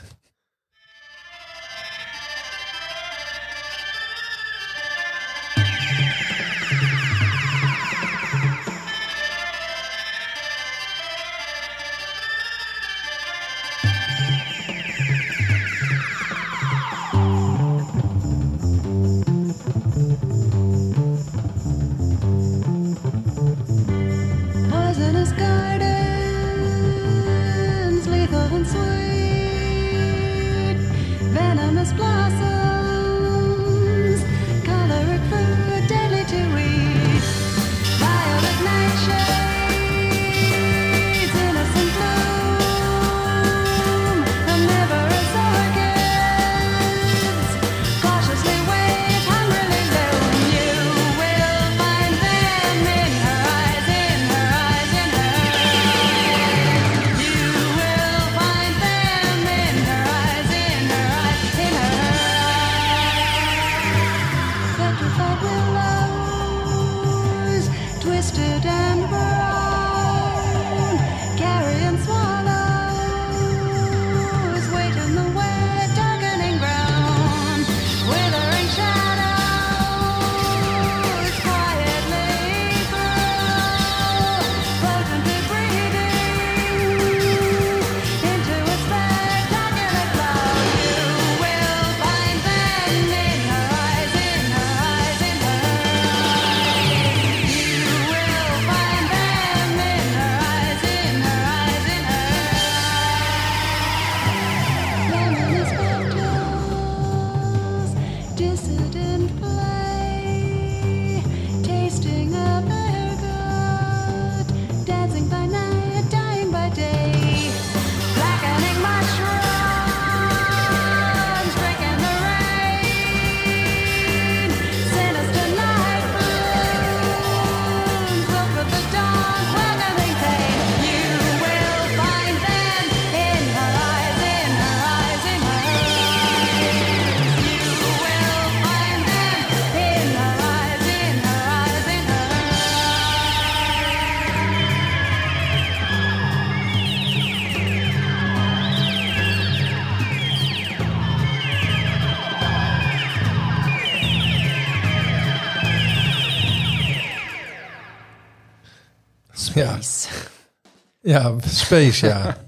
Ja 161.21 161.35
space, 161.47 162.05
ja. 162.05 162.37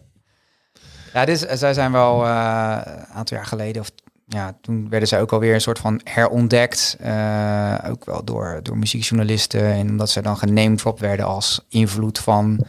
Ja, 1.14 1.26
is, 1.26 1.40
zij 1.40 1.74
zijn 1.74 1.92
wel 1.92 2.26
eh, 2.26 2.78
een 2.86 3.06
aantal 3.06 3.38
jaar 3.38 3.46
geleden, 3.46 3.82
of 3.82 3.92
ja, 4.26 4.58
toen 4.62 4.90
werden 4.90 5.08
zij 5.08 5.22
ook 5.22 5.32
alweer 5.32 5.54
een 5.54 5.62
soort 5.62 5.80
van 5.80 6.02
herontdekt. 6.04 6.98
eh, 7.00 7.76
ook 7.88 8.06
wel 8.06 8.24
door, 8.24 8.60
door 8.64 8.78
muziekjournalisten. 8.78 9.64
En 9.64 9.90
omdat 9.90 10.10
zij 10.10 10.22
dan 10.22 10.38
genamedropt 10.38 11.00
werden 11.00 11.26
als 11.26 11.66
invloed 11.70 12.20
van 12.20 12.66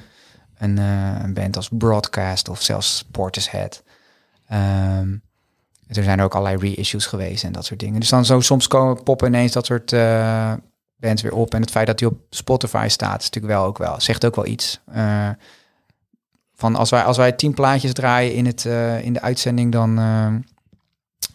een, 0.58 0.78
eh, 0.78 1.22
een 1.22 1.34
band 1.34 1.56
als 1.56 1.68
Broadcast 1.72 2.48
of 2.48 2.62
zelfs 2.62 3.04
Portishead. 3.10 3.82
Ehm 4.48 5.08
er 5.96 6.02
zijn 6.04 6.20
ook 6.20 6.34
allerlei 6.34 6.74
reissues 6.74 7.06
geweest 7.06 7.44
en 7.44 7.52
dat 7.52 7.64
soort 7.64 7.80
dingen. 7.80 8.00
Dus 8.00 8.08
dan 8.08 8.24
zo 8.24 8.40
soms 8.40 8.66
komen 8.66 9.02
poppen 9.02 9.28
ineens 9.28 9.52
dat 9.52 9.66
soort 9.66 9.92
eh, 9.92 10.52
bands 10.96 11.22
weer 11.22 11.34
op. 11.34 11.54
En 11.54 11.60
het 11.60 11.70
feit 11.70 11.86
dat 11.86 11.98
die 11.98 12.08
op 12.08 12.18
Spotify 12.30 12.86
staat, 12.88 13.20
is 13.20 13.24
natuurlijk 13.24 13.54
wel 13.54 13.64
ook 13.64 13.78
wel, 13.78 14.00
zegt 14.00 14.26
ook 14.26 14.36
wel 14.36 14.46
iets. 14.46 14.80
Van 16.60 16.76
als 16.76 16.90
wij, 16.90 17.02
als 17.02 17.16
wij 17.16 17.32
tien 17.32 17.54
plaatjes 17.54 17.92
draaien 17.92 18.34
in, 18.34 18.46
het, 18.46 18.64
eh, 18.66 19.04
in 19.04 19.12
de 19.12 19.20
uitzending, 19.20 19.72
dan 19.72 19.98
eh, 19.98 20.26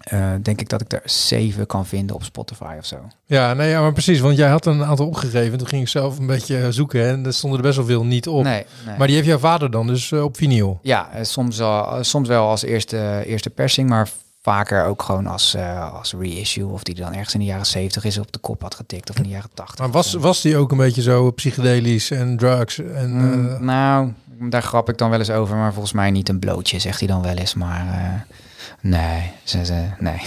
eh, 0.05 0.39
denk 0.41 0.59
ik 0.59 0.69
dat 0.69 0.81
ik 0.81 0.93
er 0.93 1.01
zeven 1.05 1.65
kan 1.65 1.85
vinden 1.85 2.15
op 2.15 2.23
Spotify 2.23 2.75
of 2.79 2.85
zo. 2.85 2.97
Ja, 3.25 3.53
nee, 3.53 3.69
ja, 3.69 3.81
maar 3.81 3.93
precies. 3.93 4.19
Want 4.19 4.37
jij 4.37 4.49
had 4.49 4.65
een 4.65 4.83
aantal 4.83 5.07
opgegeven. 5.07 5.57
Toen 5.57 5.67
ging 5.67 5.81
ik 5.81 5.87
zelf 5.87 6.17
een 6.17 6.25
beetje 6.25 6.71
zoeken. 6.71 6.99
hè, 6.99 7.07
En 7.07 7.25
er 7.25 7.33
stonden 7.33 7.59
er 7.59 7.65
best 7.65 7.77
wel 7.77 7.85
veel 7.85 8.05
niet 8.05 8.27
op. 8.27 8.43
Nee, 8.43 8.65
nee. 8.85 8.97
Maar 8.97 9.07
die 9.07 9.15
heeft 9.15 9.27
jouw 9.27 9.37
vader 9.37 9.71
dan 9.71 9.87
dus 9.87 10.11
op 10.13 10.37
vinyl. 10.37 10.79
Ja, 10.81 11.09
soms, 11.21 11.59
eh, 11.59 11.97
soms 12.01 12.27
wel 12.27 12.47
als 12.47 12.63
eerste, 12.63 13.23
eerste 13.25 13.49
persing, 13.49 13.89
maar 13.89 14.09
vaker 14.45 14.85
ook 14.85 15.01
gewoon 15.03 15.27
als, 15.27 15.53
eh, 15.53 15.93
als 15.93 16.13
reissue. 16.19 16.67
Of 16.67 16.83
die 16.83 16.95
dan 16.95 17.13
ergens 17.13 17.33
in 17.33 17.39
de 17.39 17.45
jaren 17.45 17.65
zeventig 17.65 18.03
is 18.03 18.17
op 18.17 18.31
de 18.31 18.39
kop 18.39 18.61
had 18.61 18.75
getikt 18.75 19.09
of 19.09 19.15
in 19.17 19.23
de 19.23 19.29
jaren 19.29 19.49
tachtig. 19.53 19.79
Maar 19.79 19.89
was, 19.91 20.13
was 20.13 20.41
die 20.41 20.57
ook 20.57 20.71
een 20.71 20.77
beetje 20.77 21.01
zo 21.01 21.31
psychedelisch 21.31 22.11
en 22.11 22.37
drugs? 22.37 22.79
En, 22.79 23.11
Mm, 23.17 23.49
eh, 23.49 23.59
nou, 23.59 24.13
daar 24.49 24.61
grap 24.63 24.89
ik 24.89 24.97
dan 24.97 25.09
wel 25.09 25.19
eens 25.19 25.29
over, 25.29 25.55
maar 25.55 25.71
volgens 25.73 25.93
mij 25.93 26.11
niet 26.11 26.29
een 26.29 26.39
blootje, 26.39 26.79
zegt 26.79 26.99
hij 26.99 27.07
dan 27.07 27.21
wel 27.21 27.35
eens. 27.35 27.53
Maar 27.53 27.87
eh, 27.87 28.35
nee, 28.81 29.31
ze, 29.43 29.65
ze, 29.65 29.85
nee. 29.99 30.21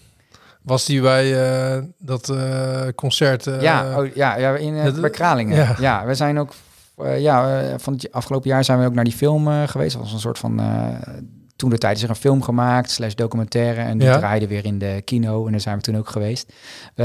was 0.62 0.84
die 0.84 1.00
bij 1.00 1.26
eh, 1.76 1.82
dat 1.98 2.28
eh, 2.28 2.80
concert? 2.94 3.46
eh, 3.46 3.60
ja, 3.62 3.98
oh, 4.00 4.14
ja, 4.14 4.36
ja, 4.36 4.56
in 4.56 5.00
bij 5.00 5.10
Kralingen. 5.10 5.56
ja. 5.56 5.76
Ja. 5.78 6.04
we 6.06 6.14
zijn 6.14 6.38
ook, 6.38 6.52
eh, 6.96 7.20
ja, 7.20 7.60
eh, 7.60 7.74
van 7.78 7.92
het 7.92 8.12
afgelopen 8.12 8.48
jaar 8.50 8.64
zijn 8.64 8.78
we 8.78 8.86
ook 8.86 8.94
naar 8.94 9.04
die 9.04 9.12
film 9.12 9.48
eh, 9.48 9.62
geweest. 9.68 9.92
Dat 9.92 10.02
was 10.02 10.12
een 10.12 10.20
soort 10.20 10.38
van, 10.38 10.60
eh, 10.60 11.12
toen 11.60 11.70
de 11.70 11.78
tijd 11.78 11.96
is 11.96 12.02
er 12.02 12.08
een 12.08 12.14
film 12.16 12.42
gemaakt, 12.42 12.90
slash 12.90 13.14
documentaire. 13.14 13.80
En 13.80 13.98
die 13.98 14.08
Ja. 14.08 14.18
draaide 14.18 14.46
weer 14.46 14.64
in 14.64 14.78
de 14.78 15.02
kino 15.04 15.44
en 15.46 15.50
daar 15.50 15.60
zijn 15.60 15.76
we 15.76 15.82
toen 15.82 15.96
ook 15.96 16.08
geweest. 16.10 16.52
We 16.94 17.02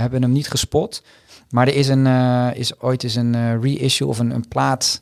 hebben 0.00 0.22
hem 0.22 0.32
niet 0.32 0.48
gespot, 0.50 1.02
maar 1.50 1.66
er 1.68 1.74
is, 1.74 1.88
een, 1.88 2.06
eh, 2.06 2.48
is 2.54 2.80
ooit 2.80 3.04
is 3.04 3.14
een 3.16 3.34
eh, 3.34 3.60
reissue 3.60 4.08
of 4.08 4.18
een, 4.18 4.30
een 4.30 4.48
plaat, 4.48 5.00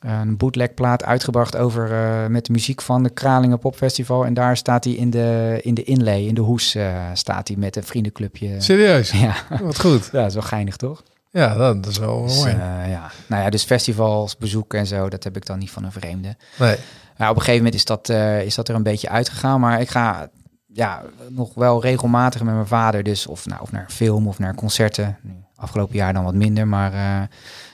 een 0.00 0.36
bootleg 0.36 0.74
plaat 0.74 1.04
uitgebracht 1.04 1.56
over 1.56 1.92
eh, 1.92 2.26
met 2.26 2.46
de 2.46 2.52
muziek 2.52 2.82
van 2.82 3.02
de 3.02 3.10
Kralingen 3.10 3.58
Popfestival. 3.58 4.24
En 4.26 4.34
daar 4.34 4.56
staat 4.56 4.84
hij 4.84 4.92
in 4.92 5.10
de, 5.10 5.58
in 5.62 5.74
de 5.74 5.84
inlay, 5.84 6.22
in 6.26 6.34
de 6.34 6.40
hoes 6.40 6.74
eh, 6.74 7.04
staat 7.14 7.48
hij 7.48 7.56
met 7.56 7.76
een 7.76 7.84
vriendenclubje. 7.84 8.60
Serieus? 8.60 9.10
Ja. 9.20 9.34
Wat 9.62 9.80
goed. 9.80 10.04
Ja, 10.12 10.18
dat 10.18 10.26
is 10.28 10.34
wel 10.34 10.42
geinig, 10.42 10.76
toch? 10.76 11.02
Ja, 11.30 11.54
dat, 11.54 11.82
dat 11.82 11.92
is 11.92 11.98
wel 11.98 12.22
Dus, 12.22 12.36
mooi. 12.36 12.50
eh, 12.50 12.58
ja. 12.90 13.10
Nou 13.26 13.42
ja, 13.42 13.50
dus 13.50 13.64
festivals, 13.64 14.36
bezoeken 14.36 14.78
en 14.78 14.86
zo, 14.86 15.08
dat 15.08 15.24
heb 15.24 15.36
ik 15.36 15.46
dan 15.46 15.58
niet 15.58 15.70
van 15.70 15.84
een 15.84 15.92
vreemde. 15.92 16.36
nee. 16.58 16.76
Ja, 17.18 17.30
op 17.30 17.34
een 17.36 17.42
gegeven 17.42 17.56
moment 17.56 17.74
is 17.74 17.84
dat, 17.84 18.08
eh, 18.08 18.42
is 18.42 18.54
dat 18.54 18.68
er 18.68 18.74
een 18.74 18.82
beetje 18.82 19.08
uitgegaan, 19.08 19.60
maar 19.60 19.80
ik 19.80 19.88
ga 19.88 20.28
ja, 20.66 21.02
nog 21.28 21.54
wel 21.54 21.82
regelmatig 21.82 22.42
met 22.42 22.54
mijn 22.54 22.66
vader, 22.66 23.02
dus 23.02 23.26
of, 23.26 23.46
nou, 23.46 23.60
of 23.62 23.72
naar 23.72 23.86
film 23.88 24.28
of 24.28 24.38
naar 24.38 24.54
concerten. 24.54 25.18
Nu, 25.22 25.32
afgelopen 25.56 25.96
jaar 25.96 26.12
dan 26.12 26.24
wat 26.24 26.34
minder, 26.34 26.68
maar 26.68 26.92
eh, 26.92 27.22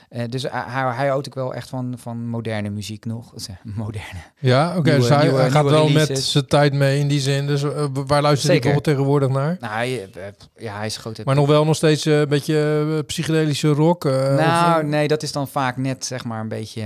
Eh, 0.09 0.23
dus 0.29 0.43
hij, 0.43 0.83
hij 0.95 1.07
houdt 1.07 1.27
ook 1.27 1.35
wel 1.35 1.53
echt 1.53 1.69
van, 1.69 1.93
van 1.97 2.27
moderne 2.27 2.69
muziek 2.69 3.05
nog. 3.05 3.33
Moderne. 3.63 4.19
Ja, 4.39 4.77
oké. 4.77 4.95
Dus 4.95 5.09
hij, 5.09 5.21
nieuwe- 5.23 5.41
gaat 5.51 5.63
nieuwe 5.63 5.69
wel 5.69 5.89
met 5.89 6.19
zijn 6.19 6.45
tijd 6.47 6.73
mee 6.73 6.99
in 6.99 7.07
die 7.07 7.19
zin. 7.19 7.47
Dus 7.47 7.61
waar 7.93 8.21
luistert 8.21 8.63
hij 8.63 8.73
toch 8.73 8.81
tegenwoordig 8.81 9.29
naar? 9.29 9.57
Nou, 9.59 9.73
hij, 9.73 10.09
ja, 10.57 10.77
hij 10.77 10.85
is 10.85 10.97
groot. 10.97 11.25
Maar 11.25 11.35
nog 11.35 11.47
wel 11.47 11.65
nog 11.65 11.75
steeds 11.75 12.05
een 12.05 12.27
beetje 12.27 13.03
psychedelische 13.05 13.67
rock? 13.67 14.03
nou, 14.03 14.83
of, 14.83 14.89
nee, 14.89 15.07
dat 15.07 15.23
is 15.23 15.31
dan 15.31 15.47
vaak 15.47 15.77
net 15.77 16.05
zeg 16.05 16.23
maar 16.25 16.39
een 16.39 16.47
beetje. 16.47 16.81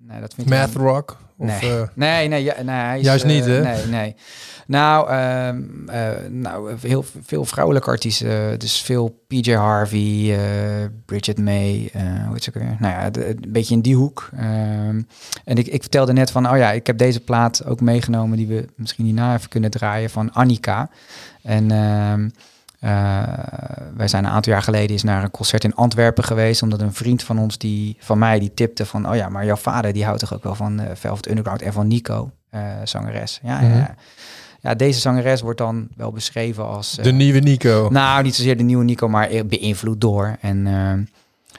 nee, 0.00 0.20
dat 0.20 0.34
vind 0.34 0.50
ik 0.50 0.58
math 0.58 0.72
dan- 0.72 0.82
rock? 0.82 1.16
Of, 1.38 1.46
Nee. 1.60 1.70
eh, 1.70 1.82
Nee, 1.94 2.28
nee, 2.28 2.42
ja, 2.44 2.54
nee 2.62 2.74
hij 2.74 2.98
is, 2.98 3.04
Juist 3.04 3.24
eh, 3.24 3.30
niet, 3.30 3.44
hè? 3.44 3.60
Nee, 3.62 3.86
nee. 3.86 4.14
Nou, 4.66 5.08
eh, 5.10 5.50
nou 6.28 6.74
heel 6.80 7.04
veel 7.24 7.44
vrouwelijke 7.44 7.90
artiesten. 7.90 8.58
Dus 8.58 8.80
veel 8.80 9.24
PJ 9.28 9.52
Harvey, 9.52 10.34
eh, 10.38 10.86
Bridget 11.06 11.38
May, 11.38 11.90
eh 11.92 12.02
hoe 12.02 12.32
heet 12.32 12.44
ze 12.44 12.50
ook 12.56 12.62
weer? 12.62 12.76
Nou 12.78 12.92
ja, 12.94 13.10
de- 13.10 13.28
een 13.28 13.44
beetje 13.48 13.74
in 13.74 13.80
die 13.80 13.96
hoek. 13.96 14.28
Ehm, 14.36 15.02
en 15.44 15.56
ik, 15.56 15.66
ik 15.66 15.80
vertelde 15.80 16.12
net 16.12 16.30
van, 16.30 16.50
oh 16.50 16.56
ja, 16.56 16.70
ik 16.72 16.86
heb 16.86 16.98
deze 16.98 17.20
plaat 17.20 17.64
ook 17.66 17.80
meegenomen... 17.80 18.36
die 18.36 18.46
we 18.46 18.66
misschien 18.76 19.04
hierna 19.04 19.34
even 19.36 19.48
kunnen 19.48 19.70
draaien, 19.70 20.10
van 20.10 20.32
Annika. 20.32 20.90
En... 21.42 21.70
ehm, 21.70 22.28
eh, 22.84 23.22
wij 23.96 24.08
zijn 24.08 24.24
een 24.24 24.30
aantal 24.30 24.52
jaar 24.52 24.62
geleden 24.62 24.96
is 24.96 25.02
naar 25.02 25.22
een 25.22 25.30
concert 25.30 25.64
in 25.64 25.74
Antwerpen 25.74 26.24
geweest, 26.24 26.62
omdat 26.62 26.80
een 26.80 26.92
vriend 26.92 27.22
van 27.22 27.38
ons, 27.38 27.58
die 27.58 27.96
van 28.00 28.18
mij, 28.18 28.38
die 28.38 28.54
tipte 28.54 28.86
van, 28.86 29.08
oh 29.08 29.16
ja, 29.16 29.28
maar 29.28 29.44
jouw 29.44 29.56
vader 29.56 29.92
die 29.92 30.04
houdt 30.04 30.20
toch 30.20 30.34
ook 30.34 30.42
wel 30.42 30.54
van 30.54 30.80
eh, 30.80 30.90
Velvet 30.94 31.28
Underground 31.28 31.62
en 31.62 31.72
van 31.72 31.86
Nico, 31.88 32.30
eh, 32.50 32.60
zangeres. 32.84 33.40
Ja, 33.42 33.60
Mhm. 33.60 33.76
ja, 33.76 33.94
ja, 34.60 34.74
deze 34.74 35.00
zangeres 35.00 35.40
wordt 35.40 35.58
dan 35.58 35.88
wel 35.96 36.12
beschreven 36.12 36.66
als. 36.68 36.94
de 37.02 37.12
nieuwe 37.12 37.38
Nico. 37.38 37.88
nou, 37.92 38.22
niet 38.22 38.34
zozeer 38.34 38.56
de 38.56 38.62
nieuwe 38.62 38.84
Nico, 38.84 39.08
maar 39.08 39.28
beïnvloed 39.46 40.00
door. 40.00 40.36
En 40.40 40.66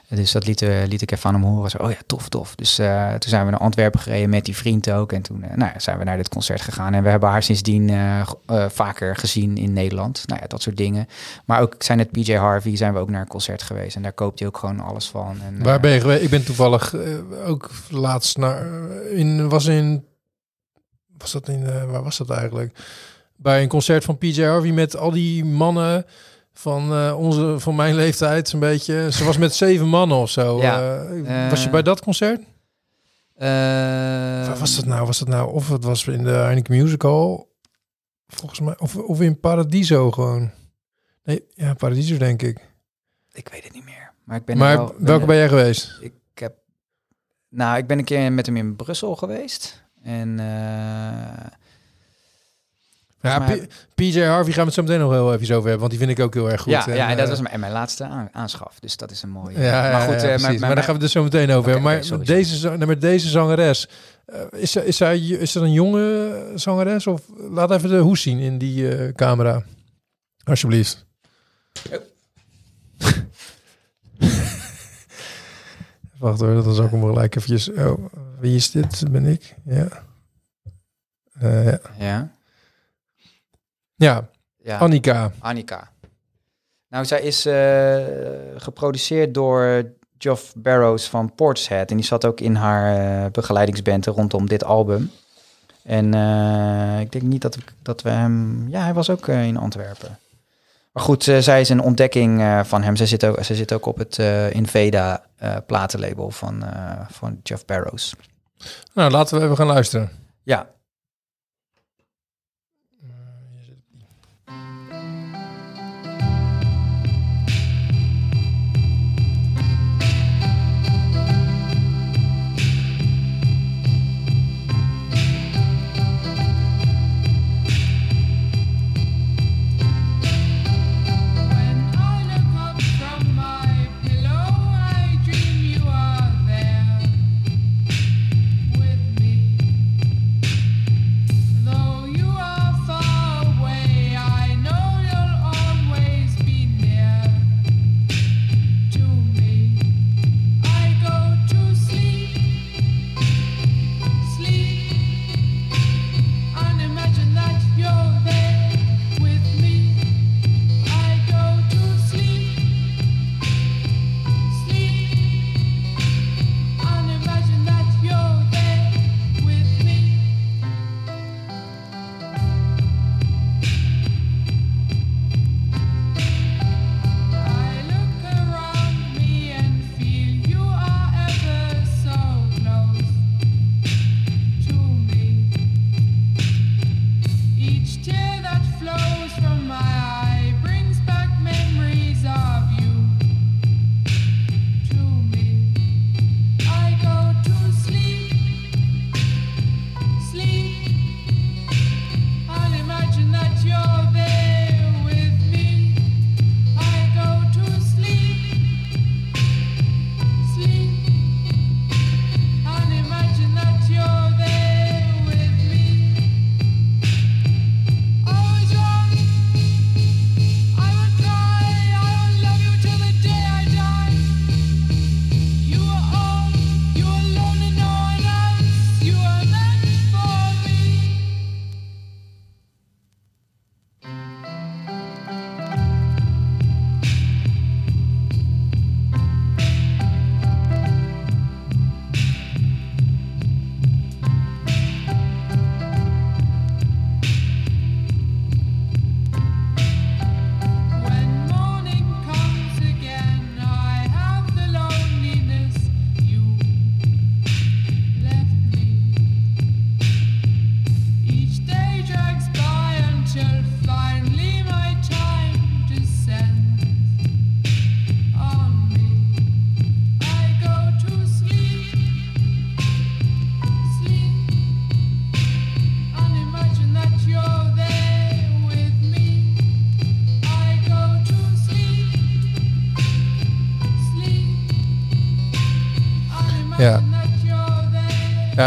dus 0.09 0.31
dat 0.31 0.45
liet, 0.45 0.61
eh, 0.61 0.85
liet 0.87 1.01
ik 1.01 1.11
even 1.11 1.29
aan 1.29 1.41
hem 1.41 1.43
horen. 1.43 1.69
Zo, 1.69 1.77
oh 1.77 1.91
ja, 1.91 1.97
tof, 2.05 2.29
tof. 2.29 2.55
Dus 2.55 2.79
eh, 2.79 3.09
toen 3.09 3.29
zijn 3.29 3.45
we 3.45 3.51
naar 3.51 3.59
Antwerpen 3.59 3.99
gereden 3.99 4.29
met 4.29 4.45
die 4.45 4.55
vriend 4.55 4.91
ook. 4.91 5.11
En 5.11 5.21
toen 5.21 5.43
eh, 5.43 5.55
nou 5.55 5.71
ja, 5.73 5.79
zijn 5.79 5.97
we 5.97 6.03
naar 6.03 6.17
dit 6.17 6.29
concert 6.29 6.61
gegaan. 6.61 6.93
En 6.93 7.03
we 7.03 7.09
hebben 7.09 7.29
haar 7.29 7.43
sindsdien 7.43 7.93
vaker 8.67 9.15
gezien 9.15 9.57
in 9.57 9.73
Nederland. 9.73 10.23
Nou 10.27 10.39
ja, 10.41 10.47
dat 10.47 10.61
soort 10.61 10.77
dingen. 10.77 11.07
Maar 11.45 11.61
ook, 11.61 11.75
zei 11.77 11.97
net 11.97 12.11
PJ 12.11 12.33
Harvey, 12.33 12.75
zijn 12.75 12.93
we 12.93 12.99
ook 12.99 13.09
naar 13.09 13.21
een 13.21 13.27
concert 13.27 13.61
geweest. 13.61 13.95
En 13.95 14.01
daar 14.01 14.13
koopt 14.13 14.39
hij 14.39 14.47
ook 14.47 14.57
gewoon 14.57 14.79
alles 14.79 15.07
van. 15.07 15.37
En, 15.41 15.63
Waar 15.63 15.79
ben 15.79 15.91
je 15.91 15.99
geweest? 15.99 16.23
Ik 16.23 16.29
ben 16.29 16.45
toevallig 16.45 16.95
ook 17.45 17.69
laatst 17.89 18.37
naar... 18.37 18.65
In, 19.09 19.49
was 19.49 19.65
in... 19.65 20.05
Was 21.17 21.31
dat 21.31 21.49
in... 21.49 21.87
waar 21.91 22.03
was 22.03 22.17
dat 22.17 22.29
eigenlijk? 22.29 22.77
Bij 23.35 23.61
een 23.61 23.67
concert 23.67 24.03
van 24.03 24.17
PJ 24.17 24.43
Harvey 24.43 24.71
met 24.71 24.97
al 24.97 25.11
die 25.11 25.45
mannen 25.45 26.05
van, 26.57 26.91
eh, 26.93 27.15
onze, 27.19 27.55
van 27.59 27.75
mijn 27.75 27.95
leeftijd, 27.95 28.49
zo'n 28.49 28.59
beetje. 28.59 29.11
Ze 29.11 29.23
was 29.23 29.37
met 29.37 29.53
zeven 29.55 29.87
mannen 29.87 30.17
of 30.17 30.29
zo. 30.29 30.61
Ja. 30.61 31.03
Eh, 31.03 31.49
was 31.49 31.59
je 31.59 31.65
Eh, 31.65 31.71
bij 31.71 31.81
dat 31.81 32.01
concert? 32.01 32.41
Waar 33.37 34.57
was 34.57 34.75
dat 34.75 34.85
nou? 34.85 35.05
Was 35.05 35.19
dat 35.19 35.27
nou? 35.27 35.51
Of 35.53 35.69
het 35.69 35.83
was 35.83 36.07
in 36.07 36.23
de 36.23 36.29
Heineken 36.29 36.77
Musical. 36.77 37.53
Volgens 38.27 38.59
mij. 38.59 38.75
Of, 38.79 38.95
of 38.95 39.21
in 39.21 39.39
Paradiso 39.39 40.11
gewoon. 40.11 40.51
Nee, 41.23 41.43
ja, 41.53 41.73
Paradiso 41.73 42.17
denk 42.17 42.41
ik. 42.41 42.69
Ik 43.31 43.49
weet 43.49 43.63
het 43.63 43.73
niet 43.73 43.85
meer. 43.85 44.11
Maar 44.23 44.37
ik 44.37 44.45
ben 44.45 44.57
maar 44.57 44.77
wel- 44.77 44.85
ben 44.97 45.05
welke 45.05 45.21
er- 45.21 45.27
ben 45.27 45.35
jij 45.37 45.47
geweest? 45.47 45.97
Ik 46.01 46.13
heb. 46.33 46.55
Nou, 47.49 47.77
ik 47.77 47.87
ben 47.87 47.97
een 47.97 48.03
keer 48.05 48.31
met 48.33 48.45
hem 48.45 48.57
in 48.57 48.75
Brussel 48.75 49.15
geweest. 49.15 49.83
En. 50.03 50.39
Ja, 53.25 53.57
PJ 53.95 54.21
Harvey 54.21 54.51
gaan 54.53 54.61
we 54.61 54.65
het 54.65 54.73
zo 54.73 54.81
meteen 54.81 54.99
nog 54.99 55.11
heel 55.11 55.33
even 55.33 55.55
over 55.55 55.69
hebben, 55.69 55.79
want 55.79 55.89
die 55.89 55.99
vind 55.99 56.11
ik 56.11 56.19
ook 56.19 56.33
heel 56.33 56.51
erg 56.51 56.61
goed. 56.61 56.71
ja, 56.71 56.87
En, 56.87 56.95
ja, 56.95 57.09
en 57.09 57.15
dat 57.17 57.25
eh, 57.25 57.31
was 57.31 57.41
mijn, 57.41 57.59
mijn 57.59 57.71
laatste 57.71 58.03
aan- 58.03 58.29
aanschaf. 58.31 58.79
Dus 58.79 58.97
dat 58.97 59.11
is 59.11 59.21
een 59.23 59.29
mooie. 59.29 59.59
Ja, 59.59 59.91
maar 59.91 60.01
goed, 60.01 60.21
ja, 60.21 60.27
eh, 60.27 60.39
maar, 60.41 60.59
maar, 60.59 60.75
daar 60.75 60.83
gaan 60.83 60.85
we 60.85 60.91
het 60.91 61.01
dus 61.01 61.11
zo 61.11 61.23
meteen 61.23 61.51
over 61.51 61.71
hebben. 61.71 61.81
Maar 61.91 62.03
sowieso. 62.03 62.33
deze, 62.33 62.77
met 62.85 63.01
deze 63.01 63.29
zangeres, 63.29 63.87
eh, 64.25 64.39
is, 64.51 64.75
is, 64.75 64.97
zij, 64.97 65.19
is 65.19 65.51
dat 65.51 65.63
een 65.63 65.71
jonge 65.71 66.51
zangeres? 66.55 67.07
Of 67.07 67.21
laat 67.49 67.71
even 67.71 67.89
de 67.89 67.97
hoes 67.97 68.21
zien 68.21 68.39
in 68.39 68.57
die 68.57 69.13
camera. 69.13 69.63
Alsjeblieft. 70.43 71.05
Wacht 76.19 76.39
hoor, 76.39 76.63
dan 76.63 76.73
zal 76.75 76.85
ik 76.85 76.91
hem 76.91 77.01
gelijk 77.01 77.35
eventjes... 77.35 77.71
Oh, 77.71 78.05
wie 78.39 78.55
is 78.55 78.71
dit? 78.71 79.03
Ben 79.11 79.25
ik? 79.25 79.55
Ja. 79.65 79.87
Ja. 81.39 81.79
ja, 81.99 82.34
ja, 83.95 84.27
ja. 84.57 84.77
Annika. 84.77 85.31
Annika. 85.39 85.89
Nou, 86.89 87.05
zij 87.05 87.21
is 87.21 87.45
eh, 87.45 88.03
geproduceerd 88.57 89.33
door 89.33 89.83
Geoff 90.17 90.53
Barrows 90.55 91.09
van 91.09 91.35
Portishead. 91.35 91.89
En 91.91 91.95
die 91.97 92.05
zat 92.05 92.25
ook 92.25 92.39
in 92.39 92.55
haar 92.55 92.97
eh, 93.25 93.31
begeleidingsband 93.31 94.05
rondom 94.05 94.47
dit 94.47 94.63
album. 94.63 95.11
En 95.83 96.13
eh, 96.13 96.99
ik 96.99 97.11
denk 97.11 97.23
niet 97.23 97.41
dat, 97.41 97.55
we- 97.55 97.61
dat 97.81 98.01
we 98.01 98.09
hem... 98.09 98.65
Ja, 98.69 98.81
hij 98.83 98.93
was 98.93 99.09
ook 99.09 99.27
in 99.27 99.57
Antwerpen. 99.57 100.19
Maar 100.91 101.03
goed, 101.03 101.23
zij 101.23 101.61
is 101.61 101.69
een 101.69 101.81
ontdekking 101.81 102.61
van 102.63 102.83
hem. 102.83 102.95
Zij 102.95 103.05
zit 103.05 103.25
ook, 103.25 103.43
zij 103.43 103.55
zit 103.55 103.73
ook 103.73 103.85
op 103.85 103.97
het 103.97 104.17
Inveda 104.53 105.23
platenlabel 105.65 106.31
van, 106.31 106.63
van 107.09 107.39
Geoff 107.43 107.65
Barrows. 107.65 108.13
Nou, 108.93 109.11
laten 109.11 109.37
we 109.37 109.43
even 109.43 109.55
gaan 109.57 109.67
luisteren. 109.67 110.09
Ja, 110.43 110.69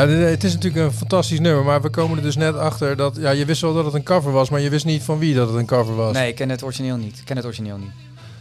dit- 0.06 0.28
het 0.28 0.44
is 0.44 0.52
natuurlijk 0.54 0.84
een 0.84 0.92
fantastisch 0.92 1.40
nummer, 1.40 1.64
maar 1.64 1.82
we 1.82 1.88
komen 1.90 2.16
er 2.16 2.22
dus 2.22 2.36
net 2.36 2.56
achter 2.56 2.96
dat... 2.96 3.16
Ja, 3.20 3.30
je 3.30 3.44
wist 3.44 3.60
wel 3.60 3.74
dat 3.74 3.84
het 3.84 3.94
een 3.94 4.02
cover 4.02 4.32
was, 4.32 4.50
maar 4.50 4.60
je 4.60 4.70
wist 4.70 4.84
niet 4.84 5.02
van 5.02 5.18
wie 5.18 5.34
dat 5.34 5.48
het 5.48 5.56
een 5.56 5.66
cover 5.66 5.94
was. 5.94 6.12
Nee, 6.12 6.28
ik 6.28 6.34
ken 6.34 6.48
het 6.48 6.62
origineel 6.62 6.96
niet. 6.96 7.18
Ik 7.18 7.24
ken 7.24 7.36
het 7.36 7.44
origineel 7.44 7.78
niet. 7.78 7.90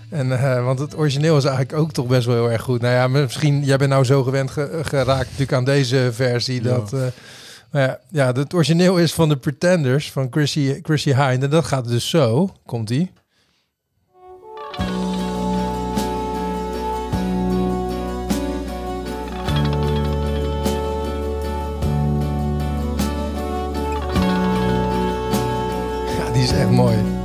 En, 0.09 0.39
eh, 0.39 0.63
want 0.63 0.79
het 0.79 0.97
origineel 0.97 1.37
is 1.37 1.43
eigenlijk 1.43 1.77
ook 1.79 1.91
toch 1.91 2.07
best 2.07 2.25
wel 2.25 2.35
heel 2.35 2.51
erg 2.51 2.61
goed. 2.61 2.81
Nou 2.81 2.93
ja, 2.93 3.07
misschien, 3.07 3.63
jij 3.63 3.77
bent 3.77 3.89
nou 3.89 4.03
zo 4.03 4.23
gewend 4.23 4.51
ge- 4.51 4.79
geraakt 4.83 5.23
natuurlijk 5.25 5.53
aan 5.53 5.65
deze 5.65 6.09
versie. 6.13 6.63
Ja. 6.63 6.69
Dat, 6.69 6.93
eh, 6.93 6.99
maar 7.71 7.81
ja, 7.81 7.99
ja, 8.11 8.31
het 8.31 8.53
origineel 8.53 8.97
is 8.97 9.13
van 9.13 9.29
de 9.29 9.37
Pretenders, 9.37 10.11
van 10.11 10.27
Chrissy, 10.31 10.79
Chrissy. 10.81 11.11
En 11.11 11.39
dat 11.49 11.65
gaat 11.65 11.87
dus 11.87 12.09
zo, 12.09 12.49
komt 12.65 12.89
is 26.51 26.53
echt 26.53 26.69
mooi. 26.69 27.16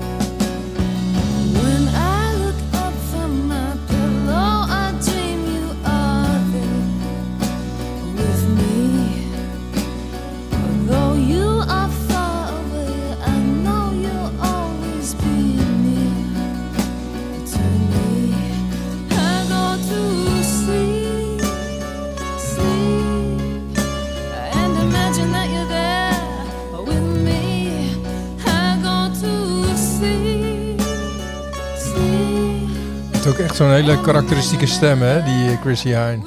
Ook 33.33 33.39
echt 33.39 33.57
zo'n 33.57 33.71
hele 33.71 34.01
karakteristieke 34.01 34.67
stem, 34.67 35.03
hè, 35.03 35.23
die 35.23 35.51
eh, 35.51 35.61
Chrissy 35.61 35.89
Hine. 35.89 36.19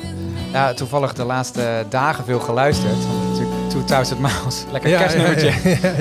Ja, 0.51 0.73
toevallig 0.73 1.13
de 1.13 1.23
laatste 1.23 1.85
dagen 1.89 2.25
veel 2.25 2.39
geluisterd. 2.39 3.05
Want 3.07 3.29
natuurlijk 3.29 3.57
2000 3.69 4.19
Miles. 4.19 4.65
Lekker 4.71 4.89
Ja, 4.89 4.99
kerstnummertje. 4.99 5.53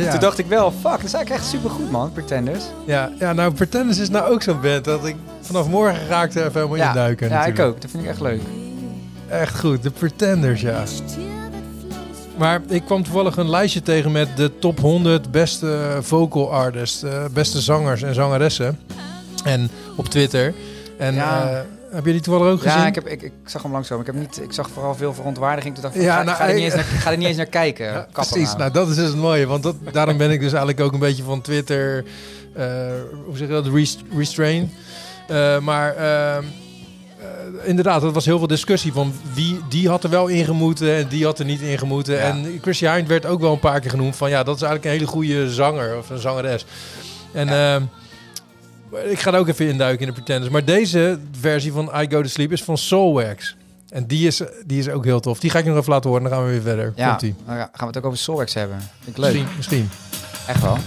Ja. 0.03 0.11
Toen 0.11 0.21
dacht 0.21 0.39
ik 0.39 0.47
wel, 0.47 0.71
fuck, 0.71 0.83
dat 0.83 1.05
is 1.05 1.13
eigenlijk 1.13 1.43
echt 1.43 1.45
supergoed 1.51 1.91
man, 1.91 2.13
Pretenders. 2.13 2.65
ja, 2.87 3.11
ja, 3.19 3.33
nou, 3.33 3.53
Pretenders 3.53 3.99
is 3.99 4.11
nou 4.11 4.33
ook 4.33 4.43
zo'n 4.43 4.61
band 4.61 4.85
dat 4.85 5.07
ik 5.07 5.17
vanaf 5.41 5.69
morgen 5.69 6.07
ga 6.09 6.23
ik 6.23 6.35
er 6.35 6.41
even 6.41 6.53
helemaal 6.53 6.77
ja, 6.77 6.89
in 6.89 6.95
duiken. 6.95 7.29
ja 7.29 7.45
ik 7.45 7.59
ook. 7.59 7.81
Dat 7.81 7.91
vind 7.91 8.03
ik 8.03 8.09
echt 8.09 8.21
leuk. 8.21 8.41
Echt 9.29 9.59
goed, 9.59 9.83
de 9.83 9.91
Pretenders, 9.91 10.61
ja. 10.61 10.83
Maar 12.37 12.61
ik 12.69 12.85
kwam 12.85 13.03
toevallig 13.03 13.37
een 13.37 13.51
lijstje 13.51 13.83
tegen 13.83 14.13
met 14.13 14.37
de 14.37 14.59
top 14.59 14.81
100 14.81 15.31
beste 15.31 15.99
vocal 16.01 16.53
artists, 16.53 17.03
eh, 17.03 17.25
beste 17.33 17.61
zangers 17.61 18.03
en 18.03 18.15
zangeressen. 18.15 18.79
En 19.45 19.71
op 19.97 20.09
Twitter. 20.09 20.55
En 21.05 21.15
Ja. 21.15 21.51
eh, 21.51 21.59
heb 21.95 22.05
je 22.07 22.13
die 22.13 22.21
toevallig 22.21 22.53
ook 22.53 22.63
gezien? 22.63 22.79
Ja, 22.79 22.87
ik, 22.87 22.95
heb, 22.95 23.07
ik, 23.07 23.23
ik 23.23 23.33
zag 23.45 23.63
hem 23.63 23.73
langskomen. 23.73 24.07
Ik, 24.07 24.13
heb 24.13 24.21
niet, 24.21 24.41
ik 24.43 24.53
zag 24.53 24.71
vooral 24.71 24.95
veel 24.95 25.15
verontwaardiging. 25.15 25.75
Toen 25.75 25.83
dacht 25.83 25.95
ik, 25.95 26.03
Ja, 26.03 26.17
ga, 26.17 26.23
nou, 26.23 26.37
ga, 26.37 26.43
er 26.49 26.55
niet 26.55 26.59
ik- 26.59 26.65
eens 26.65 26.75
naar, 26.75 26.85
ga 27.01 27.11
er 27.11 27.17
niet 27.17 27.27
eens 27.29 27.37
naar 27.37 27.47
kijken. 27.47 27.87
Ja, 27.93 28.07
precies, 28.13 28.47
nou. 28.47 28.59
nou 28.59 28.71
dat 28.71 28.89
is 28.89 28.95
dus 28.97 29.07
het 29.09 29.17
mooie. 29.17 29.47
Want 29.47 29.63
dat, 29.63 29.77
daarom 29.93 30.17
ben 30.17 30.31
ik 30.31 30.41
dus 30.41 30.51
eigenlijk 30.53 30.81
ook 30.81 30.93
een 30.93 30.99
beetje 30.99 31.23
van 31.23 31.41
Twitter, 31.41 32.05
eh, 32.55 32.67
hoe 33.27 33.37
zeg 33.37 33.47
je 33.49 33.53
dat, 33.55 33.67
Rest- 33.67 34.03
restrain. 34.17 34.73
Eh, 35.29 35.59
maar 35.59 35.95
inderdaad, 37.65 38.03
er 38.03 38.13
was 38.13 38.25
heel 38.25 38.39
veel 38.39 38.47
discussie 38.47 38.93
van 38.93 39.13
wie 39.35 39.61
die 39.69 39.89
had 39.89 40.05
er 40.05 40.11
wel 40.11 40.27
ingemoeten 40.27 40.95
en 40.97 41.09
die 41.09 41.25
had 41.25 41.39
er 41.39 41.45
niet 41.45 41.61
ingemoeten. 41.61 42.15
Ja. 42.15 42.21
En 42.21 42.59
Chrissy 42.63 42.87
Hind 42.87 43.09
werd 43.09 43.27
ook 43.27 43.41
wel 43.41 43.53
een 43.53 43.59
paar 43.59 43.81
keer 43.81 43.91
genoemd 43.91 44.17
van 44.17 44.31
ja, 44.31 44.43
dat 44.43 44.57
is 44.57 44.63
eigenlijk 44.63 44.85
een 44.93 44.99
hele 45.01 45.13
goede 45.13 45.53
zanger 45.53 45.97
of 45.99 46.11
een 46.11 46.19
zangeres. 46.19 46.65
En 47.33 47.49
ik 48.97 49.21
ga 49.21 49.33
er 49.33 49.39
ook 49.39 49.49
even 49.49 49.69
induiken 49.69 50.01
in 50.01 50.07
de 50.07 50.13
Pretenders. 50.13 50.53
Maar 50.53 50.65
deze 50.65 51.19
versie 51.41 51.73
van 51.73 51.91
I 51.95 52.07
Go 52.11 52.23
To 52.23 52.29
Sleep 52.29 52.53
is 52.53 52.63
van 52.63 52.79
Soulwax. 52.79 53.57
En 53.89 54.07
die 54.07 54.27
is, 54.27 54.43
die 54.67 54.79
is 54.79 54.89
ook 54.89 55.05
heel 55.05 55.21
tof. 55.21 55.41
Die 55.41 55.51
ga 55.51 55.59
ik 55.59 55.65
nog 55.65 55.77
even 55.77 55.93
laten 55.93 56.11
horen, 56.11 56.25
dan 56.25 56.33
gaan 56.33 56.45
we 56.45 56.51
weer 56.51 56.63
verder. 56.63 56.93
Ja, 56.97 57.17
dan 57.19 57.35
gaan 57.47 57.71
we 57.79 57.87
het 57.87 57.97
ook 57.97 58.05
over 58.05 58.19
Solrex 58.19 58.55
hebben. 58.55 58.79
Vind 59.01 59.17
ik 59.17 59.23
leuk. 59.23 59.33
Misschien, 59.33 59.57
misschien. 59.57 59.89
Echt 60.47 60.63
wel. 60.63 60.79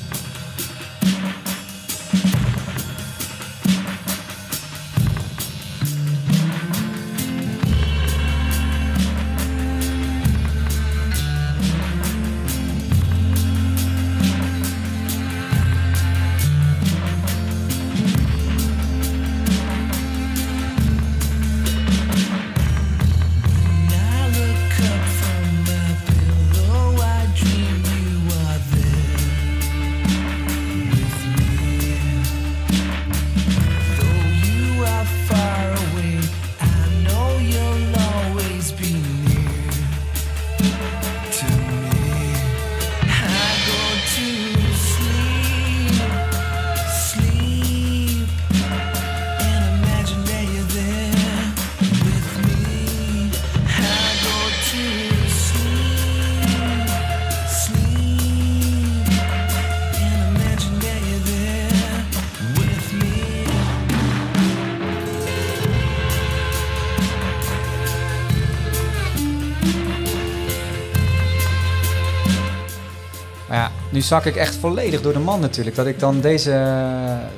Zak 74.07 74.25
ik 74.25 74.35
echt 74.35 74.55
volledig 74.55 75.01
door 75.01 75.13
de 75.13 75.19
man 75.19 75.39
natuurlijk. 75.39 75.75
Dat 75.75 75.85
ik 75.85 75.99
dan 75.99 76.21
deze, 76.21 76.85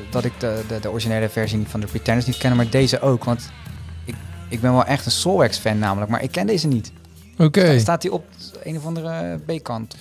dat 0.09 0.25
ik 0.25 0.33
de, 0.37 0.61
de, 0.67 0.79
de 0.79 0.91
originele 0.91 1.29
versie 1.29 1.63
van 1.67 1.79
de 1.79 1.87
Pretenders 1.87 2.25
niet 2.25 2.37
ken, 2.37 2.55
maar 2.55 2.69
deze 2.69 3.01
ook. 3.01 3.23
Want 3.23 3.49
ik, 4.05 4.15
ik 4.49 4.61
ben 4.61 4.71
wel 4.71 4.85
echt 4.85 5.05
een 5.05 5.11
Solwax 5.11 5.57
fan 5.57 5.79
namelijk, 5.79 6.11
maar 6.11 6.23
ik 6.23 6.31
ken 6.31 6.47
deze 6.47 6.67
niet. 6.67 6.91
Oké. 7.37 7.79
Staat 7.79 8.01
die 8.01 8.11
op 8.11 8.25
een 8.63 8.77
of 8.77 8.85
andere 8.85 9.39
B-kant? 9.45 9.95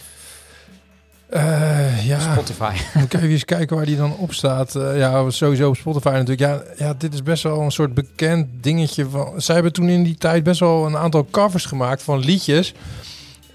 Eh, 1.29 2.07
ja, 2.07 2.33
Spotify. 2.33 2.73
moet 2.95 3.05
ik 3.05 3.15
even 3.15 3.29
eens 3.29 3.45
kijken 3.45 3.77
waar 3.77 3.87
die 3.87 3.97
dan 3.97 4.17
op 4.17 4.33
staat. 4.33 4.75
Eh, 4.75 4.99
ja, 4.99 5.31
sowieso 5.31 5.69
op 5.69 5.77
Spotify 5.77 6.09
natuurlijk. 6.09 6.41
Ja, 6.41 6.63
ja, 6.77 6.95
dit 6.99 7.15
is 7.15 7.23
best 7.23 7.43
wel 7.43 7.61
een 7.61 7.71
soort 7.71 7.95
bekend 7.95 8.47
dingetje. 8.61 9.09
Van, 9.09 9.33
zij 9.37 9.55
hebben 9.55 9.73
toen 9.73 9.89
in 9.89 10.03
die 10.03 10.17
tijd 10.17 10.43
best 10.43 10.61
wel 10.61 10.87
een 10.87 10.97
aantal 10.97 11.27
covers 11.31 11.65
gemaakt 11.65 12.03
van 12.03 12.19
liedjes. 12.19 12.75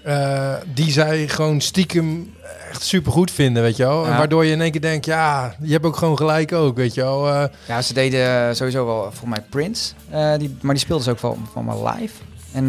Eh, 0.04 0.54
die 0.74 0.90
zij 0.90 1.28
gewoon 1.28 1.60
stiekem 1.60 2.34
echt 2.70 2.82
super 2.82 3.12
goed 3.12 3.30
vinden, 3.30 3.62
weet 3.62 3.76
je 3.76 3.82
wel. 3.82 4.06
En 4.06 4.16
waardoor 4.16 4.44
je 4.44 4.52
in 4.52 4.60
één 4.60 4.70
keer 4.70 4.80
denkt, 4.80 5.06
ja, 5.06 5.54
je 5.62 5.72
hebt 5.72 5.84
ook 5.84 5.96
gewoon 5.96 6.16
gelijk 6.16 6.52
ook, 6.52 6.76
weet 6.76 6.94
je 6.94 7.00
wel. 7.00 7.28
Eh, 7.28 7.44
Ja, 7.68 7.82
ze 7.82 7.94
deden 7.94 8.56
sowieso 8.56 8.86
wel 8.86 9.08
voor 9.12 9.28
mij 9.28 9.44
Prince, 9.50 9.92
eh, 10.10 10.32
die, 10.38 10.56
maar 10.60 10.74
die 10.74 10.82
speelden 10.84 11.04
ze 11.04 11.10
ook 11.10 11.20
wel 11.20 11.38
van 11.52 11.64
me 11.64 11.92
live. 11.94 12.14
En 12.52 12.66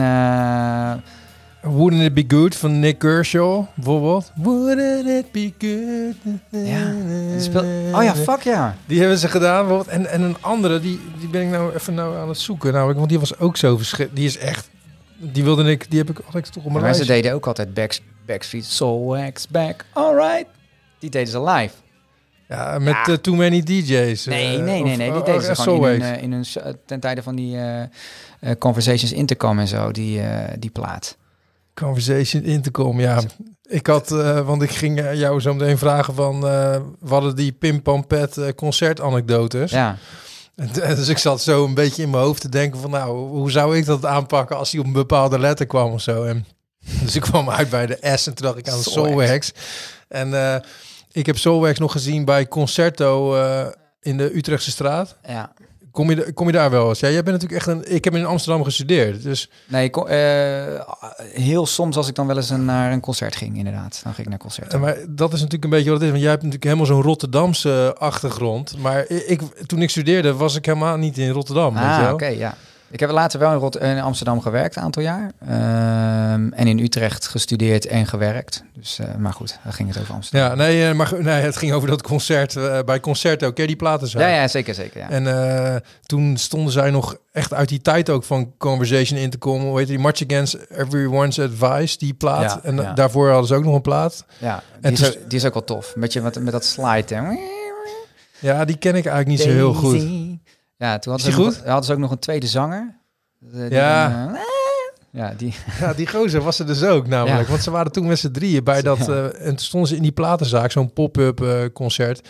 Wouldn't 1.62 2.02
It 2.02 2.14
Be 2.14 2.36
Good 2.36 2.56
van 2.56 2.80
Nick 2.80 2.98
Kershaw, 2.98 3.66
bijvoorbeeld. 3.76 4.32
Wouldn't 4.36 5.08
It 5.08 5.32
Be 5.32 5.54
Good? 5.58 6.36
ja, 6.66 6.92
die 7.32 7.40
speel... 7.42 7.64
oh 7.94 8.04
ja, 8.04 8.16
fuck 8.16 8.42
ja. 8.42 8.76
Die 8.86 9.00
hebben 9.00 9.18
ze 9.18 9.28
gedaan. 9.28 9.66
bijvoorbeeld. 9.68 9.88
En, 9.98 10.10
en 10.12 10.22
een 10.22 10.36
andere, 10.42 10.80
die, 10.80 11.00
die 11.20 11.30
ben 11.30 11.42
ik 11.42 11.50
nou 11.50 11.74
even 11.76 11.94
nou 11.94 12.18
aan 12.18 12.28
het 12.30 12.40
zoeken. 12.40 12.74
Namelijk, 12.74 12.98
want 12.98 13.10
die 13.10 13.20
was 13.20 13.38
ook 13.40 13.58
zo 13.58 13.78
verschrikkelijk. 13.78 14.16
Die 14.16 14.26
is 14.26 14.38
echt... 14.38 14.70
Die 15.32 15.44
wilde 15.44 15.64
ik... 15.72 15.90
Die 15.90 16.00
heb 16.00 16.10
ik 16.10 16.20
altijd 16.26 16.52
toch 16.54 16.64
op 16.66 16.72
mijn 16.72 16.84
Maar 16.84 16.94
ze 16.94 17.00
lijstje. 17.00 17.22
deden 17.22 17.34
ook 17.34 17.48
altijd 17.48 17.74
Back, 17.74 18.00
Backstreet 18.26 18.66
Soul 18.66 19.32
X 19.34 19.48
Back, 19.48 19.86
alright. 19.94 20.46
Die 21.00 21.10
deden 21.10 21.28
ze 21.28 21.42
live. 21.44 21.74
Ja, 22.48 22.80
met 22.80 22.94
Ja. 22.94 23.06
eh, 23.06 23.14
Too 23.14 23.36
Many 23.36 23.62
DJ's. 23.64 24.26
Nee, 24.26 24.58
eh, 24.58 24.64
nee, 24.64 24.80
of- 24.82 24.88
nee, 24.88 24.98
nee. 24.98 25.12
Die 25.12 25.20
oh, 25.20 25.26
deden 25.26 25.42
ze 25.44 25.52
oh, 25.52 25.58
gewoon 25.58 25.90
in 25.90 26.02
hun, 26.02 26.16
eh, 26.16 26.22
in 26.24 26.32
hun, 26.32 26.46
s- 26.46 26.58
eh, 26.58 26.74
ten 26.86 27.00
tijde 27.00 27.24
van 27.24 27.36
die 27.36 27.56
eh, 27.58 27.82
eh, 27.82 27.88
Conversations 28.60 29.12
Intercom 29.12 29.60
en 29.60 29.68
zo, 29.68 29.92
die, 29.92 30.22
eh, 30.22 30.54
die 30.60 30.70
plaat. 30.70 31.18
Conversation 31.74 32.44
Intercom, 32.44 33.00
ja. 33.00 33.22
Ik 33.70 33.88
had, 33.88 34.12
eh, 34.12 34.40
want 34.46 34.62
ik 34.62 34.70
ging 34.72 35.00
eh, 35.00 35.14
jou 35.20 35.40
zo 35.42 35.54
meteen 35.54 35.78
vragen 35.78 36.14
van... 36.14 36.36
eh 36.36 36.78
we 37.00 37.10
hadden 37.10 37.36
die 37.36 37.52
Pim 37.52 37.82
Pam 37.82 38.08
Pet 38.08 38.38
eh, 38.38 38.50
concertanekdotes. 38.56 39.72
Ja, 39.72 39.98
dus 40.96 41.08
ik 41.08 41.18
zat 41.18 41.42
zo 41.42 41.66
een 41.66 41.74
beetje 41.74 42.02
in 42.02 42.10
mijn 42.10 42.24
hoofd 42.24 42.42
te 42.42 42.50
denken 42.50 42.80
van, 42.80 42.90
nou, 42.90 43.18
hoe 43.18 43.52
zou 43.52 43.78
ik 43.78 43.86
dat 43.86 44.06
aanpakken 44.06 44.58
als 44.58 44.72
hij 44.72 44.80
op 44.80 44.86
een 44.86 44.92
bepaalde 44.92 45.40
letter 45.40 45.66
kwam 45.66 45.94
of 45.94 46.02
zo. 46.02 46.24
En, 46.24 46.46
dus 47.04 47.16
ik 47.16 47.22
kwam 47.22 47.50
uit 47.50 47.70
bij 47.70 47.86
de 47.86 47.98
S 48.02 48.28
en 48.28 48.34
toen 48.34 48.46
dacht 48.46 48.58
ik 48.58 48.70
aan. 48.70 48.84
Soulwax. 48.84 49.52
En 50.08 50.34
eh, 50.34 50.62
ik 51.12 51.26
heb 51.26 51.38
Soulwax 51.38 51.80
nog 51.80 51.92
gezien 51.92 52.26
bij 52.26 52.48
Concerto 52.48 53.36
eh, 53.36 53.68
in 54.02 54.18
de 54.18 54.36
Utrechtse 54.36 54.72
straat. 54.72 55.16
Ja. 55.28 55.54
Kom 55.96 56.10
je, 56.10 56.34
kom 56.34 56.48
je 56.48 56.54
daar 56.54 56.70
wel 56.70 56.90
eens? 56.90 57.00
Ja, 57.00 57.10
jij 57.10 57.24
bent 57.24 57.42
natuurlijk 57.42 57.68
echt 57.68 57.78
een... 57.78 57.96
Ik 57.96 58.04
heb 58.04 58.16
in 58.16 58.26
Amsterdam 58.26 58.64
gestudeerd, 58.64 59.24
dus... 59.24 59.50
Nee, 59.68 59.84
ik 59.84 59.92
kon- 59.92 60.08
eh, 60.08 60.80
heel 61.34 61.66
soms 61.66 61.98
als 61.98 62.08
ik 62.08 62.16
dan 62.16 62.28
wel 62.28 62.36
eens 62.36 62.50
een, 62.50 62.66
naar 62.66 62.92
een 62.92 63.00
concert 63.00 63.36
ging, 63.36 63.58
inderdaad. 63.58 64.00
Dan 64.04 64.14
ging 64.14 64.24
ik 64.26 64.30
naar 64.30 64.40
concerten. 64.42 64.72
En 64.74 64.80
maar 64.80 64.96
dat 65.10 65.28
is 65.34 65.38
natuurlijk 65.38 65.64
een 65.64 65.70
beetje 65.70 65.90
wat 65.90 65.94
het 66.00 66.04
is. 66.04 66.10
Want 66.10 66.22
jij 66.22 66.32
hebt 66.32 66.44
natuurlijk 66.44 66.72
helemaal 66.72 66.86
zo'n 66.96 67.02
Rotterdamse 67.02 67.96
achtergrond. 67.98 68.78
Maar 68.78 69.10
ik, 69.10 69.42
toen 69.66 69.82
ik 69.82 69.90
studeerde 69.90 70.34
was 70.34 70.56
ik 70.56 70.66
helemaal 70.66 70.98
niet 70.98 71.18
in 71.18 71.30
Rotterdam. 71.30 71.78
Ah, 71.78 72.10
oké, 72.14 72.26
ja. 72.28 72.58
Ik 72.96 73.02
heb 73.02 73.10
later 73.10 73.40
wel 73.40 73.52
in, 73.52 73.58
Rot 73.58 73.78
in 73.78 74.00
Amsterdam 74.00 74.42
gewerkt, 74.42 74.76
een 74.76 74.82
aantal 74.82 75.04
jaar. 75.04 75.32
Ehm, 75.48 76.52
en 76.54 76.68
in 76.68 76.80
Utrecht 76.80 77.28
gestudeerd 77.28 77.88
en 77.88 78.08
gewerkt. 78.08 78.64
Dus, 78.74 79.00
eh, 79.00 79.16
maar 79.18 79.34
goed, 79.34 79.60
daar 79.64 79.74
ging 79.74 79.88
het 79.88 80.00
over 80.00 80.14
Amsterdam. 80.14 80.50
Ja, 80.50 80.56
nee, 80.56 80.88
eh, 80.88 80.96
maar 80.96 81.14
nee, 81.20 81.42
het 81.42 81.58
ging 81.58 81.74
over 81.74 81.88
dat 81.88 82.02
concert 82.02 82.56
eh, 82.56 82.80
bij 82.86 83.00
Concerto. 83.00 83.52
Ken 83.52 83.62
je 83.64 83.68
die 83.68 83.76
platen 83.78 84.08
zo? 84.08 84.20
ja, 84.20 84.28
ja, 84.28 84.48
zeker, 84.48 84.74
zeker. 84.74 85.00
Ja. 85.00 85.10
En 85.10 85.84
toen 86.06 86.38
stonden 86.38 86.72
zij 86.72 86.92
nog 86.92 87.18
echt 87.32 87.54
uit 87.54 87.70
die 87.70 87.82
tijd 87.82 88.10
ook 88.10 88.24
van 88.24 88.54
Conversation 88.58 89.20
in 89.20 89.30
te 89.30 89.38
komen. 89.38 89.68
Hoe 89.68 89.78
heet 89.78 89.88
die? 89.88 90.00
Much 90.00 90.24
Against 90.24 90.58
Everyone's 90.70 91.40
Advice, 91.40 91.98
die 91.98 92.14
plaat. 92.14 92.52
Ja, 92.52 92.60
en 92.64 92.76
ja. 92.76 92.94
daarvoor 92.94 93.30
hadden 93.30 93.48
ze 93.48 93.56
ook 93.56 93.64
nog 93.64 93.76
een 93.76 93.82
plaat. 93.82 94.26
ja 94.38 94.64
die, 94.74 94.82
En 94.82 94.94
is 94.94 95.08
ook, 95.08 95.30
die 95.30 95.40
is 95.40 95.46
ook 95.46 95.54
wel 95.54 95.64
tof. 95.64 95.96
Met, 95.96 96.14
je, 96.14 96.22
met, 96.22 96.44
met 96.44 96.54
dat 96.54 96.66
slide. 96.66 97.16
Hè. 97.16 97.38
Ja, 98.40 98.66
die 98.66 98.78
ken 98.78 98.96
ik 98.96 99.06
eigenlijk 99.06 99.28
niet 99.28 99.42
zo 99.42 99.50
heel 99.50 99.74
goed. 99.74 100.02
Ja, 100.78 101.00
toen 101.00 101.14
hadden 101.14 101.34
ze, 101.34 101.40
nog, 101.40 101.64
hadden 101.64 101.86
ze 101.86 101.94
ook 101.94 102.00
nog 102.00 102.12
een 102.12 102.20
tweede 102.20 102.48
zanger. 102.48 102.98
Die 103.40 103.70
Ja. 103.70 104.28
eh, 104.34 104.40
ja, 105.12 105.34
die... 105.38 105.54
Ja, 105.80 105.94
die 105.94 106.08
gozer 106.08 106.42
was 106.42 106.60
er 106.60 106.66
dus 106.66 106.84
ook 106.84 107.08
namelijk. 107.08 107.44
Ja. 107.46 107.50
Want 107.50 107.64
ze 107.64 107.72
waren 107.72 107.92
toen 107.92 108.08
met 108.08 108.20
z'n 108.20 108.32
drieën 108.32 108.64
bij 108.64 108.82
dat... 108.82 109.10
Eh, 109.10 109.24
en 109.26 109.48
toen 109.48 109.58
stonden 109.58 109.90
ze 109.90 109.96
in 109.96 110.02
die 110.02 110.12
platenzaak, 110.12 110.72
zo'n 110.72 110.94
pop-up 110.94 111.42
eh, 111.42 111.64
concert. 111.74 112.28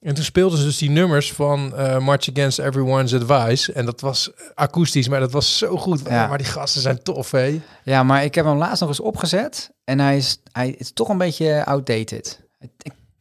En 0.00 0.14
toen 0.14 0.24
speelden 0.24 0.58
ze 0.58 0.64
dus 0.64 0.78
die 0.78 0.90
nummers 0.90 1.32
van 1.32 1.76
eh 1.76 1.98
March 1.98 2.30
Against 2.30 2.58
Everyone's 2.58 3.14
Advice. 3.14 3.72
En 3.72 3.84
dat 3.84 4.00
was 4.00 4.30
akoestisch, 4.54 5.08
maar 5.08 5.20
dat 5.20 5.32
was 5.32 5.58
zo 5.58 5.76
goed. 5.76 6.00
Ja. 6.08 6.26
Maar 6.26 6.38
die 6.38 6.46
gasten 6.46 6.80
zijn 6.80 7.02
tof, 7.02 7.30
hè? 7.30 7.60
Ja, 7.84 8.02
maar 8.02 8.24
ik 8.24 8.34
heb 8.34 8.44
hem 8.44 8.56
laatst 8.56 8.80
nog 8.80 8.88
eens 8.88 9.00
opgezet 9.00 9.70
en 9.84 10.00
hij 10.00 10.16
is, 10.16 10.38
hij 10.52 10.70
is 10.70 10.92
toch 10.92 11.08
een 11.08 11.18
beetje 11.18 11.64
outdated. 11.64 12.40
Het 12.58 12.70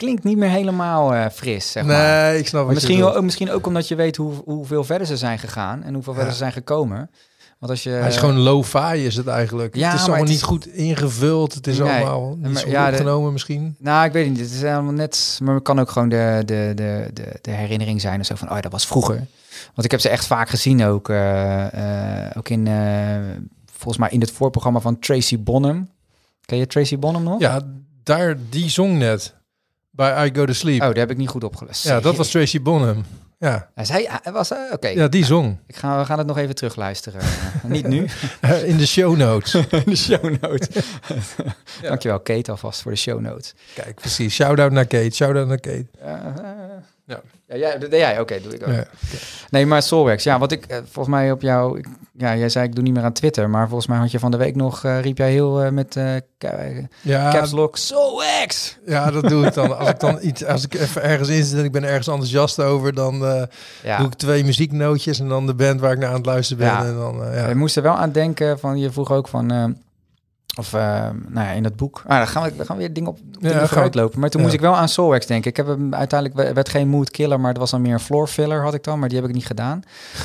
klinkt 0.02 0.24
niet 0.24 0.38
meer 0.38 0.50
helemaal 0.50 1.14
eh, 1.14 1.26
fris, 1.34 1.72
zeg 1.72 1.86
maar. 1.86 1.98
Nee, 2.30 2.40
ik 2.40 2.48
snap 2.48 2.66
wat 2.66 2.74
misschien, 2.74 3.00
wel, 3.00 3.22
misschien 3.22 3.52
ook 3.52 3.68
omdat 3.68 3.88
je 3.88 3.96
weet 3.96 4.16
hoe, 4.16 4.34
hoeveel 4.46 4.84
verder 4.84 5.08
ze 5.08 5.18
zijn 5.18 5.40
gegaan 5.40 5.84
en 5.84 5.94
hoeveel 5.94 6.14
verder 6.14 6.32
ze 6.32 6.38
zijn 6.38 6.52
gekomen. 6.52 7.10
Want 7.60 7.72
als 7.72 7.84
je... 7.84 7.90
Hij 7.90 8.08
is 8.08 8.18
gewoon 8.18 8.38
lo-fi 8.40 9.06
is 9.06 9.16
het 9.16 9.28
eigenlijk. 9.28 9.76
Ja, 9.76 9.86
het 9.92 9.94
is 9.94 10.00
maar 10.00 10.08
allemaal 10.10 10.20
het 10.20 10.28
niet 10.30 10.38
is- 10.42 10.48
goed 10.48 10.68
ingevuld. 10.68 11.54
Het 11.54 11.68
is 11.68 11.78
Nee, 11.78 11.88
allemaal 11.90 12.36
niet 12.38 12.54
maar 12.54 12.70
ja, 12.70 12.86
de- 12.86 12.92
opgenomen 12.92 13.32
misschien. 13.32 13.76
Nou, 13.80 14.06
ik 14.06 14.12
weet 14.12 14.30
niet. 14.30 14.40
Het 14.40 14.52
is 14.52 14.62
helemaal 14.62 14.92
net... 14.94 15.40
Maar 15.44 15.54
het 15.54 15.64
kan 15.64 15.80
ook 15.80 15.92
gewoon 15.92 16.10
de, 16.10 16.42
de, 16.46 16.72
de, 16.76 17.10
de, 17.14 17.40
de 17.42 17.52
herinnering 17.52 18.02
zijn 18.02 18.20
of 18.20 18.26
zo 18.26 18.36
van... 18.36 18.50
Oh, 18.50 18.56
ja, 18.56 18.62
dat 18.62 18.72
was 18.72 18.88
vroeger. 18.88 19.16
Want 19.74 19.84
ik 19.86 19.92
heb 19.92 20.00
ze 20.00 20.10
echt 20.10 20.26
vaak 20.26 20.50
gezien 20.50 20.84
ook. 20.84 21.10
eh, 21.10 22.26
eh, 22.26 22.32
ook 22.38 22.50
in... 22.50 22.68
volgens 23.72 23.98
mij 23.98 24.10
in 24.10 24.22
het 24.22 24.32
voorprogramma 24.32 24.80
van 24.80 25.00
Tracy 25.00 25.40
Bonham. 25.40 25.90
Ken 26.46 26.58
je 26.58 26.68
Tracy 26.68 26.98
Bonham 27.00 27.24
nog? 27.24 27.40
Ja, 27.40 27.62
daar, 28.04 28.36
die 28.50 28.70
zong 28.70 28.98
net. 28.98 29.36
Bij 30.02 30.28
I 30.28 30.32
Go 30.36 30.46
To 30.46 30.54
Sleep. 30.54 30.82
Oh, 30.82 30.88
daar 30.88 30.96
heb 30.98 31.12
ik 31.12 31.18
niet 31.18 31.30
goed 31.30 31.44
opgelest. 31.44 31.84
ja, 31.84 32.00
dat 32.00 32.16
was 32.16 32.30
Tracy 32.30 32.62
Bonham. 32.62 33.06
Ja, 33.38 33.70
Hij 33.76 33.86
zei, 33.86 34.08
hij 34.22 34.32
was, 34.32 34.52
eh, 34.52 34.58
oké. 34.72 34.88
ja 34.88 35.08
die 35.08 35.26
zong. 35.26 35.58
Ik 35.68 35.76
ga, 35.76 36.00
we 36.00 36.06
gaan 36.06 36.18
het 36.18 36.28
nog 36.28 36.38
even 36.38 36.56
terugluisteren. 36.56 37.22
Eh, 37.22 37.28
niet 37.76 37.88
nu. 37.88 38.06
In 38.66 38.78
de 38.78 38.86
show 38.86 39.18
notes. 39.18 39.52
de 39.86 39.96
show 39.96 40.36
notes. 40.42 40.68
Dankjewel, 41.82 42.20
Kate, 42.20 42.52
alvast 42.52 42.82
voor 42.82 42.92
de 42.92 42.98
show 42.98 43.20
notes. 43.20 43.54
Kijk, 43.76 43.96
precies. 43.96 44.34
Shout-out 44.34 44.72
naar 44.72 44.86
Kate. 44.86 45.16
Shout-out 45.16 45.48
naar 45.48 45.60
Kate. 45.60 45.88
Ja. 47.48 47.56
Ja, 47.56 47.76
deed 47.78 47.92
jij, 47.92 48.20
oké, 48.20 48.42
doe 48.42 48.54
ik 48.56 48.68
ook. 48.68 48.74
Ja. 48.74 48.84
Nee, 49.50 49.66
maar 49.66 49.82
Solwax, 49.82 50.24
ja, 50.24 50.40
wat 50.40 50.52
ik 50.52 50.66
eh, 50.66 50.78
volgens 50.78 51.16
mij 51.16 51.32
op 51.32 51.42
jou, 51.42 51.78
ik- 51.80 51.88
ja, 52.18 52.36
jij 52.36 52.50
zei 52.50 52.66
ik 52.68 52.76
doe 52.76 52.84
niet 52.84 52.94
meer 52.94 53.04
aan 53.04 53.12
Twitter, 53.14 53.50
maar 53.50 53.66
volgens 53.68 53.88
mij 53.88 53.98
had 53.98 54.12
je 54.12 54.20
van 54.20 54.32
de 54.32 54.38
week 54.38 54.56
nog, 54.56 54.84
eh, 54.84 55.02
riep 55.02 55.18
jij 55.18 55.32
heel 55.32 55.62
eh, 55.62 55.72
met 55.72 55.96
eh 55.96 56.06
ca- 56.38 56.58
Ja, 57.02 57.32
caps 57.32 57.52
lock, 57.52 57.78
Solwax! 57.78 58.78
ja, 58.86 59.12
dat 59.12 59.28
doe 59.28 59.46
ik 59.46 59.54
dan. 59.54 59.78
Als 59.78 59.90
ik 59.90 60.00
dan 60.00 60.20
iets, 60.22 60.46
als 60.46 60.64
ik 60.66 60.74
even 60.74 61.04
ergens 61.04 61.30
in 61.30 61.44
zit 61.44 61.58
en 61.60 61.64
ik 61.66 61.72
ben 61.72 61.84
ergens 61.84 62.08
enthousiast 62.08 62.60
over, 62.60 62.94
dan 62.94 63.26
eh, 63.26 63.44
Ja, 63.84 63.98
doe 63.98 64.08
ik 64.08 64.14
twee 64.14 64.44
muzieknootjes 64.44 65.20
en 65.20 65.28
dan 65.28 65.46
de 65.46 65.54
band 65.54 65.80
waar 65.80 65.92
ik 65.92 65.98
naar 66.00 66.10
aan 66.10 66.16
het 66.16 66.26
luisteren 66.26 66.64
ben. 66.66 66.74
Ja. 66.74 66.86
En 66.86 66.96
dan, 66.96 67.16
ja. 67.34 67.48
we 67.48 67.54
moesten 67.54 67.84
wel 67.84 67.96
aan 67.96 68.12
denken 68.12 68.60
van, 68.60 68.80
je 68.80 68.92
vroeg 68.92 69.12
ook 69.12 69.28
van, 69.28 69.52
eh, 69.52 69.66
of 70.58 70.74
eh, 70.74 70.82
nou 71.28 71.48
ja, 71.48 71.52
in 71.52 71.64
dat 71.64 71.76
boek, 71.76 72.04
ah, 72.08 72.18
dan 72.18 72.28
gaan 72.28 72.44
we, 72.44 72.56
dan 72.56 72.66
gaan 72.66 72.76
we 72.78 72.82
weer 72.84 72.94
dingen 72.94 73.10
op 73.10 73.18
dingen 73.40 73.68
vooruit 73.68 73.96
lopen. 73.96 74.20
Maar 74.20 74.30
toen 74.30 74.40
Ja. 74.40 74.46
moest 74.46 74.58
ik 74.60 74.64
wel 74.66 74.76
aan 74.76 74.90
Solwax 74.90 75.26
denken. 75.26 75.50
Ik 75.50 75.58
heb 75.58 75.68
hem 75.68 75.94
uiteindelijk, 75.94 76.54
werd 76.54 76.70
geen 76.70 76.88
mood 76.88 77.10
killer, 77.12 77.40
maar 77.40 77.50
het 77.50 77.58
was 77.58 77.72
dan 77.72 77.82
meer 77.82 77.94
een 77.94 78.00
floor 78.00 78.28
filler 78.28 78.62
had 78.64 78.74
ik 78.74 78.84
dan, 78.84 79.00
maar 79.00 79.10
die 79.10 79.18
heb 79.20 79.28
ik 79.28 79.34
niet 79.34 79.46
gedaan. 79.46 79.82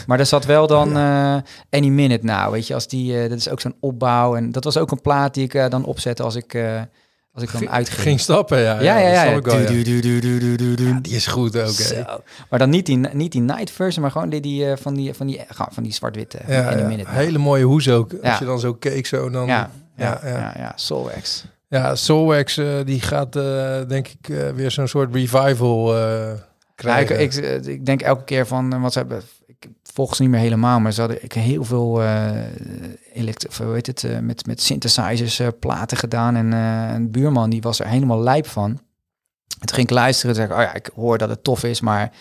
Maar 0.06 0.18
er 0.18 0.26
zat 0.26 0.44
wel 0.44 0.66
dan 0.66 0.96
eh, 0.96 1.36
Any 1.70 1.88
Minute 1.88 2.24
Now, 2.26 2.50
weet 2.52 2.66
je, 2.66 2.74
als 2.74 2.86
die, 2.88 3.22
eh, 3.22 3.28
dat 3.28 3.38
is 3.38 3.48
ook 3.48 3.60
zo'n 3.60 3.74
opbouw. 3.80 4.36
En 4.36 4.52
dat 4.52 4.64
was 4.64 4.76
ook 4.76 4.90
een 4.90 5.00
plaat 5.00 5.34
die 5.34 5.44
ik 5.44 5.70
dan 5.70 5.84
opzette 5.84 6.22
als 6.22 6.34
ik, 6.34 6.58
als 7.32 7.42
ik 7.42 7.52
dan 7.52 7.68
uitging. 7.70 8.00
Ging 8.02 8.20
stappen, 8.20 8.58
ja. 8.58 8.80
ja, 8.80 8.80
ja, 8.80 8.98
ja. 8.98 9.22
ja. 9.24 9.24
ja. 9.24 9.40
Ja, 10.76 10.98
Die 11.02 11.14
is 11.14 11.26
goed 11.26 11.58
ook. 11.58 11.68
Zo. 11.68 11.94
Maar 12.50 12.58
dan 12.58 12.70
niet 12.70 12.86
die, 12.86 12.96
niet 13.12 13.32
die 13.32 13.40
night 13.40 13.70
version, 13.70 14.02
maar 14.02 14.10
gewoon 14.10 14.28
die, 14.28 14.40
die, 14.40 14.76
van 14.76 14.94
die, 14.94 15.14
van 15.14 15.26
die, 15.26 15.40
van 15.70 15.82
die 15.82 15.92
zwart-witte 15.92 16.38
Ja, 16.46 16.68
Any 16.70 16.80
ja. 16.80 16.86
Minute 16.86 17.08
Now. 17.10 17.18
hele 17.18 17.38
mooie 17.38 17.64
hoes 17.64 17.88
ook. 17.90 18.12
Als 18.12 18.20
Ja. 18.22 18.36
je 18.38 18.44
dan 18.44 18.58
zo 18.60 18.74
keek, 18.74 19.06
zo 19.06 19.30
dan... 19.30 19.46
Ja, 19.46 19.70
ja, 19.96 20.20
ja, 20.22 20.28
ja, 20.28 20.38
ja. 20.38 20.54
ja, 20.56 20.72
Soulwax. 20.76 21.44
Ja, 21.68 21.94
Soulwax, 21.94 22.56
eh, 22.56 22.74
die 22.84 23.00
gaat 23.00 23.36
eh, 23.36 23.80
denk 23.88 24.08
ik 24.08 24.28
eh, 24.28 24.50
weer 24.50 24.70
zo'n 24.70 24.88
soort 24.88 25.14
revival 25.14 25.96
Ja, 25.96 26.32
ik, 26.32 26.40
krijgen. 26.74 27.20
ik, 27.20 27.34
ik 27.66 27.86
denk 27.86 28.02
elke 28.02 28.24
keer 28.24 28.46
van, 28.46 28.80
wat 28.80 28.92
ze 28.92 28.98
hebben, 28.98 29.22
ik 29.46 29.68
volg 29.82 30.16
ze 30.16 30.22
niet 30.22 30.30
meer 30.30 30.40
helemaal, 30.40 30.80
maar 30.80 30.92
ze 30.92 31.00
hadden 31.00 31.24
ik, 31.24 31.32
heel 31.32 31.64
veel 31.64 31.90
of 33.48 33.58
hoe 33.58 33.74
heet 33.74 33.86
het, 33.86 34.20
met, 34.20 34.46
met 34.46 34.62
synthesizers 34.62 35.40
platen 35.60 35.96
gedaan 35.96 36.36
en 36.36 36.52
een 36.52 37.10
buurman 37.10 37.50
die 37.50 37.62
was 37.62 37.80
er 37.80 37.86
helemaal 37.86 38.20
lijp 38.20 38.46
van. 38.46 38.70
En 39.60 39.66
toen 39.66 39.74
ging 39.74 39.88
ik 39.88 39.94
luisteren 39.94 40.30
en 40.30 40.36
zei 40.36 40.52
ik, 40.52 40.56
oh 40.56 40.62
ja, 40.62 40.74
ik 40.74 40.90
hoor 40.94 41.18
dat 41.18 41.28
het 41.28 41.44
tof 41.44 41.64
is, 41.64 41.80
maar 41.80 42.12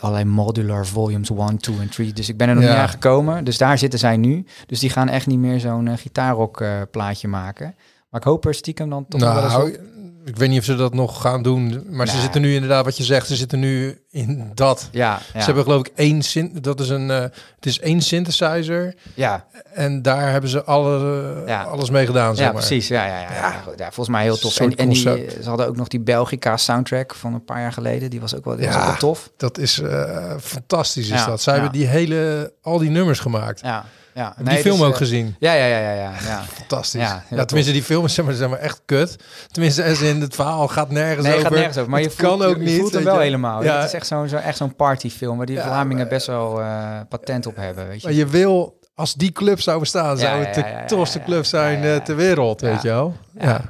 allerlei 0.00 0.24
modular 0.24 0.86
volumes 0.86 1.30
1, 1.30 1.56
2 1.56 1.78
en 1.80 1.88
3. 1.90 2.12
Dus 2.12 2.28
ik 2.28 2.36
ben 2.36 2.48
er 2.48 2.54
nog 2.54 2.64
Ja. 2.64 2.70
niet 2.70 2.78
aan 2.78 2.88
gekomen. 2.88 3.44
Dus 3.44 3.58
daar 3.58 3.78
zitten 3.78 3.98
zij 3.98 4.16
nu. 4.16 4.44
Dus 4.66 4.80
die 4.80 4.90
gaan 4.90 5.08
echt 5.08 5.26
niet 5.26 5.38
meer 5.38 5.60
zo'n 5.60 5.88
eh, 5.88 5.96
gitaarrock 5.96 6.60
eh, 6.60 6.80
plaatje 6.90 7.28
maken. 7.28 7.74
Maar 8.10 8.20
ik 8.20 8.26
hoop 8.26 8.46
er 8.46 8.54
stiekem 8.54 8.90
dan 8.90 9.06
toch 9.08 9.20
nog 9.20 9.34
wel 9.34 9.42
eens 9.44 9.52
nou. 9.52 9.76
Ik 10.24 10.36
weet 10.36 10.48
niet 10.48 10.58
of 10.58 10.64
ze 10.64 10.74
dat 10.76 10.94
nog 10.94 11.20
gaan 11.20 11.42
doen. 11.42 11.86
Maar 11.90 12.08
ze 12.08 12.20
zitten 12.20 12.40
nu 12.40 12.54
inderdaad, 12.54 12.84
wat 12.84 12.96
je 12.96 13.04
zegt, 13.04 13.26
ze 13.26 13.36
zitten 13.36 13.58
nu 13.60 14.00
in 14.10 14.50
dat. 14.54 14.88
Ja, 14.92 15.20
ja, 15.32 15.38
Ze 15.40 15.44
hebben 15.46 15.62
geloof 15.64 15.80
ik 15.80 15.92
één 15.94 16.22
syn 16.22 16.58
dat 16.60 16.80
is 16.80 16.88
een, 16.88 17.10
eh, 17.10 17.20
het 17.20 17.66
is 17.66 17.80
één 17.80 18.00
synthesizer 18.00 18.94
ja, 19.14 19.46
en 19.72 20.02
daar 20.02 20.30
hebben 20.30 20.50
ze 20.50 20.64
alle, 20.64 21.42
Ja. 21.46 21.62
alles 21.62 21.90
mee 21.90 22.06
gedaan. 22.06 22.36
Zeg 22.36 22.46
ja, 22.46 22.52
maar. 22.52 22.60
precies. 22.62 22.88
Ja, 22.88 23.06
ja, 23.06 23.20
ja, 23.20 23.62
volgens 23.76 24.08
mij 24.08 24.22
heel 24.22 24.38
tof. 24.38 24.60
En, 24.60 24.76
en 24.76 24.88
die, 24.88 24.96
ze 25.00 25.42
hadden 25.44 25.66
ook 25.66 25.76
nog 25.76 25.88
die 25.88 26.00
Belgica 26.00 26.56
soundtrack 26.56 27.14
van 27.14 27.34
een 27.34 27.44
paar 27.44 27.60
jaar 27.60 27.72
geleden. 27.72 28.10
Die 28.10 28.20
was 28.20 28.34
ook 28.36 28.44
wel, 28.44 28.56
was 28.56 28.64
Ja. 28.64 28.78
ook 28.80 28.86
wel 28.86 28.96
tof. 28.96 29.30
Dat 29.36 29.58
is 29.58 29.78
eh, 29.80 30.32
fantastisch, 30.40 31.10
is 31.10 31.24
dat. 31.24 31.42
Zij 31.42 31.52
hebben 31.54 31.72
die 31.72 31.86
hele, 31.86 32.52
al 32.62 32.78
die 32.78 32.90
nummers 32.90 33.20
gemaakt. 33.20 33.60
Ja, 33.60 33.84
ja. 34.14 34.32
Heb 34.36 34.46
die 34.48 34.58
film 34.58 34.76
dus, 34.78 34.86
ook 34.86 34.92
eh, 34.92 34.98
gezien. 34.98 35.36
Ja, 35.38 35.52
ja, 35.52 35.64
ja, 35.66 35.78
ja, 35.78 35.92
ja. 35.92 36.12
ja. 36.28 36.42
Fantastisch. 36.42 37.00
Ja, 37.30 37.44
tenminste, 37.44 37.72
die 37.72 37.82
films 37.82 38.14
zeg 38.14 38.24
maar, 38.24 38.34
zijn 38.34 38.50
maar 38.50 38.58
echt 38.58 38.82
kut. 38.84 39.16
Tenminste, 39.50 39.84
als 39.84 40.00
in 40.00 40.20
het 40.20 40.34
verhaal 40.34 40.68
gaat 40.68 40.90
nergens 40.90 41.26
Nee, 41.26 41.32
over. 41.36 41.46
gaat 41.46 41.54
nergens 41.54 41.78
over. 41.78 41.90
Maar 41.90 42.00
je 42.00 42.06
Het 42.06 42.14
voelt, 42.16 42.38
kan 42.38 42.42
ook 42.48 42.56
je, 42.56 42.62
niet. 42.62 42.78
voelt 42.80 42.92
hem 42.92 43.04
wel 43.04 43.18
helemaal. 43.18 43.64
Ja, 43.64 43.76
Het 43.76 43.86
is 43.86 43.92
echt 43.94 44.06
zo'n 44.06 44.28
zo, 44.28 44.36
echt 44.36 44.56
zo'n 44.56 44.76
partyfilm 44.76 45.36
waar 45.36 45.46
die 45.46 45.60
Vlamingen 45.60 46.08
best 46.08 46.26
wel 46.26 46.60
eh, 46.60 47.00
patent 47.08 47.46
op 47.46 47.56
hebben. 47.56 47.88
Weet 47.88 48.00
je. 48.00 48.06
Maar 48.06 48.16
je 48.16 48.26
wil, 48.26 48.78
als 48.94 49.14
die 49.14 49.32
club 49.32 49.60
zou 49.60 49.78
bestaan, 49.80 50.18
zou 50.18 50.44
het 50.44 50.54
de 50.54 50.64
tofste 50.86 51.22
club 51.22 51.44
zijn 51.44 51.82
eh, 51.84 51.96
ter 51.96 52.16
wereld, 52.16 52.60
weet 52.60 52.82
je 52.82 52.88
wel. 52.88 53.14
Ja. 53.40 53.60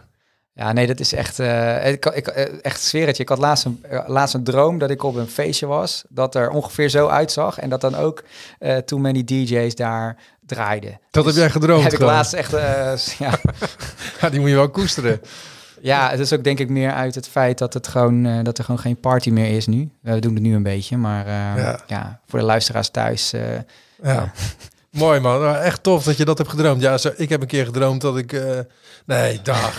Ja. 0.55 0.73
Nee, 0.73 0.87
dat 0.87 1.01
is 1.01 1.13
echt. 1.13 1.39
eh, 1.39 1.91
ik, 1.91 2.07
ik, 2.07 2.27
eh, 2.27 2.55
echt 2.63 2.81
zweer 2.83 3.07
het 3.07 3.17
je. 3.17 3.23
Ik 3.23 3.29
had 3.29 3.39
laatst 3.39 3.65
een, 3.65 3.85
eh, 3.89 4.01
laatst 4.07 4.35
een 4.35 4.45
droom 4.45 4.79
dat 4.79 4.91
ik 4.91 5.03
op 5.03 5.15
een 5.15 5.27
feestje 5.29 5.67
was. 5.67 6.05
Dat 6.09 6.35
er 6.35 6.51
ongeveer 6.51 6.89
zo 6.89 7.07
uitzag. 7.09 7.59
En 7.59 7.69
dat 7.69 7.81
dan 7.81 7.95
ook 7.95 8.23
eh 8.59 8.77
Too 8.77 8.99
Many 8.99 9.25
DJ's 9.25 9.75
daar 9.75 10.17
draaiden. 10.47 11.01
Dat 11.11 11.25
Dus 11.25 11.33
heb 11.35 11.43
jij 11.43 11.51
gedroomd 11.53 11.83
Heb 11.91 11.93
ik 11.93 11.99
gewoon. 11.99 12.13
laatst 12.13 12.33
echt. 12.33 12.51
ja, 13.19 13.31
Ja, 14.21 14.29
die 14.31 14.41
moet 14.41 14.49
je 14.49 14.55
wel 14.55 14.71
koesteren. 14.71 15.21
ja, 15.81 16.11
het 16.11 16.21
is 16.21 16.33
ook 16.33 16.45
denk 16.45 16.59
ik 16.59 16.69
meer 16.69 16.93
uit 16.93 17.15
het 17.15 17.29
feit 17.29 17.59
dat, 17.59 17.75
het 17.75 17.89
gewoon, 17.89 18.43
dat 18.45 18.59
er 18.59 18.65
gewoon 18.65 18.81
geen 18.81 19.01
party 19.01 19.31
meer 19.31 19.57
is 19.57 19.67
nu. 19.67 19.91
we 20.01 20.19
doen 20.19 20.35
het 20.35 20.43
nu 20.43 20.55
een 20.55 20.63
beetje. 20.63 20.97
Maar 20.97 21.27
Ja. 21.59 21.81
ja. 21.87 22.21
voor 22.27 22.39
de 22.39 22.45
luisteraars 22.45 22.89
thuis. 22.89 23.33
Ja. 24.03 24.33
Mooi 24.91 25.21
man, 25.21 25.41
Nou, 25.41 25.57
echt 25.57 25.83
tof 25.83 26.05
dat 26.05 26.17
je 26.17 26.25
dat 26.25 26.39
hebt 26.39 26.51
gedroomd. 26.51 26.81
Ja, 26.81 26.99
zo, 26.99 27.11
ik 27.17 27.29
heb 27.29 27.41
een 27.41 27.47
keer 27.47 27.65
gedroomd 27.65 28.01
dat 28.01 28.17
ik... 28.17 28.43
nee, 29.07 29.41
dag. 29.43 29.77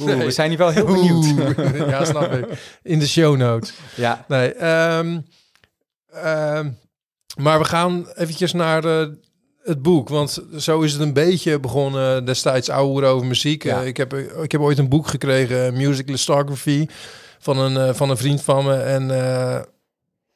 Oeh, 0.00 0.14
Nee. 0.16 0.24
we 0.24 0.30
zijn 0.30 0.48
hier 0.48 0.58
wel 0.58 0.68
heel 0.70 0.86
benieuwd. 0.86 1.24
Oeh, 1.24 1.88
ja, 1.90 2.04
snap 2.04 2.32
ik. 2.32 2.78
In 2.82 2.98
de 2.98 3.08
show 3.08 3.36
notes. 3.36 3.72
Ja, 3.94 4.24
Nee, 4.28 4.52
ehm, 4.54 5.20
ehm, 6.12 6.70
maar 7.36 7.58
we 7.58 7.64
gaan 7.64 8.08
eventjes 8.14 8.52
naar 8.52 8.82
het 9.62 9.82
boek. 9.82 10.08
Want 10.08 10.42
zo 10.58 10.80
is 10.80 10.92
het 10.92 11.00
een 11.02 11.12
beetje 11.12 11.60
begonnen 11.60 12.24
destijds 12.24 12.68
ouder 12.70 13.10
over 13.10 13.26
muziek. 13.26 13.62
Ja. 13.62 13.80
Eh, 13.80 13.86
ik, 13.86 13.96
heb, 13.96 14.14
ik 14.42 14.52
heb 14.52 14.60
ooit 14.60 14.78
een 14.78 14.88
boek 14.88 15.06
gekregen, 15.08 15.74
Music 15.74 16.08
Lithography, 16.08 16.86
van 17.38 17.58
een, 17.58 17.76
eh, 17.88 17.94
van 17.94 18.10
een 18.10 18.16
vriend 18.16 18.42
van 18.42 18.64
me. 18.64 18.74
En 18.76 19.10
eh, 19.10 19.60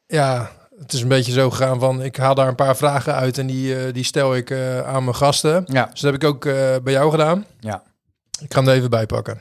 ja, 0.07 0.51
het 0.79 0.93
is 0.93 1.01
een 1.01 1.09
beetje 1.09 1.33
zo 1.33 1.51
gegaan 1.51 1.81
van... 1.81 2.03
Ik 2.03 2.17
haal 2.17 2.35
daar 2.35 2.49
een 2.49 2.55
paar 2.55 2.77
vragen 2.77 3.15
uit 3.15 3.39
en 3.39 3.47
die, 3.47 3.93
die 3.93 4.05
stel 4.05 4.37
ik 4.37 4.53
aan 4.87 5.05
mijn 5.05 5.17
gasten. 5.17 5.65
ja, 5.67 5.87
Dus 5.93 6.01
dat 6.01 6.13
heb 6.13 6.23
ik 6.23 6.29
ook 6.29 6.43
bij 6.85 6.93
jou 6.93 7.11
gedaan. 7.11 7.47
ja. 7.61 7.83
Ik 8.41 8.53
ga 8.53 8.59
hem 8.61 8.69
er 8.69 8.75
even 8.75 8.91
bij 8.91 9.07
pakken. 9.07 9.41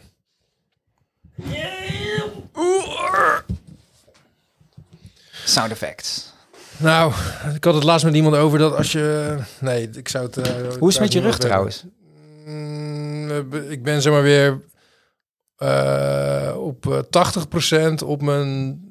Sound 5.45 5.72
effects. 5.72 6.30
Nou, 6.77 7.13
ik 7.55 7.63
had 7.63 7.73
het 7.73 7.84
laatst 7.84 8.05
met 8.05 8.15
iemand 8.15 8.35
over 8.35 8.59
dat 8.59 8.76
als 8.76 8.91
je... 8.91 9.38
Nee, 9.59 9.89
ik 9.93 10.07
zou 10.07 10.26
het... 10.26 10.38
eh, 10.38 10.53
Hoe 10.80 10.88
is 10.89 10.93
het 10.95 11.03
met 11.03 11.13
je 11.13 11.22
rug 11.22 11.38
trouwens? 11.38 11.84
Mm, 12.45 13.30
eh, 13.31 13.72
ik 13.72 13.84
ben 13.84 14.01
zeg 14.01 14.13
maar 14.13 14.22
weer 14.22 14.59
eh, 15.57 16.53
op 16.57 16.88
eh, 17.13 17.89
80% 17.91 17.93
op 18.05 18.22
mijn 18.22 18.81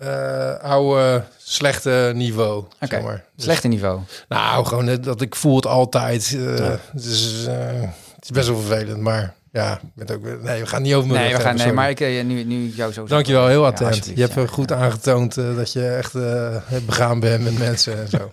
eh, 0.00 0.54
oude 0.54 1.24
slechte 1.38 2.12
niveau. 2.14 2.58
Oké, 2.58 2.86
zeg 2.86 3.02
maar. 3.02 3.24
Dus- 3.36 3.44
Slechte 3.44 3.68
niveau. 3.68 4.00
nou, 4.28 4.64
gewoon 4.66 5.00
dat 5.00 5.20
ik 5.20 5.34
voel 5.36 5.56
het 5.56 5.66
altijd. 5.66 6.32
eh, 6.36 6.58
Ja. 6.58 6.64
eh, 6.64 7.88
het 8.14 8.24
is 8.24 8.30
best 8.32 8.48
wel 8.48 8.58
vervelend, 8.60 9.00
maar 9.00 9.34
ja, 9.52 9.80
ook. 10.12 10.22
Nee, 10.22 10.60
we 10.60 10.66
gaan 10.66 10.82
niet 10.82 10.94
over 10.94 11.08
mijn 11.08 11.20
Nee, 11.20 11.30
we 11.30 11.36
gaan, 11.36 11.46
hebben, 11.46 11.64
nee 11.64 11.74
maar 11.74 11.90
ik, 11.90 12.00
eh, 12.00 12.24
nu, 12.24 12.44
nu 12.44 12.68
jou 12.68 12.92
zo... 12.92 13.06
Dankjewel, 13.06 13.46
heel 13.46 13.66
attent. 13.66 14.06
je 14.14 14.20
hebt 14.20 14.34
ja. 14.34 14.46
goed 14.46 14.72
aangetoond 14.72 15.36
eh, 15.36 15.56
dat 15.56 15.72
je 15.72 15.88
echt 15.88 16.14
eh, 16.14 16.78
begaan 16.86 17.20
bent 17.20 17.44
met 17.44 17.58
mensen 17.58 17.98
en 17.98 18.08
zo. 18.08 18.30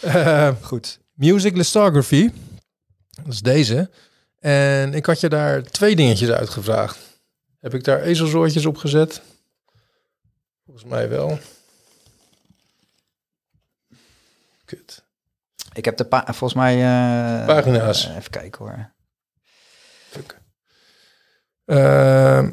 Goed. 0.68 0.98
Music 1.14 1.56
Lithography. 1.56 2.30
Dat 3.10 3.32
is 3.32 3.40
deze. 3.40 3.90
En 4.38 4.94
ik 4.94 5.06
had 5.06 5.20
je 5.20 5.28
daar 5.28 5.62
twee 5.62 5.96
dingetjes 5.96 6.30
uitgevraagd. 6.30 6.98
Heb 7.60 7.74
ik 7.74 7.84
daar 7.84 8.00
ezelsoortjes 8.00 8.66
op 8.66 8.76
gezet? 8.76 9.22
Volgens 10.64 10.86
mij 10.86 11.08
wel. 11.08 11.38
Kut. 14.64 15.04
Ik 15.72 15.84
heb 15.84 15.96
de 15.96 16.04
pa 16.04 16.24
volgens 16.24 16.54
mij... 16.54 16.76
Pagina's. 17.46 18.08
even 18.08 18.30
kijken 18.30 18.64
hoor. 18.64 18.96
Fuck. 20.08 20.38
Ehm, 21.64 22.50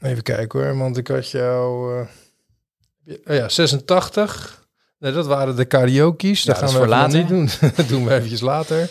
even 0.00 0.22
kijken 0.22 0.60
hoor, 0.60 0.76
want 0.76 0.96
ik 0.96 1.08
had 1.08 1.30
jou... 1.30 1.92
eh, 3.04 3.14
oh 3.24 3.34
ja, 3.36 3.48
86. 3.48 4.68
Nee, 4.98 5.12
dat 5.12 5.26
waren 5.26 5.56
de 5.56 5.64
karaoke's. 5.64 6.42
Ja, 6.42 6.52
dat 6.52 6.60
dat 6.60 6.70
gaan 6.70 6.80
we 6.80 6.86
nog 6.96 7.12
niet 7.12 7.28
doen. 7.28 7.48
dat 7.76 7.88
doen 7.88 8.04
we 8.04 8.14
eventjes 8.14 8.40
later. 8.40 8.90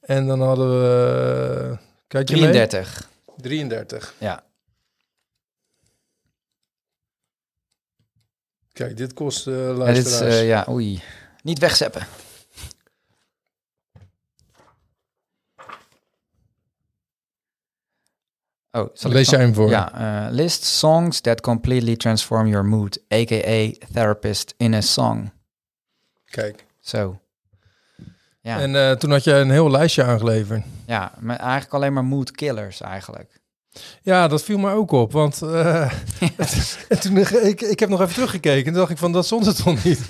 En 0.00 0.26
dan 0.26 0.40
hadden 0.40 0.70
we... 0.80 1.78
Kijk 2.06 2.28
je 2.28 2.34
mee? 2.34 2.42
33. 2.50 3.08
33. 3.36 4.14
Ja. 4.18 4.44
Kijk, 8.72 8.96
dit 8.96 9.12
kost 9.12 9.46
eh 9.46 9.54
Ja, 9.54 9.60
dit 9.68 9.76
is, 9.76 9.76
luisteraars. 9.78 10.34
eh, 10.34 10.46
ja, 10.46 10.66
oei. 10.68 11.02
Niet 11.42 11.58
wegzeppen. 11.58 12.06
Oh, 18.76 18.88
zal 18.94 19.10
ik 19.10 19.16
Lees 19.16 19.30
jij 19.30 19.40
hem 19.40 19.54
voor? 19.54 19.68
Ja, 19.68 19.92
eh, 20.26 20.32
list 20.32 20.64
songs 20.64 21.20
that 21.20 21.40
completely 21.40 21.96
transform 21.96 22.46
your 22.46 22.64
mood, 22.64 22.98
a.k.a. 23.12 23.86
therapist 23.92 24.54
in 24.56 24.74
a 24.74 24.80
song. 24.80 25.32
Kijk. 26.24 26.66
Zo. 26.80 27.18
Ja, 28.40 28.60
En 28.60 28.76
eh, 28.76 28.92
toen 28.92 29.10
had 29.10 29.24
je 29.24 29.32
een 29.32 29.50
heel 29.50 29.70
lijstje 29.70 30.04
aangeleverd. 30.04 30.64
ja, 30.86 31.12
maar 31.20 31.36
eigenlijk 31.36 31.74
alleen 31.74 31.92
maar 31.92 32.04
mood 32.04 32.30
killers 32.30 32.80
eigenlijk. 32.80 33.40
Ja, 34.02 34.28
dat 34.28 34.42
viel 34.42 34.58
me 34.58 34.70
ook 34.70 34.90
op. 34.90 35.12
Want 35.12 35.42
eh, 35.42 35.80
en 36.88 37.00
toen, 37.00 37.16
ik, 37.42 37.60
ik 37.60 37.80
heb 37.80 37.88
nog 37.88 38.00
even 38.00 38.14
teruggekeken. 38.14 38.66
En 38.72 38.78
dacht 38.78 38.90
ik 38.90 38.98
van, 38.98 39.12
dat 39.12 39.24
stond 39.26 39.46
het 39.46 39.56
toch 39.64 39.84
niet? 39.84 40.00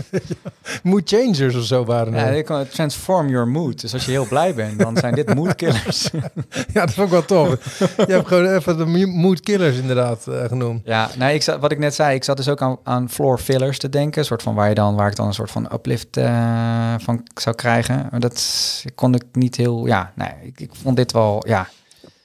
Mood 0.82 1.08
changers 1.08 1.54
of 1.56 1.64
zo 1.64 1.84
waren 1.84 2.12
Ja, 2.12 2.26
er. 2.26 2.42
kan 2.42 2.68
transform 2.68 3.28
your 3.28 3.48
mood. 3.48 3.80
Dus 3.80 3.92
als 3.92 4.04
je 4.04 4.10
heel 4.10 4.26
blij 4.26 4.54
bent, 4.54 4.78
dan 4.78 4.96
zijn 4.96 5.14
dit 5.14 5.34
mood 5.34 5.54
killers. 5.54 6.08
Ja, 6.72 6.84
dat 6.84 6.94
vond 6.94 7.06
ik 7.06 7.12
wel 7.12 7.24
tof. 7.24 7.78
je 8.06 8.12
hebt 8.12 8.28
gewoon 8.28 8.46
even 8.54 8.76
de 8.76 9.06
mood 9.06 9.40
killers 9.40 9.76
inderdaad 9.76 10.26
eh, 10.26 10.44
genoemd. 10.44 10.80
Ja, 10.84 11.10
nee, 11.18 11.34
ik 11.34 11.42
zat, 11.42 11.60
wat 11.60 11.72
ik 11.72 11.78
net 11.78 11.94
zei, 11.94 12.14
ik 12.14 12.24
zat 12.24 12.36
dus 12.36 12.48
ook 12.48 12.62
aan, 12.62 12.76
aan 12.82 13.10
floor 13.10 13.38
fillers 13.38 13.78
te 13.78 13.88
denken. 13.88 14.18
Een 14.18 14.24
soort 14.26 14.42
van 14.42 14.54
waar 14.54 14.68
je 14.68 14.74
dan, 14.74 14.94
waar 14.94 15.10
ik 15.10 15.16
dan 15.16 15.26
een 15.26 15.34
soort 15.34 15.50
van 15.50 15.68
uplift 15.72 16.16
eh, 16.16 16.94
van 16.98 17.22
zou 17.34 17.56
krijgen. 17.56 18.08
Maar 18.10 18.20
dat 18.20 18.84
kon 18.94 19.14
ik 19.14 19.22
niet 19.32 19.56
heel, 19.56 19.86
ja, 19.86 20.12
nee, 20.14 20.32
ik, 20.42 20.60
ik 20.60 20.70
vond 20.82 20.96
dit 20.96 21.12
wel, 21.12 21.42
ja. 21.48 21.68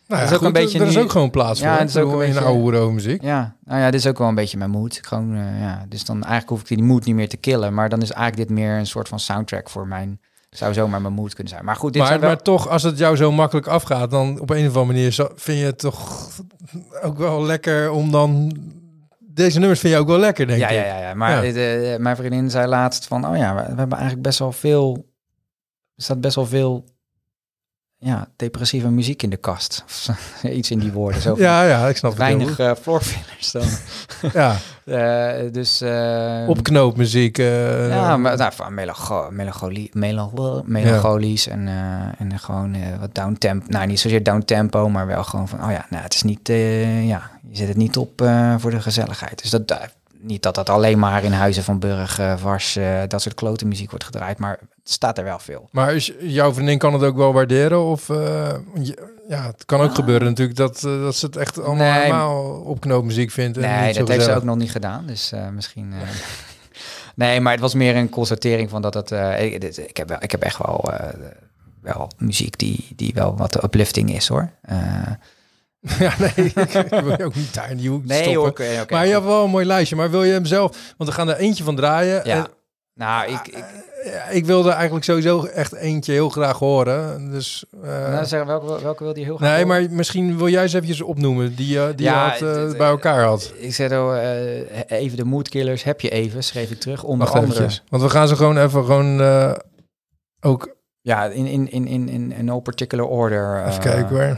Nou, 0.10 0.22
Dat 0.22 0.30
ja, 0.30 0.36
is 0.36 0.42
ook 0.42 0.48
een 0.48 0.54
beetje 0.62 0.80
Er 0.80 0.88
is 0.88 0.96
nu- 0.96 1.02
ook 1.02 1.12
gewoon 1.12 1.30
plaats 1.30 1.60
Ja, 1.60 1.72
voor. 1.72 1.80
het 1.80 1.90
is 1.90 1.98
ook 1.98 2.12
een 2.14 2.22
in 2.22 2.34
beetje- 2.34 2.40
oude 2.48 2.78
oude 2.78 2.94
muziek. 2.94 3.22
Ja, 3.22 3.56
nou 3.66 3.80
ja, 3.80 3.92
dit 3.92 4.00
is 4.00 4.08
ook 4.08 4.18
wel 4.18 4.28
een 4.28 4.36
beetje 4.36 4.58
mijn 4.58 4.70
mood. 4.70 5.00
Gewoon, 5.02 5.36
eh, 5.36 5.60
ja, 5.62 5.86
dus 5.90 6.06
dan 6.06 6.16
eigenlijk 6.16 6.50
hoef 6.50 6.60
ik 6.62 6.68
die 6.68 6.84
mood 6.84 7.06
niet 7.06 7.16
meer 7.16 7.30
te 7.30 7.38
killen. 7.38 7.74
Maar 7.74 7.90
dan 7.90 8.02
is 8.02 8.12
eigenlijk 8.12 8.48
dit 8.48 8.58
meer 8.58 8.78
een 8.78 8.88
soort 8.88 9.08
van 9.08 9.20
soundtrack 9.20 9.70
voor 9.70 9.88
mijn, 9.88 10.20
zou 10.50 10.74
zomaar 10.74 11.02
mijn 11.02 11.14
mood 11.14 11.34
kunnen 11.34 11.54
zijn. 11.54 11.66
Maar 11.66 11.76
goed, 11.76 11.90
dit 11.94 11.98
Maar, 12.02 12.08
zijn 12.08 12.20
wel... 12.22 12.30
maar 12.30 12.42
toch, 12.42 12.70
als 12.70 12.84
het 12.84 12.98
jou 12.98 13.16
zo 13.16 13.32
makkelijk 13.32 13.68
afgaat, 13.68 14.12
dan 14.12 14.40
op 14.40 14.50
een 14.50 14.58
of 14.68 14.76
andere 14.76 14.86
manier 14.86 15.12
zo- 15.12 15.32
vind 15.36 15.60
je 15.60 15.66
het 15.66 15.80
toch 15.80 16.30
ook 17.02 17.18
wel 17.18 17.44
lekker 17.44 17.92
om 17.92 18.12
dan... 18.12 18.58
Deze 19.20 19.60
nummers 19.60 19.80
vind 19.80 19.94
je 19.94 20.00
ook 20.00 20.08
wel 20.08 20.18
lekker, 20.18 20.48
denk 20.48 20.60
ja, 20.60 20.68
ik. 20.70 20.76
ja, 20.76 20.86
ja, 20.86 21.00
ja, 21.08 21.14
maar 21.14 21.32
Ja. 21.32 21.42
dit, 21.42 21.56
eh, 21.56 21.98
mijn 21.98 22.16
vriendin 22.16 22.50
zei 22.50 22.68
laatst 22.68 23.06
van, 23.08 23.28
oh 23.28 23.38
ja, 23.38 23.56
we, 23.56 23.62
we 23.62 23.68
hebben 23.78 23.98
eigenlijk 23.98 24.22
best 24.22 24.40
wel 24.40 24.52
veel, 24.52 25.06
er 25.96 26.04
staat 26.04 26.22
best 26.22 26.36
wel 26.36 26.46
veel, 26.46 26.86
ja, 28.00 28.28
depressieve 28.36 28.90
muziek 28.90 29.24
in 29.24 29.30
de 29.30 29.38
kast. 29.38 29.84
Of 29.86 30.10
Iets 30.44 30.72
in 30.72 30.80
die 30.80 30.92
woorden. 30.92 31.22
Zo 31.22 31.36
Ja, 31.48 31.64
ja, 31.64 31.88
ik 31.88 31.98
snap 31.98 32.12
het 32.12 32.20
weinig 32.20 32.60
eh 32.60 32.72
floor 32.82 33.02
fillers 33.02 33.52
dan. 33.52 33.68
Ja, 34.42 34.56
Eh, 34.86 35.52
dus... 35.52 35.82
eh, 35.82 36.44
opknoopmuziek. 36.48 37.38
eh, 37.38 37.90
Ja, 37.90 38.18
maar 38.18 38.38
nou, 38.38 38.54
van 38.54 38.74
melancho 38.74 39.28
melancholie, 39.32 39.90
melancho 39.94 40.64
melancholisch 40.66 41.48
en, 41.48 41.68
en 42.18 42.40
gewoon 42.40 42.76
wat 43.00 43.16
down 43.16 43.34
tempo. 43.40 43.66
Nou, 43.70 43.88
niet 43.88 44.00
zozeer 44.00 44.24
down 44.24 44.42
tempo, 44.46 44.90
maar 44.90 45.08
wel 45.08 45.24
gewoon 45.24 45.48
van, 45.48 45.64
oh 45.64 45.72
ja, 45.72 45.86
nou, 45.90 46.04
het 46.04 46.14
is 46.14 46.24
niet, 46.24 46.48
ja, 46.48 47.32
je 47.50 47.56
zet 47.58 47.68
het 47.68 47.78
niet 47.78 47.98
op 47.98 48.12
voor 48.58 48.72
de 48.72 48.82
gezelligheid. 48.82 49.42
Dus 49.42 49.50
dat, 49.50 49.68
niet 50.22 50.44
dat 50.44 50.56
dat 50.56 50.70
alleen 50.70 51.00
maar 51.00 51.24
in 51.24 51.32
Huizen 51.32 51.64
van 51.64 51.80
Burg, 51.80 52.20
eh 52.20 52.38
Vars, 52.38 52.76
eh, 52.76 53.02
dat 53.08 53.22
soort 53.22 53.36
klote 53.36 53.66
muziek 53.66 53.90
wordt 53.90 54.06
gedraaid, 54.06 54.38
maar 54.38 54.58
het 54.60 54.92
staat 54.92 55.18
er 55.18 55.24
wel 55.24 55.40
veel. 55.40 55.68
Maar 55.72 55.96
is, 55.96 56.14
jouw 56.20 56.54
vriendin 56.54 56.78
kan 56.78 56.94
het 56.94 57.04
ook 57.04 57.16
wel 57.18 57.34
waarderen? 57.34 57.84
Of, 57.86 58.10
eh, 58.10 58.50
ja, 59.28 59.46
het 59.46 59.66
kan 59.66 59.82
ook 59.82 59.96
gebeuren 59.96 60.28
natuurlijk 60.28 60.58
dat, 60.58 60.84
eh, 60.84 61.02
dat 61.02 61.16
ze 61.16 61.26
het 61.26 61.36
echt 61.36 61.58
allemaal 61.64 61.92
Nee. 61.94 62.02
helemaal 62.02 62.52
opknoopmuziek 62.62 63.32
vindt. 63.32 63.58
en 63.58 63.64
Nee, 63.64 63.86
niet 63.86 63.94
zo 63.96 64.00
dat 64.00 64.10
heeft 64.10 64.24
ze 64.24 64.34
ook 64.36 64.44
nog 64.44 64.56
niet 64.58 64.72
gedaan, 64.72 65.06
dus 65.06 65.32
eh, 65.32 65.48
misschien... 65.50 65.94
eh, 65.94 66.00
nee, 67.16 67.42
maar 67.42 67.52
het 67.52 67.62
was 67.62 67.74
meer 67.74 67.96
een 67.96 68.10
constatering 68.10 68.70
van 68.70 68.82
dat 68.82 68.94
het... 68.94 69.12
eh, 69.12 69.44
ik, 69.44 69.62
dit- 69.62 69.78
ik, 69.78 69.98
heb 69.98 70.10
wel, 70.10 70.18
ik 70.22 70.32
heb 70.32 70.42
echt 70.42 70.58
wel, 70.66 70.94
eh, 70.94 71.14
wel 71.82 72.10
muziek 72.18 72.58
die, 72.58 72.88
die 72.96 73.12
wel 73.14 73.38
wat 73.38 73.64
uplifting 73.64 74.14
is, 74.16 74.28
hoor. 74.28 74.50
Eh, 75.82 76.00
Ja, 76.00 76.14
nee, 76.20 76.46
ik 76.46 77.04
wil 77.04 77.18
je 77.18 77.26
ook 77.26 77.36
niet 77.36 77.54
daar 77.54 77.72
in 77.72 77.78
die 77.78 77.90
hoek 77.90 78.06
nee, 78.06 78.30
stoppen. 78.30 78.66
maar 78.90 79.02
je 79.08 79.14
goed. 79.14 79.14
hebt 79.14 79.26
wel 79.26 79.44
een 79.44 79.50
mooi 79.50 79.66
lijstje. 79.66 79.96
Maar 79.96 80.10
wil 80.12 80.24
je 80.24 80.32
hem 80.32 80.46
zelf... 80.46 80.94
Want 80.98 81.10
we 81.10 81.16
gaan 81.16 81.30
er 81.30 81.36
eentje 81.38 81.64
van 81.64 81.76
draaien. 81.76 82.22
Ja. 82.24 82.36
En, 82.36 82.48
Nou, 82.94 83.32
ik, 83.32 83.48
ik 83.48 83.64
ja, 84.06 84.28
ik 84.28 84.46
wilde 84.46 84.72
eigenlijk 84.72 85.06
sowieso 85.06 85.46
echt 85.46 85.74
eentje 85.74 86.12
heel 86.12 86.30
graag 86.30 86.58
horen. 86.60 87.32
Dus... 87.32 87.66
eh, 87.84 87.90
nou, 88.12 88.26
zeg, 88.26 88.44
welke, 88.44 88.82
welke 88.84 89.04
wil 89.04 89.14
die 89.14 89.24
heel 89.24 89.38
graag 89.38 89.50
nee, 89.56 89.64
horen? 89.66 89.82
maar 89.88 89.96
misschien 89.96 90.38
wil 90.38 90.48
jij 90.50 90.68
ze 90.68 90.76
eventjes 90.76 91.02
opnoemen. 91.02 91.56
Die, 91.56 91.68
je- 91.68 91.94
die 91.96 92.06
Ja, 92.06 92.36
je 92.36 92.46
had, 92.46 92.72
eh, 92.72 92.78
bij 92.78 92.88
elkaar 92.88 93.24
had. 93.24 93.54
Ik 93.58 93.74
zei 93.74 93.90
eh, 94.90 95.00
even 95.00 95.18
de 95.18 95.24
moodkillers 95.26 95.84
heb 95.84 96.02
je 96.02 96.10
even, 96.10 96.44
schreef 96.44 96.72
ik 96.72 96.80
terug. 96.80 97.04
Onder 97.04 97.28
Wacht 97.28 97.40
andere. 97.40 97.54
eventjes. 97.60 97.84
Want 97.90 98.04
we 98.04 98.10
gaan 98.10 98.28
ze 98.28 98.36
gewoon 98.36 98.58
even 98.58 98.86
gewoon... 98.86 99.22
eh, 99.22 99.52
ook 100.42 100.76
Ja, 101.02 101.26
in, 101.26 101.46
in, 101.46 101.72
in, 101.72 101.88
in, 101.88 102.32
in, 102.32 102.46
no 102.46 102.60
particular 102.60 103.06
order. 103.06 103.58
Even 103.60 103.72
eh, 103.74 103.80
kijken 103.80 104.16
hoor. 104.26 104.38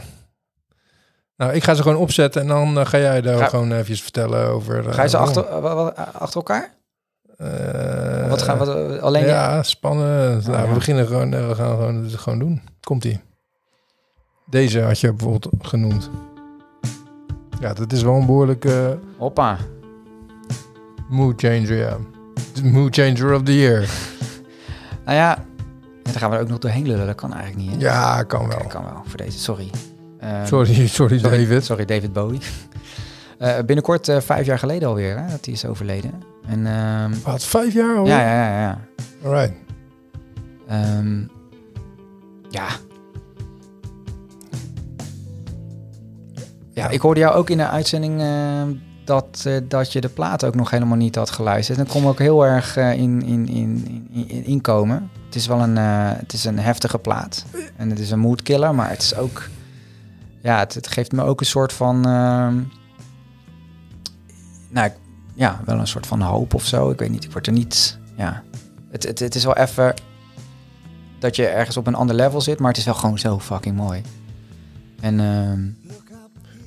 Nou, 1.42 1.54
ik 1.54 1.64
ga 1.64 1.74
ze 1.74 1.82
gewoon 1.82 1.96
opzetten 1.98 2.40
en 2.40 2.46
dan 2.48 2.78
eh, 2.78 2.86
ga 2.86 2.98
jij 2.98 3.20
daar 3.20 3.38
Ga- 3.38 3.46
gewoon 3.48 3.72
eventjes 3.72 4.02
vertellen 4.02 4.48
over... 4.48 4.88
eh, 4.88 4.94
Ga 4.94 5.02
je 5.02 5.08
ze 5.08 5.16
achter, 5.16 5.44
achter 6.12 6.36
elkaar? 6.36 6.74
Eh, 7.36 8.28
wat 8.28 8.42
gaan 8.42 8.58
we 8.58 9.00
alleen? 9.00 9.24
Ja, 9.26 9.62
spannend. 9.62 10.46
nou, 10.46 10.62
ja. 10.62 10.68
we 10.68 10.74
beginnen 10.74 11.06
gewoon, 11.06 11.30
we 11.30 11.54
gaan 11.54 11.70
gewoon, 11.76 12.10
gewoon 12.10 12.38
doen. 12.38 12.62
Komt-ie. 12.80 13.20
Deze 14.46 14.80
had 14.82 15.00
je 15.00 15.12
bijvoorbeeld 15.12 15.48
genoemd. 15.62 16.10
Ja, 17.60 17.72
dat 17.72 17.92
is 17.92 18.02
wel 18.02 18.14
een 18.14 18.26
behoorlijke 18.26 18.98
Hoppa. 19.18 19.56
mood 21.08 21.40
changer, 21.40 21.76
ja. 21.76 21.96
Mood 22.62 22.94
changer 22.94 23.34
of 23.34 23.42
the 23.42 23.58
year. 23.58 23.88
Nou 25.04 25.16
ja, 25.16 25.38
dan 26.02 26.12
gaan 26.12 26.30
we 26.30 26.36
er 26.36 26.42
ook 26.42 26.48
nog 26.48 26.58
doorheen 26.58 26.86
lullen. 26.86 27.06
Dat 27.06 27.14
kan 27.14 27.34
eigenlijk 27.34 27.70
niet. 27.70 27.82
Hè? 27.82 27.88
Ja, 27.88 28.22
kan 28.22 28.48
wel. 28.48 28.66
kan 28.68 28.84
wel 28.84 29.02
voor 29.06 29.16
deze. 29.16 29.38
Sorry. 29.38 29.70
Ehm, 30.22 30.46
Sorry, 30.46 30.86
sorry, 30.98 31.18
sorry, 31.18 31.38
David. 31.38 31.64
Sorry, 31.64 31.84
David 31.84 32.12
Bowie. 32.12 32.40
Eh, 33.38 33.58
binnenkort 33.66 34.08
eh, 34.08 34.20
vijf 34.20 34.46
jaar 34.46 34.58
geleden 34.58 34.88
alweer, 34.88 35.16
hè, 35.18 35.28
dat 35.30 35.44
hij 35.44 35.54
is 35.54 35.64
overleden. 35.64 36.12
En 36.46 36.66
ehm, 36.66 37.12
Wat, 37.24 37.44
vijf 37.44 37.74
jaar 37.74 37.96
al? 37.96 38.06
ja, 38.06 38.20
ja, 38.20 38.34
ja, 38.50 38.60
ja. 38.60 38.78
Alright. 39.24 39.52
Ehm, 40.68 41.20
ja. 42.50 42.66
Ja, 46.74 46.88
ik 46.88 47.00
hoorde 47.00 47.20
jou 47.20 47.34
ook 47.34 47.50
in 47.50 47.56
de 47.56 47.68
uitzending 47.68 48.20
eh, 48.20 48.62
dat, 49.04 49.48
dat 49.68 49.92
je 49.92 50.00
de 50.00 50.08
plaat 50.08 50.44
ook 50.44 50.54
nog 50.54 50.70
helemaal 50.70 50.96
niet 50.96 51.14
had 51.14 51.30
geluisterd. 51.30 51.78
En 51.78 51.86
kom 51.86 52.06
ook 52.06 52.18
heel 52.18 52.46
erg 52.46 52.76
in, 52.76 53.22
in, 53.22 53.48
in, 53.48 54.06
in, 54.12 54.28
in 54.28 54.44
inkomen. 54.44 55.10
Het 55.26 55.34
is 55.34 55.46
wel 55.46 55.60
een, 55.60 55.76
het 55.76 56.32
is 56.32 56.44
een 56.44 56.58
heftige 56.58 56.98
plaat. 56.98 57.44
En 57.76 57.90
het 57.90 57.98
is 57.98 58.10
een 58.10 58.18
moodkiller, 58.18 58.74
maar 58.74 58.90
het 58.90 59.02
is 59.02 59.16
ook... 59.16 59.48
Ja, 60.42 60.58
het, 60.58 60.74
het 60.74 60.88
geeft 60.88 61.12
me 61.12 61.22
ook 61.22 61.40
een 61.40 61.46
soort 61.46 61.72
van... 61.72 62.06
ehm, 62.06 62.60
nou, 64.68 64.90
ja, 65.34 65.60
wel 65.64 65.78
een 65.78 65.86
soort 65.86 66.06
van 66.06 66.20
hoop 66.20 66.54
of 66.54 66.64
zo. 66.66 66.90
Ik 66.90 66.98
weet 66.98 67.10
niet, 67.10 67.24
ik 67.24 67.32
word 67.32 67.46
er 67.46 67.52
niet... 67.52 67.98
Ja, 68.16 68.42
het, 68.90 69.02
het, 69.02 69.18
het 69.18 69.34
is 69.34 69.44
wel 69.44 69.56
even 69.56 69.94
dat 71.18 71.36
je 71.36 71.46
ergens 71.46 71.76
op 71.76 71.86
een 71.86 71.94
ander 71.94 72.16
level 72.16 72.40
zit, 72.40 72.58
maar 72.58 72.68
het 72.68 72.78
is 72.78 72.84
wel 72.84 72.94
gewoon 72.94 73.18
zo 73.18 73.38
fucking 73.38 73.76
mooi. 73.76 74.02
En 75.00 75.20
ehm, 75.20 75.60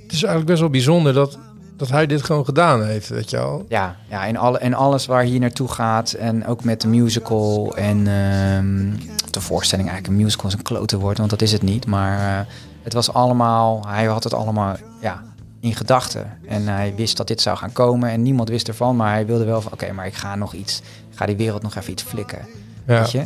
Het 0.04 0.12
is 0.12 0.24
eigenlijk 0.24 0.46
best 0.46 0.60
wel 0.60 0.70
bijzonder 0.70 1.14
dat, 1.14 1.38
dat 1.78 1.90
hij 1.90 2.06
dit 2.06 2.24
gewoon 2.24 2.46
gedaan 2.46 2.84
heeft, 2.84 3.10
weet 3.10 3.30
je 3.30 3.38
wel. 3.38 3.66
ja, 3.70 3.96
ja 4.10 4.26
in, 4.26 4.38
alle, 4.38 4.60
in 4.60 4.74
alles 4.74 5.06
waar 5.06 5.24
hier 5.24 5.40
naartoe 5.40 5.68
gaat 5.68 6.12
en 6.12 6.46
ook 6.46 6.64
met 6.64 6.82
de 6.82 6.88
musical 6.88 7.76
en 7.76 7.98
ehm, 7.98 8.92
de 9.32 9.42
voorstelling 9.42 9.90
eigenlijk 9.90 10.18
een 10.18 10.24
musical 10.26 10.48
is 10.50 10.54
een 10.56 10.62
klote 10.62 11.00
woord, 11.00 11.18
want 11.18 11.30
dat 11.30 11.42
is 11.42 11.52
het 11.52 11.62
niet. 11.62 11.86
Maar 11.86 12.40
eh, 12.40 12.46
het 12.86 12.94
was 12.94 13.14
allemaal, 13.14 13.84
hij 13.88 14.06
had 14.06 14.24
het 14.24 14.34
allemaal 14.34 14.76
ja, 15.02 15.24
in 15.60 15.76
gedachten 15.76 16.38
en 16.48 16.68
hij 16.68 16.94
wist 16.96 17.18
dat 17.18 17.28
dit 17.28 17.42
zou 17.42 17.58
gaan 17.58 17.72
komen 17.72 18.10
en 18.10 18.22
niemand 18.22 18.50
wist 18.50 18.68
ervan, 18.68 18.96
maar 18.96 19.12
hij 19.12 19.26
wilde 19.26 19.46
wel 19.46 19.62
van 19.62 19.72
oké, 19.72 19.92
maar 19.92 20.06
ik 20.06 20.14
ga 20.14 20.36
nog 20.36 20.54
iets, 20.54 20.82
ga 21.10 21.26
die 21.26 21.36
wereld 21.36 21.62
nog 21.62 21.76
even 21.76 21.92
iets 21.92 22.04
flikken. 22.04 22.40
Ja. 22.86 23.00
Weet 23.00 23.12
je? 23.12 23.26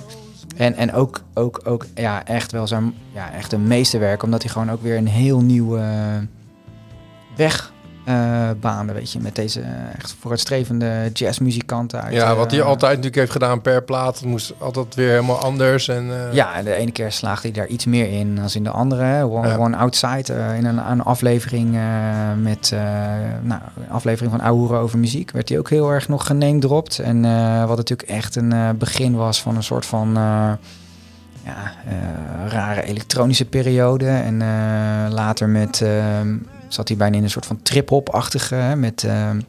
En, 0.56 0.76
en 0.76 0.94
ook, 0.94 1.22
ook, 1.34 1.62
ook 1.64 1.86
ja, 1.96 2.26
echt 2.26 2.52
wel 2.52 2.68
zijn 2.68 2.94
ja, 3.14 3.32
echt 3.32 3.54
een 3.54 3.68
meesterwerk, 3.68 4.24
omdat 4.24 4.42
hij 4.42 4.52
gewoon 4.52 4.72
ook 4.72 4.82
weer 4.82 4.98
een 4.98 5.08
heel 5.08 5.42
nieuwe 5.42 5.82
weg 7.36 7.72
eh, 8.10 8.50
baande, 8.60 8.94
weet 8.94 9.12
je, 9.12 9.20
met 9.20 9.36
deze 9.36 9.62
eh, 9.62 9.70
echt 9.98 10.16
vooruitstrevende 10.20 11.10
jazzmuzikanten 11.14 12.02
uit. 12.02 12.14
Ja, 12.14 12.36
wat 12.36 12.52
hij 12.52 12.60
eh, 12.60 12.66
altijd 12.66 12.90
natuurlijk 12.90 13.16
heeft 13.16 13.32
gedaan 13.32 13.62
per 13.62 13.84
plaat. 13.84 14.20
Het 14.20 14.26
moest 14.26 14.54
altijd 14.58 14.96
weer 14.96 15.10
helemaal 15.10 15.40
anders. 15.40 15.88
En, 15.88 16.12
Ja, 16.32 16.56
en 16.56 16.64
de 16.64 16.74
ene 16.74 16.92
keer 16.92 17.12
slaagt 17.12 17.44
hij 17.44 17.52
daar 17.52 17.68
iets 17.68 17.86
meer 17.86 18.12
in 18.12 18.36
dan 18.36 18.50
in 18.54 18.64
de 18.64 18.70
andere. 18.70 19.24
One, 19.24 19.48
Ja. 19.48 19.58
One 19.58 19.78
Outside, 19.78 20.34
in 20.58 20.66
een, 20.66 20.92
een 20.92 21.04
aflevering 21.04 21.80
met 22.42 22.72
uh, 22.74 22.80
nou, 23.42 23.62
een 23.78 23.90
aflevering 23.90 24.32
van 24.32 24.42
Ouwe 24.42 24.76
over 24.76 25.00
muziek, 25.00 25.32
werd 25.32 25.50
hij 25.50 25.58
ook 25.58 25.70
heel 25.70 25.90
erg 25.90 26.08
nog 26.08 26.26
geneemdropt. 26.26 27.00
En 27.00 27.22
wat 27.68 27.78
natuurlijk 27.78 28.10
echt 28.10 28.36
een 28.36 28.78
begin 28.78 29.16
was 29.16 29.42
van 29.42 29.56
een 29.56 29.64
soort 29.64 29.86
van 29.86 30.12
ja, 31.44 31.74
rare 32.48 32.84
elektronische 32.84 33.46
periode. 33.46 34.08
En 34.08 34.38
later 35.10 35.50
met, 35.50 35.82
ehm, 35.82 36.36
zat 36.70 36.88
hij 36.88 36.98
bijna 36.98 37.18
in 37.18 37.24
een 37.24 37.30
soort 37.30 37.46
van 37.46 37.62
trip-hop-achtige, 37.62 38.74
met 38.78 39.04
ehm, 39.04 39.42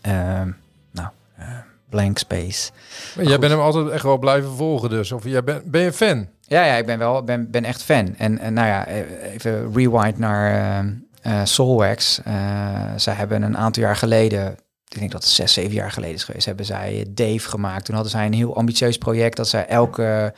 ehm, 0.00 0.50
nou, 0.92 1.08
eh, 1.36 1.46
Blank 1.88 2.18
Space. 2.18 2.70
Maar 3.14 3.24
jij 3.24 3.32
goed. 3.32 3.40
bent 3.40 3.52
hem 3.52 3.60
altijd 3.62 3.88
echt 3.88 4.02
wel 4.02 4.18
blijven 4.18 4.50
volgen 4.50 4.90
dus. 4.90 5.12
Of 5.12 5.24
jij 5.24 5.44
ben, 5.44 5.62
ben 5.64 5.82
je 5.82 5.92
fan? 5.92 6.28
Ja, 6.40 6.64
ja, 6.64 6.74
ik 6.74 6.86
ben 6.86 6.98
wel 6.98 7.24
ben, 7.24 7.50
ben 7.50 7.64
echt 7.64 7.82
fan. 7.82 8.14
En, 8.16 8.38
en 8.38 8.52
nou 8.52 8.66
ja, 8.66 8.86
eh, 8.86 9.32
even 9.34 9.72
rewind 9.74 10.18
naar 10.18 10.78
eh 10.78 10.86
eh, 11.26 11.40
Soulwax. 11.44 12.20
Eh, 12.24 12.92
zij 12.96 13.14
hebben 13.14 13.42
een 13.42 13.56
aantal 13.56 13.82
jaar 13.82 13.96
geleden, 13.96 14.52
ik 14.88 14.98
denk 14.98 15.12
dat 15.12 15.22
het 15.22 15.32
zes, 15.32 15.52
zeven 15.52 15.74
jaar 15.74 15.90
geleden 15.90 16.14
is 16.14 16.24
geweest, 16.24 16.46
hebben 16.46 16.64
zij 16.64 17.04
Dave 17.08 17.48
gemaakt. 17.48 17.84
Toen 17.84 17.94
hadden 17.94 18.12
zij 18.12 18.26
een 18.26 18.32
heel 18.32 18.56
ambitieus 18.56 18.98
project 18.98 19.36
dat 19.36 19.48
zij 19.48 19.66
elke 19.66 20.34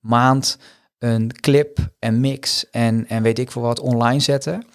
maand 0.00 0.58
een 0.98 1.32
clip 1.40 1.78
en 1.98 2.20
mix 2.20 2.70
en, 2.70 3.08
en 3.08 3.22
weet 3.22 3.38
ik 3.38 3.50
veel 3.50 3.62
wat 3.62 3.80
online 3.80 4.20
zetten. 4.20 4.66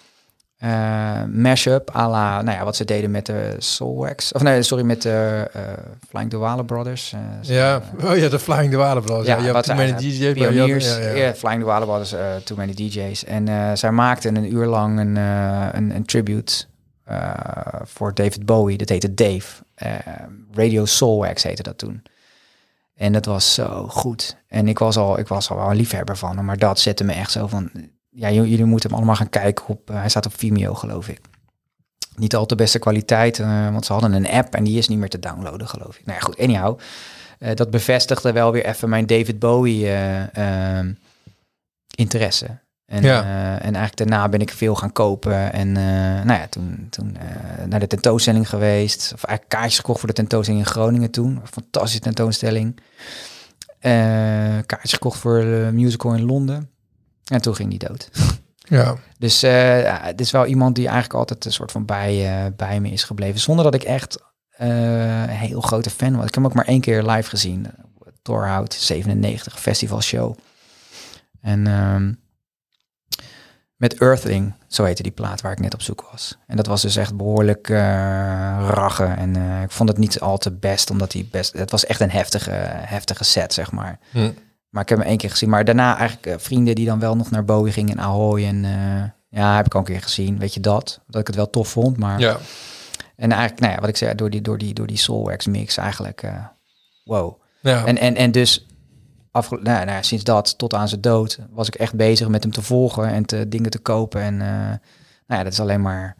Eh 0.62 1.22
mashup 1.28 1.90
à 1.96 2.08
la, 2.08 2.42
nou 2.42 2.56
ja, 2.58 2.64
wat 2.64 2.76
ze 2.76 2.84
deden 2.84 3.10
met 3.10 3.26
de 3.26 3.54
Soulwax. 3.58 4.32
Of 4.32 4.42
nee, 4.42 4.62
sorry, 4.62 4.84
met 4.84 5.02
de 5.02 5.48
eh 5.52 5.62
Flying 6.08 6.30
the 6.30 6.36
Walla 6.36 6.62
Brothers. 6.62 7.12
Eh, 7.12 7.20
Ja, 7.56 7.82
oh 8.04 8.16
ja, 8.16 8.28
de 8.28 8.38
Flying 8.38 8.70
the 8.70 8.76
Waterbros. 8.76 9.26
Ja, 9.26 9.36
Ja, 9.38 9.44
je 9.44 9.52
wat 9.52 9.64
Too 9.64 9.76
Many 9.76 9.92
DJ's. 9.92 10.32
Pioniers, 10.32 10.96
ja, 10.96 10.98
ja, 10.98 11.14
ja. 11.14 11.34
Flying 11.34 11.64
was 11.64 12.12
eh 12.12 12.34
Too 12.44 12.56
Many 12.56 12.74
DJ's. 12.74 13.24
En 13.24 13.78
zij 13.78 13.90
maakten 13.90 14.36
een 14.36 14.52
uur 14.54 14.66
lang 14.66 14.98
een, 14.98 15.16
een, 15.16 15.94
een 15.94 16.04
tribute 16.04 16.64
voor 17.84 18.14
David 18.14 18.46
Bowie. 18.46 18.76
Dat 18.76 18.88
heette 18.88 19.14
Dave. 19.14 19.62
Radio 20.52 20.84
Soulwax 20.84 21.42
heette 21.42 21.62
dat 21.62 21.78
toen. 21.78 22.02
En 22.94 23.12
dat 23.12 23.24
was 23.24 23.54
zo 23.54 23.86
goed. 23.88 24.36
En 24.48 24.68
ik 24.68 24.78
was 24.78 24.96
al, 24.96 25.18
ik 25.18 25.28
was 25.28 25.50
al 25.50 25.56
wel 25.56 25.70
een 25.70 25.76
liefhebber 25.76 26.16
van 26.16 26.36
hem. 26.36 26.44
Maar 26.44 26.58
dat 26.58 26.80
zette 26.80 27.04
me 27.04 27.12
echt 27.12 27.30
zo 27.30 27.46
van... 27.46 27.70
Ja, 28.14 28.30
jullie 28.30 28.64
moeten 28.64 28.88
hem 28.88 28.98
allemaal 28.98 29.16
gaan 29.16 29.28
kijken 29.28 29.66
op... 29.68 29.90
eh, 29.90 29.96
hij 29.96 30.08
staat 30.08 30.26
op 30.26 30.38
Vimeo, 30.38 30.74
geloof 30.74 31.08
ik. 31.08 31.20
Niet 32.16 32.34
al 32.36 32.46
te 32.46 32.54
beste 32.54 32.78
kwaliteit, 32.78 33.38
eh, 33.38 33.70
want 33.70 33.86
ze 33.86 33.92
hadden 33.92 34.12
een 34.12 34.28
app 34.28 34.54
en 34.54 34.64
die 34.64 34.78
is 34.78 34.88
niet 34.88 34.98
meer 34.98 35.08
te 35.08 35.18
downloaden, 35.18 35.68
geloof 35.68 35.98
ik. 35.98 36.06
Nou 36.06 36.18
ja, 36.18 36.24
goed, 36.24 36.38
anyhow. 36.38 36.78
Eh, 37.38 37.54
dat 37.54 37.70
bevestigde 37.70 38.32
wel 38.32 38.52
weer 38.52 38.66
even 38.66 38.88
mijn 38.88 39.06
David 39.06 39.38
Bowie 39.38 39.86
eh, 39.88 40.36
ehm, 40.78 40.92
interesse. 41.94 42.46
En, 42.86 43.02
Ja. 43.02 43.22
en 43.54 43.74
eigenlijk 43.74 43.96
daarna 43.96 44.28
ben 44.28 44.40
ik 44.40 44.50
veel 44.50 44.74
gaan 44.74 44.92
kopen. 44.92 45.52
En 45.52 45.72
nou 46.26 46.32
ja, 46.40 46.46
toen, 46.46 46.86
toen 46.90 47.16
naar 47.66 47.80
de 47.80 47.86
tentoonstelling 47.86 48.48
geweest. 48.48 49.12
Of 49.14 49.24
eigenlijk 49.24 49.48
kaartjes 49.48 49.76
gekocht 49.78 49.98
voor 49.98 50.08
de 50.08 50.14
tentoonstelling 50.14 50.64
in 50.64 50.70
Groningen 50.70 51.10
toen. 51.10 51.40
Fantastische 51.44 52.00
tentoonstelling. 52.00 52.80
Kaartjes 54.66 54.92
gekocht 54.92 55.18
voor 55.18 55.40
de 55.40 55.70
musical 55.72 56.14
in 56.14 56.24
Londen. 56.24 56.70
En 57.24 57.40
toen 57.40 57.54
ging 57.54 57.70
die 57.70 57.78
dood. 57.78 58.10
Ja. 58.64 58.96
Dus 59.18 59.42
eh, 59.42 60.04
het 60.04 60.20
is 60.20 60.30
wel 60.30 60.46
iemand 60.46 60.74
die 60.74 60.84
eigenlijk 60.84 61.14
altijd 61.14 61.44
een 61.44 61.52
soort 61.52 61.72
van 61.72 61.84
bij, 61.84 62.44
eh, 62.44 62.52
bij 62.56 62.80
me 62.80 62.90
is 62.90 63.04
gebleven. 63.04 63.40
Zonder 63.40 63.64
dat 63.64 63.74
ik 63.74 63.82
echt 63.82 64.18
eh, 64.50 65.20
een 65.20 65.28
heel 65.28 65.60
grote 65.60 65.90
fan 65.90 66.16
was. 66.16 66.26
Ik 66.26 66.34
heb 66.34 66.42
hem 66.42 66.46
ook 66.46 66.54
maar 66.54 66.66
één 66.66 66.80
keer 66.80 67.02
live 67.02 67.28
gezien. 67.28 67.66
Torhout, 68.22 68.74
97, 68.74 69.60
festivalshow. 69.60 70.36
En 71.40 71.66
ehm, 71.66 72.12
met 73.76 74.00
Earthling, 74.00 74.54
zo 74.68 74.84
heette 74.84 75.02
die 75.02 75.12
plaat 75.12 75.40
waar 75.40 75.52
ik 75.52 75.60
net 75.60 75.74
op 75.74 75.82
zoek 75.82 76.08
was. 76.10 76.38
En 76.46 76.56
dat 76.56 76.66
was 76.66 76.82
dus 76.82 76.96
echt 76.96 77.16
behoorlijk 77.16 77.68
eh 77.68 77.78
raggen. 78.68 79.16
En 79.16 79.36
eh, 79.36 79.62
ik 79.62 79.70
vond 79.70 79.88
het 79.88 79.98
niet 79.98 80.20
al 80.20 80.38
te 80.38 80.52
best, 80.52 80.90
omdat 80.90 81.12
hij 81.12 81.28
best... 81.30 81.52
Het 81.52 81.70
was 81.70 81.86
echt 81.86 82.00
een 82.00 82.10
heftige, 82.10 82.50
heftige 82.66 83.24
set, 83.24 83.52
zeg 83.52 83.72
maar. 83.72 83.98
Hm. 84.10 84.30
Maar 84.72 84.82
ik 84.82 84.88
heb 84.88 84.98
hem 84.98 85.06
één 85.06 85.16
keer 85.16 85.30
gezien. 85.30 85.48
Maar 85.48 85.64
daarna 85.64 85.96
eigenlijk 85.96 86.26
eh, 86.26 86.34
vrienden 86.38 86.74
die 86.74 86.86
dan 86.86 86.98
wel 86.98 87.16
nog 87.16 87.30
naar 87.30 87.44
Bowie 87.44 87.72
gingen 87.72 87.96
en 87.96 88.04
Ahoy. 88.04 88.44
En 88.44 88.64
eh, 88.64 89.38
ja, 89.40 89.56
heb 89.56 89.66
ik 89.66 89.74
al 89.74 89.80
een 89.80 89.86
keer 89.86 90.02
gezien. 90.02 90.38
Weet 90.38 90.54
je 90.54 90.60
dat? 90.60 91.00
Dat 91.06 91.20
ik 91.20 91.26
het 91.26 91.36
wel 91.36 91.50
tof 91.50 91.68
vond. 91.68 91.96
Maar 91.96 92.20
ja. 92.20 92.38
en 93.16 93.32
eigenlijk, 93.32 93.60
nou 93.60 93.72
ja, 93.72 93.80
wat 93.80 93.88
ik 93.88 93.96
zei, 93.96 94.14
door 94.14 94.30
die, 94.30 94.40
door 94.40 94.58
die, 94.58 94.74
door 94.74 94.86
die 94.86 94.96
Soulwax 94.96 95.46
mix 95.46 95.76
eigenlijk, 95.76 96.22
eh, 96.22 96.46
wow. 97.04 97.40
ja. 97.60 97.84
En, 97.84 97.98
en, 97.98 98.16
en 98.16 98.32
dus 98.32 98.66
afge 99.30 99.58
nou, 99.62 99.84
nou, 99.84 100.04
sinds 100.04 100.24
dat 100.24 100.58
tot 100.58 100.74
aan 100.74 100.88
zijn 100.88 101.00
dood 101.00 101.38
was 101.50 101.66
ik 101.66 101.74
echt 101.74 101.94
bezig 101.94 102.28
met 102.28 102.42
hem 102.42 102.52
te 102.52 102.62
volgen 102.62 103.08
en 103.08 103.24
te, 103.24 103.48
dingen 103.48 103.70
te 103.70 103.78
kopen. 103.78 104.20
En 104.20 104.36
nou 104.36 104.78
ja, 105.26 105.42
dat 105.42 105.52
is 105.52 105.60
alleen 105.60 105.82
maar, 105.82 106.16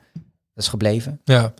dat 0.54 0.64
is 0.64 0.68
gebleven. 0.68 1.20
Ja, 1.24 1.52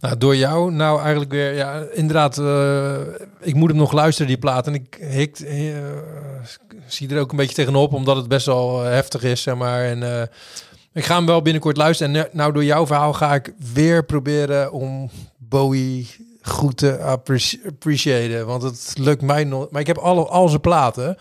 nou, 0.00 0.18
door 0.18 0.36
jou 0.36 0.72
nou 0.72 1.00
eigenlijk 1.00 1.30
weer, 1.30 1.54
ja, 1.54 1.84
inderdaad, 1.92 2.38
eh, 2.38 2.96
ik 3.40 3.54
moet 3.54 3.68
hem 3.68 3.78
nog 3.78 3.92
luisteren, 3.92 4.28
die 4.28 4.38
plaat. 4.38 4.66
En 4.66 4.74
ik 4.74 4.98
hikt, 5.00 5.44
eh, 5.44 5.56
zie 6.86 7.08
er 7.08 7.20
ook 7.20 7.30
een 7.30 7.36
beetje 7.36 7.54
tegenop, 7.54 7.92
omdat 7.92 8.16
het 8.16 8.28
best 8.28 8.46
wel 8.46 8.84
eh, 8.84 8.90
heftig 8.90 9.22
is, 9.22 9.42
zeg 9.42 9.54
maar. 9.54 9.84
En 9.84 10.28
ik 10.92 11.04
ga 11.04 11.16
hem 11.16 11.26
wel 11.26 11.42
binnenkort 11.42 11.76
luisteren. 11.76 12.16
En 12.16 12.28
nou, 12.32 12.52
door 12.52 12.64
jouw 12.64 12.86
verhaal 12.86 13.12
ga 13.12 13.34
ik 13.34 13.52
weer 13.72 14.04
proberen 14.04 14.72
om 14.72 15.10
Bowie 15.36 16.26
goed 16.42 16.76
te 16.76 16.98
appreci- 16.98 17.60
appreciëren. 17.66 18.46
Want 18.46 18.62
het 18.62 18.92
lukt 18.98 19.22
mij 19.22 19.44
nog. 19.44 19.70
Maar 19.70 19.80
ik 19.80 19.86
heb 19.86 19.98
alle, 19.98 20.24
al 20.24 20.48
zijn 20.48 20.60
platen. 20.60 21.16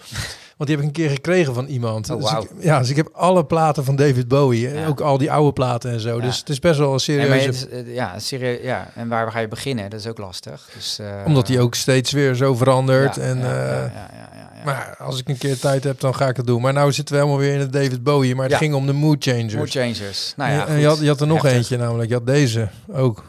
Want 0.58 0.70
die 0.70 0.78
heb 0.80 0.80
ik 0.80 0.96
een 0.96 1.04
keer 1.04 1.10
gekregen 1.16 1.54
van 1.54 1.66
iemand. 1.66 2.10
Oh, 2.10 2.22
Dus 2.22 2.32
ik, 2.32 2.50
ja, 2.64 2.80
dus 2.80 2.90
ik 2.90 2.96
heb 2.96 3.10
alle 3.12 3.46
platen 3.46 3.84
van 3.86 3.96
David 3.96 4.28
Bowie. 4.28 4.70
Ja. 4.70 4.88
Ook 4.88 5.00
al 5.02 5.18
die 5.18 5.32
oude 5.32 5.54
platen 5.54 5.92
en 5.92 6.00
zo. 6.00 6.16
Ja. 6.16 6.22
Dus 6.22 6.38
het 6.40 6.50
is 6.50 6.60
best 6.60 6.78
wel 6.78 6.88
een 6.88 6.94
En 6.94 7.00
serieuze... 7.00 7.48
is, 7.50 7.68
eh, 7.68 7.94
ja, 7.96 8.20
serieus, 8.20 8.60
ja, 8.62 8.88
en 8.96 9.08
waar 9.08 9.32
ga 9.32 9.40
je 9.40 9.48
beginnen? 9.48 9.90
Dat 9.90 10.00
is 10.00 10.08
ook 10.08 10.18
lastig. 10.18 10.70
Dus, 10.76 11.00
eh, 11.00 11.08
Omdat 11.26 11.48
hij 11.48 11.60
ook 11.60 11.76
steeds 11.76 12.12
weer 12.12 12.36
zo 12.36 12.56
verandert. 12.56 13.16
ja, 13.16 13.22
en, 13.22 13.38
eh, 13.38 13.44
ja, 13.44 13.52
ja, 13.54 13.90
ja, 13.94 14.30
ja, 14.34 14.50
ja. 14.56 14.64
Maar 14.66 14.96
als 15.00 15.20
ik 15.20 15.30
een 15.30 15.38
keer 15.38 15.60
tijd 15.60 15.84
heb, 15.84 16.00
dan 16.00 16.16
ga 16.16 16.28
ik 16.28 16.38
het 16.38 16.48
doen. 16.48 16.62
Maar 16.62 16.74
nou 16.74 16.92
zitten 16.92 17.16
we 17.16 17.22
helemaal 17.22 17.42
weer 17.42 17.54
in 17.54 17.60
het 17.60 17.74
David 17.74 18.04
Bowie. 18.04 18.36
Maar 18.36 18.48
het 18.50 18.58
ging 18.58 18.74
om 18.74 18.86
de 18.86 18.94
Mood 18.94 19.24
Changers. 19.24 19.54
Mood 19.56 19.70
changers. 19.70 20.34
Nou 20.38 20.52
ja, 20.52 20.68
en 20.68 20.80
je 20.80 20.88
had, 20.88 21.00
je 21.00 21.08
had 21.08 21.22
er 21.22 21.28
nog 21.28 21.42
Heftig. 21.42 21.58
eentje 21.60 21.78
namelijk. 21.78 22.10
Je 22.10 22.16
had 22.16 22.26
deze 22.26 22.68
ook. 22.92 23.24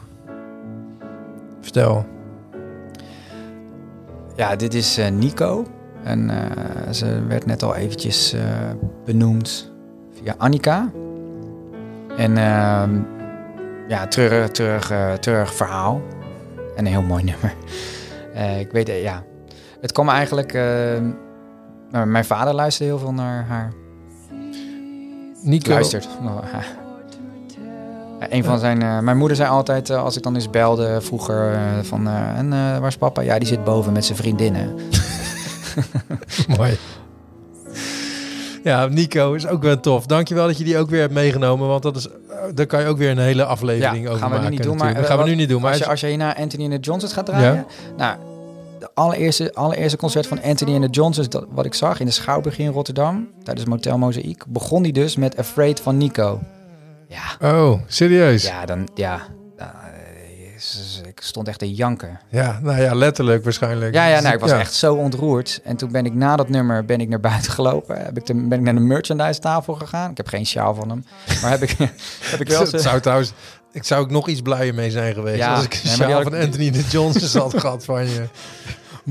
Vertel. 1.61 2.05
Ja, 4.35 4.55
dit 4.55 4.73
is 4.73 4.97
eh, 4.97 5.09
Nico. 5.11 5.65
En 6.03 6.29
eh, 6.29 6.93
ze 6.93 7.25
werd 7.27 7.45
net 7.45 7.63
al 7.63 7.75
eventjes 7.75 8.33
eh, 8.33 8.41
benoemd 9.05 9.71
via 10.21 10.35
Annika. 10.37 10.91
En 12.17 12.37
ehm, 12.37 12.99
ja, 13.87 14.07
treurig, 14.07 14.49
treurig, 14.49 14.91
eh, 14.91 15.13
treurig 15.13 15.53
verhaal. 15.53 16.01
En 16.75 16.85
een 16.85 16.91
heel 16.91 17.01
mooi 17.01 17.23
nummer. 17.31 17.53
Ik 18.59 18.71
weet, 18.71 18.87
ja. 18.87 19.23
Het 19.81 19.91
kwam 19.91 20.09
eigenlijk... 20.09 20.53
ehm, 20.53 21.09
nou, 21.91 22.07
mijn 22.07 22.25
vader 22.25 22.53
luisterde 22.53 22.91
heel 22.91 23.01
veel 23.01 23.13
naar 23.13 23.45
haar. 23.45 23.73
Nico. 25.41 25.71
Luistert. 25.71 26.07
Een 28.29 28.43
van 28.43 28.59
zijn, 28.59 29.03
mijn 29.03 29.17
moeder 29.17 29.37
zei 29.37 29.49
altijd, 29.49 29.89
als 29.89 30.17
ik 30.17 30.23
dan 30.23 30.35
eens 30.35 30.49
belde 30.49 31.01
vroeger, 31.01 31.59
van, 31.83 32.07
en 32.07 32.49
waar 32.49 32.87
is 32.87 32.97
papa? 32.97 33.21
Ja, 33.21 33.39
die 33.39 33.47
zit 33.47 33.63
boven 33.63 33.93
met 33.93 34.05
zijn 34.05 34.17
vriendinnen. 34.17 34.75
Mooi. 36.57 36.77
Ja, 38.63 38.85
Nico 38.85 39.33
is 39.33 39.47
ook 39.47 39.61
wel 39.63 39.79
tof. 39.79 40.05
Dankjewel 40.05 40.47
dat 40.47 40.57
je 40.57 40.63
die 40.63 40.77
ook 40.77 40.89
weer 40.89 40.99
hebt 41.01 41.13
meegenomen. 41.13 41.67
Want 41.67 41.83
dat 41.83 41.95
is, 41.95 42.07
eh, 42.07 42.13
daar 42.53 42.65
kan 42.65 42.81
je 42.81 42.87
ook 42.87 42.97
weer 42.97 43.09
een 43.09 43.17
hele 43.17 43.45
aflevering 43.45 44.03
Ja, 44.03 44.09
over 44.09 44.21
gaan 44.21 44.29
we 44.29 44.35
nu 44.35 44.41
maken. 44.41 44.57
niet 44.57 44.63
doen, 44.67 44.77
maar, 44.77 44.89
eh, 44.89 44.95
dat 44.95 45.05
gaan 45.05 45.15
we 45.17 45.21
wat- 45.21 45.31
nu 45.31 45.35
niet 45.37 45.49
doen. 45.49 45.61
Maar 45.61 45.69
als, 45.71 45.79
je, 45.79 45.87
als 45.87 45.99
je 45.99 46.15
naar 46.15 46.35
Anthony 46.35 46.63
and 46.63 46.73
the 46.73 46.79
Johnsons 46.79 47.13
gaat 47.13 47.25
draaien, 47.25 47.65
nou, 47.97 48.17
de 48.79 48.89
allereerste, 48.93 49.53
allereerste 49.53 49.97
concert 49.97 50.27
van 50.27 50.41
Anthony 50.41 50.73
and 50.73 50.83
the 50.83 50.89
Johnsons, 50.89 51.29
dat, 51.29 51.45
wat 51.49 51.65
ik 51.65 51.73
zag 51.73 51.99
in 51.99 52.05
de 52.05 52.11
Schouwburg 52.11 52.57
in 52.57 52.71
Rotterdam, 52.71 53.27
tijdens 53.43 53.67
Motel 53.67 53.97
Mozaïek, 53.97 54.43
begon 54.47 54.83
die 54.83 54.93
dus 54.93 55.15
met 55.15 55.37
Afraid 55.37 55.79
van 55.79 55.97
Nico. 55.97 56.39
Ja, 57.07 57.51
oh, 57.61 57.79
serieus? 57.87 58.43
Ja. 58.47 58.65
dan, 58.65 58.87
ja, 58.95 59.15
eh, 59.15 59.21
ik 61.07 61.21
stond 61.21 61.47
echt 61.47 61.59
te 61.59 61.73
janken. 61.73 62.19
nou 62.61 62.81
ja, 62.81 62.95
letterlijk 62.95 63.43
waarschijnlijk. 63.43 63.93
Ja, 63.93 64.07
ja, 64.07 64.19
nou, 64.19 64.33
ik 64.33 64.39
was 64.39 64.49
Ja. 64.49 64.59
echt 64.59 64.73
zo 64.73 64.95
ontroerd. 64.95 65.59
En 65.63 65.75
toen 65.75 65.91
ben 65.91 66.05
ik 66.05 66.13
na 66.13 66.35
dat 66.35 66.49
nummer 66.49 66.85
ben 66.85 67.01
ik 67.01 67.09
naar 67.09 67.19
buiten 67.19 67.51
gelopen. 67.51 68.01
Heb 68.05 68.17
ik 68.17 68.25
de, 68.25 68.33
ben 68.33 68.57
ik 68.57 68.63
naar 68.65 68.73
de 68.73 68.79
merchandise 68.79 69.39
tafel 69.39 69.73
gegaan. 69.73 70.11
Ik 70.11 70.17
heb 70.17 70.27
geen 70.27 70.45
sjaal 70.45 70.75
van 70.75 70.89
hem. 70.89 71.05
Maar 71.41 71.51
heb 71.51 71.61
ik, 71.61 71.69
heb 72.31 72.39
ik 72.39 72.47
wel 72.49 72.65
zo... 72.65 72.77
zou 72.77 72.99
trouwens, 72.99 73.31
ik 73.71 73.83
zou 73.83 74.01
ook 74.01 74.09
nog 74.11 74.27
iets 74.27 74.41
blijer 74.41 74.73
mee 74.73 74.91
zijn 74.91 75.13
geweest. 75.13 75.37
Ja, 75.37 75.53
als 75.55 75.63
ik 75.63 75.73
een 75.73 75.79
nee, 75.83 75.93
sjaal 75.93 76.21
van 76.23 76.33
Anthony 76.33 76.71
de 76.71 76.83
Johnsons 76.89 77.33
had 77.33 77.59
gehad 77.61 77.85
van 77.85 78.05
je 78.09 78.23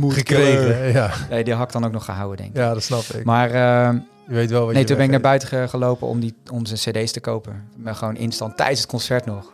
gekregen. 0.09 0.93
Ja. 0.93 1.11
Nee, 1.31 1.45
die 1.45 1.55
had 1.55 1.66
ik 1.66 1.73
dan 1.73 1.85
ook 1.85 1.93
nog 1.93 2.05
gehouden, 2.05 2.37
denk 2.37 2.51
ik. 2.51 2.57
ja, 2.57 2.75
dat 2.75 2.83
snap 2.83 3.03
ik. 3.05 3.25
Maar 3.25 3.47
eh, 3.51 3.95
je 4.29 4.35
weet 4.35 4.51
wel 4.51 4.65
wat 4.65 4.73
nee, 4.73 4.81
je 4.83 4.87
toen 4.89 4.97
ben 4.97 5.05
ik 5.05 5.11
naar 5.11 5.20
buiten 5.20 5.49
ge- 5.49 5.69
gelopen 5.69 6.07
om, 6.07 6.20
die, 6.20 6.35
om 6.53 6.66
zijn 6.66 6.79
cd's 7.05 7.12
te 7.12 7.20
kopen. 7.20 7.65
Maar 7.77 7.95
gewoon 7.95 8.16
instant 8.16 8.57
tijdens 8.57 8.81
het 8.81 8.89
concert 8.89 9.27
nog. 9.27 9.53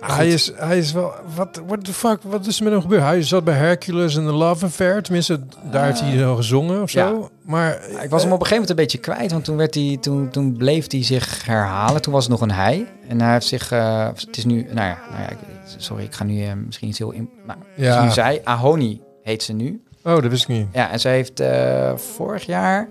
Hij 0.00 0.28
is, 0.28 0.52
hij 0.56 0.78
is 0.78 0.92
wel... 0.92 1.12
Wat 1.34 1.60
what 1.66 1.84
the 1.84 1.92
fuck? 1.92 2.18
Wat 2.22 2.46
is 2.46 2.56
er 2.58 2.62
met 2.64 2.72
hem 2.72 2.82
gebeurd? 2.82 3.02
Hij 3.02 3.22
zat 3.22 3.44
bij 3.44 3.54
Hercules 3.54 4.16
en 4.16 4.24
The 4.24 4.32
Love 4.32 4.64
Affair. 4.64 5.02
Tenminste, 5.02 5.40
daar 5.70 5.84
heeft 5.84 6.00
hij 6.00 6.18
zo 6.18 6.34
gezongen 6.36 6.82
of 6.82 6.90
zo. 6.90 7.00
Ah. 7.00 7.20
ja. 7.20 7.28
Maar 7.42 7.80
Ik 8.02 8.10
was 8.10 8.22
hem 8.22 8.32
op 8.32 8.40
een 8.40 8.46
gegeven 8.46 8.50
moment 8.50 8.70
een 8.70 8.76
beetje 8.76 8.98
kwijt, 8.98 9.32
want 9.32 9.44
toen, 9.44 9.56
werd 9.56 9.74
hij, 9.74 9.98
toen, 10.00 10.30
toen 10.30 10.56
bleef 10.56 10.90
hij 10.90 11.04
zich 11.04 11.44
herhalen. 11.46 12.02
Toen 12.02 12.12
was 12.12 12.22
het 12.22 12.32
nog 12.32 12.40
een 12.40 12.50
hij. 12.50 12.86
En 13.08 13.20
hij 13.20 13.32
heeft 13.32 13.46
zich... 13.46 13.70
eh, 13.72 14.06
het 14.06 14.36
is 14.36 14.44
nu... 14.44 14.62
Nou 14.72 14.86
ja, 14.88 14.98
nou 15.10 15.22
ja 15.22 15.36
sorry, 15.78 16.04
ik 16.04 16.14
ga 16.14 16.24
nu 16.24 16.42
eh, 16.44 16.52
misschien 16.66 16.88
iets 16.88 16.98
heel... 16.98 17.10
In, 17.10 17.30
nou, 17.46 17.58
Ja. 17.74 18.04
nu 18.04 18.10
zij. 18.10 18.40
Ahoni 18.44 19.00
heet 19.22 19.42
ze 19.42 19.52
nu. 19.52 19.82
Oh, 20.04 20.14
dat 20.14 20.26
wist 20.30 20.42
ik 20.42 20.48
niet. 20.48 20.66
Ja, 20.72 20.90
en 20.90 21.00
zij 21.00 21.12
heeft 21.14 21.40
eh, 21.40 21.96
vorig 21.96 22.46
jaar, 22.46 22.88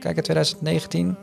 kijk 0.00 0.16
in 0.16 0.22
2019, 0.22 1.16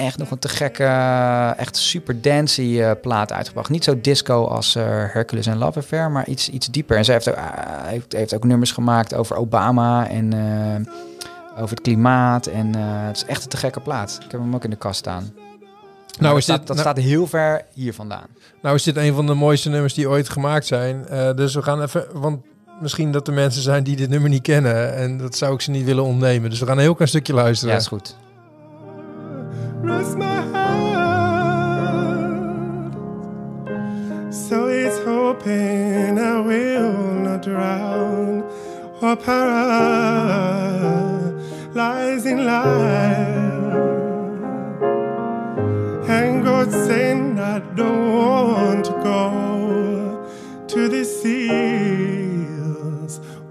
echt 0.00 0.18
nog 0.18 0.30
een 0.30 0.38
te 0.38 0.48
gekke, 0.48 0.84
eh, 0.84 1.58
echt 1.58 1.76
super 1.76 2.20
dancey 2.20 2.88
eh, 2.88 3.00
plaat 3.00 3.32
uitgebracht. 3.32 3.68
Niet 3.68 3.84
zo 3.84 4.00
disco 4.00 4.44
als 4.44 4.74
eh, 4.74 4.84
Hercules 4.86 5.46
en 5.46 5.58
Love 5.58 5.78
Affair, 5.78 6.10
maar 6.10 6.28
iets, 6.28 6.48
iets 6.48 6.66
dieper. 6.66 6.96
En 6.96 7.04
zij 7.04 7.14
heeft 7.14 7.28
ook, 7.28 7.36
heeft, 7.84 8.12
heeft 8.12 8.34
ook 8.34 8.44
nummers 8.44 8.72
gemaakt 8.72 9.14
over 9.14 9.36
Obama 9.36 10.08
en 10.08 10.34
over 11.52 11.70
het 11.70 11.80
klimaat. 11.80 12.46
En 12.46 12.74
het 12.76 13.16
is 13.16 13.24
echt 13.24 13.42
een 13.42 13.48
te 13.48 13.56
gekke 13.56 13.80
plaat. 13.80 14.18
Ik 14.24 14.30
heb 14.30 14.40
hem 14.40 14.54
ook 14.54 14.64
in 14.64 14.70
de 14.70 14.76
kast 14.76 14.98
staan. 14.98 15.32
Nou, 16.18 16.32
dat 16.32 16.36
is 16.36 16.44
dit, 16.44 16.44
staat, 16.44 16.66
dat 16.66 16.76
nou, 16.76 16.88
staat 16.88 17.04
heel 17.04 17.26
ver 17.26 17.64
hier 17.74 17.94
vandaan. 17.94 18.26
nou 18.62 18.74
is 18.74 18.82
dit 18.82 18.96
een 18.96 19.14
van 19.14 19.26
de 19.26 19.34
mooiste 19.34 19.68
nummers 19.68 19.94
die 19.94 20.08
ooit 20.08 20.28
gemaakt 20.28 20.66
zijn. 20.66 21.06
Dus 21.36 21.54
we 21.54 21.62
gaan 21.62 21.82
even... 21.82 22.06
Want 22.12 22.42
misschien 22.80 23.12
dat 23.12 23.28
er 23.28 23.34
mensen 23.34 23.62
zijn 23.62 23.84
die 23.84 23.96
dit 23.96 24.08
nummer 24.08 24.30
niet 24.30 24.42
kennen. 24.42 24.94
En 24.94 25.18
dat 25.18 25.36
zou 25.36 25.54
ik 25.54 25.60
ze 25.60 25.70
niet 25.70 25.84
willen 25.84 26.04
ontnemen. 26.04 26.50
Dus 26.50 26.60
we 26.60 26.66
gaan 26.66 26.76
een 26.76 26.82
heel 26.82 26.94
klein 26.94 27.08
stukje 27.08 27.34
luisteren. 27.34 27.74
Ja, 27.74 27.80
is 27.80 27.86
goed. 27.86 28.16
Rest 29.82 30.16
my 30.16 30.40
heart. 30.52 31.30
So 34.32 34.68
it's 34.68 34.98
hoping 35.04 36.18
I 36.18 36.40
will 36.40 36.92
not 37.26 37.42
drown 37.42 38.42
or 39.00 39.16
paralyze 39.16 39.46
in 42.26 42.44
life. 42.44 43.40
And 46.08 46.44
God 46.44 46.70
saying 46.70 47.38
I 47.38 47.60
don't 47.74 48.12
want 48.12 48.84
to 48.86 48.92
go 49.02 50.26
to 50.68 50.88
the 50.88 51.04
seas 51.04 52.40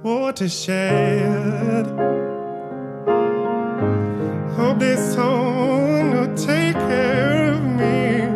watershed. 0.04 1.86
Hope 4.56 4.80
this 4.80 5.16
will 5.16 5.89
take 6.46 6.74
care 6.88 7.54
of 7.54 7.62
me 7.62 8.28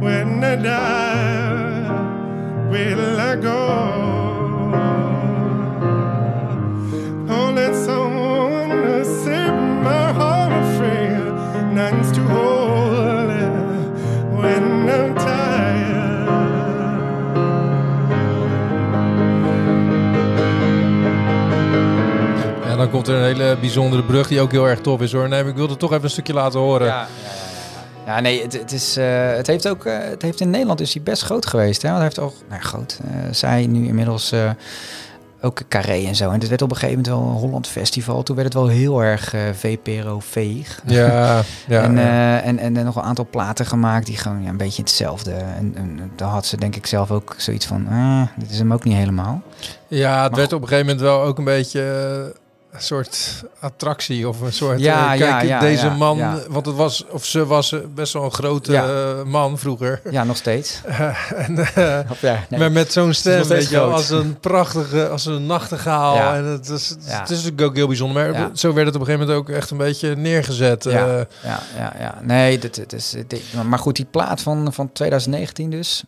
when 0.00 0.44
I 0.44 0.56
die. 0.56 1.90
Will 2.70 3.20
I 3.20 3.36
go? 3.36 3.66
Oh, 7.28 7.50
let 7.54 7.74
someone 7.74 9.04
set 9.04 9.52
my 9.82 10.12
heart 10.12 10.64
free. 10.76 11.16
None's 11.74 12.12
too 12.12 12.22
hold 12.22 13.30
when 14.40 14.88
I'm 14.88 15.14
tired. 15.14 16.28
Ja, 22.64 22.76
dan 22.76 22.90
komt 22.90 23.08
er 23.08 23.14
een 23.14 23.22
hele 23.24 23.56
bijzondere 23.60 24.02
brug 24.02 24.28
die 24.28 24.40
ook 24.40 24.50
heel 24.52 24.68
erg 24.68 24.80
tof 24.80 25.00
is 25.00 25.12
hoor. 25.12 25.28
Nee, 25.28 25.40
maar 25.40 25.50
ik 25.50 25.56
wilde 25.56 25.76
toch 25.76 25.90
even 25.92 26.04
een 26.04 26.10
stukje 26.10 26.32
laten 26.32 26.60
horen. 26.60 26.86
Ja, 26.86 26.94
ja, 26.94 27.06
ja, 27.06 27.47
ja. 28.08 28.20
nee, 28.20 28.42
het, 28.42 28.52
het, 28.52 28.72
is, 28.72 28.96
eh, 28.96 29.32
het 29.34 29.46
heeft 29.46 29.68
ook, 29.68 29.84
eh, 29.84 29.98
het 29.98 30.22
heeft 30.22 30.40
in 30.40 30.50
Nederland 30.50 30.80
is 30.80 30.94
hij 30.94 31.02
best 31.02 31.22
groot 31.22 31.46
geweest. 31.46 31.82
Hè? 31.82 31.88
Want 31.88 32.00
hij 32.00 32.06
heeft 32.06 32.18
ook, 32.18 32.34
nou 32.48 32.60
ja, 32.60 32.66
groot, 32.68 33.00
eh, 33.04 33.32
zij 33.32 33.66
nu 33.66 33.86
inmiddels 33.86 34.34
ook 35.40 35.62
Carré 35.68 36.06
en 36.06 36.14
zo. 36.14 36.30
En 36.30 36.40
het 36.40 36.48
werd 36.48 36.62
op 36.62 36.70
een 36.70 36.76
gegeven 36.76 37.02
moment 37.02 37.22
wel 37.22 37.32
een 37.32 37.40
Holland 37.40 37.66
Festival. 37.66 38.22
Toen 38.22 38.36
werd 38.36 38.48
het 38.48 38.62
wel 38.62 38.68
heel 38.68 39.02
erg 39.02 39.34
eh 39.34 39.40
VPRO-veeg. 39.52 40.80
Ja, 40.86 41.06
ja. 41.66 41.82
en, 41.82 41.96
ja. 41.96 42.40
en, 42.40 42.58
en, 42.58 42.72
nog 42.72 42.96
een 42.96 43.02
aantal 43.02 43.26
platen 43.30 43.66
gemaakt 43.66 44.06
die 44.06 44.16
gewoon 44.16 44.42
ja, 44.42 44.48
een 44.48 44.56
beetje 44.56 44.82
hetzelfde. 44.82 45.32
En, 45.32 45.72
en 45.74 46.10
daar 46.16 46.28
had 46.28 46.46
ze 46.46 46.56
denk 46.56 46.76
ik 46.76 46.86
zelf 46.86 47.10
ook 47.10 47.34
zoiets 47.36 47.66
van, 47.66 47.86
ah, 47.88 48.22
dit 48.36 48.50
is 48.50 48.58
hem 48.58 48.72
ook 48.72 48.84
niet 48.84 48.96
helemaal. 48.96 49.42
Ja, 49.88 50.22
het 50.22 50.30
Maar 50.30 50.40
werd 50.40 50.52
op 50.52 50.62
een 50.62 50.68
gegeven 50.68 50.86
moment 50.86 51.04
wel 51.04 51.22
ook 51.22 51.38
een 51.38 51.44
beetje 51.44 51.82
een 52.78 52.84
soort 52.84 53.44
attractie 53.60 54.28
of 54.28 54.40
een 54.40 54.52
soort. 54.52 54.80
Ja, 54.80 55.12
eh, 55.12 55.18
kijk, 55.20 55.42
ja, 55.42 55.42
ja, 55.42 55.60
deze 55.60 55.88
man, 55.90 56.18
want 56.48 56.66
het 56.66 56.74
was 56.74 57.04
of 57.10 57.24
ze 57.24 57.46
was 57.46 57.72
eh, 57.72 57.80
best 57.94 58.12
wel 58.12 58.24
een 58.24 58.32
grote 58.32 58.76
eh, 58.76 59.22
man 59.30 59.58
vroeger. 59.58 60.00
Ja, 60.10 60.24
nog 60.24 60.36
steeds. 60.36 60.80
en, 61.46 61.58
Of 62.10 62.20
ja, 62.30 62.44
nee. 62.48 62.60
Maar 62.60 62.72
met 62.72 62.92
zo'n 62.92 63.12
stem, 63.12 63.44
weet 63.44 63.68
je 63.68 63.80
als 63.80 64.10
een 64.10 64.38
prachtige, 64.40 65.08
als 65.08 65.26
een 65.26 65.46
nachtegaal. 65.46 66.34
En 66.34 66.44
het 66.44 66.68
is, 66.68 66.88
het, 66.88 67.30
is 67.30 67.36
natuurlijk 67.36 67.60
ook 67.60 67.74
heel 67.76 67.86
bijzonder. 67.86 68.32
Maar 68.32 68.50
zo 68.54 68.72
werd 68.72 68.86
het 68.86 68.94
op 68.94 69.00
een 69.00 69.06
gegeven 69.06 69.26
moment 69.28 69.48
ook 69.48 69.56
echt 69.56 69.70
een 69.70 69.76
beetje 69.76 70.16
neergezet. 70.16 70.84
Ja. 70.84 71.26
Ja, 71.42 71.60
ja. 71.98 72.18
Nee, 72.22 72.58
dat 72.58 72.92
is, 72.92 73.14
dit- 73.26 73.42
maar 73.68 73.78
goed, 73.78 73.96
die 73.96 74.04
plaat 74.10 74.40
van, 74.40 74.72
van 74.72 74.92
2019 74.92 75.70
dus. 75.70 76.04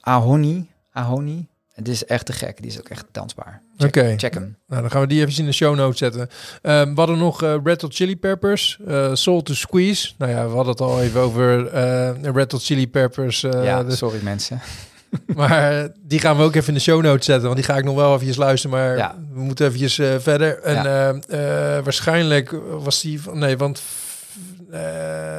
Ahoni. 0.00 0.70
Ahoni. 0.92 1.46
Het 1.78 1.88
is 1.88 2.04
echt 2.04 2.26
te 2.26 2.32
gek. 2.32 2.56
Die 2.62 2.70
is 2.70 2.78
ook 2.78 2.88
echt 2.88 3.04
dansbaar. 3.12 3.62
Check, 3.76 3.88
Oké. 3.96 4.14
check 4.16 4.34
hem. 4.34 4.56
Nou, 4.66 4.80
dan 4.82 4.90
gaan 4.90 5.00
we 5.00 5.06
die 5.06 5.20
even 5.20 5.38
in 5.38 5.44
de 5.44 5.52
show 5.52 5.76
notes 5.76 5.98
zetten. 5.98 6.28
Ehm, 6.62 6.88
we 6.94 6.98
hadden 6.98 7.18
nog 7.18 7.42
eh, 7.42 7.54
Red 7.64 7.80
Hot 7.82 7.94
Chili 7.94 8.16
Peppers, 8.16 8.78
eh, 8.86 9.10
Soul 9.14 9.42
to 9.42 9.54
Squeeze. 9.54 10.12
Nou 10.18 10.32
ja, 10.32 10.42
we 10.48 10.54
hadden 10.54 10.72
het 10.72 10.80
al 10.80 11.02
even 11.02 11.20
over 11.20 11.66
eh, 11.66 12.10
Red 12.32 12.52
Hot 12.52 12.64
Chili 12.64 12.88
Peppers. 12.88 13.40
ja, 13.40 13.84
dus- 13.84 13.98
sorry 13.98 14.18
mensen. 14.22 14.60
maar 15.36 15.88
die 16.02 16.18
gaan 16.20 16.36
we 16.36 16.42
ook 16.42 16.54
even 16.54 16.68
in 16.68 16.74
de 16.74 16.80
show 16.80 17.02
notes 17.02 17.24
zetten, 17.24 17.44
want 17.44 17.56
die 17.56 17.64
ga 17.64 17.76
ik 17.76 17.84
nog 17.84 17.94
wel 17.94 18.12
eventjes 18.14 18.36
luisteren. 18.36 18.76
Maar 18.78 18.96
Ja. 18.96 19.18
we 19.32 19.40
moeten 19.40 19.72
eh, 19.74 20.14
verder. 20.18 20.58
En 20.62 20.74
Ja. 20.74 20.84
eh, 21.28 21.76
eh, 21.76 21.84
waarschijnlijk 21.84 22.54
was 22.82 23.00
die 23.00 23.20
van... 23.22 23.38
Nee, 23.38 23.56
want... 23.56 23.82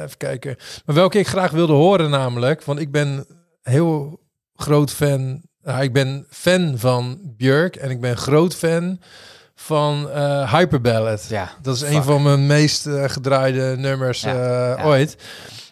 even 0.04 0.16
kijken. 0.16 0.56
Maar 0.84 0.94
welke 0.94 1.18
ik 1.18 1.28
graag 1.28 1.50
wilde 1.50 1.72
horen 1.72 2.10
namelijk, 2.10 2.62
want 2.62 2.80
ik 2.80 2.90
ben 2.90 3.26
heel 3.62 4.20
groot 4.54 4.90
fan... 4.90 5.42
Nou, 5.62 5.82
ik 5.82 5.92
ben 5.92 6.26
fan 6.30 6.74
van 6.78 7.18
Björk 7.36 7.76
en 7.76 7.90
ik 7.90 8.00
ben 8.00 8.16
groot 8.16 8.54
fan 8.56 9.00
van 9.54 10.10
eh 10.10 10.52
Hyperballad. 10.54 11.26
Ja, 11.28 11.50
Dat 11.62 11.74
is 11.76 11.82
fuck. 11.82 11.92
een 11.92 12.02
van 12.02 12.22
mijn 12.22 12.46
meest 12.46 12.86
eh, 12.86 13.04
gedraaide 13.08 13.74
nummers 13.78 14.20
Ja, 14.20 14.30
eh, 14.32 14.78
ja. 14.78 14.84
ooit. 14.84 15.16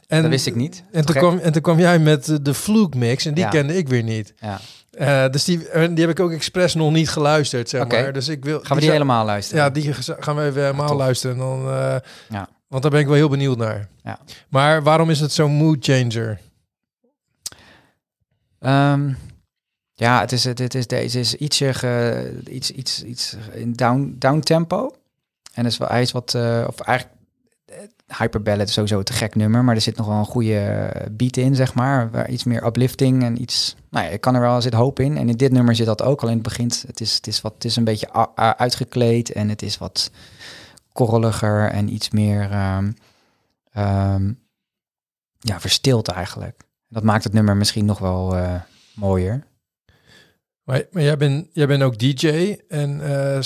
En, 0.07 0.23
dat 0.23 0.31
wist 0.31 0.47
ik 0.47 0.55
niet. 0.55 0.83
En 0.93 1.05
toen, 1.07 1.15
kwam, 1.17 1.39
en 1.39 1.53
toen 1.53 1.63
kwam 1.63 1.79
jij 1.79 1.99
met 1.99 2.29
eh, 2.29 2.37
de 2.43 2.55
Fluke 2.55 2.99
mix 2.99 3.25
en 3.27 3.35
die 3.35 3.45
Ja. 3.45 3.51
kende 3.51 3.77
ik 3.77 3.89
weer 3.89 4.03
niet. 4.03 4.35
Ja. 4.37 4.61
Eh, 4.91 5.31
dus 5.31 5.45
die, 5.45 5.59
die 5.59 6.01
heb 6.01 6.11
ik 6.11 6.21
ook 6.21 6.33
expres 6.33 6.75
nog 6.75 6.93
niet 6.93 7.11
geluisterd, 7.11 7.69
zeg 7.69 7.89
maar. 7.89 8.13
Dus 8.13 8.29
ik 8.29 8.45
wil, 8.45 8.61
Gaan 8.63 8.77
we 8.77 8.83
die 8.83 8.91
helemaal 8.93 9.25
luisteren? 9.25 9.63
Ja, 9.65 9.71
die 9.71 9.93
gaan 10.19 10.37
we 10.37 10.43
even 10.45 10.63
helemaal 10.63 10.97
luisteren. 10.97 11.37
En 11.37 11.43
dan, 11.43 11.61
eh, 11.71 11.97
Ja. 12.29 12.49
Want 12.69 12.83
daar 12.83 12.91
ben 12.91 13.01
ik 13.01 13.07
wel 13.07 13.15
heel 13.17 13.29
benieuwd 13.29 13.57
naar. 13.57 13.89
Ja. 14.03 14.19
Maar 14.49 14.83
waarom 14.83 15.11
is 15.11 15.21
het 15.21 15.33
zo'n 15.33 15.53
mood 15.53 15.77
changer? 15.85 16.39
Ehm, 18.61 19.11
ja, 19.99 20.21
het 20.21 20.33
is, 20.33 20.45
het 20.45 20.75
is, 20.75 20.87
deze 20.87 21.19
is 21.19 21.35
ietsje 21.35 22.43
iets, 22.51 22.71
iets, 22.71 23.03
iets 23.05 23.37
in 23.53 23.73
down, 23.73 24.17
down 24.19 24.41
tempo. 24.41 24.93
En 25.53 25.67
is 25.67 25.79
hij 25.79 26.03
is 26.03 26.13
wat, 26.13 26.35
eh, 26.35 26.65
of 26.67 26.81
eigenlijk, 26.81 27.19
eh, 27.65 28.19
Hyperballad 28.19 28.69
is 28.69 28.73
sowieso 28.73 29.03
te 29.03 29.13
gek 29.13 29.35
nummer, 29.35 29.65
maar 29.65 29.75
er 29.75 29.81
zit 29.81 29.97
nog 29.97 30.07
wel 30.07 30.17
een 30.17 30.25
goede 30.25 30.59
eh, 30.59 31.07
beat 31.11 31.37
in, 31.37 31.55
zeg 31.55 31.75
maar. 31.75 32.11
Waar 32.11 32.31
iets 32.31 32.45
meer 32.45 32.67
uplifting 32.67 33.23
en 33.23 33.41
iets, 33.41 33.77
nou 33.91 34.05
ja, 34.05 34.11
ik 34.11 34.21
kan 34.21 34.35
er 34.35 34.41
wel, 34.41 34.61
zit 34.61 34.73
hoop 34.73 35.01
in. 35.01 35.17
En 35.17 35.29
in 35.29 35.37
dit 35.37 35.53
nummer 35.53 35.75
zit 35.75 35.87
dat 35.87 36.03
ook 36.03 36.23
al 36.23 36.29
in 36.29 36.35
het 36.35 36.43
begin. 36.43 36.71
Het 36.87 37.01
is, 37.01 37.15
het 37.15 37.27
is, 37.27 37.41
wat, 37.41 37.55
het 37.55 37.65
is 37.65 37.77
een 37.77 37.85
beetje 37.85 38.35
uitgekleed 38.35 39.33
en 39.33 39.49
het 39.49 39.63
is 39.63 39.79
wat 39.79 40.11
korreliger 40.93 41.71
en 41.71 41.93
iets 41.93 42.11
meer, 42.11 42.51
ehm, 43.73 44.33
ja, 45.39 45.61
verstild 45.61 46.09
eigenlijk. 46.09 46.63
Dat 46.89 47.03
maakt 47.03 47.25
het 47.25 47.33
nummer 47.33 47.57
misschien 47.57 47.85
nog 47.85 47.99
wel 47.99 48.37
mooier. 48.95 49.48
Maar, 50.69 50.83
maar 50.91 51.03
jij, 51.03 51.17
bent, 51.17 51.47
jij 51.53 51.67
bent 51.67 51.83
ook 51.83 51.99
DJ. 51.99 52.57
En 52.69 53.01
eh, 53.01 53.41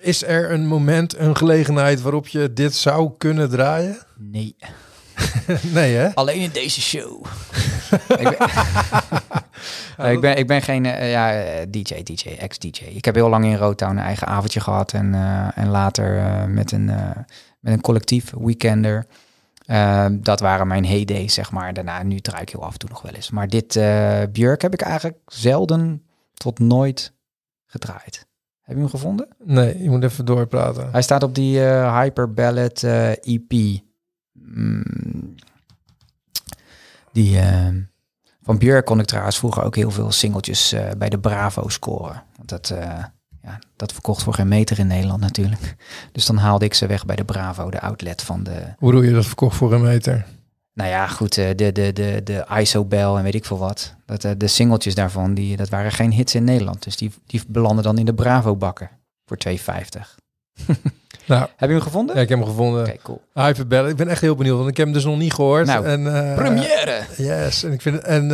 is 0.00 0.24
er 0.24 0.50
een 0.50 0.66
moment, 0.66 1.18
een 1.18 1.36
gelegenheid 1.36 2.02
waarop 2.02 2.28
je 2.28 2.52
dit 2.52 2.74
zou 2.74 3.10
kunnen 3.18 3.50
draaien? 3.50 3.98
Nee. 4.16 4.56
nee, 5.74 5.94
hè? 5.94 6.14
Alleen 6.14 6.40
in 6.40 6.50
deze 6.52 6.80
show. 6.80 7.24
ik, 8.18 8.36
ben, 8.38 8.48
Nee, 9.96 10.14
ik, 10.14 10.20
ben, 10.20 10.36
ik 10.36 10.46
ben 10.46 10.62
geen 10.62 10.86
eh, 10.86 11.10
ja, 11.10 11.32
eh, 11.32 11.66
DJ, 11.70 12.02
DJ, 12.02 12.28
ex-DJ. 12.38 12.84
Ik 12.84 13.04
heb 13.04 13.14
heel 13.14 13.28
lang 13.28 13.44
in 13.44 13.56
Rotown 13.56 13.90
een 13.90 13.98
eigen 13.98 14.26
avondje 14.26 14.60
gehad. 14.60 14.92
En, 14.92 15.14
en 15.54 15.68
later 15.68 16.22
met, 16.48 16.72
een, 16.72 16.84
met 17.60 17.72
een 17.72 17.80
collectief, 17.80 18.32
Weekender. 18.38 19.06
Dat 20.10 20.40
waren 20.40 20.66
mijn 20.66 20.86
heydays, 20.86 21.34
zeg 21.34 21.50
maar. 21.50 21.72
Daarna, 21.74 22.02
nu 22.02 22.20
draai 22.20 22.42
ik 22.42 22.48
heel 22.48 22.64
af 22.64 22.72
en 22.72 22.78
toe 22.78 22.88
nog 22.88 23.02
wel 23.02 23.12
eens. 23.12 23.30
Maar 23.30 23.48
dit 23.48 23.80
Björk 24.32 24.62
heb 24.62 24.72
ik 24.72 24.80
eigenlijk 24.80 25.18
zelden 25.26 26.05
tot 26.36 26.58
nooit 26.58 27.12
gedraaid. 27.66 28.26
Heb 28.66 28.74
je 28.74 28.80
hem 28.80 28.90
gevonden? 28.90 29.28
Nee, 29.44 29.82
je 29.82 29.90
moet 29.90 30.02
even 30.02 30.24
doorpraten. 30.24 30.88
Hij 30.92 31.02
staat 31.02 31.22
op 31.22 31.34
die 31.34 31.64
eh, 31.64 32.00
Hyper 32.00 32.32
Ballad 32.32 32.82
eh, 32.82 33.10
EP. 33.10 33.80
Mm, 34.32 35.34
die 37.12 37.38
eh, 37.38 37.68
van 38.42 38.58
Björk 38.58 38.84
kon 38.84 39.00
ik 39.00 39.06
trouwens 39.06 39.38
vroeger 39.38 39.62
ook 39.62 39.76
heel 39.76 39.90
veel 39.90 40.12
singeltjes 40.12 40.74
bij 40.98 41.08
de 41.08 41.18
Bravo 41.18 41.68
scoren. 41.68 42.22
Want 42.36 42.48
dat, 42.48 42.74
ja, 43.42 43.58
dat 43.76 43.92
verkocht 43.92 44.22
voor 44.22 44.34
geen 44.34 44.48
meter 44.48 44.78
in 44.78 44.86
Nederland 44.86 45.20
natuurlijk. 45.20 45.76
Dus 46.12 46.26
dan 46.26 46.36
haalde 46.36 46.64
ik 46.64 46.74
ze 46.74 46.86
weg 46.86 47.06
bij 47.06 47.16
de 47.16 47.24
Bravo, 47.24 47.70
de 47.70 47.80
outlet 47.80 48.22
van 48.22 48.42
de... 48.42 48.74
Hoe 48.78 48.92
doe 48.92 49.04
je 49.04 49.12
dat 49.12 49.26
verkocht 49.26 49.56
voor 49.56 49.72
een 49.72 49.82
meter? 49.82 50.26
Nou 50.76 50.90
ja, 50.90 51.06
goed, 51.06 51.38
eh, 51.38 51.48
de, 51.56 51.72
de, 51.72 51.92
de, 51.92 52.20
de 52.24 52.46
ISO-bel 52.60 53.16
en 53.16 53.22
weet 53.22 53.34
ik 53.34 53.44
veel 53.44 53.58
wat. 53.58 53.94
Dat, 54.06 54.24
eh, 54.24 54.30
de 54.36 54.46
singeltjes 54.46 54.94
daarvan, 54.94 55.34
die, 55.34 55.56
dat 55.56 55.68
waren 55.68 55.92
geen 55.92 56.12
hits 56.12 56.34
in 56.34 56.44
Nederland. 56.44 56.82
Dus 56.82 56.96
die, 56.96 57.12
die 57.26 57.42
belanden 57.48 57.84
dan 57.84 57.98
in 57.98 58.04
de 58.04 58.14
Bravo-bakken 58.14 58.90
voor 59.24 59.38
2,50. 59.48 59.54
Nou, 61.26 61.40
Heb 61.56 61.68
je 61.68 61.74
hem 61.74 61.80
gevonden? 61.84 62.16
ja, 62.16 62.20
ik 62.22 62.28
heb 62.28 62.38
hem 62.38 62.46
gevonden. 62.48 62.86
Oké, 62.86 62.96
cool. 63.02 63.22
Hyperbell. 63.32 63.88
Ik 63.88 63.96
ben 63.96 64.08
echt 64.08 64.20
heel 64.20 64.34
benieuwd, 64.34 64.56
want 64.56 64.68
ik 64.68 64.76
heb 64.76 64.86
hem 64.86 64.94
dus 64.94 65.04
nog 65.04 65.18
niet 65.18 65.32
gehoord. 65.32 65.66
Nou, 65.66 65.86
en, 65.86 66.14
eh, 66.14 66.34
Première! 66.34 67.02
Yes, 67.16 67.62
en 67.62 67.72
ik 67.72 67.82
vind 67.82 67.98
en 67.98 68.28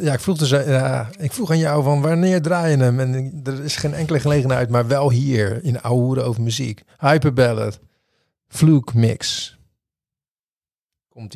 ja, 0.00 0.12
ik 0.12 0.20
vroeg 0.20 0.38
dus, 0.38 0.50
ja, 0.50 1.08
ik 1.18 1.32
vroeg 1.32 1.50
aan 1.50 1.58
jou 1.58 1.82
van 1.82 2.00
wanneer 2.00 2.42
draai 2.42 2.76
je 2.76 2.82
hem? 2.82 3.00
En 3.00 3.40
er 3.44 3.64
is 3.64 3.76
geen 3.76 3.94
enkele 3.94 4.20
gelegenheid, 4.20 4.68
maar 4.68 4.86
wel 4.86 5.10
hier 5.10 5.64
in 5.64 5.80
Oude 5.80 6.22
over 6.22 6.42
muziek. 6.42 6.82
Hyperballad, 6.98 7.78
Fluke 8.48 8.98
Mix. 8.98 9.56
Komt 11.08 11.32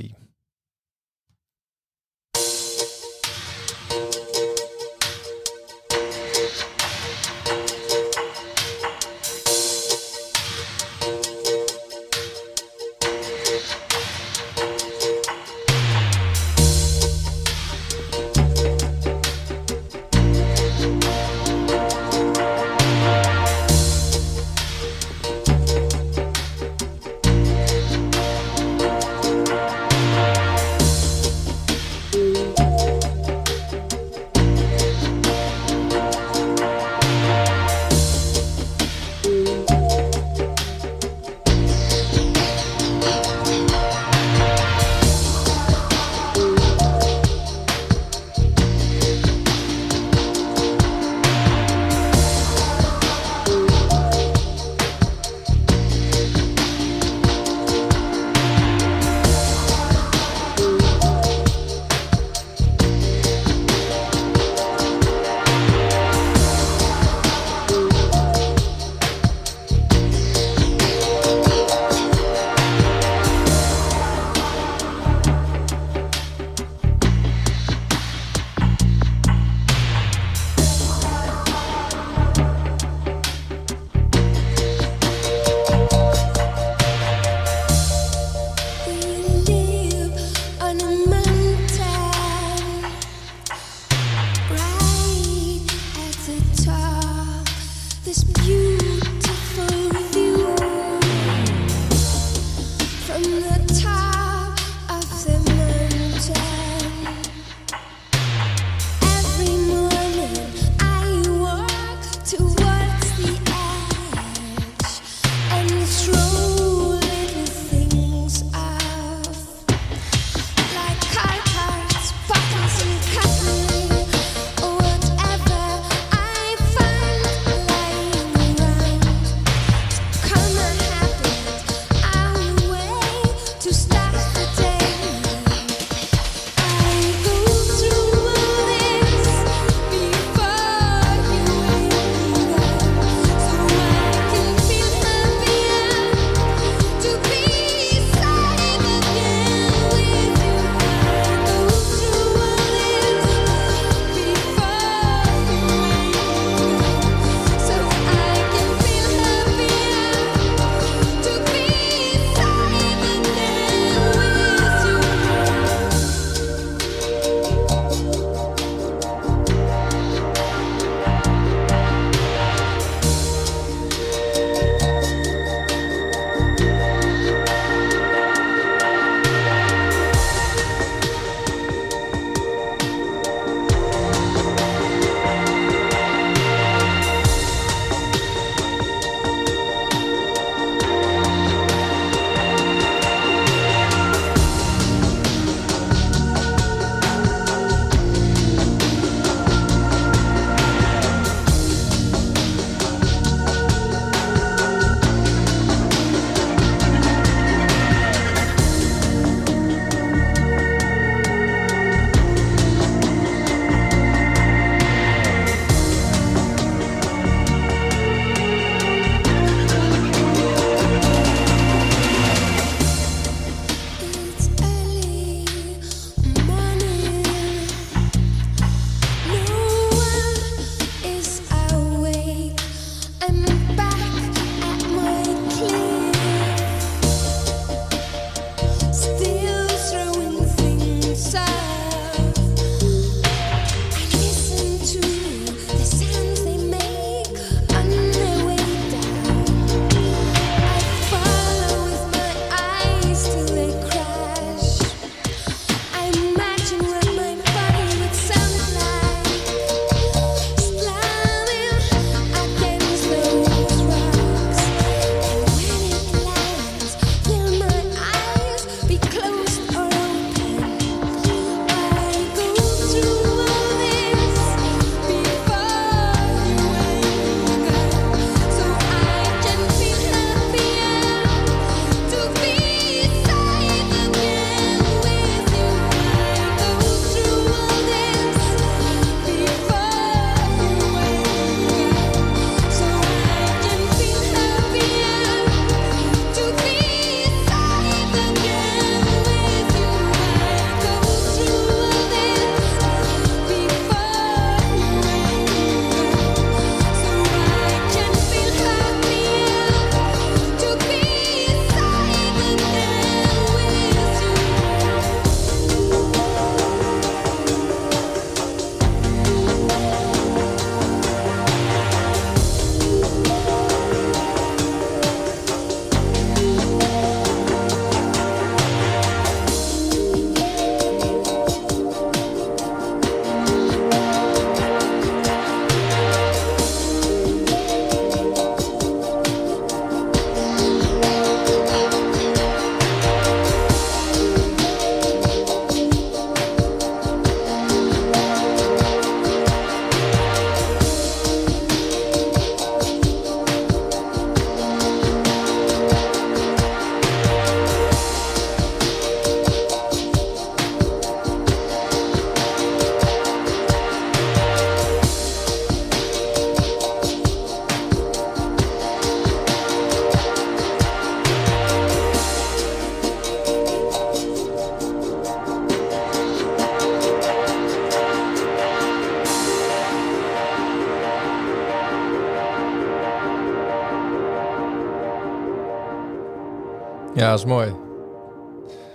Ja, 387.32 387.38
is 387.38 387.44
mooi. 387.44 387.74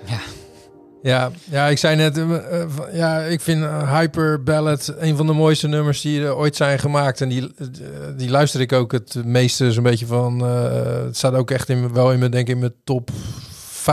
Ja. 0.06 0.20
Ja, 1.02 1.32
ja 1.44 1.68
ik 1.68 1.78
zei 1.78 1.96
net, 1.96 2.18
eh, 2.18 2.62
eh, 2.62 2.68
ja, 2.94 3.20
ik 3.20 3.42
vind 3.42 3.64
eh, 3.64 4.00
Hyper 4.00 4.44
Ballad 4.44 4.94
een 4.98 5.18
van 5.18 5.28
de 5.28 5.34
mooiste 5.34 5.68
nummers 5.68 6.02
die 6.02 6.24
er 6.24 6.36
ooit 6.36 6.56
zijn 6.56 6.80
gemaakt. 6.80 7.22
En 7.22 7.30
die, 7.30 7.52
die 8.16 8.30
luister 8.30 8.62
ik 8.62 8.74
ook 8.74 8.92
het 8.92 9.26
meeste 9.26 9.72
zo'n 9.72 9.84
beetje 9.84 10.06
van. 10.06 10.40
het 10.40 11.18
staat 11.18 11.34
ook 11.34 11.52
echt 11.52 11.70
in, 11.70 11.94
wel 11.94 12.12
in 12.12 12.20
mijn, 12.20 12.32
denk 12.32 12.48
ik, 12.48 12.54
in 12.54 12.60
mijn 12.60 12.74
top 12.84 13.10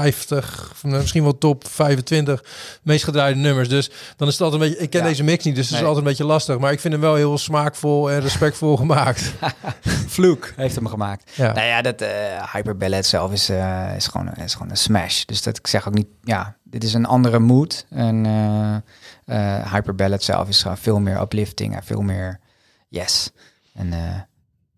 50, 0.01 0.71
of 0.73 0.85
misschien 0.85 1.23
wel 1.23 1.39
top 1.39 1.69
25 1.69 2.45
meest 2.83 3.05
gedraaide 3.05 3.41
nummers. 3.41 3.69
Dus 3.69 3.91
dan 4.17 4.29
is 4.29 4.35
het 4.35 4.43
altijd 4.43 4.63
een 4.63 4.69
beetje, 4.69 4.83
ik 4.83 4.91
ken 4.91 5.01
Ja. 5.01 5.07
deze 5.07 5.23
mix 5.23 5.45
niet, 5.45 5.55
dus 5.55 5.69
het 5.69 5.75
is 5.75 5.81
altijd 5.85 5.99
een 6.05 6.11
beetje 6.11 6.25
lastig. 6.25 6.59
Maar 6.59 6.73
ik 6.73 6.81
vind 6.81 6.93
hem 6.93 7.03
wel 7.03 7.15
heel 7.15 7.39
smaakvol 7.39 8.11
en 8.11 8.21
respectvol 8.21 8.77
gemaakt. 8.77 9.33
Vloek. 10.15 10.53
Heeft 10.57 10.75
hem 10.75 10.87
gemaakt. 10.87 11.31
Ja. 11.35 11.53
Nou 11.53 11.67
ja, 11.67 11.83
dat 11.83 12.01
eh 12.01 12.53
Hyperballad 12.53 13.07
zelf 13.07 13.33
is, 13.33 13.51
is, 13.97 14.07
gewoon, 14.07 14.34
is 14.45 14.53
gewoon 14.53 14.71
een 14.71 14.77
smash. 14.77 15.25
Dus 15.25 15.43
dat 15.43 15.59
ik 15.59 15.67
zeg 15.67 15.89
ook 15.89 15.95
niet, 15.95 16.09
ja, 16.23 16.57
dit 16.63 16.85
is 16.85 16.95
een 16.95 17.07
andere 17.07 17.39
mood. 17.39 17.87
En 17.91 18.27
eh 18.27 18.77
eh 19.25 19.73
Hyperballad 19.73 20.23
zelf 20.23 20.49
is 20.49 20.63
gewoon 20.63 20.79
veel 20.79 21.01
meer 21.01 21.21
uplifting 21.21 21.75
en 21.77 21.83
veel 21.83 22.01
meer 22.01 22.41
yes. 22.89 23.31
En 23.75 23.93
eh, 23.93 24.21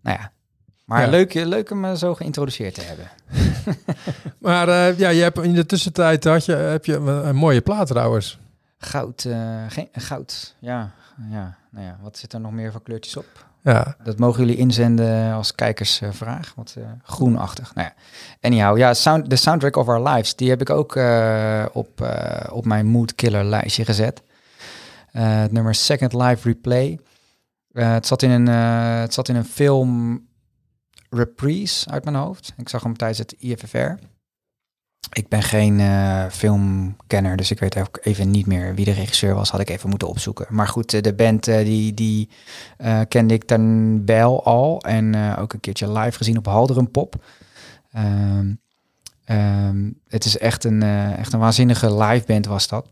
nou 0.03 0.19
ja, 0.19 0.33
maar 0.85 1.01
Ja. 1.01 1.09
leuk, 1.09 1.35
leuk 1.35 1.69
hem 1.69 1.97
zo 1.97 2.15
geïntroduceerd 2.15 2.75
te 2.75 2.81
hebben. 2.81 3.11
Maar 4.39 4.99
ja, 4.99 5.09
je 5.09 5.23
hebt 5.23 5.39
in 5.39 5.55
de 5.55 5.67
tussentijd 5.67 6.25
had 6.25 6.45
je, 6.45 6.53
heb 6.53 6.85
je 6.85 6.95
een, 6.97 7.37
mooie 7.37 7.61
plaat 7.61 7.87
trouwens. 7.87 8.39
Goud, 8.79 9.27
geen, 9.69 9.89
goud, 9.93 10.55
ja, 10.59 10.91
ja, 11.31 11.57
nou 11.71 11.87
ja, 11.87 11.99
wat 12.03 12.19
zit 12.19 12.33
er 12.33 12.41
nog 12.41 12.53
meer 12.53 12.73
voor 12.73 12.83
kleurtjes 12.83 13.17
op? 13.17 13.47
Ja, 13.73 13.97
Dat 14.05 14.19
mogen 14.19 14.41
jullie 14.41 14.57
inzenden 14.57 15.33
als 15.33 15.55
kijkersvraag. 15.55 16.53
Wat 16.57 16.75
eh, 16.79 16.85
groenachtig. 17.03 17.75
Nou 17.75 17.89
ja. 17.89 17.95
Anyhow, 18.41 18.79
ja, 18.79 18.95
sound, 18.95 19.31
de 19.31 19.37
soundtrack 19.37 19.77
of 19.77 19.89
our 19.89 20.09
lives, 20.09 20.37
die 20.37 20.49
heb 20.49 20.61
ik 20.61 20.71
ook 20.71 20.97
eh, 20.97 21.65
op, 21.73 22.01
eh, 22.01 22.53
op 22.53 22.65
mijn 22.65 22.87
mood 22.87 23.15
killer 23.15 23.45
lijstje 23.45 23.85
gezet. 23.85 24.23
Eh, 25.13 25.41
het 25.41 25.53
nummer 25.53 25.75
Second 25.75 26.13
Life 26.13 26.49
Replay. 26.49 26.99
Eh, 27.73 27.93
het, 27.93 28.07
zat 28.07 28.23
in 28.23 28.31
een, 28.31 28.49
eh, 28.49 29.01
het 29.01 29.15
zat 29.15 29.29
in 29.29 29.37
een 29.37 29.45
film 29.45 30.23
reprise 31.11 31.91
uit 31.91 32.05
mijn 32.05 32.17
hoofd. 32.17 32.53
Ik 32.57 32.69
zag 32.69 32.83
hem 32.83 32.97
tijdens 32.97 33.19
het 33.19 33.35
IFFR. 33.39 33.93
Ik 35.17 35.29
ben 35.29 35.43
geen 35.43 35.81
eh, 35.81 36.25
filmkenner, 36.31 37.37
dus 37.37 37.51
ik 37.51 37.59
weet 37.59 37.79
ook 37.79 37.99
even 38.03 38.31
niet 38.31 38.47
meer 38.47 38.75
wie 38.75 38.85
de 38.85 38.93
regisseur 38.93 39.35
was. 39.35 39.51
Had 39.51 39.61
ik 39.61 39.71
even 39.71 39.89
moeten 39.89 40.09
opzoeken. 40.09 40.47
Maar 40.51 40.69
goed, 40.69 40.95
eh, 40.95 41.03
de 41.03 41.15
band 41.15 41.49
eh, 41.49 41.65
die, 41.65 41.95
die 41.95 42.29
kende 43.09 43.35
ik 43.35 43.45
ten 43.45 44.03
wel 44.07 44.45
al. 44.45 44.81
En 44.81 45.37
ook 45.39 45.53
een 45.53 45.61
keertje 45.61 45.93
live 45.93 46.17
gezien 46.17 46.39
op 46.39 46.47
Halderen 46.47 46.91
Pop. 46.91 47.25
Ehm, 47.93 48.55
ehm, 49.25 49.91
het 50.09 50.25
is 50.25 50.39
echt 50.39 50.65
een, 50.65 50.83
echt 51.17 51.33
een 51.33 51.39
waanzinnige 51.39 51.95
live 51.97 52.27
band 52.27 52.47
was 52.47 52.69
dat. 52.69 52.87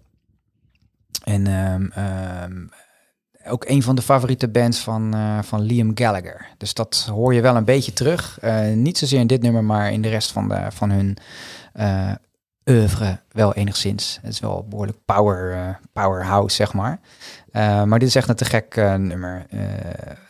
En 1.25 1.47
ehm, 1.47 2.67
ook 3.53 3.65
een 3.69 3.83
van 3.83 3.95
de 3.95 4.03
favoriete 4.03 4.49
bands 4.49 4.79
van, 4.79 5.15
van 5.45 5.61
Liam 5.61 5.91
Gallagher. 5.95 6.47
Dus 6.59 6.75
dat 6.75 7.09
hoor 7.11 7.35
je 7.35 7.41
wel 7.41 7.57
een 7.57 7.65
beetje 7.65 7.93
terug. 7.93 8.39
Niet 8.75 8.99
zozeer 8.99 9.21
in 9.21 9.27
dit 9.27 9.43
nummer, 9.43 9.65
maar 9.65 9.93
in 9.93 10.03
de 10.03 10.09
rest 10.09 10.33
van, 10.33 10.49
de, 10.49 10.67
van 10.71 10.91
hun 10.91 11.17
oeuvre 12.71 13.21
wel 13.31 13.55
enigszins. 13.55 14.19
Het 14.23 14.33
is 14.33 14.41
wel 14.41 14.67
behoorlijk 14.69 14.99
power, 15.05 15.53
eh, 15.53 15.75
powerhouse, 15.93 16.57
zeg 16.57 16.73
maar. 16.73 17.01
Eh, 17.53 17.83
maar 17.83 17.99
dit 17.99 18.09
is 18.09 18.15
echt 18.15 18.29
een 18.29 18.35
te 18.35 18.45
gek 18.45 18.77
nummer. 18.99 19.47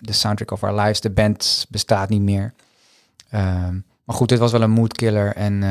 De 0.00 0.12
soundtrack 0.12 0.50
of 0.50 0.62
our 0.62 0.80
lives. 0.80 1.00
De 1.00 1.10
band 1.10 1.66
bestaat 1.68 2.08
niet 2.08 2.22
meer. 2.22 2.54
Ehm, 3.30 3.74
maar 4.04 4.16
goed, 4.16 4.28
dit 4.28 4.38
was 4.38 4.52
wel 4.52 4.62
een 4.62 4.70
moodkiller. 4.70 5.34
En, 5.34 5.62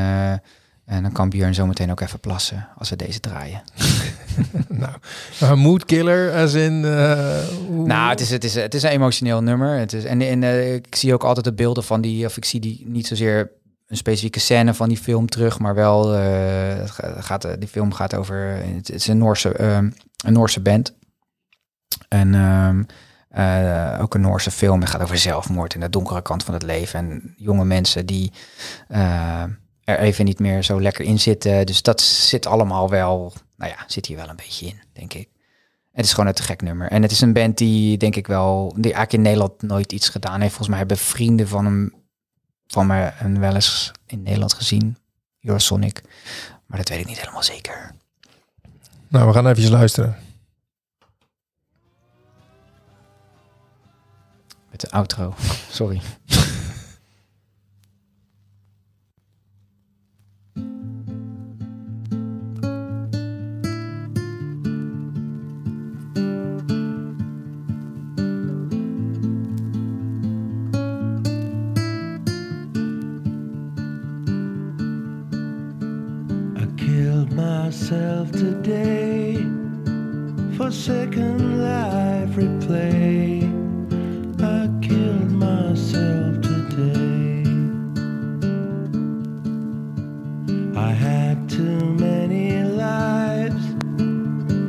en 0.86 1.04
dan 1.04 1.12
kan 1.12 1.30
Björn 1.30 1.54
zo 1.54 1.68
meteen 1.68 1.91
ook 1.91 2.00
even 2.00 2.20
plassen 2.20 2.68
als 2.78 2.90
we 2.90 2.95
deze 2.95 3.20
draaien. 3.20 3.62
nou, 4.68 4.94
een 5.40 5.60
moodkiller 5.60 6.34
als 6.34 6.54
in... 6.54 6.80
Nou, 7.70 8.10
het 8.10 8.20
is, 8.20 8.30
het, 8.30 8.44
is, 8.44 8.56
het 8.56 8.74
is 8.74 8.84
een 8.84 8.90
emotioneel 8.90 9.44
nummer. 9.44 9.78
Het 9.78 9.94
is, 9.94 10.04
en 10.04 10.22
en 10.22 10.74
ik 10.74 10.95
zie 10.95 11.14
ook 11.14 11.24
altijd 11.24 11.45
de 11.45 11.54
beelden 11.54 11.84
van 11.84 12.02
die, 12.02 12.26
of 12.26 12.38
ik 12.38 12.45
zie 12.45 12.60
die 12.60 12.84
niet 12.88 13.08
zozeer 13.08 13.52
een 13.94 13.99
specifieke 13.99 14.40
scène 14.40 14.74
van 14.74 14.90
die 14.90 14.98
film 14.98 15.30
terug, 15.30 15.60
maar 15.60 15.76
wel, 15.76 16.15
eh, 16.15 16.84
gaat, 17.18 17.45
eh, 17.45 17.52
die 17.60 17.68
film 17.68 17.94
gaat 17.94 18.15
over, 18.15 18.61
het, 18.76 18.91
is 18.91 19.07
een 19.07 19.18
Noorse, 19.18 19.53
ehm, 19.53 19.90
een 20.26 20.34
Noorse 20.34 20.61
band. 20.61 20.95
En 22.07 22.34
ehm, 22.34 22.84
eh, 23.30 24.02
ook 24.02 24.15
een 24.15 24.22
Noorse 24.22 24.52
film. 24.52 24.80
Het 24.80 24.90
gaat 24.90 25.02
over 25.02 25.18
zelfmoord 25.18 25.74
en 25.74 25.80
de 25.80 25.90
donkere 25.90 26.22
kant 26.22 26.44
van 26.44 26.53
het 26.53 26.64
leven. 26.64 26.99
En 26.99 27.34
jonge 27.38 27.65
mensen 27.65 28.06
die 28.06 28.32
er 29.84 29.99
even 29.99 30.26
niet 30.26 30.40
meer 30.40 30.64
zo 30.64 30.82
lekker 30.82 31.06
in 31.06 31.20
zitten. 31.20 31.65
Dus 31.65 31.82
dat 31.82 32.02
zit 32.02 32.45
allemaal 32.45 32.90
wel, 32.90 33.34
nou 33.57 33.72
ja, 33.72 33.84
zit 33.88 34.06
hier 34.06 34.18
wel 34.18 34.30
een 34.30 34.36
beetje 34.36 34.65
in, 34.65 34.82
denk 34.94 35.14
ik. 35.14 35.30
Het 35.91 36.06
is 36.06 36.14
gewoon 36.14 36.30
een 36.30 36.44
gek 36.44 36.61
nummer. 36.61 36.90
En 36.90 37.02
het 37.02 37.11
is 37.11 37.22
een 37.22 37.34
band 37.34 37.57
die, 37.57 37.98
denk 37.98 38.15
ik 38.15 38.28
wel, 38.28 38.68
die 38.76 38.94
eigenlijk 38.94 39.14
in 39.14 39.22
Nederland 39.22 39.61
nooit 39.61 39.91
iets 39.91 40.10
gedaan 40.10 40.40
heeft. 40.40 40.48
Volgens 40.48 40.70
mij 40.70 40.78
hebben 40.78 40.98
vrienden 40.98 41.48
van 41.48 41.65
hem, 41.65 42.02
van 42.74 42.88
mij 42.88 43.12
hem 43.16 43.40
wel 43.40 43.56
eens 43.56 43.91
in 44.06 44.24
Nederland 44.24 44.54
gezien. 44.54 44.98
Eurosonic. 45.41 46.02
Maar 46.66 46.78
dat 46.78 46.90
weet 46.90 47.00
ik 47.00 47.06
niet 47.06 47.20
helemaal 47.20 47.44
zeker. 47.44 47.91
Nou, 49.08 49.28
we 49.28 49.34
gaan 49.34 49.48
even 49.48 49.72
luisteren. 49.72 50.18
Met 54.72 54.82
de 54.82 54.91
outro. 54.91 55.34
Sorry. 55.70 56.02
Myself 77.65 78.30
today 78.34 79.35
for 80.57 80.69
second 80.69 81.64
life 81.64 82.31
replay. 82.31 83.41
I 84.41 84.68
killed 84.85 85.31
myself 85.31 86.41
today. 86.41 87.44
I 90.76 90.91
had 90.91 91.49
too 91.49 91.80
many 92.07 92.61
lives. 92.64 93.65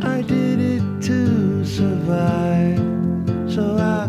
I 0.04 0.22
did 0.22 0.60
it 0.60 0.84
to 1.08 1.64
survive. 1.64 2.78
So 3.52 3.76
I 3.76 4.08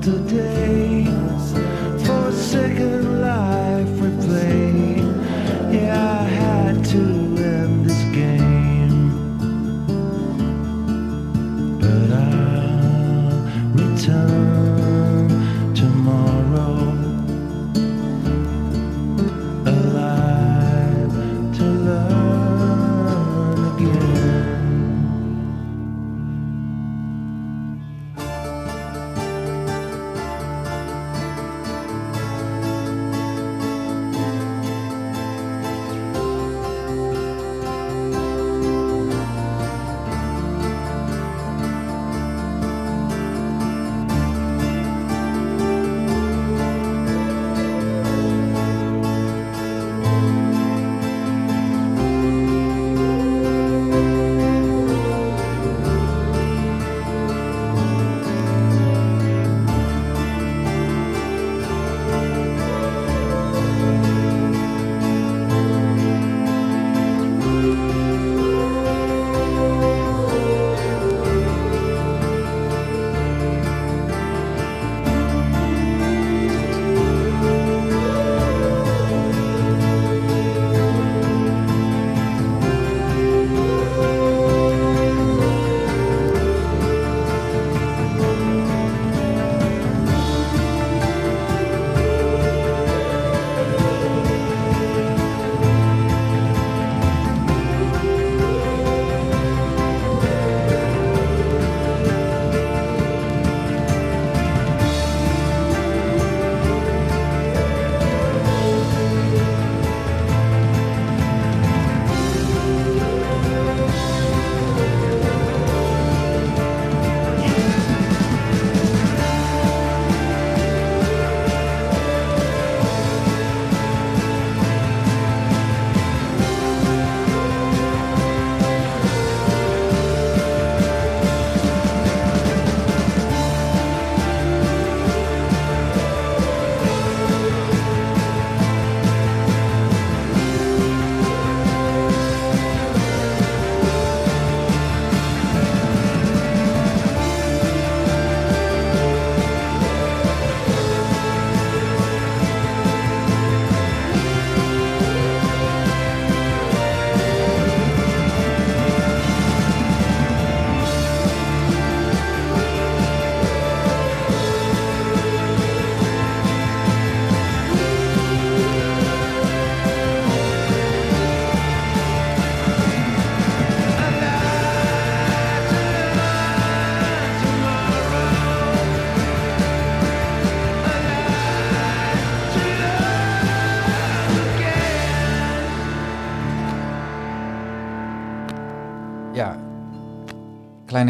today. 0.00 0.67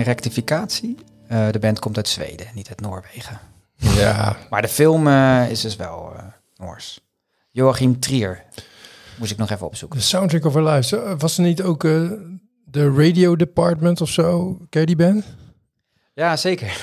Kleine 0.02 0.20
rectificatie. 0.20 0.96
Eh, 1.28 1.46
de 1.50 1.58
band 1.58 1.78
komt 1.78 1.96
uit 1.96 2.08
Zweden, 2.08 2.46
niet 2.54 2.68
uit 2.68 2.80
Noorwegen. 2.80 3.38
Ja, 3.76 4.36
Maar 4.50 4.62
de 4.62 4.68
film 4.68 5.06
eh, 5.06 5.50
is 5.50 5.60
dus 5.60 5.76
wel 5.76 6.12
eh, 6.16 6.22
Noors. 6.56 7.00
Joachim 7.50 8.00
Trier. 8.00 8.44
Moest 9.18 9.30
ik 9.32 9.38
nog 9.38 9.50
even 9.50 9.66
opzoeken. 9.66 9.98
de 9.98 10.04
soundtrack 10.04 10.44
of 10.44 10.56
our 10.56 10.68
lives. 10.68 10.92
Eh, 10.92 11.12
Was 11.18 11.36
er 11.38 11.44
niet 11.44 11.62
ook 11.62 11.84
eh, 11.84 12.10
de 12.64 12.92
radio 12.94 13.36
department 13.36 14.00
of 14.00 14.08
zo? 14.08 14.58
Ken 14.68 14.80
je 14.80 14.86
die 14.86 14.96
band? 14.96 15.24
Ja, 16.14 16.36
zeker. 16.36 16.80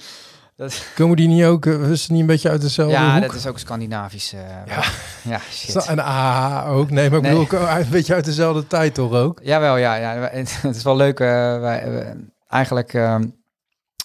dat, 0.56 0.84
Komen 0.94 1.16
die 1.16 1.28
niet 1.28 1.44
ook, 1.44 1.66
is 1.66 2.02
het 2.02 2.10
niet 2.10 2.20
een 2.20 2.26
beetje 2.26 2.48
uit 2.50 2.60
dezelfde 2.60 2.94
ja, 2.94 3.12
hoek? 3.12 3.22
dat 3.22 3.34
is 3.34 3.46
ook 3.46 3.58
Scandinavisch. 3.58 4.32
eh, 4.32 4.40
Ja. 4.66 4.82
ja, 5.22 5.40
shit. 5.50 5.76
En 5.86 5.98
AH 5.98 6.68
ook? 6.70 6.90
Nee, 6.90 7.10
maar 7.10 7.18
ik 7.18 7.24
Nee. 7.24 7.46
bedoel, 7.46 7.60
ook 7.62 7.68
een 7.82 7.90
beetje 7.90 8.14
uit 8.14 8.24
dezelfde 8.24 8.66
tijd 8.66 8.94
toch 8.94 9.12
ook? 9.12 9.40
Jawel, 9.42 9.76
ja, 9.76 9.94
ja. 9.94 10.28
Het 10.62 10.76
is 10.76 10.82
wel 10.82 10.96
leuk. 10.96 11.20
eh, 11.20 11.26
wij, 11.60 12.16
eigenlijk 12.54 12.94
ehm, 12.94 13.28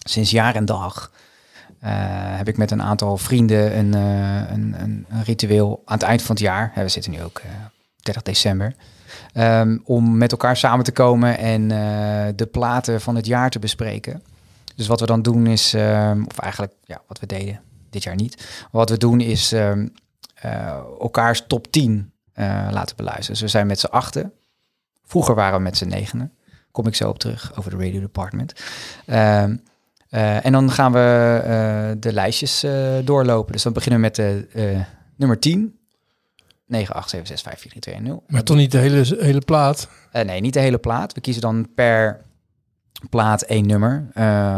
sinds 0.07 0.31
jaar 0.31 0.55
en 0.55 0.65
dag 0.65 1.11
eh, 1.79 1.91
heb 2.37 2.47
ik 2.47 2.57
met 2.57 2.71
een 2.71 2.81
aantal 2.81 3.17
vrienden 3.17 3.77
een, 3.77 3.93
eh, 3.93 4.51
een, 4.51 4.75
een, 4.81 5.05
een 5.09 5.23
ritueel 5.23 5.81
aan 5.85 5.97
het 5.97 6.07
eind 6.07 6.21
van 6.21 6.35
het 6.35 6.43
jaar. 6.43 6.71
we 6.75 6.89
zitten 6.89 7.11
nu 7.11 7.23
ook 7.23 7.39
eh 7.39 7.49
30 8.01 8.21
december. 8.23 8.75
ehm, 9.33 9.77
om 9.83 10.17
met 10.17 10.31
elkaar 10.31 10.57
samen 10.57 10.85
te 10.85 10.91
komen 10.91 11.37
en 11.37 11.71
eh, 11.71 12.33
de 12.35 12.45
platen 12.45 13.01
van 13.01 13.15
het 13.15 13.25
jaar 13.25 13.49
te 13.49 13.59
bespreken. 13.59 14.23
Dus 14.75 14.87
wat 14.87 14.99
we 14.99 15.05
dan 15.05 15.21
doen 15.21 15.47
is, 15.47 15.73
ehm, 15.73 16.23
of 16.27 16.39
eigenlijk 16.39 16.73
ja, 16.83 17.01
wat 17.07 17.19
we 17.19 17.25
deden 17.25 17.61
dit 17.89 18.03
jaar 18.03 18.15
niet. 18.15 18.67
Wat 18.71 18.89
we 18.89 18.97
doen 18.97 19.21
is 19.21 19.53
eh, 20.41 20.77
elkaars 20.99 21.43
top 21.47 21.71
10 21.71 22.11
eh, 22.33 22.67
laten 22.71 22.95
beluisteren. 22.95 23.31
Dus 23.31 23.41
we 23.41 23.47
zijn 23.47 23.67
met 23.67 23.79
z'n 23.79 23.85
achten. 23.85 24.33
Vroeger 25.05 25.35
waren 25.35 25.57
we 25.57 25.63
met 25.63 25.77
z'n 25.77 25.87
negenen. 25.87 26.33
Kom 26.79 26.87
ik 26.87 26.95
zo 26.95 27.09
op 27.09 27.19
terug 27.19 27.51
over 27.55 27.71
de 27.71 27.85
radio 27.85 27.99
department. 27.99 28.53
Ehm, 29.05 29.55
eh, 30.09 30.45
en 30.45 30.51
dan 30.51 30.71
gaan 30.71 30.91
we 30.91 31.41
eh, 31.43 32.01
de 32.01 32.13
lijstjes 32.13 32.63
eh, 32.63 32.97
doorlopen. 33.03 33.51
Dus 33.51 33.63
dan 33.63 33.73
beginnen 33.73 33.99
we 33.99 34.05
met 34.05 34.15
de 34.15 34.83
nummer 35.15 35.39
10. 35.39 35.79
9, 36.65 36.95
8, 36.95 37.09
7, 37.09 37.27
6, 37.27 37.41
5, 37.41 37.59
4, 37.59 37.69
3, 37.69 37.81
2, 37.81 37.95
1, 37.95 38.03
0. 38.03 38.23
Maar 38.27 38.43
toch 38.43 38.57
niet 38.57 38.71
de 38.71 38.77
hele, 38.77 39.15
hele 39.19 39.39
plaat? 39.41 39.89
Nee, 40.11 40.41
niet 40.41 40.53
de 40.53 40.59
hele 40.59 40.77
plaat. 40.77 41.13
We 41.13 41.21
kiezen 41.21 41.41
dan 41.41 41.73
per 41.75 42.21
plaat 43.09 43.41
één 43.41 43.67
nummer, 43.67 44.07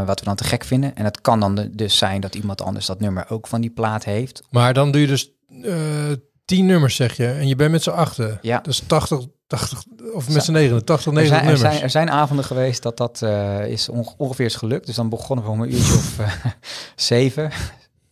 wat 0.06 0.20
we 0.20 0.26
dan 0.26 0.36
te 0.36 0.44
gek 0.44 0.64
vinden. 0.64 0.96
En 0.96 1.04
het 1.04 1.22
kan 1.22 1.40
dan 1.40 1.56
de- 1.56 1.76
dus 1.76 1.98
zijn 1.98 2.22
dat 2.22 2.36
iemand 2.36 2.62
anders 2.62 2.86
dat 2.86 3.00
nummer 3.00 3.26
ook 3.30 3.48
van 3.48 3.62
die 3.62 3.72
plaat 3.72 4.04
heeft. 4.04 4.44
Maar 4.50 4.74
dan 4.74 4.92
doe 4.92 5.02
je 5.02 5.08
dus 5.08 5.32
eh 5.64 6.12
tien 6.46 6.66
nummers, 6.66 6.96
zeg 6.96 7.18
je. 7.18 7.28
En 7.28 7.48
je 7.48 7.56
bent 7.56 7.72
met 7.72 7.84
z'n 7.84 7.90
achten. 7.90 8.40
Ja. 8.42 8.60
Dus 8.60 8.80
80, 8.88 9.26
80 9.60 9.84
of 10.14 10.30
met 10.30 10.44
z'n 10.44 10.52
negen, 10.52 10.86
80, 10.86 11.06
Er 11.08 11.14
90 11.14 11.38
zijn, 11.38 11.40
er, 11.40 11.52
nummers. 11.54 11.74
zijn, 11.74 11.84
er 11.84 11.90
zijn 11.90 12.12
avonden 12.12 12.46
geweest 12.46 12.84
dat 12.84 12.98
dat 12.98 13.22
eh, 13.22 13.66
is 13.68 13.90
onge- 13.90 14.14
ongeveer 14.18 14.46
is 14.46 14.56
gelukt. 14.56 14.86
Dus 14.86 14.96
dan 14.96 15.10
begonnen 15.10 15.46
we 15.46 15.52
om 15.52 15.62
een 15.62 15.74
uurtje 15.74 15.94
of 15.94 16.20
eh, 16.20 16.32
zeven. 16.96 17.52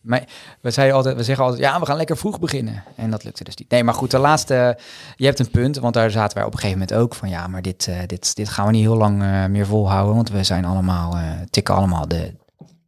Maar 0.00 0.24
we, 0.60 0.70
zeiden 0.70 0.96
altijd, 0.96 1.16
we 1.16 1.22
zeggen 1.24 1.44
altijd, 1.44 1.62
ja, 1.62 1.80
we 1.80 1.86
gaan 1.86 1.96
lekker 1.96 2.16
vroeg 2.16 2.38
beginnen. 2.38 2.82
En 2.96 3.10
dat 3.10 3.24
lukte 3.24 3.44
dus 3.44 3.56
niet. 3.56 3.70
Nee, 3.70 3.84
maar 3.84 3.94
goed, 3.94 4.10
de 4.10 4.18
laatste, 4.18 4.78
je 5.16 5.24
hebt 5.26 5.38
een 5.38 5.50
punt. 5.50 5.76
Want 5.78 5.94
daar 5.94 6.10
zaten 6.10 6.36
wij 6.36 6.46
op 6.46 6.52
een 6.52 6.58
gegeven 6.58 6.78
moment 6.80 6.98
ook 6.98 7.14
van, 7.14 7.28
ja, 7.28 7.46
maar 7.46 7.62
dit, 7.62 7.86
eh, 7.88 7.96
dit, 8.06 8.36
dit 8.36 8.48
gaan 8.48 8.66
we 8.66 8.72
niet 8.72 8.82
heel 8.84 8.96
lang 8.96 9.46
meer 9.48 9.66
volhouden. 9.66 10.14
Want 10.14 10.30
we 10.30 10.44
zijn 10.44 10.64
allemaal, 10.64 11.16
tikken 11.50 11.74
allemaal 11.74 12.08
de 12.08 12.34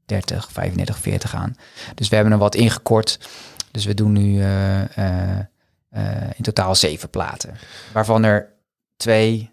30, 0.06 0.48
35, 0.52 0.98
40 0.98 1.34
aan. 1.34 1.56
Dus 1.94 2.08
we 2.08 2.14
hebben 2.14 2.32
er 2.32 2.38
wat 2.38 2.54
ingekort. 2.54 3.18
Dus 3.70 3.84
we 3.84 3.94
doen 3.94 4.12
nu 4.12 4.42
eh, 5.92 6.06
eh, 6.06 6.22
eh, 6.22 6.30
in 6.36 6.42
totaal 6.44 6.74
zeven 6.74 7.10
platen. 7.10 7.54
Waarvan 7.92 8.24
er 8.24 8.48
twee 8.96 9.50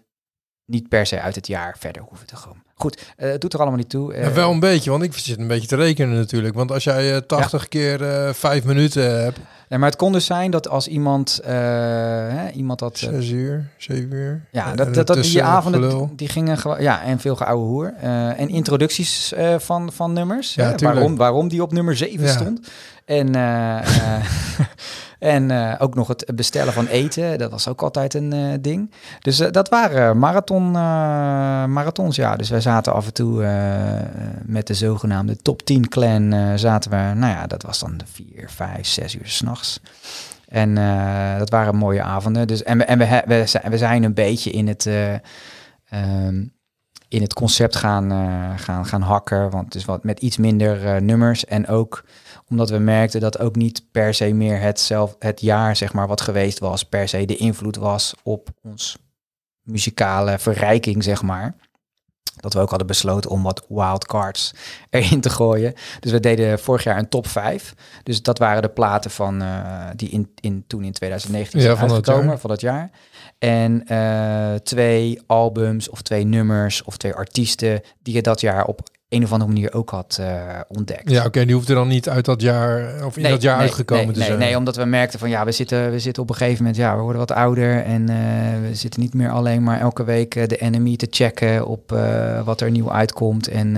niet 0.64 0.88
per 0.88 1.06
se 1.06 1.20
uit 1.20 1.34
het 1.34 1.46
jaar 1.46 1.76
verder 1.78 2.02
hoeven 2.08 2.26
te 2.26 2.34
komen. 2.44 2.62
Goed, 2.74 3.02
eh, 3.16 3.30
het 3.30 3.40
doet 3.40 3.52
er 3.52 3.58
allemaal 3.58 3.78
niet 3.78 3.88
toe. 3.90 4.14
Eh, 4.14 4.22
Ja, 4.22 4.32
wel 4.32 4.50
een 4.50 4.60
beetje, 4.60 4.90
want 4.90 5.02
ik 5.02 5.16
zit 5.16 5.38
een 5.38 5.46
beetje 5.46 5.68
te 5.68 5.76
rekenen 5.76 6.16
natuurlijk. 6.16 6.54
Want 6.54 6.70
als 6.72 6.84
jij 6.84 7.14
eh, 7.14 7.20
80 7.20 7.68
keer 7.68 8.02
eh 8.26 8.32
5 8.32 8.64
minuten 8.64 9.22
hebt, 9.22 9.38
nee, 9.68 9.78
maar 9.78 9.88
het 9.88 9.98
kon 9.98 10.12
dus 10.12 10.24
zijn 10.26 10.50
dat 10.50 10.68
als 10.68 10.88
iemand, 10.88 11.38
eh, 11.44 11.52
hè, 11.52 12.50
iemand 12.50 12.78
dat... 12.78 12.94
eh, 13.00 13.08
6 13.08 13.28
uur, 13.30 13.70
7 13.76 14.12
uur. 14.12 14.46
ja, 14.50 14.74
dat, 14.74 14.94
dat, 14.94 15.06
dat 15.06 15.22
die 15.22 15.42
avonden, 15.42 16.16
die 16.16 16.28
gingen. 16.28 16.82
Ja, 16.82 17.02
en 17.02 17.18
veel 17.20 17.36
geouwe 17.36 17.64
hoer. 17.66 17.92
Eh, 18.00 18.40
en 18.40 18.48
introducties 18.48 19.32
eh, 19.32 19.58
van, 19.58 19.92
van 19.92 20.12
nummers. 20.12 20.54
Ja, 20.54 20.64
hè, 20.70 20.76
waarom, 20.76 21.16
waarom 21.16 21.48
die 21.48 21.62
op 21.62 21.72
nummer 21.72 21.96
7 21.96 22.24
Ja. 22.26 22.32
stond. 22.32 22.68
En, 23.04 23.34
eh, 23.34 23.78
eh, 23.78 24.24
en 25.20 25.50
eh, 25.50 25.74
ook 25.78 25.94
nog 25.94 26.08
het 26.08 26.32
bestellen 26.34 26.72
van 26.72 26.86
eten. 26.86 27.38
Dat 27.38 27.50
was 27.50 27.68
ook 27.68 27.82
altijd 27.82 28.14
een 28.14 28.32
eh, 28.32 28.52
ding. 28.60 28.90
Dus 29.20 29.40
eh, 29.40 29.50
dat 29.50 29.68
waren 29.68 30.18
marathon, 30.18 30.70
marathons, 31.72 32.16
ja. 32.16 32.36
Dus 32.36 32.50
wij 32.50 32.60
zaten 32.60 32.92
af 32.92 33.06
en 33.06 33.12
toe 33.12 33.44
met 34.44 34.66
de 34.66 34.74
zogenaamde 34.74 35.36
top 35.36 35.62
10 35.62 35.88
clan. 35.88 36.58
zaten 36.58 36.90
we, 36.90 36.96
nou 36.96 37.32
ja, 37.32 37.46
dat 37.46 37.62
was 37.62 37.78
dan 37.78 38.00
vier, 38.04 38.50
vijf, 38.50 38.86
zes 38.86 39.14
uur 39.14 39.28
s'nachts. 39.28 39.80
En 40.48 40.74
dat 41.38 41.50
waren 41.50 41.76
mooie 41.76 42.02
avonden. 42.02 42.46
Dus, 42.46 42.62
en 42.62 42.78
we, 42.78 42.84
en 42.84 42.98
we, 42.98 43.22
we, 43.26 43.46
zijn, 43.46 43.70
we 43.70 43.78
zijn 43.78 44.02
een 44.02 44.14
beetje 44.14 44.50
in 44.50 44.68
het, 44.68 44.86
eh, 44.86 45.14
ehm, 45.90 46.44
in 47.10 47.22
het 47.22 47.32
concept 47.34 47.76
gaan, 47.76 48.12
eh, 48.12 48.58
gaan, 48.64 48.86
gaan 48.86 49.02
hakken. 49.02 49.50
Want 49.50 49.64
het 49.64 49.74
is 49.74 49.84
wat 49.84 50.04
met 50.04 50.20
iets 50.20 50.36
minder 50.36 50.86
eh, 50.86 51.00
nummers. 51.00 51.44
En 51.44 51.68
ook 51.68 52.04
omdat 52.48 52.70
we 52.70 52.78
merkten 52.78 53.20
dat 53.20 53.38
ook 53.38 53.56
niet 53.56 53.82
per 53.90 54.14
se 54.14 54.32
meer 54.32 54.60
het, 54.60 54.80
zelf, 54.80 55.16
het 55.18 55.40
jaar 55.40 55.76
zeg 55.76 55.92
maar, 55.92 56.06
wat 56.06 56.20
geweest 56.20 56.58
was, 56.58 56.84
per 56.84 57.08
se 57.08 57.24
de 57.24 57.36
invloed 57.36 57.76
was 57.76 58.14
op 58.22 58.48
ons 58.62 58.98
muzikale 59.62 60.38
verrijking, 60.38 61.02
zeg 61.02 61.22
maar. 61.22 61.54
Dat 62.36 62.52
we 62.54 62.60
ook 62.60 62.68
hadden 62.68 62.86
besloten 62.86 63.30
om 63.30 63.42
wat 63.42 63.64
wildcards 63.68 64.54
erin 64.90 65.20
te 65.20 65.30
gooien. 65.30 65.74
Dus 66.00 66.12
we 66.12 66.20
deden 66.20 66.58
vorig 66.58 66.84
jaar 66.84 66.98
een 66.98 67.08
top 67.08 67.26
5. 67.26 67.74
Dus 68.02 68.22
dat 68.22 68.38
waren 68.38 68.62
de 68.62 68.68
platen 68.68 69.10
van, 69.10 69.42
eh, 69.42 69.88
die 69.96 70.08
in, 70.08 70.30
in, 70.40 70.64
toen 70.66 70.84
in 70.84 70.92
2019 70.92 71.60
Ja, 71.60 71.76
zijn 71.76 71.90
uitgekomen 71.90 72.26
jaar. 72.26 72.38
van 72.38 72.50
dat 72.50 72.60
jaar. 72.60 72.90
En 73.40 73.86
eh, 73.86 74.54
twee 74.54 75.20
albums 75.26 75.88
of 75.88 76.02
twee 76.02 76.24
nummers 76.24 76.82
of 76.82 76.96
twee 76.96 77.14
artiesten 77.14 77.82
die 78.02 78.14
je 78.14 78.22
dat 78.22 78.40
jaar 78.40 78.64
op 78.64 78.80
een 79.10 79.24
of 79.24 79.32
andere 79.32 79.50
manier 79.50 79.74
ook 79.74 79.90
had 79.90 80.16
eh, 80.20 80.60
ontdekt. 80.68 81.10
Ja, 81.10 81.24
oké, 81.24 81.44
die 81.44 81.54
hoeft 81.54 81.68
er 81.68 81.74
dan 81.74 81.88
niet 81.88 82.08
uit 82.08 82.24
dat 82.24 82.40
jaar, 82.40 83.04
of 83.04 83.16
in 83.16 83.22
dat 83.22 83.42
jaar 83.42 83.58
uitgekomen 83.58 84.04
nee, 84.04 84.12
te 84.12 84.18
nee, 84.18 84.28
zijn. 84.28 84.38
Nee, 84.38 84.56
omdat 84.56 84.76
we 84.76 84.84
merkten 84.84 85.18
van 85.18 85.28
ja, 85.28 85.44
we 85.44 85.52
zitten, 85.52 85.90
we 85.90 85.98
zitten 85.98 86.22
op 86.22 86.30
een 86.30 86.34
gegeven 86.34 86.58
moment, 86.58 86.76
ja, 86.76 86.96
we 86.96 87.02
worden 87.02 87.20
wat 87.20 87.32
ouder 87.32 87.84
en 87.84 88.08
eh, 88.08 88.16
we 88.68 88.74
zitten 88.74 89.00
niet 89.00 89.14
meer 89.14 89.30
alleen 89.30 89.62
maar 89.62 89.80
elke 89.80 90.04
week 90.04 90.34
eh, 90.34 90.46
de 90.46 90.56
enemy 90.56 90.96
te 90.96 91.06
checken 91.10 91.66
op 91.66 91.98
wat 92.44 92.60
er 92.60 92.70
nieuw 92.70 92.92
uitkomt. 92.92 93.48
En 93.48 93.76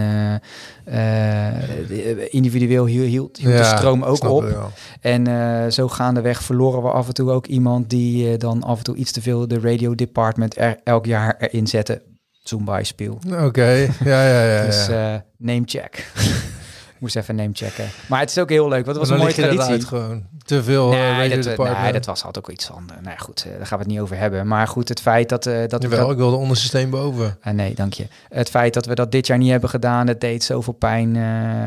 individueel 2.30 2.86
hield, 2.86 3.06
hield, 3.06 3.36
hield 3.36 3.52
de 3.52 3.58
Ja, 3.58 3.76
stroom 3.76 4.02
ook 4.02 4.24
op. 4.24 4.42
het. 4.42 4.56
En 5.00 5.26
eh, 5.26 5.70
zo 5.70 5.88
gaandeweg 5.88 6.42
verloren 6.42 6.82
we 6.82 6.88
af 6.88 7.06
en 7.06 7.14
toe 7.14 7.30
ook 7.30 7.46
iemand 7.46 7.90
die 7.90 8.36
dan 8.36 8.62
af 8.62 8.78
en 8.78 8.84
toe 8.84 8.96
iets 8.96 9.12
te 9.12 9.22
veel 9.22 9.48
de 9.48 9.60
radio 9.60 9.94
department 9.94 10.58
er, 10.58 10.76
elk 10.84 11.06
jaar 11.06 11.36
erin 11.38 11.66
zette. 11.66 12.02
Zumba 12.44 12.84
speel. 12.84 13.18
Oké, 13.46 13.88
ja, 14.04 14.22
ja, 14.24 14.42
ja. 14.44 14.64
Dus 14.66 14.86
ja. 14.86 15.14
eh, 15.14 15.20
name 15.38 15.62
check. 15.64 16.04
Moest 17.02 17.16
even 17.16 17.34
name 17.34 17.50
checken. 17.52 17.84
Maar 18.08 18.20
het 18.20 18.30
is 18.30 18.38
ook 18.38 18.48
heel 18.48 18.68
leuk, 18.68 18.84
want 18.84 18.96
het 18.96 19.08
was 19.08 19.08
een 19.08 19.22
mooie 19.24 19.34
traditie. 19.34 19.86
gewoon. 19.86 20.22
Te 20.44 20.62
veel 20.62 20.92
eh, 20.92 21.16
Nee, 21.16 21.28
dat, 21.28 21.56
nee, 21.82 21.92
dat 21.92 22.06
was 22.06 22.20
had 22.22 22.38
ook 22.38 22.50
iets 22.50 22.64
van. 22.64 22.84
nou 22.86 23.04
ja, 23.04 23.16
goed, 23.16 23.44
eh, 23.46 23.56
daar 23.56 23.66
gaan 23.66 23.78
we 23.78 23.84
het 23.84 23.92
niet 23.92 24.00
over 24.00 24.16
hebben. 24.16 24.46
Maar 24.46 24.68
goed, 24.68 24.88
het 24.88 25.00
feit 25.00 25.28
dat, 25.28 25.46
eh 25.46 25.68
dat 25.68 25.82
we 25.82 25.88
Jawel, 25.88 26.00
dat, 26.00 26.10
ik 26.10 26.16
wil 26.16 26.30
de 26.30 26.36
onderste 26.36 26.66
steen 26.66 26.90
boven. 26.90 27.38
Ah, 27.42 27.54
nee, 27.54 27.74
dank 27.74 27.92
je. 27.92 28.06
Het 28.28 28.50
feit 28.50 28.74
dat 28.74 28.86
we 28.86 28.94
dat 28.94 29.12
dit 29.12 29.26
jaar 29.26 29.38
niet 29.38 29.50
hebben 29.50 29.68
gedaan, 29.68 30.06
dat 30.06 30.20
deed 30.20 30.44
zoveel 30.44 30.72
pijn 30.72 31.16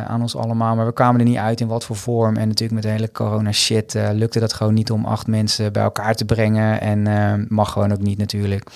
aan 0.08 0.22
ons 0.22 0.36
allemaal. 0.36 0.76
Maar 0.76 0.86
we 0.86 0.94
kwamen 0.94 1.20
er 1.20 1.28
niet 1.28 1.38
uit 1.38 1.62
in 1.62 1.68
wat 1.68 1.86
voor 1.86 1.96
vorm. 1.96 2.38
En 2.38 2.48
natuurlijk 2.48 2.74
met 2.74 2.84
de 2.84 2.90
hele 2.90 3.12
corona 3.12 3.52
shit 3.52 3.94
lukte 4.14 4.40
dat 4.40 4.54
gewoon 4.54 4.74
niet 4.74 4.92
om 4.92 5.06
acht 5.06 5.28
mensen 5.28 5.74
bij 5.74 5.84
elkaar 5.84 6.16
te 6.16 6.26
brengen. 6.26 6.82
En 6.82 7.46
mag 7.50 7.72
gewoon 7.72 7.92
ook 7.92 8.02
niet 8.02 8.18
natuurlijk. 8.18 8.70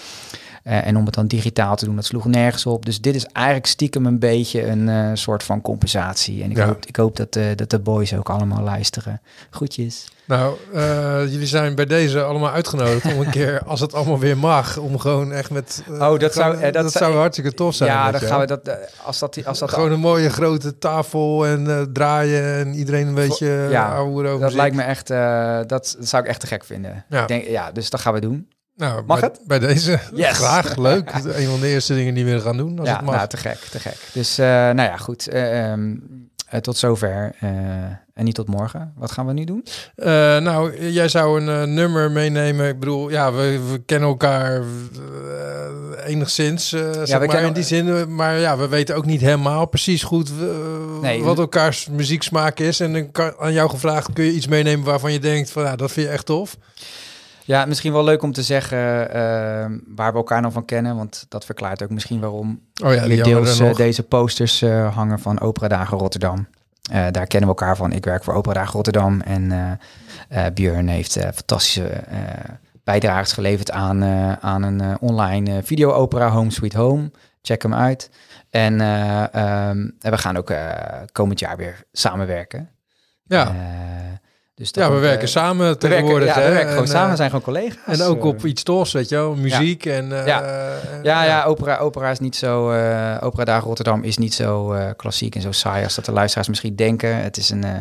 En 0.64 0.98
om 0.98 1.06
het 1.06 1.14
dan 1.14 1.28
digitaal 1.28 1.76
te 1.76 1.86
doen, 1.86 1.96
dat 1.96 2.06
sloeg 2.06 2.26
nergens 2.26 2.66
op. 2.66 2.86
Dus 2.86 3.02
dit 3.02 3.16
is 3.16 3.26
eigenlijk 3.26 3.68
stiekem 3.68 4.06
een 4.06 4.20
beetje 4.20 4.68
een 4.68 5.18
soort 5.18 5.44
van 5.44 5.62
compensatie. 5.62 6.44
En 6.44 6.49
ik, 6.50 6.58
Ja. 6.58 6.66
hoop, 6.66 6.86
ik 6.86 6.96
hoop 6.96 7.16
dat, 7.16 7.36
eh, 7.36 7.46
dat 7.56 7.70
de 7.70 7.80
boys 7.80 8.14
ook 8.14 8.30
allemaal 8.30 8.62
luisteren. 8.64 9.22
Groetjes. 9.50 10.08
Nou, 10.26 10.56
eh, 10.74 11.22
jullie 11.32 11.48
zijn 11.48 11.76
bij 11.76 11.86
deze 11.86 12.22
allemaal 12.24 12.50
uitgenodigd 12.52 13.06
om 13.14 13.20
een 13.20 13.30
keer, 13.30 13.62
als 13.66 13.80
het 13.80 13.94
allemaal 13.94 14.20
weer 14.20 14.38
mag, 14.38 14.78
om 14.78 15.00
gewoon 15.00 15.32
echt 15.32 15.50
met... 15.52 15.84
eh, 15.88 15.94
Oh, 16.12 16.20
dat 16.20 16.34
zou- 16.34 16.56
gewoon- 16.56 16.72
dat 16.72 16.84
dat 16.84 16.92
zou- 16.92 17.04
zou 17.06 17.16
hartstikke 17.16 17.54
tof 17.54 17.76
zijn. 17.76 17.90
ja, 17.90 18.12
dan 18.12 18.22
je 18.22 18.28
gaan 18.28 18.40
we 18.40 18.46
dat, 18.46 18.70
als 19.04 19.20
dat, 19.20 19.46
als 19.46 19.60
dat 19.60 19.70
Gewoon 19.72 19.92
een 19.92 20.00
mooie 20.00 20.30
grote 20.30 20.78
tafel 20.78 21.46
en 21.46 21.68
eh, 21.70 21.82
draaien 21.94 22.54
en 22.56 22.74
iedereen 22.74 23.08
een 23.08 23.14
beetje 23.14 23.68
ja, 23.70 23.96
over 23.98 24.40
Dat 24.40 24.54
lijkt 24.54 24.76
me 24.76 24.82
echt, 24.82 25.10
eh, 25.10 25.56
dat, 25.58 25.68
dat 25.68 25.98
zou 26.00 26.24
ik 26.24 26.30
echt 26.30 26.40
te 26.40 26.48
gek 26.48 26.66
vinden. 26.66 27.06
Ja. 27.10 27.22
Ik 27.22 27.28
denk, 27.28 27.44
ja, 27.48 27.72
dus 27.72 27.90
dat 27.90 28.00
gaan 28.00 28.14
we 28.14 28.20
doen. 28.20 28.50
Nou, 28.76 29.04
Mag 29.06 29.20
bij, 29.20 29.30
het? 29.30 29.42
Bij 29.48 29.60
deze. 29.60 30.00
Yes. 30.14 30.38
Graag, 30.38 30.76
leuk. 30.78 31.12
Een 31.36 31.48
van 31.50 31.60
de 31.60 31.68
eerste 31.68 31.94
dingen 31.94 32.14
die 32.14 32.26
we 32.26 32.40
gaan 32.40 32.58
doen, 32.58 32.80
als 32.80 32.88
ja, 32.88 32.96
het 32.96 33.06
mag. 33.06 33.16
nou, 33.16 33.28
te 33.28 33.38
gek, 33.38 33.58
te 33.58 33.80
gek. 33.80 33.98
Dus, 34.14 34.38
eh, 34.38 34.46
nou 34.46 34.82
ja, 34.82 34.98
goed. 34.98 35.28
ehm, 35.28 35.96
eh, 36.50 36.60
tot 36.60 36.78
zover. 36.78 37.36
eh, 37.40 37.50
En 38.14 38.26
niet 38.26 38.36
tot 38.36 38.48
morgen. 38.48 38.94
Wat 38.98 39.12
gaan 39.12 39.26
we 39.28 39.34
nu 39.34 39.44
doen? 39.44 39.66
Eh, 39.96 40.08
nou, 40.38 40.90
jij 40.92 41.08
zou 41.08 41.42
een 41.46 41.74
nummer 41.74 42.12
meenemen. 42.12 42.68
Ik 42.68 42.80
bedoel, 42.80 43.10
ja, 43.10 43.32
we, 43.34 43.60
we 43.72 43.82
kennen 43.86 44.10
elkaar 44.10 44.62
enigszins, 46.06 46.74
eh, 46.74 46.80
zeg 46.82 47.08
we 47.08 47.18
maar, 47.18 47.28
kennen- 47.28 47.48
in 47.48 47.54
die 47.54 47.64
zin. 47.64 48.16
Maar 48.16 48.38
ja, 48.40 48.58
we 48.58 48.68
weten 48.68 48.96
ook 48.96 49.06
niet 49.06 49.22
helemaal 49.22 49.66
precies 49.66 50.04
goed 50.04 50.32
Nee, 51.02 51.24
wat 51.24 51.38
elkaars 51.40 51.88
muzieksmaak 51.88 52.60
is. 52.60 52.80
En 52.80 52.94
dan 52.94 53.12
kan 53.12 53.34
aan 53.40 53.54
jou 53.54 53.70
gevraagd, 53.70 54.14
kun 54.14 54.24
je 54.26 54.32
iets 54.34 54.48
meenemen 54.48 54.86
waarvan 54.86 55.12
je 55.12 55.20
denkt 55.20 55.52
van, 55.52 55.64
ja, 55.64 55.76
dat 55.76 55.92
vind 55.92 56.06
je 56.08 56.12
echt 56.12 56.26
tof? 56.26 56.58
Ja, 57.50 57.66
misschien 57.66 57.94
wel 57.94 58.04
leuk 58.04 58.22
om 58.22 58.32
te 58.32 58.44
zeggen 58.44 59.10
eh, 59.10 59.66
waar 59.96 60.12
we 60.12 60.18
elkaar 60.18 60.42
nog 60.42 60.54
van 60.54 60.66
kennen. 60.66 60.96
Want 60.96 61.26
dat 61.30 61.46
verklaart 61.46 61.84
ook 61.84 61.90
misschien 61.90 62.20
waarom 62.20 62.62
Oh 62.84 62.94
ja, 62.94 63.08
die 63.08 63.24
deels 63.24 63.60
eh, 63.60 63.76
deze 63.76 64.04
posters 64.04 64.62
eh, 64.62 64.96
hangen 64.96 65.20
van 65.20 65.40
Opera 65.40 65.68
Dagen 65.68 65.98
Rotterdam. 65.98 66.48
Eh, 66.92 67.06
daar 67.12 67.28
kennen 67.28 67.50
we 67.50 67.56
elkaar 67.56 67.76
van. 67.76 67.92
Ik 67.92 68.06
werk 68.06 68.24
voor 68.24 68.34
Opera 68.34 68.54
Dagen 68.54 68.74
Rotterdam. 68.74 69.22
En 69.22 69.80
Björn 70.54 70.88
heeft 70.88 71.20
fantastische 71.20 72.04
bijdrages 72.84 73.34
geleverd 73.34 73.72
aan, 73.72 74.04
aan 74.42 74.64
een 74.64 75.00
online 75.00 75.64
video-opera 75.64 76.30
Home 76.30 76.52
Sweet 76.52 76.74
Home. 76.74 77.12
Check 77.42 77.62
hem 77.62 77.74
uit. 77.74 78.10
En, 78.50 78.82
eh, 78.82 79.34
ehm, 79.34 79.90
we 80.00 80.18
gaan 80.18 80.38
ook 80.38 80.54
komend 81.12 81.40
jaar 81.40 81.58
weer 81.58 81.84
samenwerken. 81.92 82.70
Ja. 83.24 83.56
Dus 84.60 84.70
Ja, 84.74 84.82
we 84.84 84.88
wordt, 84.90 85.02
werken 85.06 85.22
eh, 85.24 85.28
samen 85.30 85.58
we 85.58 85.64
werken- 85.64 85.90
tegenwoordig. 85.90 86.28
ja, 86.36 86.36
we 86.36 86.50
werken 86.50 86.68
gewoon 86.70 86.82
En, 86.84 86.88
samen, 86.90 87.04
eh, 87.04 87.10
we 87.10 87.16
zijn 87.16 87.30
gewoon 87.30 87.46
collega's. 87.46 88.00
En 88.00 88.06
ook 88.06 88.24
op 88.24 88.46
iets 88.46 88.64
tofs, 88.64 88.92
weet 88.94 89.10
je 89.10 89.16
wel, 89.16 89.36
muziek 89.36 89.86
en... 89.86 90.20
eh, 90.20 90.26
Ja. 90.28 90.42
eh, 90.44 91.04
Ja, 91.04 91.24
ja, 91.24 91.44
opera, 91.44 91.78
opera 91.78 92.10
is 92.10 92.20
niet 92.20 92.36
zo. 92.36 92.72
eh 92.72 93.18
opera 93.20 93.44
Dagen 93.44 93.68
Rotterdam 93.68 94.04
is 94.04 94.18
niet 94.18 94.34
zo 94.34 94.74
eh, 94.74 94.90
klassiek 94.96 95.36
en 95.36 95.42
zo 95.42 95.52
saai 95.52 95.84
als 95.84 95.96
dat 95.96 96.06
de 96.06 96.12
luisteraars 96.12 96.48
misschien 96.48 96.76
denken. 96.76 97.16
Het 97.16 97.38
is 97.38 97.50
een. 97.50 97.64
eh, 97.64 97.72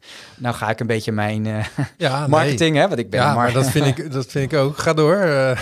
nou 0.36 0.54
ga 0.54 0.68
ik 0.70 0.80
een 0.80 0.86
beetje 0.86 1.12
mijn 1.12 1.46
eh, 1.46 1.64
Ja, 1.96 2.18
nee. 2.18 2.28
marketing, 2.28 2.76
hè? 2.76 2.88
Want 2.88 2.98
ik 3.00 3.10
ben. 3.10 3.20
Ja, 3.20 3.34
maar 3.34 3.52
dat 3.52 3.70
vind, 3.70 3.86
ik, 3.98 4.12
dat 4.12 4.26
vind 4.26 4.52
ik 4.52 4.58
ook. 4.58 4.78
Ga 4.78 4.92
door. 4.94 5.16
eh. 5.16 5.58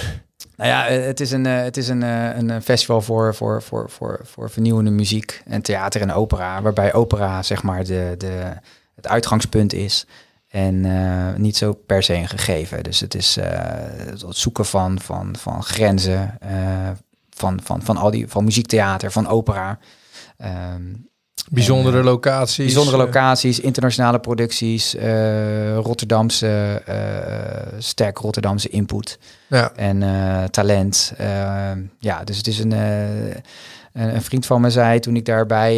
Nou 0.57 0.71
ja, 0.71 0.85
het 0.85 1.21
is 1.21 1.31
een, 1.31 1.45
het 1.45 1.77
is 1.77 1.89
een, 1.89 2.03
een 2.03 2.63
festival 2.63 3.01
voor, 3.03 3.35
voor, 3.35 3.63
voor, 3.63 3.91
voor, 3.91 4.21
voor 4.25 4.51
vernieuwende 4.51 4.91
muziek 4.91 5.43
en 5.47 5.63
theater 5.63 6.01
en 6.01 6.13
opera. 6.13 6.63
Waarbij 6.63 6.93
opera 6.95 7.43
zeg 7.43 7.63
maar 7.63 7.85
de, 7.85 8.15
de, 8.19 8.43
het 8.97 9.09
uitgangspunt 9.09 9.73
is. 9.73 10.07
En 10.57 10.85
eh, 10.85 11.39
niet 11.39 11.57
zo 11.57 11.73
per 11.73 12.03
se 12.03 12.15
een 12.15 12.29
gegeven. 12.29 12.83
Dus 12.83 13.01
het 13.01 13.15
is 13.15 13.37
eh, 13.37 13.49
het 14.11 14.25
zoeken 14.29 14.67
van, 14.67 15.01
van, 15.01 15.37
van 15.39 15.63
grenzen. 15.63 16.37
eh, 16.41 16.91
van, 17.31 17.61
van, 17.63 17.83
van, 17.83 17.97
al 17.97 18.11
die, 18.11 18.29
van 18.29 18.45
muziektheater, 18.45 19.13
van 19.13 19.27
opera. 19.29 19.79
Ehm, 20.37 20.83
bijzondere 21.51 21.99
en, 21.99 22.05
locaties. 22.05 22.65
Bijzondere 22.65 22.97
locaties, 22.97 23.61
internationale 23.61 24.21
producties, 24.21 24.97
Rotterdamse, 25.75 26.83
sterk 27.79 28.19
Rotterdamse 28.19 28.69
input 28.69 29.19
Ja. 29.47 29.73
en 29.75 30.01
talent. 30.51 31.13
Eh, 31.17 31.71
ja, 31.99 32.25
dus 32.25 32.37
het 32.37 32.47
is 32.47 32.59
een, 32.59 32.73
een, 33.93 34.23
vriend 34.23 34.47
van 34.47 34.61
me 34.61 34.71
zei 34.71 35.01
toen 35.01 35.17
ik 35.17 35.25
daarbij 35.25 35.77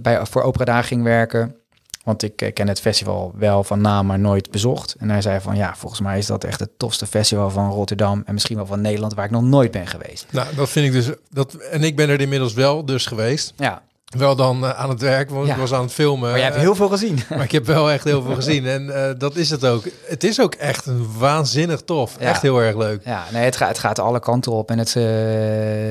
bij, 0.00 0.26
voor 0.26 0.42
Opera 0.42 0.64
Dagen 0.64 0.84
ging 0.84 1.02
werken. 1.02 1.59
Want 2.04 2.22
ik 2.22 2.42
eh, 2.42 2.52
ken 2.52 2.68
het 2.68 2.80
festival 2.80 3.32
wel 3.36 3.64
van 3.64 3.80
naam, 3.80 4.06
maar 4.06 4.18
nooit 4.18 4.50
bezocht. 4.50 4.94
En 4.98 5.10
hij 5.10 5.22
zei 5.22 5.40
van 5.40 5.56
ja, 5.56 5.74
volgens 5.76 6.00
mij 6.00 6.18
is 6.18 6.26
dat 6.26 6.44
echt 6.44 6.60
het 6.60 6.70
tofste 6.76 7.06
festival 7.06 7.50
van 7.50 7.70
Rotterdam 7.70 8.22
en 8.26 8.32
misschien 8.32 8.56
wel 8.56 8.66
van 8.66 8.80
Nederland 8.80 9.14
waar 9.14 9.24
ik 9.24 9.30
nog 9.30 9.42
nooit 9.42 9.70
ben 9.70 9.86
geweest. 9.86 10.26
Nou, 10.30 10.54
dat 10.54 10.68
vind 10.68 10.86
ik 10.86 10.92
dus. 10.92 11.10
Dat, 11.30 11.54
en 11.54 11.82
ik 11.82 11.96
ben 11.96 12.08
er 12.08 12.20
inmiddels 12.20 12.52
wel 12.52 12.84
dus 12.84 13.06
geweest. 13.06 13.52
Ja, 13.56 13.82
Wel 14.18 14.36
dan 14.36 14.64
eh, 14.64 14.70
aan 14.70 14.88
het 14.88 15.00
werk, 15.00 15.30
want 15.30 15.46
Ja. 15.46 15.52
ik 15.52 15.58
was 15.58 15.72
aan 15.72 15.82
het 15.82 15.92
filmen. 15.92 16.28
maar 16.28 16.36
jij 16.38 16.42
hebt 16.46 16.56
eh, 16.56 16.62
heel 16.62 16.74
veel 16.74 16.88
gezien. 16.88 17.18
Maar 17.30 17.42
ik 17.42 17.52
heb 17.52 17.66
wel 17.66 17.90
echt 17.90 18.04
heel 18.04 18.22
veel 18.22 18.34
gezien. 18.34 18.66
En 18.66 19.08
eh, 19.08 19.14
dat 19.18 19.36
is 19.36 19.50
het 19.50 19.64
ook. 19.66 19.84
Het 20.06 20.24
is 20.24 20.40
ook 20.40 20.54
echt 20.54 20.86
een 20.86 21.18
waanzinnig 21.18 21.80
tof. 21.80 22.16
Ja. 22.18 22.26
Echt 22.26 22.42
heel 22.42 22.58
erg 22.62 22.76
leuk. 22.76 23.04
Ja, 23.04 23.24
nee, 23.32 23.44
het, 23.44 23.56
gaat, 23.56 23.68
het 23.68 23.78
gaat 23.78 23.98
alle 23.98 24.20
kanten 24.20 24.52
op. 24.52 24.70
En 24.70 24.78
het, 24.78 24.94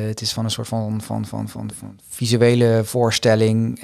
het 0.08 0.22
is 0.22 0.34
van 0.34 0.44
een 0.44 0.52
soort 0.52 0.68
van, 0.68 1.02
van, 1.02 1.26
van, 1.26 1.50
van, 1.50 1.72
van 1.80 2.00
visuele 2.10 2.82
voorstelling 2.86 3.82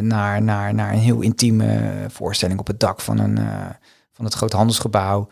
naar, 0.00 0.42
naar, 0.42 0.74
naar 0.74 0.92
een 0.92 0.98
heel 0.98 1.20
intieme 1.20 1.92
voorstelling 2.08 2.58
op 2.60 2.66
het 2.66 2.80
dak 2.80 3.00
van, 3.00 3.18
een, 3.18 3.38
van 4.12 4.24
het 4.24 4.34
groot 4.34 4.52
handelsgebouw. 4.52 5.28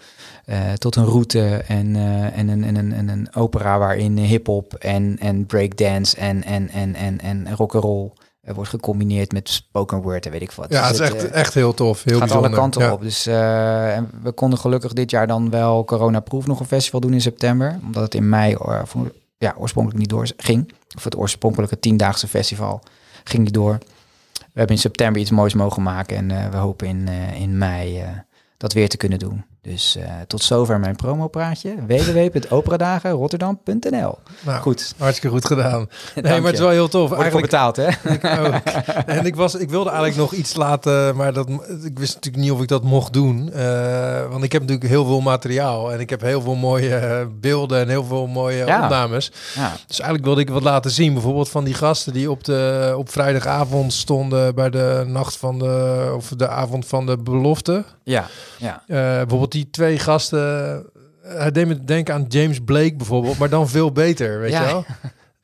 Eh, 0.50 0.72
tot 0.72 0.96
een 0.96 1.04
route 1.04 1.56
en, 1.66 1.96
eh, 1.96 2.38
en, 2.38 2.48
een, 2.48 2.64
en, 2.64 2.76
een, 2.76 2.92
en 2.92 3.08
een 3.08 3.34
opera 3.34 3.78
waarin 3.78 4.16
hip-hop 4.18 4.74
en, 4.74 5.16
en 5.18 5.46
breakdance 5.46 6.16
en, 6.16 6.44
en, 6.44 6.68
en, 6.68 6.94
en, 6.94 7.20
en 7.20 7.54
rock'n'roll 7.56 8.10
eh, 8.40 8.54
wordt 8.54 8.70
gecombineerd 8.70 9.32
met 9.32 9.48
spoken 9.48 10.02
word 10.02 10.26
en 10.26 10.32
weet 10.32 10.42
ik 10.42 10.52
wat. 10.52 10.72
Ja, 10.72 10.88
Dus 10.88 10.98
het 10.98 11.14
is 11.14 11.22
echt, 11.22 11.32
echt 11.32 11.54
heel 11.54 11.74
tof. 11.74 12.02
Heel 12.04 12.12
gaat 12.18 12.28
bijzonder. 12.28 12.50
alle 12.50 12.58
kanten 12.60 12.82
Ja. 12.82 12.92
op. 12.92 13.00
Dus 13.02 13.26
en 13.26 14.10
we 14.22 14.32
konden 14.32 14.58
gelukkig 14.58 14.92
dit 14.92 15.10
jaar 15.10 15.26
dan 15.26 15.50
wel 15.50 15.84
Corona-proof 15.84 16.46
nog 16.46 16.60
een 16.60 16.66
festival 16.66 17.00
doen 17.00 17.12
in 17.12 17.20
september. 17.20 17.78
Omdat 17.82 18.02
het 18.02 18.14
in 18.14 18.28
mei 18.28 18.56
voor- 18.84 19.12
ja, 19.38 19.54
oorspronkelijk 19.58 20.00
niet 20.00 20.10
door 20.10 20.30
ging. 20.36 20.72
Of 20.96 21.04
het 21.04 21.16
oorspronkelijke 21.16 21.78
tiendaagse 21.78 22.28
festival 22.28 22.82
ging 23.24 23.44
niet 23.44 23.54
door. 23.54 23.78
We 24.32 24.58
hebben 24.58 24.76
in 24.76 24.82
september 24.82 25.20
iets 25.20 25.30
moois 25.30 25.54
mogen 25.54 25.82
maken. 25.82 26.16
En 26.30 26.50
we 26.50 26.56
hopen 26.56 26.86
in, 26.86 27.08
in 27.34 27.58
mei 27.58 28.04
dat 28.56 28.72
weer 28.72 28.88
te 28.88 28.96
kunnen 28.96 29.18
doen. 29.18 29.44
Dus 29.62 29.96
eh, 29.96 30.04
tot 30.26 30.42
zover 30.42 30.80
mijn 30.80 30.96
promopraatje. 30.96 31.74
www.operadagenrotterdam.nl 31.86 34.18
Nou, 34.44 34.60
Goed. 34.60 34.94
Hartstikke 34.98 35.34
goed 35.36 35.46
gedaan. 35.46 35.88
Nee, 36.14 36.32
maar 36.40 36.50
het 36.50 36.52
is 36.52 36.58
wel 36.60 36.68
heel 36.70 36.88
tof. 36.88 37.08
Word 37.08 37.20
Eigenlijk 37.20 37.50
betaald, 37.50 37.76
hè? 37.76 37.86
ik 38.14 38.24
ook. 38.24 38.54
En 39.06 39.26
ik, 39.26 39.36
was, 39.36 39.54
ik 39.54 39.70
wilde 39.70 39.88
eigenlijk 39.90 40.18
nog 40.18 40.32
iets 40.32 40.54
laten, 40.54 41.16
maar 41.16 41.32
dat, 41.32 41.48
ik 41.82 41.98
wist 41.98 42.14
natuurlijk 42.14 42.42
niet 42.44 42.52
of 42.52 42.62
ik 42.62 42.68
dat 42.68 42.82
mocht 42.82 43.12
doen. 43.12 43.52
Eh, 43.52 44.28
want 44.30 44.42
ik 44.44 44.52
heb 44.52 44.60
natuurlijk 44.62 44.90
heel 44.90 45.04
veel 45.04 45.20
materiaal 45.20 45.92
en 45.92 46.00
ik 46.00 46.10
heb 46.10 46.20
heel 46.20 46.40
veel 46.42 46.54
mooie 46.54 47.28
beelden 47.40 47.80
en 47.80 47.88
heel 47.88 48.04
veel 48.04 48.26
mooie 48.26 48.64
Ja. 48.64 48.82
opnames. 48.82 49.32
Ja. 49.54 49.72
Dus 49.86 49.96
eigenlijk 50.00 50.24
wilde 50.24 50.40
ik 50.40 50.50
wat 50.50 50.62
laten 50.62 50.90
zien. 50.90 51.12
Bijvoorbeeld 51.12 51.48
van 51.48 51.64
die 51.64 51.74
gasten 51.74 52.12
die 52.12 52.30
op, 52.30 52.44
de, 52.44 52.94
op 52.96 53.10
vrijdagavond 53.10 53.92
stonden 53.92 54.54
bij 54.54 54.70
de 54.70 55.04
nacht 55.06 55.36
van 55.36 55.58
de, 55.58 56.12
of 56.16 56.28
de 56.36 56.48
avond 56.48 56.86
van 56.86 57.06
de 57.06 57.16
belofte. 57.18 57.84
Ja, 58.04 58.26
ja. 58.58 58.82
Eh, 58.86 58.96
bijvoorbeeld 58.96 59.49
die 59.52 59.70
twee 59.70 59.98
gasten. 59.98 60.40
eh, 61.22 61.34
Hij 61.38 61.50
deed 61.50 61.66
me 61.66 61.84
denken 61.84 62.14
aan 62.14 62.24
James 62.28 62.58
Blake 62.64 62.94
bijvoorbeeld, 62.96 63.38
maar 63.38 63.48
dan 63.48 63.68
veel 63.68 63.92
beter, 63.92 64.38
weet 64.40 64.50
Ja. 64.52 64.60
je 64.60 64.66
wel? 64.66 64.84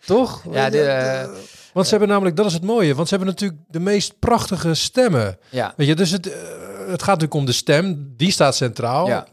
Toch? 0.04 0.42
Ja, 0.50 0.70
de, 0.70 0.80
eh, 0.82 1.28
Want 1.72 1.86
ze 1.86 1.90
hebben 1.94 2.08
namelijk, 2.08 2.36
dat 2.36 2.46
is 2.46 2.52
het 2.52 2.62
mooie, 2.64 2.94
want 2.94 3.08
ze 3.08 3.14
hebben 3.14 3.32
natuurlijk 3.34 3.60
de 3.68 3.80
meest 3.80 4.18
prachtige 4.18 4.74
stemmen. 4.74 5.38
ja. 5.50 5.74
Weet 5.76 5.86
je, 5.86 5.94
dus 5.94 6.10
het, 6.10 6.26
eh, 6.32 6.38
het 6.78 7.00
gaat 7.02 7.06
natuurlijk 7.20 7.34
om 7.34 7.44
de 7.46 7.52
stem, 7.52 8.12
die 8.16 8.30
staat 8.30 8.56
centraal. 8.56 9.06
Ja. 9.06 9.26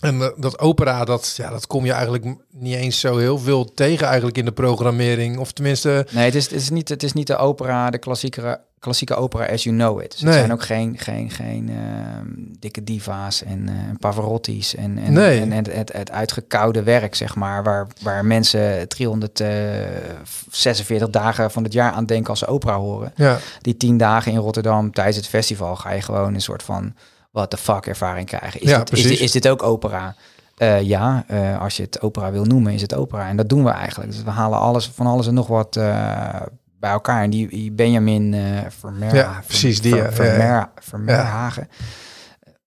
En 0.00 0.20
eh, 0.22 0.28
dat 0.36 0.58
opera, 0.58 1.04
dat, 1.04 1.34
ja, 1.36 1.50
dat 1.50 1.66
kom 1.66 1.84
je 1.84 1.92
eigenlijk 1.92 2.24
niet 2.50 2.74
eens 2.74 3.00
zo 3.00 3.16
heel 3.16 3.38
veel 3.38 3.64
tegen 3.74 4.06
eigenlijk 4.06 4.38
in 4.38 4.44
de 4.44 4.52
programmering. 4.52 5.38
Of 5.38 5.52
tenminste, 5.52 6.06
Nee, 6.10 6.24
het 6.24 6.34
is, 6.34 6.44
het 6.44 6.52
is, 6.60 6.70
niet, 6.70 6.88
het 6.88 7.02
is 7.02 7.12
niet 7.12 7.26
de 7.26 7.36
opera, 7.36 7.90
de 7.90 7.98
klassieke, 7.98 8.60
klassieke 8.86 9.14
opera 9.14 9.44
as 9.46 9.62
you 9.62 9.76
know 9.76 10.00
it. 10.02 10.10
Dus 10.10 10.20
Nee. 10.20 10.30
Het 10.30 10.38
zijn 10.38 10.52
ook 10.52 10.62
geen, 10.62 10.98
geen, 10.98 11.30
geen 11.30 11.68
ehm, 11.68 12.26
dikke 12.58 12.84
diva's 12.84 13.42
en, 13.44 13.68
eh 13.68 13.74
Pavarotti's 13.98 14.74
en, 14.74 14.98
en, 14.98 15.12
Nee. 15.12 15.40
en, 15.40 15.52
het, 15.52 15.72
het, 15.74 15.92
het 15.92 16.10
uitgekoude 16.10 16.82
werk, 16.82 17.14
zeg 17.14 17.34
maar, 17.34 17.62
waar, 17.62 17.86
waar 18.02 18.24
mensen 18.24 18.88
346 18.88 21.10
dagen 21.10 21.50
van 21.50 21.62
het 21.64 21.72
jaar 21.72 21.92
aan 21.92 22.06
denken 22.06 22.30
als 22.30 22.38
ze 22.38 22.46
opera 22.46 22.76
horen. 22.76 23.12
ja, 23.16 23.38
Die 23.60 23.76
tien 23.76 23.96
dagen 23.96 24.32
in 24.32 24.38
Rotterdam 24.38 24.92
tijdens 24.92 25.16
het 25.16 25.26
festival 25.28 25.76
ga 25.76 25.90
je 25.92 26.02
gewoon 26.02 26.34
een 26.34 26.40
soort 26.40 26.62
van 26.62 26.94
what 27.30 27.50
the 27.50 27.56
fuck 27.56 27.86
ervaring 27.86 28.26
krijgen. 28.26 28.60
Is, 28.60 28.68
Ja, 28.70 28.78
dit, 28.78 28.92
is, 28.92 29.00
precies. 29.00 29.10
dit, 29.10 29.20
is 29.20 29.32
dit 29.32 29.48
ook 29.48 29.62
opera? 29.62 30.14
Eh, 30.56 30.82
ja, 30.82 31.24
eh, 31.28 31.60
als 31.60 31.76
je 31.76 31.82
het 31.82 32.00
opera 32.00 32.30
wil 32.30 32.44
noemen, 32.44 32.72
is 32.72 32.82
het 32.82 32.94
opera. 32.94 33.28
En 33.28 33.36
dat 33.36 33.48
doen 33.48 33.64
we 33.64 33.70
eigenlijk. 33.70 34.10
Dus 34.10 34.22
we 34.22 34.30
halen 34.30 34.58
alles 34.58 34.90
van 34.94 35.06
alles 35.06 35.26
en 35.26 35.34
nog 35.34 35.46
wat 35.46 35.76
eh, 35.76 36.40
bij 36.86 36.94
elkaar. 36.94 37.22
En 37.22 37.30
die, 37.30 37.48
die 37.48 37.72
Benjamin 37.72 38.34
eh 38.34 38.40
Vermeer, 38.68 39.14
Ja, 39.14 39.42
precies, 39.46 39.80
die, 39.80 39.94
ja. 39.94 40.12
Ver, 40.12 40.24
Ja, 40.24 40.32
ja. 40.32 40.72
Vermeer, 40.74 41.14
Vermeerhagen, 41.14 41.68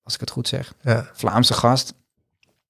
als 0.03 0.13
ik 0.13 0.19
het 0.19 0.29
goed 0.29 0.47
zeg. 0.47 0.73
ja. 0.81 1.09
Vlaamse 1.13 1.53
gast. 1.53 1.93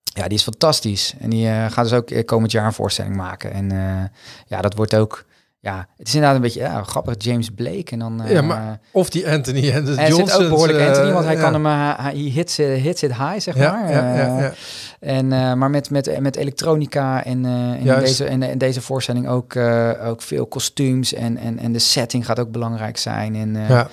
Ja, 0.04 0.28
die 0.28 0.38
is 0.38 0.44
fantastisch. 0.44 1.14
En 1.20 1.30
die 1.30 1.48
eh, 1.48 1.72
gaat 1.72 1.84
dus 1.84 1.94
ook 1.94 2.10
eh, 2.10 2.26
komend 2.26 2.52
jaar 2.52 2.66
een 2.66 2.74
voorstelling 2.74 3.16
maken. 3.16 3.52
En 3.52 3.72
eh, 3.72 4.04
ja, 4.46 4.62
dat 4.62 4.74
wordt 4.74 4.96
ook... 4.96 5.26
Ja, 5.62 5.88
het 5.98 6.08
is 6.08 6.14
inderdaad 6.14 6.36
een 6.38 6.42
beetje 6.44 6.60
ja, 6.60 6.84
grappig. 6.84 7.16
James 7.18 7.50
Blake 7.50 7.84
en 7.92 8.00
dan... 8.00 8.24
eh, 8.24 8.32
Ja, 8.32 8.42
maar 8.42 8.80
Of 8.92 9.10
die 9.10 9.30
Anthony 9.30 9.72
en 9.72 9.86
de 9.86 9.96
hij 9.96 10.12
zit 10.12 10.32
ook 10.34 10.50
behoorlijk 10.50 10.88
Anthony, 10.88 11.12
want 11.12 11.26
hij 11.26 11.36
kan 11.36 11.54
hem, 11.54 11.66
uh, 11.66 12.00
hij 12.00 12.14
hits, 12.16 12.60
uh, 12.60 12.82
hits 12.82 13.04
it 13.04 13.16
high, 13.16 13.40
zeg 13.40 13.56
Ja, 13.56 13.72
maar. 13.72 13.92
ja, 13.92 14.16
ja, 14.16 14.28
Eh, 14.38 14.40
ja. 14.42 14.54
En, 15.00 15.28
maar 15.58 15.70
met, 15.70 15.90
met, 15.90 16.20
met 16.20 16.36
elektronica 16.36 17.24
en, 17.24 17.46
in, 17.46 17.84
Juist. 17.84 18.18
deze, 18.18 18.26
in 18.50 18.58
deze 18.58 18.82
voorstelling 18.82 19.28
ook, 19.28 19.56
ook 20.04 20.22
veel 20.22 20.46
kostuums 20.46 21.14
en, 21.14 21.38
en, 21.38 21.60
en 21.60 21.72
de 21.72 21.80
setting 21.80 22.26
gaat 22.26 22.40
ook 22.40 22.52
belangrijk 22.52 22.98
zijn. 22.98 23.36
En, 23.36 23.56
Ja. 23.68 23.88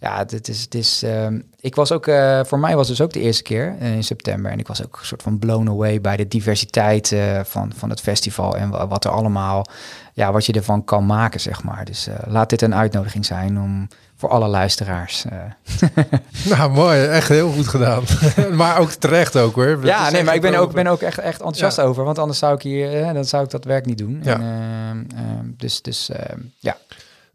Ja, 0.00 0.18
het 0.18 0.48
is, 0.48 0.60
het 0.62 0.74
is, 0.74 1.02
um, 1.04 1.44
ik 1.60 1.74
was 1.74 1.92
ook, 1.92 2.06
uh, 2.06 2.40
voor 2.44 2.58
mij 2.58 2.76
was 2.76 2.88
het 2.88 2.96
dus 2.96 3.06
ook 3.06 3.12
de 3.12 3.20
eerste 3.20 3.42
keer 3.42 3.74
uh, 3.80 3.92
in 3.94 4.04
september. 4.04 4.50
En 4.50 4.58
ik 4.58 4.66
was 4.66 4.84
ook 4.84 4.96
een 5.00 5.06
soort 5.06 5.22
van 5.22 5.38
blown 5.38 5.68
away 5.68 6.00
bij 6.00 6.16
de 6.16 6.28
diversiteit 6.28 7.10
uh, 7.10 7.40
van, 7.44 7.72
van 7.76 7.90
het 7.90 8.00
festival 8.00 8.56
en 8.56 8.70
wa- 8.70 8.86
wat 8.88 9.04
er 9.04 9.10
allemaal, 9.10 9.66
ja, 10.12 10.32
wat 10.32 10.46
je 10.46 10.52
ervan 10.52 10.84
kan 10.84 11.06
maken, 11.06 11.40
zeg 11.40 11.62
maar. 11.62 11.84
Dus 11.84 12.08
laat 12.26 12.50
dit 12.50 12.62
een 12.62 12.74
uitnodiging 12.74 13.26
zijn 13.26 13.58
om 13.60 13.88
voor 14.16 14.28
alle 14.28 14.48
luisteraars. 14.48 15.24
eh. 15.24 15.38
Nou, 16.56 16.70
mooi. 16.70 17.04
Echt 17.04 17.28
heel 17.28 17.50
goed 17.50 17.68
gedaan. 17.68 18.02
maar 18.52 18.78
ook 18.78 18.90
terecht 18.90 19.36
ook 19.36 19.54
hoor. 19.54 19.66
Het 19.66 19.82
ja, 19.84 20.10
nee, 20.10 20.24
maar 20.24 20.34
ik 20.34 20.40
ben 20.40 20.54
ook- 20.54 20.72
ben 20.72 20.86
ook 20.86 21.00
echt, 21.00 21.18
echt 21.18 21.36
enthousiast 21.38 21.76
Ja. 21.76 21.82
over. 21.82 22.04
Want 22.04 22.18
anders 22.18 22.38
zou 22.38 22.54
ik 22.54 22.62
hier, 22.62 23.02
eh, 23.02 23.12
dan 23.12 23.24
zou 23.24 23.44
ik 23.44 23.50
dat 23.50 23.64
werk 23.64 23.86
niet 23.86 23.98
doen. 23.98 24.20
Ja. 24.22 24.32
En, 24.34 24.40
ehm, 25.10 25.18
ehm, 25.18 25.46
dus, 25.56 25.82
dus 25.82 26.10
ehm, 26.10 26.38
ja. 26.58 26.76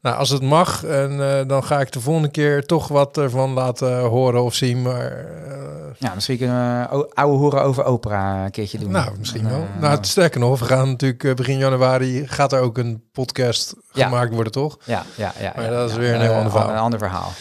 Nou, 0.04 0.18
als 0.18 0.30
het 0.30 0.42
mag, 0.42 0.84
en, 0.84 1.40
eh, 1.40 1.48
dan 1.48 1.64
ga 1.64 1.80
ik 1.80 1.92
de 1.92 2.00
volgende 2.00 2.28
keer 2.32 2.66
toch 2.66 2.88
wat 2.88 3.18
ervan 3.18 3.54
laten 3.54 4.00
horen 4.02 4.44
of 4.44 4.54
zien. 4.54 4.82
Maar 4.82 5.12
eh, 5.48 5.54
ja, 5.98 6.14
misschien 6.14 6.38
kunnen 6.38 6.80
we 6.90 6.96
o- 6.96 7.08
ouwe 7.14 7.38
horen 7.38 7.62
over 7.64 7.84
opera 7.84 8.46
een 8.46 8.52
keertje 8.52 8.78
doen. 8.78 8.92
nou, 8.92 9.12
misschien 9.20 9.50
wel. 9.50 9.60
eh, 9.76 9.82
nou, 9.82 9.96
het 9.96 10.08
sterker 10.08 10.40
nog, 10.40 10.60
we 10.60 10.66
gaan 10.66 10.88
natuurlijk 10.90 11.24
eh, 11.24 11.34
begin 11.34 11.58
januari 11.58 12.28
gaat 12.28 12.54
er 12.54 12.60
ook 12.62 12.78
een 12.78 13.04
podcast 13.12 13.76
Ja. 13.92 14.04
gemaakt 14.06 14.34
worden, 14.34 14.52
toch? 14.52 14.78
ja, 14.86 15.04
ja, 15.16 15.34
ja. 15.40 15.52
Maar 15.56 15.66
ja, 15.66 15.70
dat 15.72 15.90
is 15.90 15.96
ja. 15.96 16.02
weer 16.02 16.14
een 16.14 16.22
heel 16.22 16.32
Eh, 16.32 16.38
ander 16.38 16.52
verhaal. 16.52 16.70
Een 16.70 16.78
ander 16.78 17.00
verhaal. 17.00 17.32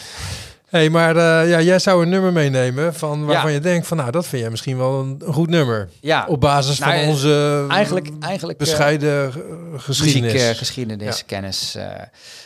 Hey, 0.73 0.89
maar 0.89 1.15
eh, 1.15 1.49
ja, 1.49 1.61
jij 1.61 1.79
zou 1.79 2.03
een 2.03 2.09
nummer 2.09 2.33
meenemen 2.33 2.93
van 2.93 3.25
waarvan 3.25 3.49
Ja. 3.49 3.55
je 3.55 3.61
denkt 3.61 3.87
van, 3.87 3.97
nou, 3.97 4.11
dat 4.11 4.27
vind 4.27 4.41
jij 4.41 4.51
misschien 4.51 4.77
wel 4.77 4.99
een, 4.99 5.21
een 5.25 5.33
goed 5.33 5.49
nummer. 5.49 5.89
Ja, 6.01 6.25
Op 6.27 6.39
basis 6.39 6.79
Nou, 6.79 6.91
van 6.91 7.01
eh, 7.01 7.07
onze 7.09 7.65
eigenlijk, 7.69 8.09
eigenlijk 8.19 8.59
eh, 8.59 8.65
bescheiden 8.67 9.27
eh, 9.27 9.79
geschiedenis. 9.79 10.31
muziek, 10.33 10.49
eh, 10.49 10.57
geschiedenis, 10.57 11.25
kennis. 11.25 11.75
eh. 11.75 12.01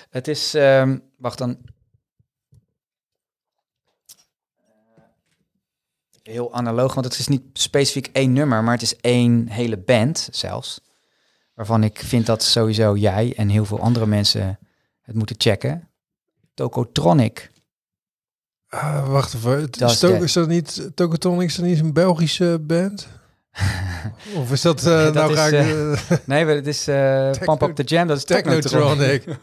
het 0.10 0.28
is, 0.28 0.54
ehm, 0.54 0.98
wacht 1.18 1.38
dan. 1.38 1.58
Heel 6.24 6.54
analoog, 6.54 6.94
want 6.94 7.06
het 7.06 7.20
is 7.20 7.28
niet 7.28 7.41
specifiek 7.54 8.10
één 8.12 8.34
nummer, 8.34 8.64
maar 8.64 8.74
het 8.74 8.82
is 8.82 8.95
één 8.95 9.48
hele 9.49 9.78
band 9.78 10.30
zelfs. 10.32 10.82
Waarvan 11.54 11.84
ik 11.84 11.99
vind 11.99 12.26
dat 12.26 12.44
sowieso 12.44 12.95
jij 12.98 13.34
en 13.38 13.49
heel 13.49 13.66
veel 13.66 13.80
andere 13.80 14.06
mensen 14.06 14.60
het 15.02 15.16
moeten 15.16 15.36
checken. 15.40 15.90
Tokotronic. 16.54 17.49
Ah, 18.69 19.10
wacht 19.10 19.34
even. 19.34 19.68
Dat 19.72 20.22
is, 20.22 20.34
dat 20.34 20.48
niet 20.48 20.89
Tokotronic? 20.95 21.48
Is 21.48 21.56
dat 21.56 21.65
niet 21.65 21.80
een 21.80 21.94
Belgische 21.94 22.60
band? 22.61 23.07
of 24.41 24.52
is 24.52 24.61
dat, 24.61 24.80
eh 24.85 25.03
Dat 25.03 25.14
nou 25.14 25.31
is, 25.34 25.45
ik... 25.45 25.53
eh, 25.53 25.91
eh, 25.91 25.99
Nee, 26.26 26.45
maar 26.45 26.56
het 26.56 26.68
is 26.68 26.88
eh 26.88 27.30
Pump 27.45 27.61
Up 27.61 27.76
the 27.76 27.84
Jam, 27.84 28.07
dat 28.07 28.18
is 28.18 28.23
Technotronic. 28.23 29.23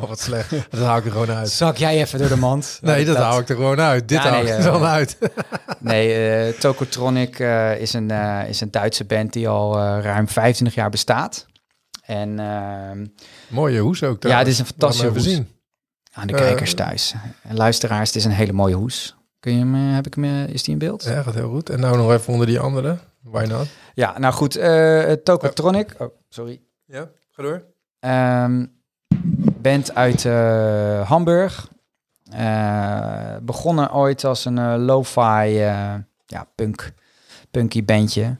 Oh, 0.00 0.08
wat 0.08 0.20
slecht. 0.20 0.50
Dat 0.50 0.80
hou 0.80 0.98
ik 0.98 1.04
er 1.04 1.10
gewoon 1.10 1.30
uit. 1.30 1.48
Zak 1.50 1.76
jij 1.76 2.00
even 2.00 2.18
door 2.18 2.28
de 2.28 2.36
mand? 2.36 2.78
Nee, 2.82 3.04
dat, 3.04 3.16
hou 3.16 3.40
ik 3.40 3.48
er 3.48 3.56
gewoon 3.56 3.80
uit. 3.80 4.08
Dit 4.08 4.22
Ja, 4.22 4.28
hou 4.28 4.44
nee, 4.44 4.52
ik 4.52 4.58
er 4.58 4.64
dan 4.64 4.84
uit. 4.84 5.18
Nee, 5.78 6.54
Tokotronic 6.58 7.38
is, 7.78 7.92
een, 7.92 8.10
is 8.48 8.60
een 8.60 8.70
Duitse 8.70 9.04
band 9.04 9.32
die 9.32 9.48
al 9.48 9.78
ruim 9.78 10.28
25 10.28 10.74
jaar 10.74 10.90
bestaat. 10.90 11.46
En 12.02 12.38
ehm, 12.38 13.06
Mooie 13.48 13.80
hoes 13.80 14.02
ook. 14.02 14.22
ja, 14.22 14.38
het 14.38 14.46
is 14.46 14.58
een 14.58 14.66
fantastische 14.66 15.08
hoes. 15.08 15.22
zien. 15.22 15.48
Aan 16.12 16.26
de 16.26 16.34
kijkers 16.34 16.74
thuis. 16.74 17.14
En 17.42 17.56
luisteraars, 17.56 18.08
het 18.08 18.16
is 18.16 18.24
een 18.24 18.30
hele 18.30 18.52
mooie 18.52 18.74
hoes. 18.74 19.16
Kun 19.40 19.52
je 19.52 19.58
hem, 19.58 19.74
eh, 19.74 19.94
heb 19.94 20.06
ik 20.06 20.14
hem, 20.14 20.24
eh, 20.24 20.46
is 20.48 20.62
die 20.62 20.72
in 20.72 20.78
beeld? 20.78 21.04
Ja, 21.04 21.22
gaat 21.22 21.34
heel 21.34 21.50
goed. 21.50 21.70
En 21.70 21.80
nou 21.80 21.96
nog 21.96 22.12
even 22.12 22.32
onder 22.32 22.46
die 22.46 22.60
andere. 22.60 22.96
Why 23.22 23.44
not? 23.44 23.66
Ja, 23.94 24.18
nou 24.18 24.34
goed. 24.34 24.56
eh 24.56 25.12
Tokotronic. 25.12 25.94
Oh, 25.98 26.14
sorry. 26.28 26.60
Ja, 26.84 27.08
ga 27.30 27.42
door. 27.42 27.62
Ehm, 28.00 28.66
band 29.62 29.94
uit 29.94 30.24
Hamburg. 31.08 31.68
Begonnen 33.42 33.94
ooit 33.94 34.24
als 34.24 34.44
een 34.44 34.58
eh, 34.58 34.74
lo-fi 34.78 35.52
ja, 36.26 36.46
punk, 36.54 36.92
punky 37.50 37.84
bandje. 37.84 38.38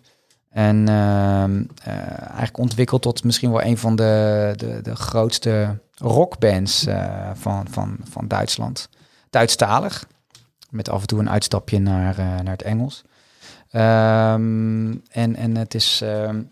En 0.50 0.88
ehm, 0.88 1.64
eh, 1.82 2.18
eigenlijk 2.20 2.58
ontwikkeld 2.58 3.02
tot 3.02 3.24
misschien 3.24 3.50
wel 3.50 3.62
een 3.62 3.78
van 3.78 3.96
de, 3.96 4.52
de, 4.56 4.80
de 4.82 4.96
grootste 4.96 5.78
rockbands 6.00 6.86
eh, 6.86 7.30
van, 7.34 7.66
van, 7.70 7.96
van 8.10 8.28
Duitsland. 8.28 8.88
Duitsstalig. 9.30 10.06
Met 10.70 10.88
af 10.88 11.00
en 11.00 11.06
toe 11.06 11.18
een 11.18 11.30
uitstapje 11.30 11.78
naar, 11.78 12.18
eh, 12.18 12.24
naar 12.26 12.52
het 12.52 12.62
Engels. 12.62 13.04
Ehm, 13.70 14.94
en, 15.10 15.36
en 15.36 15.56
het 15.56 15.74
is... 15.74 16.00
ehm, 16.02 16.42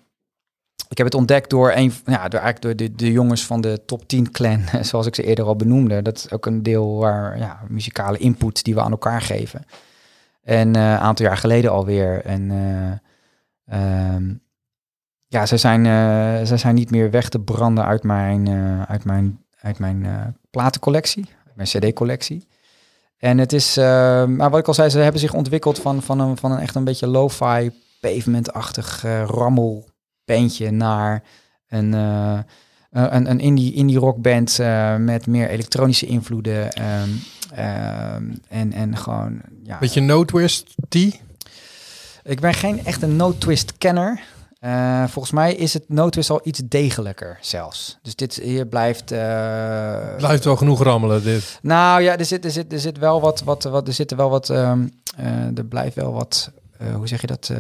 ik 0.89 0.97
heb 0.97 1.07
het 1.07 1.15
ontdekt 1.15 1.51
door, 1.51 1.73
een, 1.73 1.93
ja, 2.05 2.29
door, 2.29 2.41
eigenlijk 2.41 2.61
door 2.61 2.77
de, 2.77 2.95
de 2.95 3.13
jongens 3.13 3.47
van 3.47 3.61
de 3.61 3.85
top 3.87 4.09
10 4.09 4.31
clan, 4.31 4.63
zoals 4.81 5.07
ik 5.07 5.15
ze 5.15 5.23
eerder 5.23 5.45
al 5.45 5.57
benoemde. 5.57 6.03
Dat 6.03 6.17
is 6.17 6.31
ook 6.31 6.47
een 6.47 6.63
deel 6.63 6.97
waar 6.97 7.39
ja, 7.39 7.61
muzikale 7.69 8.19
input 8.19 8.65
die 8.65 8.75
we 8.75 8.81
aan 8.81 8.91
elkaar 8.91 9.23
geven. 9.23 9.65
En 10.49 10.77
eh, 10.77 10.83
een 10.83 10.99
aantal 10.99 11.27
jaar 11.27 11.37
geleden 11.37 11.71
alweer. 11.71 12.25
En 12.25 12.51
eh, 12.51 14.15
ehm, 14.15 14.35
ja, 15.29 15.47
ze 15.47 15.57
zijn, 15.57 15.87
eh, 15.87 16.47
ze 16.47 16.57
zijn 16.57 16.75
niet 16.75 16.91
meer 16.91 17.11
weg 17.11 17.29
te 17.29 17.41
branden 17.41 17.85
uit 17.85 18.03
mijn, 18.03 18.47
eh, 18.47 18.83
uit 18.83 19.05
mijn, 19.05 19.45
uit 19.61 19.79
mijn 19.79 20.07
eh, 20.07 20.27
platencollectie, 20.51 21.25
uit 21.47 21.57
mijn 21.57 21.69
cd-collectie. 21.69 22.47
En 23.19 23.39
het 23.39 23.53
is, 23.53 23.77
maar 24.27 24.51
wat 24.51 24.59
ik 24.59 24.67
al 24.67 24.75
zei, 24.75 24.89
ze 24.89 24.99
hebben 24.99 25.21
zich 25.21 25.35
ontwikkeld 25.35 25.79
van, 25.79 26.03
van, 26.03 26.21
een, 26.21 26.37
van 26.37 26.53
een 26.53 26.59
echt 26.59 26.75
een 26.75 26.85
beetje 26.85 27.07
lo-fi, 27.07 27.71
pavement-achtig 28.01 29.05
eh, 29.05 29.25
rammel 29.27 29.89
bandje 30.25 30.71
naar 30.71 31.23
een, 31.69 31.93
een, 31.93 33.31
een 33.31 33.41
indie, 33.41 33.73
indie 33.73 33.99
rockband 33.99 34.59
met 34.99 35.27
meer 35.27 35.49
elektronische 35.49 36.07
invloeden. 36.07 36.73
ehm, 36.73 37.09
ehm, 37.55 38.25
en, 38.49 38.73
en 38.73 38.97
gewoon, 38.97 39.41
ja. 39.63 39.79
Beetje 39.79 40.01
no 40.01 40.25
twist 40.25 40.75
T. 40.89 40.95
Ik 42.25 42.41
ben 42.41 42.55
geen 42.55 42.85
echte 42.85 43.07
no-twist 43.07 43.79
Eh, 44.59 45.05
volgens 45.07 45.35
mij 45.35 45.55
is 45.55 45.75
het 45.75 45.85
no-twist 45.89 46.31
al 46.31 46.41
iets 46.45 46.61
degelijker 46.65 47.39
zelfs. 47.41 47.99
Dus 48.03 48.15
dit 48.17 48.35
hier 48.35 48.67
blijft... 48.67 49.13
eh, 49.13 50.17
Blijft 50.17 50.45
wel 50.45 50.57
genoeg 50.57 50.83
rammelen 50.83 51.23
dit. 51.23 51.59
nou 51.63 52.03
ja, 52.03 52.19
er 52.19 52.25
zit, 52.25 52.45
er 52.45 52.51
zit, 52.51 52.73
er 52.73 52.81
zit 52.81 52.99
wel 52.99 53.21
wat, 53.21 53.41
wat, 53.43 53.63
wat 53.65 53.87
er 53.89 53.93
zitten 53.95 54.17
wel 54.17 54.31
wat, 54.31 54.51
ehm, 54.51 54.87
eh, 55.17 55.57
er 55.59 55.65
blijft 55.65 55.95
wel 55.95 56.13
wat, 56.13 56.51
hoe 56.95 57.09
zeg 57.09 57.21
je 57.21 57.27
dat, 57.27 57.53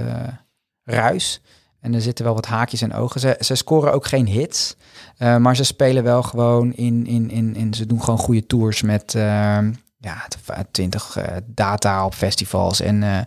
ruis. 0.84 1.40
En 1.80 1.94
er 1.94 2.00
zitten 2.00 2.24
wel 2.24 2.34
wat 2.34 2.46
haakjes 2.46 2.82
en 2.82 2.94
ogen. 2.94 3.20
Ze, 3.20 3.36
ze 3.40 3.54
scoren 3.54 3.92
ook 3.92 4.06
geen 4.06 4.26
hits, 4.26 4.76
maar 5.18 5.56
ze 5.56 5.64
spelen 5.64 6.02
wel 6.04 6.22
gewoon 6.22 6.72
in, 6.72 7.06
in, 7.06 7.30
in, 7.30 7.56
in 7.56 7.74
ze 7.74 7.86
doen 7.86 8.02
gewoon 8.02 8.18
goede 8.18 8.46
tours 8.46 8.82
met, 8.82 9.14
ehm, 9.14 9.72
ja, 10.00 10.26
twintig 10.70 11.16
eh, 11.16 11.36
data 11.46 12.04
op 12.04 12.14
festivals. 12.14 12.80
En 12.80 13.02
eh, 13.02 13.18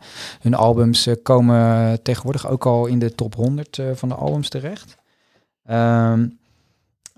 hun 0.41 0.53
albums 0.53 1.07
eh, 1.07 1.15
komen 1.23 1.99
tegenwoordig 2.03 2.48
ook 2.48 2.65
al 2.65 2.85
in 2.85 2.99
de 2.99 3.15
top 3.15 3.35
100 3.35 3.77
eh, 3.77 3.85
van 3.93 4.10
de 4.10 4.15
albums 4.15 4.49
terecht. 4.49 4.95
Ehm, 5.65 6.26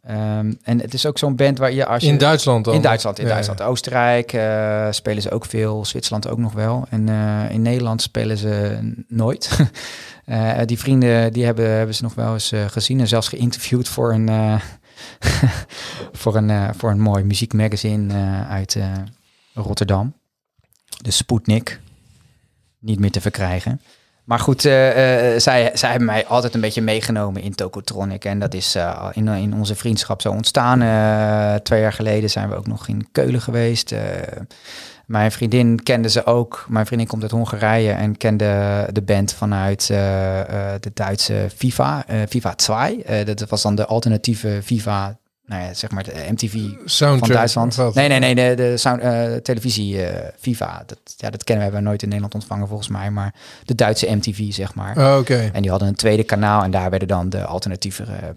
ehm, 0.03 0.53
en 0.63 0.79
het 0.81 0.93
is 0.93 1.05
ook 1.05 1.17
zo'n 1.17 1.35
band 1.35 1.57
waar 1.57 1.71
je 1.71 1.85
als 1.85 2.03
je... 2.03 2.09
In 2.09 2.17
Duitsland 2.17 2.65
dan? 2.65 2.73
In 2.73 2.81
Duitsland, 2.81 3.19
in 3.19 3.25
Ja, 3.25 3.31
Duitsland. 3.31 3.61
Oostenrijk 3.61 4.33
eh, 4.33 4.87
spelen 4.91 5.21
ze 5.21 5.31
ook 5.31 5.45
veel, 5.45 5.85
Zwitserland 5.85 6.27
ook 6.27 6.37
nog 6.37 6.53
wel. 6.53 6.85
En 6.89 7.09
eh, 7.09 7.51
in 7.51 7.61
Nederland 7.61 8.01
spelen 8.01 8.37
ze 8.37 8.79
nooit. 9.07 9.49
Eh, 10.25 10.59
die 10.65 10.79
vrienden 10.79 11.33
die 11.33 11.45
hebben, 11.45 11.69
hebben 11.69 11.95
ze 11.95 12.03
nog 12.03 12.13
wel 12.15 12.33
eens 12.33 12.51
eh, 12.51 12.65
gezien 12.65 12.99
en 12.99 13.07
zelfs 13.07 13.27
geïnterviewd 13.27 13.87
voor 13.87 14.13
een, 14.13 14.29
eh, 14.29 14.55
voor 16.21 16.35
een, 16.35 16.49
eh, 16.49 16.69
voor 16.77 16.91
een 16.91 16.99
mooi 16.99 17.23
muziekmagazine 17.23 18.13
eh, 18.13 18.51
uit 18.51 18.75
eh, 18.75 18.91
Rotterdam. 19.53 20.13
De 21.01 21.11
Sputnik. 21.11 21.79
Niet 22.79 22.99
meer 22.99 23.11
te 23.11 23.21
verkrijgen. 23.21 23.81
Maar 24.23 24.39
goed, 24.39 24.65
eh, 24.65 25.33
eh, 25.33 25.39
zij, 25.39 25.71
zij 25.73 25.89
hebben 25.89 26.07
mij 26.07 26.25
altijd 26.25 26.53
een 26.53 26.61
beetje 26.61 26.81
meegenomen 26.81 27.41
in 27.41 27.55
Tokotronic. 27.55 28.25
En 28.25 28.39
dat 28.39 28.53
is 28.53 28.75
eh, 28.75 29.09
in, 29.13 29.27
in 29.27 29.53
onze 29.53 29.75
vriendschap 29.75 30.21
zo 30.21 30.31
ontstaan. 30.31 30.79
Twee 31.63 31.81
jaar 31.81 31.93
geleden 31.93 32.29
zijn 32.29 32.49
we 32.49 32.55
ook 32.55 32.67
nog 32.67 32.87
in 32.87 33.07
Keulen 33.11 33.41
geweest. 33.41 33.95
Mijn 35.05 35.31
vriendin 35.31 35.83
kende 35.83 36.09
ze 36.09 36.25
ook. 36.25 36.65
Mijn 36.69 36.85
vriendin 36.85 37.07
komt 37.07 37.21
uit 37.21 37.31
Hongarije 37.31 37.91
en 37.91 38.17
kende 38.17 38.87
de 38.91 39.01
band 39.01 39.33
vanuit 39.33 39.87
de 39.87 40.91
Duitse 40.93 41.47
FIFA, 41.55 42.05
FIFA 42.29 42.55
2. 42.55 43.03
Eh, 43.03 43.25
dat 43.25 43.49
was 43.49 43.61
dan 43.61 43.75
de 43.75 43.85
alternatieve 43.85 44.59
FIFA, 44.63 45.17
nou 45.45 45.63
ja, 45.63 45.73
zeg 45.73 45.91
maar 45.91 46.03
de 46.03 46.25
MTV 46.29 46.53
Soundtrack. 46.85 47.19
van 47.19 47.35
Duitsland. 47.35 47.95
Nee, 47.95 48.07
nee, 48.07 48.19
nee, 48.19 48.35
de, 48.35 48.55
de 48.55 48.77
sound, 48.77 49.01
eh, 49.01 49.33
televisie 49.33 50.05
eh, 50.05 50.29
FIFA. 50.39 50.83
Dat, 50.85 50.99
ja, 51.17 51.29
dat 51.29 51.43
kennen 51.43 51.65
we 51.65 51.71
hebben 51.71 51.81
we 51.81 51.87
nooit 51.87 52.01
in 52.01 52.07
Nederland 52.07 52.33
ontvangen 52.33 52.67
volgens 52.67 52.89
mij, 52.89 53.11
maar 53.11 53.33
de 53.65 53.75
Duitse 53.75 54.15
MTV, 54.15 54.53
zeg 54.53 54.75
maar. 54.75 54.97
Oh, 54.97 55.17
Oké. 55.19 55.49
En 55.53 55.61
die 55.61 55.71
hadden 55.71 55.87
een 55.87 55.95
tweede 55.95 56.23
kanaal 56.23 56.63
en 56.63 56.71
daar 56.71 56.89
werden 56.89 57.07
dan 57.07 57.29
de 57.29 57.45
alternatieve 57.45 58.03
eh, 58.03 58.29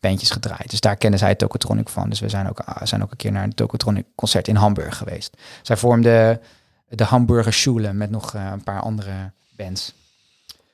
bandjes 0.00 0.30
gedraaid. 0.30 0.70
Dus 0.70 0.80
daar 0.80 0.96
kennen 0.96 1.18
zij 1.18 1.34
Tokotronic 1.34 1.88
van. 1.88 2.08
Dus 2.08 2.20
we 2.20 2.28
zijn 2.28 2.48
ook, 2.48 2.60
ah, 2.60 2.86
zijn 2.86 3.02
ook 3.02 3.10
een 3.10 3.16
keer 3.16 3.32
naar 3.32 3.44
een 3.44 3.54
Tokotronic 3.54 4.04
concert 4.14 4.48
in 4.48 4.56
Hamburg 4.56 4.96
geweest. 4.96 5.36
Zij 5.62 5.76
vormden 5.76 6.40
de 6.88 7.04
Hamburger 7.04 7.52
Schule 7.52 7.92
met 7.92 8.10
nog 8.10 8.34
eh, 8.34 8.48
een 8.52 8.62
paar 8.62 8.80
andere 8.80 9.30
bands. 9.56 9.94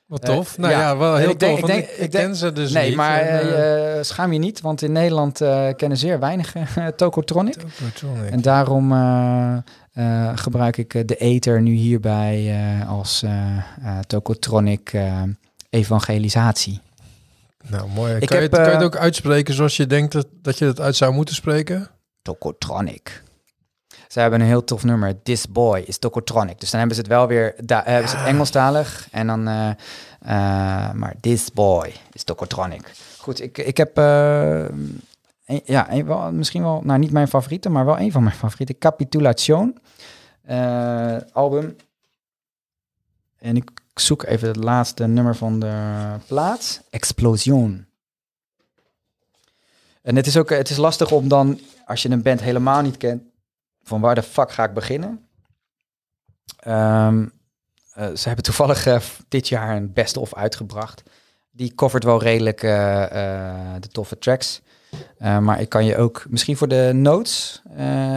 Wat 0.06 0.24
tof. 0.24 0.52
Eh, 0.52 0.58
nou 0.58 0.72
ja, 0.72 0.80
ja. 0.80 0.96
wel 0.96 1.16
heel 1.16 1.30
ik 1.30 1.38
denk- 1.40 1.58
tof. 1.60 1.68
ik 1.68 1.74
denk- 1.74 1.88
ik, 1.88 2.10
ken 2.10 2.36
ze 2.36 2.52
dus 2.52 2.72
nee, 2.72 2.86
niet. 2.88 2.96
maar 2.96 3.20
En, 3.20 3.40
eh, 3.40 3.98
eh, 3.98 4.04
schaam 4.04 4.32
je 4.32 4.38
niet, 4.38 4.60
want 4.60 4.82
in 4.82 4.92
Nederland 4.92 5.40
eh, 5.40 5.68
kennen 5.76 5.98
zeer 5.98 6.18
weinig 6.20 6.54
eh, 6.54 6.86
Tokotronic. 6.86 7.54
Tokotronic. 7.54 8.30
En 8.30 8.40
daarom 8.42 8.92
gebruik 10.34 10.76
ik 10.76 11.08
de 11.08 11.16
ether 11.16 11.60
nu 11.62 11.72
hierbij 11.72 12.54
als 12.88 13.24
Tokotronic 14.06 14.92
evangelisatie. 15.70 16.80
Nou, 17.68 17.88
mooi. 17.94 18.14
Ik 18.14 18.26
kan, 18.28 18.36
je, 18.36 18.42
het- 18.42 18.52
kan 18.52 18.64
je 18.64 18.70
het 18.70 18.82
ook 18.82 18.96
uitspreken 18.96 19.54
zoals 19.54 19.76
je 19.76 19.86
denkt 19.86 20.12
dat, 20.12 20.26
dat 20.42 20.58
je 20.58 20.64
het 20.64 20.80
uit 20.80 20.96
zou 20.96 21.12
moeten 21.12 21.34
spreken? 21.34 21.88
Tokotronic. 22.22 23.22
Ze 24.14 24.20
hebben 24.20 24.40
een 24.40 24.46
heel 24.46 24.64
tof 24.64 24.84
nummer. 24.84 25.22
This 25.22 25.48
Boy 25.48 25.80
is 25.86 25.98
Tokotronic. 25.98 26.60
Dus 26.60 26.70
dan 26.70 26.78
hebben 26.78 26.96
ze 26.96 27.02
het 27.02 27.10
wel 27.12 27.26
weer... 27.26 27.54
Da- 27.64 27.82
hebben 27.84 28.08
ze 28.10 28.16
het 28.16 28.26
Engelstalig. 28.26 29.08
En 29.10 29.26
dan... 29.26 29.48
eh, 29.48 29.68
eh, 29.70 30.92
maar 30.92 31.14
This 31.20 31.52
Boy 31.52 31.92
is 32.12 32.24
Tokotronic. 32.24 32.92
Goed, 33.18 33.40
ik, 33.40 33.58
ik 33.58 33.76
heb... 33.76 33.98
eh, 33.98 34.58
een- 34.64 35.62
ja, 35.64 35.92
een, 35.92 36.06
wel, 36.06 36.32
misschien 36.32 36.62
wel... 36.62 36.80
Nou, 36.84 36.98
niet 36.98 37.10
mijn 37.10 37.28
favoriete, 37.28 37.68
maar 37.68 37.84
wel 37.84 37.98
een 37.98 38.12
van 38.12 38.22
mijn 38.22 38.34
favorieten. 38.36 38.78
Capitulation. 38.78 39.78
eh, 40.42 41.16
album. 41.32 41.76
En 43.38 43.56
ik 43.56 43.70
zoek 43.94 44.22
even 44.22 44.48
het 44.48 44.56
laatste 44.56 45.06
nummer 45.06 45.36
van 45.36 45.58
de 45.58 46.02
plaat. 46.26 46.82
Explosion. 46.90 47.86
En 50.02 50.16
het 50.16 50.26
is 50.26 50.36
ook 50.36 50.50
het 50.50 50.70
is 50.70 50.76
lastig 50.76 51.10
om 51.10 51.28
dan, 51.28 51.60
als 51.86 52.02
je 52.02 52.08
een 52.10 52.22
band 52.22 52.40
helemaal 52.40 52.82
niet 52.82 52.96
kent, 52.96 53.22
van 53.84 54.00
waar 54.00 54.14
de 54.14 54.22
fuck 54.22 54.52
ga 54.52 54.64
ik 54.64 54.74
beginnen? 54.74 55.28
Ehm, 56.58 57.26
eh, 57.92 58.14
ze 58.14 58.26
hebben 58.26 58.44
toevallig 58.44 58.86
eh, 58.86 59.00
dit 59.28 59.48
jaar 59.48 59.76
een 59.76 59.92
best 59.92 60.16
of 60.16 60.34
uitgebracht. 60.34 61.02
Die 61.50 61.74
covert 61.74 62.04
wel 62.04 62.22
redelijk 62.22 62.62
eh, 62.62 62.70
de 63.80 63.88
toffe 63.88 64.18
tracks. 64.18 64.62
Maar 65.18 65.60
ik 65.60 65.68
kan 65.68 65.84
je 65.84 65.96
ook, 65.96 66.24
misschien 66.28 66.56
voor 66.56 66.68
de 66.68 66.90
notes, 66.94 67.62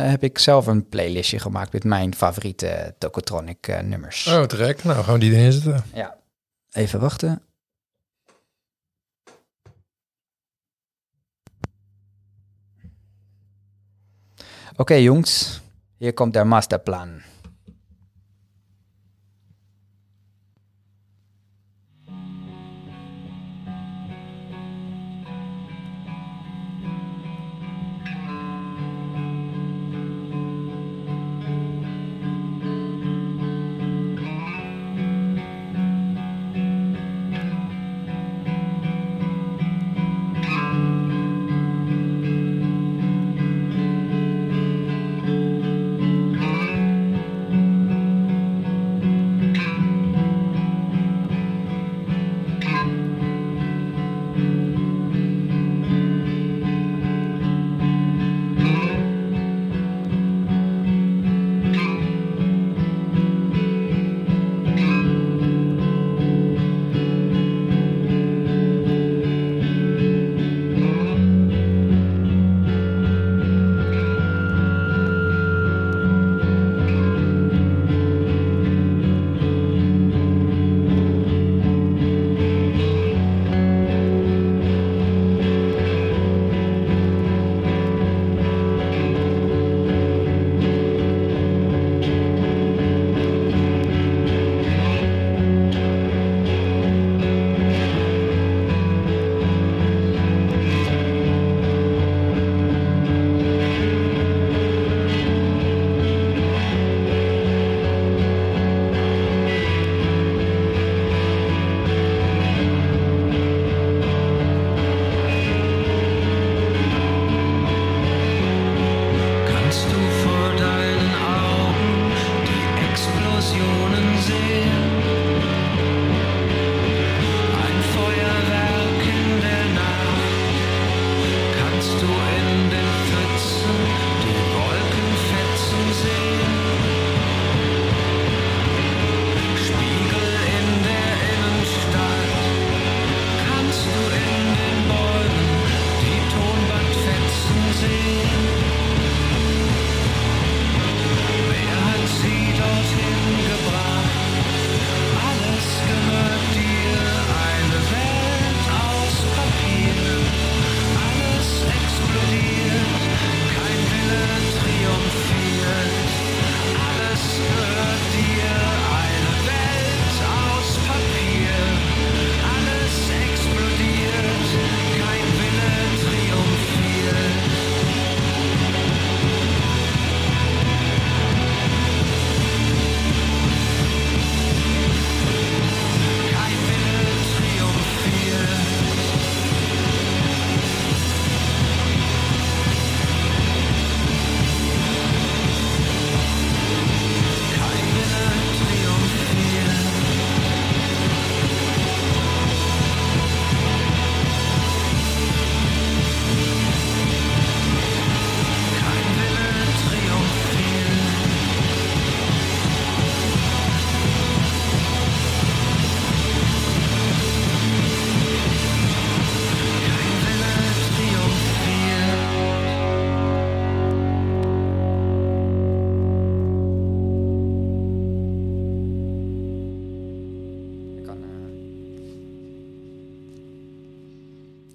heb 0.02 0.24
ik 0.24 0.38
zelf 0.38 0.68
een 0.68 0.90
playlistje 0.90 1.40
gemaakt 1.40 1.74
met 1.74 1.84
mijn 1.84 2.16
favoriete 2.16 2.96
Tokotronic 2.98 3.82
nummers. 3.84 4.28
Oh, 4.28 4.44
trek. 4.44 4.84
Nou, 4.84 5.04
gaan 5.04 5.14
we 5.14 5.20
die 5.20 5.32
erin 5.32 5.52
zetten. 5.52 5.84
Ja, 5.94 6.18
even 6.72 7.00
wachten. 7.00 7.42
Oké 14.80 14.94
jongens, 14.94 15.62
hier 15.98 16.14
komt 16.14 16.34
de 16.34 16.44
masterplan. 16.44 17.22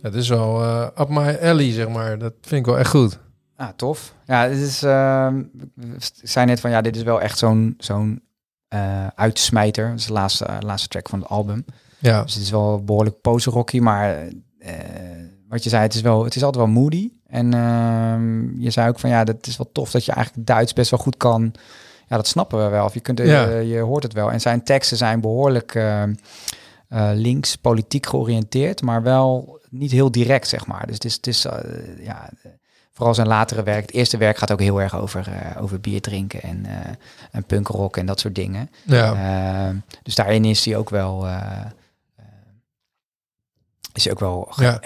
Het 0.02 0.14
is 0.14 0.28
wel 0.28 0.62
eh, 0.62 0.86
up 1.00 1.08
my 1.08 1.38
alley, 1.42 1.72
zeg 1.72 1.88
maar. 1.88 2.18
Dat 2.18 2.32
vind 2.40 2.60
ik 2.60 2.66
wel 2.66 2.78
echt 2.78 2.90
goed. 2.90 3.18
Ah, 3.56 3.68
tof. 3.76 4.14
Ja, 4.26 4.42
het 4.48 4.58
is, 4.58 4.82
ehm, 4.82 5.42
we 5.74 5.96
zei 6.22 6.46
net 6.46 6.60
van 6.60 6.70
ja, 6.70 6.80
dit 6.80 6.96
is 6.96 7.02
wel 7.02 7.20
echt 7.20 7.38
zo'n 7.38 7.74
zo'n 7.78 8.22
eh, 8.68 9.06
uitsmijter. 9.14 9.88
Dat 9.90 9.98
is 9.98 10.06
de 10.06 10.12
laatste, 10.12 10.44
eh, 10.44 10.56
laatste 10.60 10.88
track 10.88 11.08
van 11.08 11.18
het 11.20 11.28
album. 11.28 11.64
Ja, 11.98 12.22
Dus 12.22 12.34
het 12.34 12.42
is 12.42 12.50
wel 12.50 12.84
behoorlijk 12.84 13.20
pose-rocky, 13.20 13.78
maar 13.78 14.28
wat 15.48 15.62
je 15.64 15.68
zei, 15.70 15.82
het 15.82 15.94
is, 15.94 16.00
wel, 16.00 16.24
het 16.24 16.36
is 16.36 16.42
altijd 16.44 16.64
wel 16.64 16.72
moody. 16.74 17.10
En 17.26 17.54
ehm, 17.54 18.60
je 18.60 18.70
zei 18.70 18.88
ook 18.88 18.98
van 18.98 19.10
ja, 19.10 19.24
dat 19.24 19.46
is 19.46 19.56
wel 19.56 19.70
tof 19.72 19.90
dat 19.90 20.04
je 20.04 20.12
eigenlijk 20.12 20.46
Duits 20.46 20.72
best 20.72 20.90
wel 20.90 21.00
goed 21.00 21.16
kan. 21.16 21.54
Ja, 22.08 22.16
dat 22.16 22.26
snappen 22.26 22.64
we 22.64 22.68
wel. 22.70 22.84
Of 22.84 22.94
je, 22.94 23.00
kunt, 23.00 23.18
Ja. 23.18 23.46
je 23.58 23.78
hoort 23.78 24.02
het 24.02 24.12
wel. 24.12 24.30
En 24.32 24.40
zijn 24.40 24.62
teksten 24.64 24.96
zijn 24.96 25.20
behoorlijk 25.20 25.74
eh, 26.92 27.10
links, 27.14 27.56
politiek 27.56 28.06
georiënteerd, 28.06 28.82
maar 28.82 29.02
wel 29.02 29.60
niet 29.70 29.90
heel 29.90 30.10
direct, 30.10 30.48
zeg 30.48 30.66
maar. 30.66 30.86
Dus 30.86 30.94
het 30.94 31.04
is, 31.04 31.14
het 31.14 31.26
is 31.26 31.44
eh, 31.44 31.58
ja, 32.04 32.30
vooral 32.92 33.14
zijn 33.14 33.26
latere 33.28 33.62
werk. 33.62 33.80
Het 33.82 33.92
eerste 33.92 34.16
werk 34.16 34.36
gaat 34.38 34.52
ook 34.52 34.60
heel 34.60 34.80
erg 34.80 34.96
over, 34.96 35.28
eh, 35.28 35.62
over 35.62 35.80
bier 35.80 36.00
drinken 36.00 36.42
en, 36.42 36.66
en 37.30 37.44
punkrock 37.44 37.96
en 37.96 38.06
dat 38.06 38.20
soort 38.20 38.34
dingen. 38.34 38.70
Ja. 38.82 39.74
Dus 40.02 40.14
daarin 40.14 40.44
is 40.44 40.64
hij 40.64 40.76
ook 40.76 40.90
wel. 40.90 41.26
is 43.92 44.04
hij 44.04 44.12
ook 44.12 44.20
wel 44.20 44.46
ge- 44.50 44.62
Ja. 44.62 44.80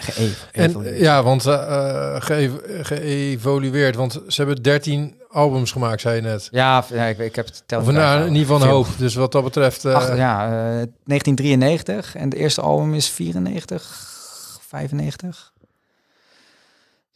En 0.53 0.95
ja, 0.99 1.23
want 1.23 1.43
ge- 1.43 2.81
geëvolueerd. 2.83 3.95
Want 3.97 4.13
ze 4.29 4.43
hebben 4.43 4.63
13 4.63 5.15
albums 5.37 5.73
gemaakt, 5.73 6.01
zei 6.01 6.17
je 6.17 6.23
net. 6.23 6.49
Ja, 6.51 6.85
ik, 7.09 7.19
ik 7.19 7.35
heb 7.37 7.47
het 7.47 7.63
tel 7.67 7.81
Of 7.81 7.91
nou, 7.91 8.21
in 8.21 8.35
ieder 8.35 8.41
geval 8.47 8.63
een 8.63 8.69
hoop. 8.75 8.87
Dus 8.99 9.15
wat 9.15 9.33
dat 9.33 9.45
betreft... 9.45 9.85
eh, 9.85 9.95
Ach, 9.95 10.17
ja, 10.17 10.45
eh, 10.45 10.51
1993 11.05 12.15
en 12.17 12.25
het 12.25 12.35
eerste 12.35 12.61
album 12.61 12.95
is 12.95 13.09
94, 13.09 14.59
95. 14.69 15.53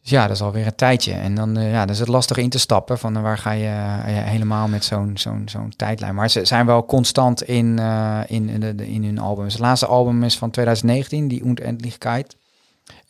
Dus 0.02 0.10
ja, 0.10 0.26
dat 0.26 0.36
is 0.36 0.42
alweer 0.42 0.66
een 0.66 0.74
tijdje. 0.74 1.12
En 1.12 1.34
dan, 1.34 1.56
eh, 1.56 1.70
ja, 1.70 1.80
dan 1.84 1.94
is 1.94 1.98
het 1.98 2.08
lastig 2.08 2.36
in 2.36 2.48
te 2.50 2.58
stappen 2.58 2.98
van 2.98 3.16
eh, 3.16 3.22
waar 3.22 3.38
ga 3.38 3.50
je 3.50 3.66
eh, 3.66 3.96
helemaal 4.04 4.68
met 4.68 4.84
zo'n 4.84 5.10
zo'n 5.14 5.42
zo'n 5.46 5.72
tijdlijn. 5.76 6.14
Maar 6.14 6.30
ze 6.30 6.44
zijn 6.44 6.66
wel 6.66 6.84
constant 6.86 7.42
in, 7.42 7.78
eh, 7.78 8.20
in, 8.26 8.48
in, 8.48 8.60
de, 8.60 8.74
de- 8.74 8.88
in 8.90 9.04
hun 9.04 9.18
albums. 9.18 9.52
Het 9.52 9.62
laatste 9.62 9.86
album 9.86 10.22
is 10.22 10.38
van 10.38 10.50
2019, 10.50 11.28
die 11.28 11.42
Unendlichkeit. 11.44 12.36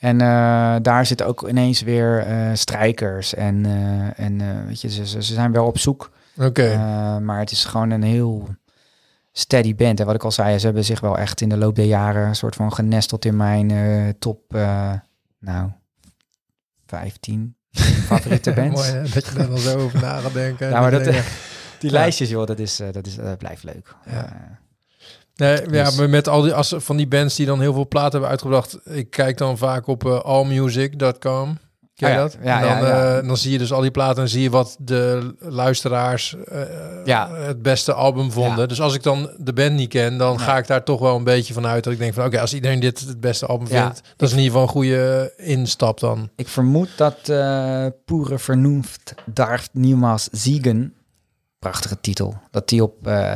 En 0.00 0.20
eh, 0.20 0.76
daar 0.82 1.06
zitten 1.06 1.26
ook 1.26 1.48
ineens 1.48 1.80
weer 1.82 2.18
eh, 2.18 2.50
strijkers. 2.52 3.34
En, 3.34 3.66
eh, 3.66 4.24
en 4.24 4.66
weet 4.66 4.80
je, 4.80 4.90
ze, 4.90 5.06
ze 5.06 5.22
zijn 5.22 5.52
wel 5.52 5.66
op 5.66 5.78
zoek. 5.78 6.10
Oké. 6.38 6.76
Maar 7.22 7.38
het 7.38 7.50
is 7.50 7.64
gewoon 7.64 7.90
een 7.90 8.02
heel 8.02 8.48
steady 9.32 9.74
band. 9.74 10.00
En 10.00 10.06
wat 10.06 10.14
ik 10.14 10.24
al 10.24 10.30
zei, 10.30 10.58
ze 10.58 10.64
hebben 10.64 10.84
zich 10.84 11.00
wel 11.00 11.18
echt 11.18 11.40
in 11.40 11.48
de 11.48 11.56
loop 11.56 11.74
der 11.74 11.84
jaren 11.84 12.26
een 12.28 12.34
soort 12.34 12.54
van 12.54 12.72
genesteld 12.72 13.24
in 13.24 13.36
mijn 13.36 13.72
top, 14.18 14.40
nou, 15.38 15.70
15 16.86 17.54
favoriete 18.08 18.52
bands. 18.52 18.80
Mooi 18.80 18.90
hè, 18.90 19.02
dat 19.14 19.26
je 19.26 19.34
daar 19.34 19.48
dan 19.48 19.58
zo 19.58 19.78
over 19.78 20.00
na 20.00 20.18
gaat 20.18 20.32
denken. 20.32 20.68
Ja, 20.68 20.80
maar 20.80 20.90
dat, 20.90 21.04
die 21.78 21.90
Ja. 21.90 21.90
lijstjes, 21.90 22.28
joh, 22.28 22.46
dat, 22.46 22.58
is, 22.58 22.76
dat, 22.92 23.06
is, 23.06 23.14
dat 23.16 23.38
blijft 23.38 23.62
leuk. 23.62 23.94
Ja. 24.10 24.58
Nee, 25.40 25.62
ja, 25.70 25.84
Dus- 25.84 25.96
maar 25.96 26.08
met 26.10 26.28
al 26.28 26.42
die 26.42 26.52
als, 26.54 26.74
van 26.76 26.96
die 26.96 27.08
bands 27.08 27.36
die 27.36 27.46
dan 27.46 27.60
heel 27.60 27.72
veel 27.72 27.88
platen 27.88 28.10
hebben 28.12 28.30
uitgebracht. 28.30 28.78
Ik 28.84 29.10
kijk 29.10 29.38
dan 29.38 29.58
vaak 29.58 29.86
op 29.86 30.04
eh, 30.06 30.20
allmusic.com. 30.20 31.58
Ken 31.94 32.08
je 32.08 32.14
Oh 32.14 32.20
ja, 32.22 32.28
dat? 32.28 32.36
ja, 32.42 32.56
en 32.62 32.78
dan, 32.80 32.88
ja, 32.88 32.96
ja. 32.96 33.18
eh, 33.18 33.26
dan 33.26 33.36
zie 33.36 33.52
je 33.52 33.58
dus 33.58 33.72
al 33.72 33.80
die 33.80 33.90
platen 33.90 34.22
en 34.22 34.28
zie 34.28 34.42
je 34.42 34.50
wat 34.50 34.76
de 34.80 35.34
luisteraars 35.38 36.36
eh, 36.44 36.60
Ja. 37.04 37.30
het 37.34 37.62
beste 37.62 37.92
album 37.92 38.32
vonden. 38.32 38.58
Ja. 38.58 38.66
Dus 38.66 38.80
als 38.80 38.94
ik 38.94 39.02
dan 39.02 39.30
de 39.38 39.52
band 39.52 39.72
niet 39.72 39.88
ken, 39.88 40.18
dan 40.18 40.40
ga 40.40 40.58
ik 40.58 40.66
daar 40.66 40.84
toch 40.84 41.00
wel 41.00 41.16
een 41.16 41.24
beetje 41.24 41.54
van 41.54 41.66
uit 41.66 41.84
dat 41.84 41.92
ik 41.92 41.98
denk 41.98 42.14
van 42.14 42.24
oké, 42.24 42.40
als 42.40 42.54
iedereen 42.54 42.80
dit 42.80 43.00
het 43.00 43.20
beste 43.20 43.46
album 43.46 43.66
Ja. 43.70 43.82
vindt, 43.82 44.00
dat 44.16 44.28
is 44.28 44.34
in 44.34 44.42
ieder 44.42 44.52
geval 44.52 44.62
een 44.62 44.72
goede 44.74 45.32
instap 45.36 46.00
dan. 46.00 46.28
ik 46.36 46.48
vermoed 46.48 46.88
dat 46.96 47.28
eh 47.28 47.86
Pure 48.04 48.38
Vernunft 48.38 49.14
darf 49.26 49.68
niemals 49.72 50.28
ziegen, 50.32 50.94
prachtige 51.58 52.00
titel, 52.00 52.34
dat 52.50 52.68
die 52.68 52.82
op, 52.82 52.94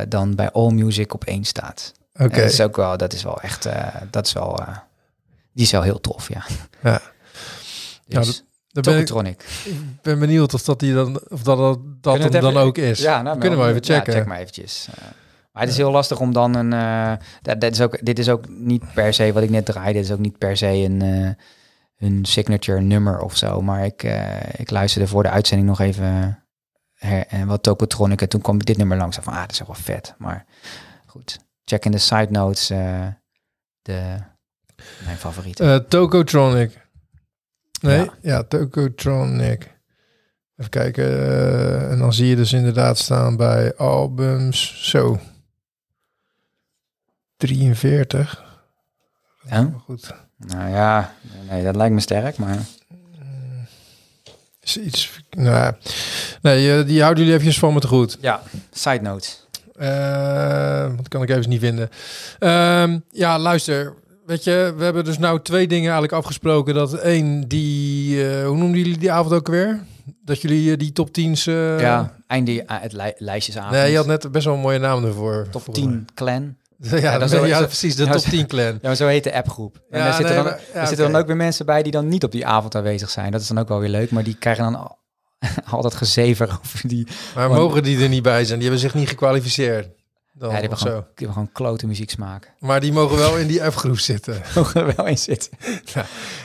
dan 0.09 0.35
bij 0.35 0.51
All 0.51 0.71
Music 0.71 1.13
op 1.13 1.23
één 1.23 1.43
staat. 1.43 1.91
Oké. 2.17 2.41
Dat 2.41 2.51
is 2.51 2.61
ook 2.61 2.75
wel, 2.75 2.97
dat 2.97 3.13
is 3.13 3.23
wel 3.23 3.41
echt, 3.41 3.65
eh, 3.65 3.95
dat 4.11 4.25
is 4.25 4.33
wel, 4.33 4.59
eh, 4.59 4.77
die 5.53 5.63
is 5.65 5.71
wel 5.71 5.81
heel 5.81 6.01
tof, 6.01 6.29
ja. 6.29 6.45
Ja. 6.83 7.01
Ja, 8.07 8.19
Dus, 8.19 8.43
Dan 8.71 8.83
ben 9.11 9.25
ik 9.25 9.45
ben 10.01 10.19
benieuwd 10.19 10.53
of 10.53 10.63
dat 10.63 10.79
die 10.79 10.93
dan 10.93 11.21
of 11.29 11.43
dat 11.43 11.57
dat, 11.57 11.79
dat 12.01 12.19
hem 12.33 12.41
dan 12.41 12.57
ook 12.57 12.77
is. 12.77 12.99
Ja, 12.99 13.21
nou, 13.21 13.39
Kunnen 13.39 13.59
we 13.59 13.65
even 13.67 13.83
checken. 13.83 14.13
Ja, 14.13 14.19
check 14.19 14.27
maar 14.27 14.39
eventjes. 14.39 14.87
Eh, 14.95 15.03
maar 15.51 15.61
het 15.63 15.71
is 15.71 15.77
heel 15.77 15.91
lastig 15.91 16.19
om 16.19 16.33
dan 16.33 16.55
een... 16.55 16.69
dat, 17.41 17.61
dat 17.61 17.71
is 17.71 17.81
ook, 17.81 18.05
dit 18.05 18.19
is 18.19 18.29
ook 18.29 18.49
niet 18.49 18.93
per 18.93 19.13
se 19.13 19.33
wat 19.33 19.43
ik 19.43 19.49
net 19.49 19.65
draaide. 19.65 19.93
Dit 19.93 20.03
is 20.03 20.11
ook 20.11 20.19
niet 20.19 20.37
per 20.37 20.57
se 20.57 20.67
een, 20.67 21.01
eh, 21.01 21.29
een 22.09 22.25
signature 22.25 22.81
nummer 22.81 23.19
of 23.19 23.37
zo. 23.37 23.61
Maar 23.61 23.85
ik, 23.85 24.03
ik 24.55 24.69
luisterde 24.69 25.07
voor 25.07 25.23
de 25.23 25.29
uitzending 25.29 25.69
nog 25.69 25.79
even 25.79 26.43
her, 26.93 27.25
en 27.27 27.47
wat 27.47 27.63
Tokotronic. 27.63 28.21
En 28.21 28.29
toen 28.29 28.41
kwam 28.41 28.57
dit 28.59 28.77
nummer 28.77 28.97
langs. 28.97 29.17
Van, 29.21 29.33
ah, 29.33 29.39
dat 29.41 29.51
is 29.51 29.61
wel 29.65 29.75
vet. 29.75 30.13
Maar 30.17 30.45
goed, 31.05 31.39
check 31.65 31.85
in 31.85 31.91
de 31.91 31.97
side 31.97 32.27
notes 32.31 32.69
eh, 32.69 33.07
de, 33.81 34.17
mijn 35.05 35.17
favoriet. 35.17 35.59
Eh, 35.59 35.75
Tokotronic. 35.75 36.83
Nee, 37.81 37.97
ja, 37.99 38.13
Ja. 38.21 38.43
Tokotronic. 38.43 39.73
Even 40.57 40.71
kijken. 40.71 41.03
eh, 41.05 41.91
en 41.91 41.97
dan 41.99 42.13
zie 42.13 42.27
je 42.27 42.35
dus 42.35 42.53
inderdaad 42.53 42.97
staan 42.97 43.37
bij 43.37 43.75
albums. 43.75 44.89
Zo. 44.89 45.19
43. 47.37 48.43
Ja? 49.49 49.69
Goed. 49.83 50.13
Nou 50.37 50.69
ja, 50.69 51.13
nee, 51.49 51.63
dat 51.63 51.75
lijkt 51.75 51.93
me 51.93 51.99
sterk. 51.99 52.37
Maar 52.37 52.57
Is 54.61 54.77
iets. 54.77 55.21
Nou, 55.29 55.73
nee, 56.41 56.83
die 56.83 57.01
houden 57.01 57.23
jullie 57.23 57.39
eventjes 57.39 57.59
van 57.59 57.73
me 57.73 57.79
te 57.79 57.87
goed. 57.87 58.17
ja, 58.21 58.41
side 58.71 59.01
notes. 59.01 59.44
Eh, 59.77 60.95
wat 60.95 61.07
kan 61.07 61.21
ik 61.23 61.29
even 61.29 61.49
niet 61.49 61.59
vinden. 61.59 61.89
Ehm, 62.39 62.99
ja, 63.11 63.39
luister. 63.39 63.93
Weet 64.25 64.43
je, 64.43 64.73
we 64.77 64.83
hebben 64.83 65.03
dus 65.03 65.17
nou 65.17 65.39
twee 65.41 65.67
dingen 65.67 65.83
eigenlijk 65.91 66.13
afgesproken. 66.13 66.73
Dat 66.73 66.93
één, 66.93 67.47
die, 67.47 68.27
eh, 68.29 68.45
hoe 68.47 68.57
noemden 68.57 68.77
jullie 68.79 68.97
die 68.97 69.11
avond 69.11 69.33
ook 69.33 69.47
weer? 69.47 69.79
Dat 70.23 70.41
jullie 70.41 70.71
eh, 70.71 70.77
die 70.77 70.91
top 70.91 71.07
10's... 71.19 71.47
eh, 71.47 71.79
ja, 71.79 72.15
einde 72.27 72.63
het 72.65 72.93
li 72.93 73.11
lijstjesavond. 73.17 73.71
Nee, 73.73 73.91
je 73.91 73.97
had 73.97 74.05
net 74.05 74.31
best 74.31 74.45
wel 74.45 74.53
een 74.53 74.59
mooie 74.59 74.79
naam 74.79 75.05
ervoor. 75.05 75.47
Top 75.51 75.61
volgens 75.63 75.85
10 75.85 76.07
clan. 76.13 76.55
Ja, 77.01 77.17
dat 77.17 77.29
dat 77.29 77.65
precies, 77.65 77.95
de 77.95 78.05
ja, 78.05 78.11
top 78.11 78.21
zo- 78.21 78.29
10 78.29 78.47
clan. 78.47 78.63
Ja, 78.65 78.77
maar 78.81 78.95
zo 78.95 79.07
heet 79.07 79.23
de 79.23 79.33
appgroep. 79.33 79.81
En 79.89 79.99
Ja, 79.99 80.05
daar 80.05 80.13
zitten, 80.13 80.35
nee, 80.35 80.43
dan, 80.43 80.53
maar- 80.73 80.81
er 80.81 80.87
zitten 80.87 81.11
dan 81.11 81.21
ook 81.21 81.27
weer 81.27 81.35
mensen 81.35 81.65
bij 81.65 81.83
die 81.83 81.91
dan 81.91 82.07
niet 82.07 82.23
op 82.23 82.31
die 82.31 82.45
avond 82.45 82.75
aanwezig 82.75 83.09
zijn. 83.09 83.31
Dat 83.31 83.41
is 83.41 83.47
dan 83.47 83.57
ook 83.57 83.67
wel 83.67 83.79
weer 83.79 83.89
leuk, 83.89 84.11
maar 84.11 84.23
die 84.23 84.35
krijgen 84.39 84.63
dan 84.63 84.95
al- 85.39 85.71
altijd 85.75 85.93
gezever 85.95 86.59
over 86.63 86.87
die... 86.87 87.07
Maar 87.35 87.49
mogen 87.49 87.83
die 87.83 87.99
er 88.03 88.09
niet 88.09 88.23
bij 88.23 88.45
zijn? 88.45 88.59
Die 88.59 88.67
hebben 88.69 88.89
zich 88.89 88.93
niet 88.93 89.09
gekwalificeerd. 89.09 89.89
Dan, 90.37 90.49
Ja, 90.49 90.53
die 90.59 90.61
hebben 90.67 90.77
gewoon, 90.87 90.99
die 91.01 91.07
hebben 91.27 91.33
gewoon 91.33 91.51
klote 91.51 91.87
muziek 91.87 92.09
smaken. 92.09 92.51
Maar 92.59 92.79
die 92.79 92.93
mogen 92.93 93.17
wel 93.17 93.37
in 93.37 93.47
die 93.47 93.59
F-groep 93.71 93.99
zitten. 93.99 94.41
Mogen 94.55 94.81
er 94.87 94.93
wel 94.95 95.05
in 95.05 95.17
zitten. 95.17 95.51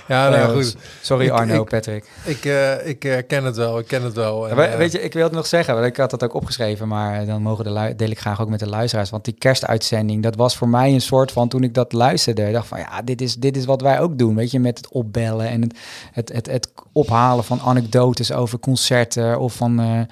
Ja, 0.09 0.29
nou 0.29 0.53
Nee, 0.53 0.63
goed. 0.63 0.77
Sorry 1.01 1.25
Ik- 1.27 1.31
Arno, 1.31 1.63
ik- 1.63 1.69
Patrick. 1.69 2.11
Ik, 2.25 2.45
eh, 2.45 2.87
ik 2.89 3.05
eh, 3.05 3.17
ken 3.27 3.45
het 3.45 3.57
wel, 3.57 3.79
ik 3.79 3.87
ken 3.87 4.03
het 4.03 4.15
wel. 4.15 4.49
En, 4.49 4.57
Ja, 4.57 4.63
eh, 4.65 4.71
we- 4.71 4.77
weet 4.77 4.93
je, 4.93 5.01
ik 5.03 5.13
wil 5.13 5.23
het 5.25 5.33
nog 5.33 5.47
zeggen, 5.47 5.75
want 5.75 5.87
ik 5.87 5.97
had 5.97 6.11
dat 6.11 6.25
ook 6.25 6.35
opgeschreven, 6.35 6.89
maar 6.89 7.27
dan 7.27 7.43
mogen 7.43 7.65
de 7.65 7.95
deel 7.97 8.11
ik 8.11 8.21
graag 8.21 8.41
ook 8.41 8.49
met 8.49 8.59
de 8.59 8.69
luisteraars. 8.69 9.11
Want 9.11 9.25
die 9.25 9.35
kerstuitzending, 9.39 10.23
dat 10.23 10.37
was 10.37 10.57
voor 10.57 10.69
mij 10.69 10.93
een 10.93 11.01
soort 11.01 11.33
van, 11.33 11.49
toen 11.49 11.63
ik 11.63 11.75
dat 11.75 11.93
luisterde, 11.93 12.53
dacht 12.53 12.67
van 12.69 12.79
ja, 12.79 13.03
dit 13.03 13.21
is, 13.21 13.35
dit 13.37 13.57
is 13.57 13.65
wat 13.65 13.81
wij 13.83 14.01
ook 14.01 14.19
doen, 14.19 14.35
weet 14.35 14.51
je, 14.51 14.61
met 14.61 14.77
het 14.79 14.89
opbellen 14.89 15.49
en 15.49 15.63
het, 15.63 15.75
het, 16.13 16.29
het, 16.33 16.47
het 16.47 16.73
ophalen 16.93 17.45
van 17.45 17.61
anekdotes 17.61 18.33
over 18.33 18.59
concerten 18.59 19.39
of 19.39 19.55
van 19.55 20.07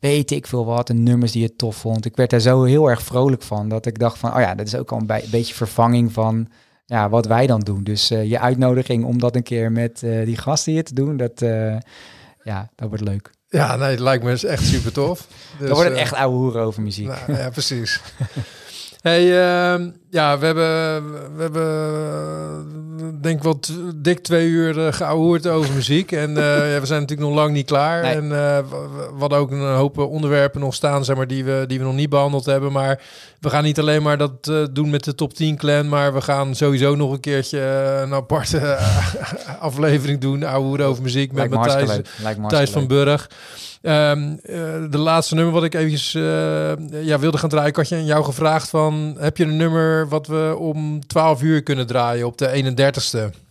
weet 0.00 0.30
ik 0.30 0.46
veel 0.46 0.64
wat, 0.64 0.88
en 0.88 1.02
nummers 1.02 1.32
die 1.32 1.42
je 1.42 1.56
tof 1.56 1.76
vond. 1.76 2.04
Ik 2.04 2.16
werd 2.16 2.30
daar 2.30 2.40
zo 2.40 2.62
heel 2.62 2.90
erg 2.90 3.02
vrolijk 3.02 3.42
van, 3.42 3.68
dat 3.68 3.86
ik 3.86 3.98
dacht 3.98 4.18
van, 4.18 4.34
oh 4.34 4.40
ja, 4.40 4.54
dat 4.54 4.66
is 4.66 4.76
ook 4.76 4.92
al 4.92 4.98
een 4.98 5.22
beetje 5.30 5.54
vervanging 5.54 6.12
van 6.12 6.48
ja, 6.86 7.08
wat 7.08 7.26
wij 7.26 7.46
dan 7.46 7.60
doen. 7.60 7.84
Dus 7.84 8.10
eh, 8.10 8.30
je 8.30 8.38
uitnodiging 8.38 9.04
om 9.04 9.18
dat 9.18 9.36
een 9.36 9.42
keer 9.42 9.72
met 9.72 10.02
eh, 10.02 10.24
die 10.24 10.36
gasten 10.36 10.72
hier 10.72 10.84
te 10.84 10.94
doen, 10.94 11.16
dat, 11.16 11.42
eh, 11.42 11.76
ja, 12.42 12.70
dat 12.74 12.88
wordt 12.88 13.04
leuk. 13.04 13.30
Ja, 13.50 13.76
nee, 13.76 13.90
het 13.90 14.00
lijkt 14.00 14.24
me 14.24 14.30
dus 14.30 14.44
echt 14.44 14.64
super 14.64 14.92
tof. 14.92 15.26
Dus, 15.58 15.58
Dan 15.68 15.76
wordt 15.76 15.88
het 15.88 15.98
eh, 15.98 16.00
echt 16.00 16.12
ouwe 16.12 16.36
hoeren 16.36 16.62
over 16.62 16.82
muziek. 16.82 17.06
Nou, 17.06 17.32
ja, 17.32 17.50
precies. 17.50 18.00
hey, 19.00 19.40
ehm, 19.40 19.90
ja, 20.10 20.38
we 20.38 20.46
hebben, 20.46 21.04
we 21.36 21.42
hebben 21.42 21.62
eh, 22.98 23.22
denk 23.22 23.36
ik 23.36 23.42
wel 23.42 23.58
t- 23.58 23.72
dik 23.96 24.18
twee 24.18 24.46
uur 24.46 24.76
uh, 24.78 24.92
geouwehoerd 24.92 25.46
over 25.46 25.74
muziek. 25.74 26.12
En 26.12 26.36
eh, 26.36 26.44
ja, 26.74 26.80
we 26.80 26.86
zijn 26.86 27.00
natuurlijk 27.00 27.28
nog 27.28 27.38
lang 27.38 27.52
niet 27.52 27.66
klaar. 27.66 28.02
Nee. 28.02 28.14
En 28.14 28.30
hadden 29.18 29.38
ook 29.38 29.50
een 29.50 29.74
hoop 29.74 29.98
onderwerpen 29.98 30.60
nog 30.60 30.74
staan, 30.74 31.04
zeg 31.04 31.16
maar, 31.16 31.26
die 31.26 31.44
we, 31.44 31.64
die 31.66 31.78
we 31.78 31.84
nog 31.84 31.94
niet 31.94 32.10
behandeld 32.10 32.44
hebben. 32.44 32.72
Maar 32.72 33.00
we 33.40 33.50
gaan 33.50 33.64
niet 33.64 33.78
alleen 33.78 34.02
maar 34.02 34.18
dat 34.18 34.44
doen 34.72 34.90
met 34.90 35.04
de 35.04 35.14
top 35.14 35.34
10 35.34 35.56
clan, 35.56 35.88
maar 35.88 36.14
we 36.14 36.20
gaan 36.20 36.54
sowieso 36.54 36.94
nog 36.94 37.12
een 37.12 37.20
keertje 37.20 37.60
een 38.02 38.14
aparte 38.14 38.78
aflevering 39.60 40.20
doen. 40.20 40.42
Ouwehoeren 40.44 40.86
over 40.86 41.02
muziek 41.02 41.32
met 41.32 41.50
Matthijs. 41.50 41.88
leuk. 41.88 42.08
Lijkt 42.22 42.40
me 42.40 42.46
Thijs 42.46 42.70
van 42.70 42.86
Burg. 42.86 43.30
Ehm, 43.82 44.36
eh, 44.42 44.90
de 44.90 44.98
laatste 44.98 45.34
nummer 45.34 45.52
wat 45.52 45.64
ik 45.64 45.74
eventjes 45.74 46.14
eh, 46.14 47.02
ja, 47.04 47.18
wilde 47.18 47.38
gaan 47.38 47.48
draaien. 47.48 47.68
Ik 47.68 47.76
had 47.76 47.88
je 47.88 47.94
aan 47.94 48.04
jou 48.04 48.24
gevraagd 48.24 48.68
van... 48.68 49.16
heb 49.18 49.36
je 49.36 49.44
een 49.44 49.56
nummer 49.56 50.08
wat 50.08 50.26
we 50.26 50.54
om 50.58 51.06
12 51.06 51.42
uur 51.42 51.62
kunnen 51.62 51.86
draaien 51.86 52.26
op 52.26 52.38
de 52.38 52.74
31ste? 52.74 53.46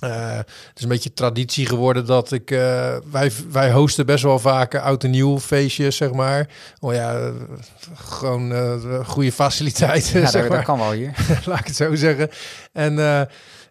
Eh, 0.00 0.36
het 0.36 0.74
is 0.74 0.82
een 0.82 0.88
beetje 0.88 1.12
traditie 1.12 1.66
geworden 1.66 2.06
dat 2.06 2.32
ik... 2.32 2.48
wij, 3.10 3.32
wij 3.50 3.72
hosten 3.72 4.06
best 4.06 4.24
wel 4.24 4.38
vaak 4.38 4.74
oud 4.74 5.04
en 5.04 5.10
nieuw 5.10 5.40
feestjes, 5.40 5.96
zeg 5.96 6.12
maar. 6.12 6.48
Oh 6.80 6.94
ja, 6.94 7.32
gewoon 7.94 8.52
goede 9.04 9.32
faciliteiten. 9.32 10.20
Ja, 10.20 10.30
zeg 10.30 10.40
dat, 10.40 10.50
maar. 10.50 10.58
dat 10.58 10.66
kan 10.66 10.78
wel 10.78 10.92
hier. 10.92 11.14
laat 11.46 11.58
ik 11.58 11.66
het 11.66 11.76
zo 11.76 11.94
zeggen. 11.94 12.30
En 12.72 12.96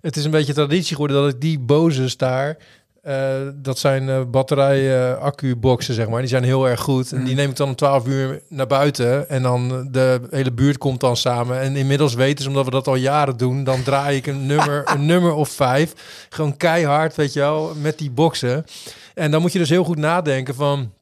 het 0.01 0.15
is 0.15 0.25
een 0.25 0.31
beetje 0.31 0.53
traditie 0.53 0.93
geworden 0.93 1.21
dat 1.21 1.33
ik 1.33 1.41
die 1.41 1.59
bozes 1.59 2.17
daar 2.17 2.57
Eh, 3.03 3.35
dat 3.55 3.79
zijn 3.79 4.09
eh 4.09 4.21
batterij-accu-boxen, 4.31 5.93
zeg 5.93 6.07
maar. 6.09 6.19
Die 6.19 6.29
zijn 6.29 6.43
heel 6.43 6.67
erg 6.69 6.79
goed. 6.79 7.11
En 7.11 7.23
die 7.23 7.35
neem 7.35 7.49
ik 7.49 7.55
dan 7.55 7.67
om 7.67 7.75
12 7.75 8.07
uur 8.07 8.41
naar 8.49 8.67
buiten. 8.67 9.29
En 9.29 9.41
dan 9.41 9.87
de 9.91 10.21
hele 10.29 10.51
buurt 10.51 10.77
komt 10.77 10.99
dan 10.99 11.17
samen. 11.17 11.59
En 11.59 11.75
inmiddels 11.75 12.13
weten 12.13 12.43
ze, 12.43 12.49
omdat 12.49 12.65
we 12.65 12.71
dat 12.71 12.87
al 12.87 12.95
jaren 12.95 13.37
doen... 13.37 13.63
dan 13.63 13.83
draai 13.83 14.17
ik 14.17 14.27
een 14.27 14.45
nummer, 14.51 14.81
een 14.85 15.05
nummer 15.05 15.33
of 15.33 15.49
vijf. 15.49 15.93
Gewoon 16.29 16.57
keihard, 16.57 17.15
weet 17.15 17.33
je 17.33 17.39
wel, 17.39 17.73
met 17.81 17.97
die 17.97 18.11
boxen. 18.11 18.65
En 19.13 19.31
dan 19.31 19.41
moet 19.41 19.53
je 19.53 19.59
dus 19.59 19.69
heel 19.69 19.83
goed 19.83 19.97
nadenken 19.97 20.55
van... 20.55 20.93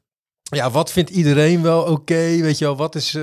Ja, 0.42 0.70
wat 0.70 0.90
vindt 0.92 1.10
iedereen 1.10 1.62
wel 1.62 1.82
oké? 1.82 2.14
weet 2.40 2.58
je 2.58 2.64
wel, 2.64 2.76
wat 2.76 2.94
is... 2.94 3.14
eh, 3.14 3.22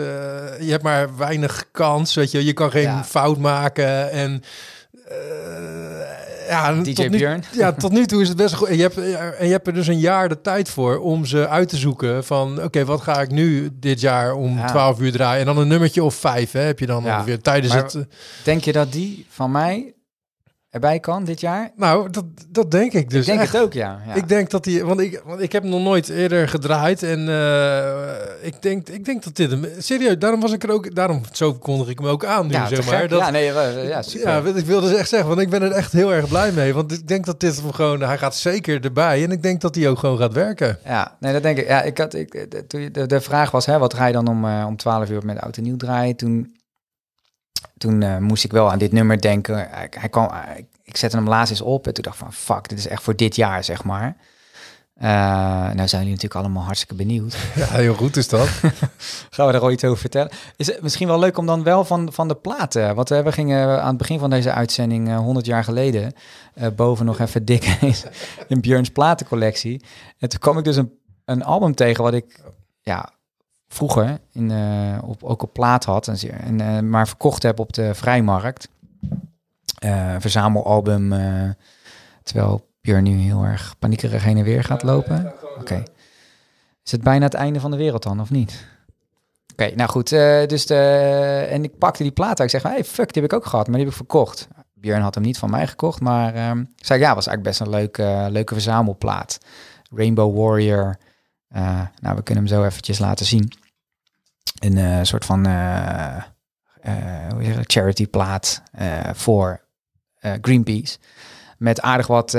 je 0.59 0.69
hebt 0.71 0.83
maar 0.83 1.17
weinig 1.17 1.65
kans, 1.71 2.15
weet 2.15 2.31
je 2.31 2.37
wel. 2.37 2.45
Je 2.47 2.53
kan 2.53 2.71
geen 2.71 2.81
Ja. 2.83 3.03
fout 3.03 3.37
maken 3.37 4.11
en... 4.11 4.43
eh, 5.09 6.47
ja, 6.49 6.73
DJ 6.73 6.93
tot 6.93 7.09
nu, 7.09 7.17
Björn. 7.17 7.43
ja, 7.51 7.71
tot 7.85 7.91
nu 7.91 8.05
toe 8.05 8.21
is 8.21 8.27
het 8.27 8.37
best 8.37 8.53
goed. 8.53 8.67
En 8.67 8.75
je, 8.75 8.81
hebt, 8.81 8.97
en 9.37 9.45
je 9.45 9.51
hebt 9.51 9.67
er 9.67 9.73
dus 9.73 9.87
een 9.87 9.99
jaar 9.99 10.29
de 10.29 10.41
tijd 10.41 10.69
voor 10.69 10.97
om 10.99 11.25
ze 11.25 11.47
uit 11.47 11.69
te 11.69 11.77
zoeken 11.77 12.23
van... 12.23 12.63
Oké, 12.63 12.85
wat 12.85 13.01
ga 13.01 13.21
ik 13.21 13.31
nu 13.31 13.69
dit 13.73 14.01
jaar 14.01 14.33
om 14.33 14.57
Ja. 14.57 14.67
12 14.67 14.99
uur 14.99 15.11
draaien? 15.11 15.39
En 15.39 15.45
dan 15.45 15.57
een 15.57 15.67
nummertje 15.67 16.03
of 16.03 16.15
vijf, 16.15 16.51
hè, 16.51 16.59
heb 16.61 16.79
je 16.79 16.85
dan 16.85 17.03
Ja. 17.03 17.15
ongeveer 17.15 17.41
tijdens 17.41 17.73
Maar- 17.73 17.83
het... 17.83 17.95
eh, 17.95 18.01
Denk 18.43 18.63
je 18.63 18.71
dat 18.71 18.91
die 18.91 19.25
van 19.29 19.51
mij 19.51 19.93
erbij 20.69 20.99
kan 20.99 21.23
dit 21.23 21.39
jaar? 21.39 21.71
Nou, 21.75 22.09
dat, 22.09 22.25
dat 22.49 22.71
denk 22.71 22.93
ik 22.93 23.09
dus 23.09 23.19
ik 23.19 23.25
denk 23.25 23.39
echt. 23.39 23.53
het 23.53 23.61
ook, 23.61 23.73
ja. 23.73 24.01
ja. 24.07 24.13
Ik 24.13 24.27
denk 24.27 24.49
dat 24.49 24.63
die, 24.63 24.85
want 24.85 24.99
ik, 24.99 25.21
want 25.25 25.41
ik 25.41 25.51
heb 25.51 25.63
nog 25.63 25.81
nooit 25.81 26.09
eerder 26.09 26.49
gedraaid 26.49 27.03
en 27.03 27.29
eh, 27.29 28.47
ik 28.47 28.61
denk, 28.61 28.89
ik 28.89 29.05
denk 29.05 29.23
dat 29.23 29.35
dit 29.35 29.51
hem 29.51 29.65
serieus. 29.77 30.17
Daarom 30.19 30.39
was 30.39 30.51
ik 30.51 30.63
er 30.63 30.71
ook, 30.71 30.95
daarom 30.95 31.21
zo 31.31 31.53
kondig 31.53 31.87
ik 31.87 31.99
hem 31.99 32.07
ook 32.07 32.25
aan 32.25 32.47
nu, 32.47 32.53
ja, 32.53 32.67
zeg 32.67 32.85
maar. 32.85 33.07
Dat, 33.07 33.19
ja, 33.19 33.29
nee, 33.29 33.45
ja, 33.87 34.01
super. 34.01 34.29
ja, 34.29 34.55
ik 34.55 34.65
wilde 34.65 34.89
dus 34.89 34.97
echt 34.97 35.09
zeggen, 35.09 35.29
want 35.29 35.41
ik 35.41 35.49
ben 35.49 35.61
er 35.61 35.71
echt 35.71 35.91
heel 35.91 36.13
erg 36.13 36.27
blij 36.27 36.51
mee, 36.51 36.73
want 36.73 36.91
ik 36.91 37.07
denk 37.07 37.25
dat 37.25 37.39
dit 37.39 37.61
hem 37.61 37.71
gewoon, 37.71 38.01
hij 38.01 38.17
gaat 38.17 38.35
zeker 38.35 38.83
erbij 38.83 39.23
en 39.23 39.31
ik 39.31 39.43
denk 39.43 39.61
dat 39.61 39.75
hij 39.75 39.89
ook 39.89 39.99
gewoon 39.99 40.17
gaat 40.17 40.33
werken. 40.33 40.77
Ja, 40.85 41.15
nee, 41.19 41.33
dat 41.33 41.43
denk 41.43 41.57
ik. 41.57 41.67
Ja, 41.67 41.81
ik 41.81 41.97
had, 41.97 42.13
ik, 42.13 42.51
de, 42.51 42.67
toen 42.67 42.89
de, 42.91 43.05
de 43.05 43.21
vraag 43.21 43.51
was, 43.51 43.65
hè, 43.65 43.77
wat 43.77 43.93
ga 43.93 44.05
je 44.05 44.13
dan 44.13 44.27
om, 44.27 44.45
eh, 44.45 44.63
om 44.67 44.77
12 44.77 45.09
uur 45.09 45.25
met 45.25 45.39
oud 45.39 45.57
en 45.57 45.63
nieuw 45.63 45.77
draaien? 45.77 46.15
Toen, 46.15 46.58
toen 47.77 48.01
eh, 48.01 48.17
moest 48.17 48.43
ik 48.43 48.51
wel 48.51 48.71
aan 48.71 48.79
dit 48.79 48.91
nummer 48.91 49.21
denken. 49.21 49.55
Hij, 49.55 49.87
hij 49.89 50.09
kwam, 50.09 50.31
ik 50.83 50.97
zette 50.97 51.15
hem 51.15 51.27
laatst 51.27 51.51
eens 51.51 51.61
op 51.61 51.87
en 51.87 51.93
toen 51.93 52.03
dacht 52.03 52.15
ik 52.15 52.23
van, 52.23 52.33
fuck, 52.33 52.69
dit 52.69 52.77
is 52.77 52.87
echt 52.87 53.03
voor 53.03 53.15
dit 53.15 53.35
jaar, 53.35 53.63
zeg 53.63 53.83
maar. 53.83 54.17
Eh, 54.99 55.09
nou 55.73 55.87
zijn 55.87 56.01
jullie 56.01 56.09
natuurlijk 56.09 56.35
allemaal 56.35 56.63
hartstikke 56.63 56.95
benieuwd. 56.95 57.37
Ja, 57.55 57.65
heel 57.65 57.93
goed 57.93 58.17
is 58.17 58.27
dat. 58.27 58.47
Gaan 59.29 59.51
we 59.51 59.59
al 59.59 59.71
iets 59.71 59.83
over 59.83 59.97
vertellen? 59.97 60.31
Is 60.55 60.67
het 60.67 60.81
misschien 60.81 61.07
wel 61.07 61.19
leuk 61.19 61.37
om 61.37 61.45
dan 61.45 61.63
wel 61.63 61.85
van, 61.85 62.13
van 62.13 62.27
de 62.27 62.35
platen. 62.35 62.95
Want 62.95 63.11
eh, 63.11 63.21
we 63.21 63.31
gingen 63.31 63.81
aan 63.81 63.87
het 63.87 63.97
begin 63.97 64.19
van 64.19 64.29
deze 64.29 64.51
uitzending, 64.51 65.09
eh, 65.09 65.17
100 65.17 65.45
jaar 65.45 65.63
geleden, 65.63 66.13
boven 66.75 67.05
nog 67.05 67.19
even 67.19 67.45
dik 67.45 67.77
in 68.47 68.61
Björns 68.61 68.89
platencollectie. 68.89 69.83
En 70.17 70.29
toen 70.29 70.39
kwam 70.39 70.57
ik 70.57 70.63
dus 70.63 70.75
een, 70.75 70.99
een 71.25 71.43
album 71.43 71.75
tegen 71.75 72.03
wat 72.03 72.13
ik 72.13 72.41
ja, 72.81 73.09
vroeger 73.69 74.19
in, 74.31 74.51
eh, 74.51 74.97
op, 75.03 75.23
ook 75.23 75.43
op 75.43 75.53
plaat 75.53 75.85
had, 75.85 76.07
en, 76.07 76.61
eh, 76.61 76.79
maar 76.79 77.07
verkocht 77.07 77.43
heb 77.43 77.59
op 77.59 77.73
de 77.73 77.95
vrijmarkt. 77.95 78.69
Een 79.79 80.21
verzamelalbum, 80.21 81.09
terwijl 82.23 82.67
Björn 82.81 83.03
nu 83.03 83.17
heel 83.17 83.43
erg 83.43 83.75
paniekerig 83.79 84.23
heen 84.23 84.37
en 84.37 84.43
weer 84.43 84.63
gaat 84.63 84.83
lopen. 84.83 85.33
Oké. 85.59 85.83
Is 86.83 86.91
het 86.91 87.03
bijna 87.03 87.25
het 87.25 87.33
einde 87.33 87.59
van 87.59 87.71
de 87.71 87.77
wereld 87.77 88.03
dan, 88.03 88.21
of 88.21 88.29
niet? 88.29 88.65
Oké, 89.51 89.75
nou 89.75 89.89
goed. 89.89 90.09
dus 90.49 90.65
de, 90.65 90.75
en 91.49 91.63
ik 91.63 91.77
pakte 91.77 92.03
die 92.03 92.11
plaat 92.11 92.39
uit. 92.39 92.53
Ik 92.53 92.61
zeg, 92.61 92.71
hey, 92.71 92.83
fuck, 92.83 93.13
die 93.13 93.21
heb 93.21 93.31
ik 93.31 93.37
ook 93.37 93.45
gehad, 93.45 93.67
maar 93.67 93.75
die 93.75 93.83
heb 93.83 93.93
ik 93.93 93.97
verkocht. 93.97 94.47
Björn 94.73 95.01
had 95.01 95.15
hem 95.15 95.23
niet 95.23 95.37
van 95.37 95.49
mij 95.49 95.67
gekocht, 95.67 96.01
maar 96.01 96.33
ehm, 96.33 96.59
ik 96.59 96.85
zei, 96.85 96.99
ja, 96.99 97.15
was 97.15 97.27
eigenlijk 97.27 97.43
best 97.43 97.59
een 97.59 97.69
leuke, 97.69 98.27
leuke 98.29 98.53
verzamelplaat. 98.53 99.37
Rainbow 99.95 100.37
Warrior. 100.37 100.97
Nou, 101.99 102.15
we 102.15 102.23
kunnen 102.23 102.43
hem 102.43 102.47
zo 102.47 102.63
eventjes 102.63 102.99
laten 102.99 103.25
zien. 103.25 103.51
Een 104.59 104.77
eh, 104.77 104.99
soort 105.01 105.25
van 105.25 105.43
dat? 105.43 105.53
charity 107.63 108.07
plaat 108.07 108.61
voor 109.13 109.61
Greenpeace. 110.41 110.97
Met 111.57 111.81
aardig 111.81 112.07
wat 112.07 112.31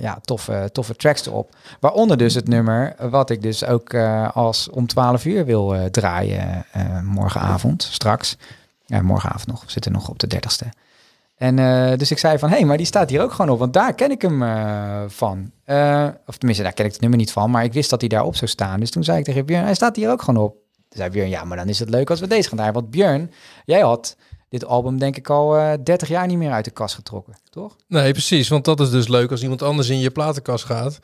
ja, 0.00 0.18
toffe, 0.22 0.68
toffe 0.72 0.94
tracks 0.94 1.26
erop. 1.26 1.56
Waaronder 1.80 2.16
dus 2.16 2.34
het 2.34 2.48
nummer 2.48 2.94
wat 3.10 3.30
ik 3.30 3.42
dus 3.42 3.64
ook 3.64 3.94
als 4.32 4.70
om 4.70 4.86
12 4.86 5.24
uur 5.24 5.44
wil 5.44 5.90
draaien 5.90 6.64
morgenavond, 7.02 7.82
straks. 7.82 8.36
Ja, 8.86 9.02
morgenavond 9.02 9.46
nog. 9.46 9.64
We 9.64 9.70
zitten 9.70 9.92
nog 9.92 10.08
op 10.08 10.18
de 10.18 10.36
30ste. 10.36 10.68
En 11.36 11.56
dus 11.98 12.10
ik 12.10 12.18
zei 12.18 12.38
van, 12.38 12.48
hé, 12.48 12.56
hey, 12.56 12.64
maar 12.64 12.76
die 12.76 12.86
staat 12.86 13.10
hier 13.10 13.22
ook 13.22 13.32
gewoon 13.32 13.50
op, 13.50 13.58
want 13.58 13.72
daar 13.72 13.94
ken 13.94 14.10
ik 14.10 14.22
hem 14.22 14.38
van. 15.10 15.50
Of 16.26 16.36
tenminste, 16.36 16.62
daar 16.62 16.72
ken 16.72 16.84
ik 16.84 16.92
het 16.92 17.00
nummer 17.00 17.18
niet 17.18 17.32
van, 17.32 17.50
maar 17.50 17.64
ik 17.64 17.72
wist 17.72 17.90
dat 17.90 18.00
hij 18.00 18.08
daarop 18.08 18.36
zou 18.36 18.50
staan. 18.50 18.80
Dus 18.80 18.90
toen 18.90 19.04
zei 19.04 19.18
ik 19.18 19.24
tegen 19.24 19.46
Björn, 19.46 19.64
hij 19.64 19.74
staat 19.74 19.96
hier 19.96 20.10
ook 20.10 20.22
gewoon 20.22 20.44
op. 20.44 20.66
Zei 20.98 21.10
Björn, 21.10 21.28
ja, 21.28 21.44
maar 21.44 21.56
dan 21.56 21.68
is 21.68 21.78
het 21.78 21.90
leuk 21.90 22.10
als 22.10 22.20
we 22.20 22.26
deze 22.26 22.48
gaan 22.48 22.56
draaien. 22.56 22.74
Want 22.74 22.90
Björn, 22.90 23.30
jij 23.64 23.80
had 23.80 24.16
dit 24.48 24.64
album 24.64 24.98
denk 24.98 25.16
ik 25.16 25.30
al 25.30 25.56
eh 25.56 25.72
30 25.84 26.08
jaar 26.08 26.26
niet 26.26 26.38
meer 26.38 26.50
uit 26.50 26.64
de 26.64 26.70
kast 26.70 26.94
getrokken, 26.94 27.34
toch? 27.50 27.76
Nee, 27.88 28.12
precies, 28.12 28.48
want 28.48 28.64
dat 28.64 28.80
is 28.80 28.90
dus 28.90 29.08
leuk 29.08 29.30
als 29.30 29.42
iemand 29.42 29.62
anders 29.62 29.88
in 29.88 29.98
je 29.98 30.10
platenkast 30.10 30.64
gaat. 30.64 30.98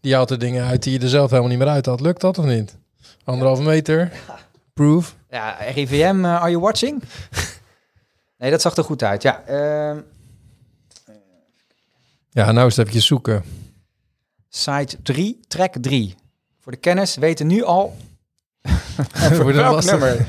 Die 0.00 0.14
haalt 0.14 0.30
er 0.30 0.38
dingen 0.38 0.64
uit 0.66 0.82
die 0.82 0.92
je 0.92 0.98
er 0.98 1.08
zelf 1.08 1.30
helemaal 1.30 1.50
niet 1.50 1.58
meer 1.58 1.68
uit 1.68 1.86
had. 1.86 2.00
Lukt 2.00 2.20
dat 2.20 2.38
of 2.38 2.44
niet? 2.44 2.76
Anderhalve 3.24 3.62
meter. 3.62 4.12
Proof. 4.74 5.16
Ja, 5.30 5.56
RIVM, 5.74 6.24
eh, 6.24 6.34
are 6.42 6.50
you 6.50 6.60
watching? 6.62 7.02
nee, 8.38 8.50
dat 8.50 8.60
zag 8.60 8.76
er 8.76 8.84
goed 8.84 9.02
uit. 9.02 9.22
Ja, 9.22 9.42
ehm, 9.46 10.00
Ja, 12.30 12.52
nou 12.52 12.66
is 12.66 12.76
het 12.76 12.88
even 12.88 13.02
zoeken. 13.02 13.44
site 14.48 15.02
3, 15.02 15.40
track 15.48 15.74
3. 15.80 16.14
Voor 16.60 16.72
de 16.72 16.78
kennis 16.78 17.16
weten 17.16 17.46
nu 17.46 17.62
al 17.64 17.96
Welk 19.52 19.84
nummer. 19.84 20.26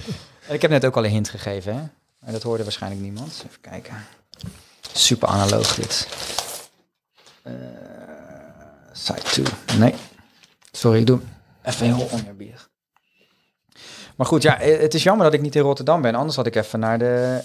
En 0.48 0.53
ik 0.56 0.61
heb 0.61 0.72
net 0.72 0.85
ook 0.85 0.95
al 0.98 1.06
een 1.06 1.11
hint 1.11 1.30
gegeven, 1.30 1.74
hè? 1.75 1.82
Maar 2.19 2.32
dat 2.32 2.43
hoorde 2.43 2.64
waarschijnlijk 2.64 3.01
niemand. 3.01 3.43
Even 3.48 3.61
kijken. 3.61 3.93
Super 4.93 5.27
analoog 5.27 5.75
dit. 5.75 6.08
Eh, 7.43 7.53
site 8.91 9.22
2. 9.22 9.45
Nee. 9.80 9.93
Sorry, 10.72 10.99
ik 10.99 11.06
doe 11.08 11.19
even 11.64 11.85
heel 11.95 12.09
oneerbiedig. 12.11 12.69
Maar 14.16 14.27
goed, 14.27 14.41
ja, 14.41 14.59
eh, 14.59 14.80
het 14.80 14.93
is 14.93 15.03
jammer 15.03 15.25
dat 15.25 15.33
ik 15.33 15.41
niet 15.41 15.56
in 15.56 15.61
Rotterdam 15.61 16.01
ben. 16.01 16.16
Anders 16.16 16.35
had 16.35 16.45
ik 16.45 16.56
even 16.56 16.80
naar 16.80 16.99
de, 16.99 17.41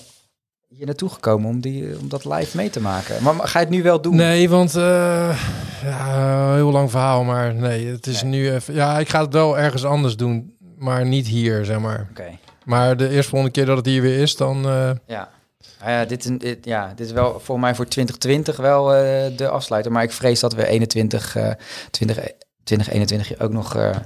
hier 0.68 0.86
naartoe 0.86 1.08
gekomen 1.08 1.48
om, 1.50 1.60
die, 1.60 1.98
om 1.98 2.08
dat 2.08 2.24
live 2.24 2.56
mee 2.56 2.70
te 2.70 2.80
maken. 2.80 3.22
Maar, 3.22 3.34
ga 3.34 3.58
je 3.58 3.64
het 3.64 3.74
nu 3.74 3.82
wel 3.82 4.00
doen? 4.00 4.16
Nee, 4.16 4.48
want 4.48 4.74
eh, 4.76 5.40
ja, 5.82 6.54
heel 6.54 6.70
lang 6.70 6.90
verhaal, 6.90 7.24
maar 7.24 7.54
nee, 7.54 7.86
het 7.86 8.06
is 8.06 8.22
Nee. 8.22 8.30
nu 8.30 8.52
even. 8.52 8.74
Ja, 8.74 8.98
ik 8.98 9.08
ga 9.08 9.20
het 9.24 9.32
wel 9.32 9.58
ergens 9.58 9.84
anders 9.84 10.16
doen, 10.16 10.53
maar 10.84 11.06
niet 11.06 11.26
hier, 11.26 11.64
zeg 11.64 11.78
maar. 11.80 12.06
Oké. 12.10 12.38
Maar 12.64 12.96
de 12.96 13.08
eerste 13.08 13.30
volgende 13.30 13.54
keer 13.54 13.66
dat 13.66 13.76
het 13.76 13.86
hier 13.86 14.02
weer 14.02 14.18
is, 14.18 14.36
dan. 14.36 14.64
eh, 14.68 14.90
Ja. 15.06 15.32
Nou 15.78 15.90
ja, 15.90 16.04
dit, 16.04 16.58
ja, 16.62 16.88
dit 16.94 17.06
is 17.06 17.12
wel 17.12 17.40
voor 17.40 17.60
mij 17.60 17.74
voor 17.74 17.84
2020 17.86 18.56
wel 18.56 18.94
eh, 18.94 19.36
de 19.36 19.48
afsluiter. 19.48 19.92
Maar 19.92 20.02
ik 20.02 20.12
vrees 20.12 20.40
dat 20.40 20.54
we 20.54 20.66
21, 20.66 21.36
eh 21.36 21.50
20, 21.90 22.16
2021 22.64 23.38
ook 23.40 23.52
nog 23.52 23.76
eh, 23.76 23.96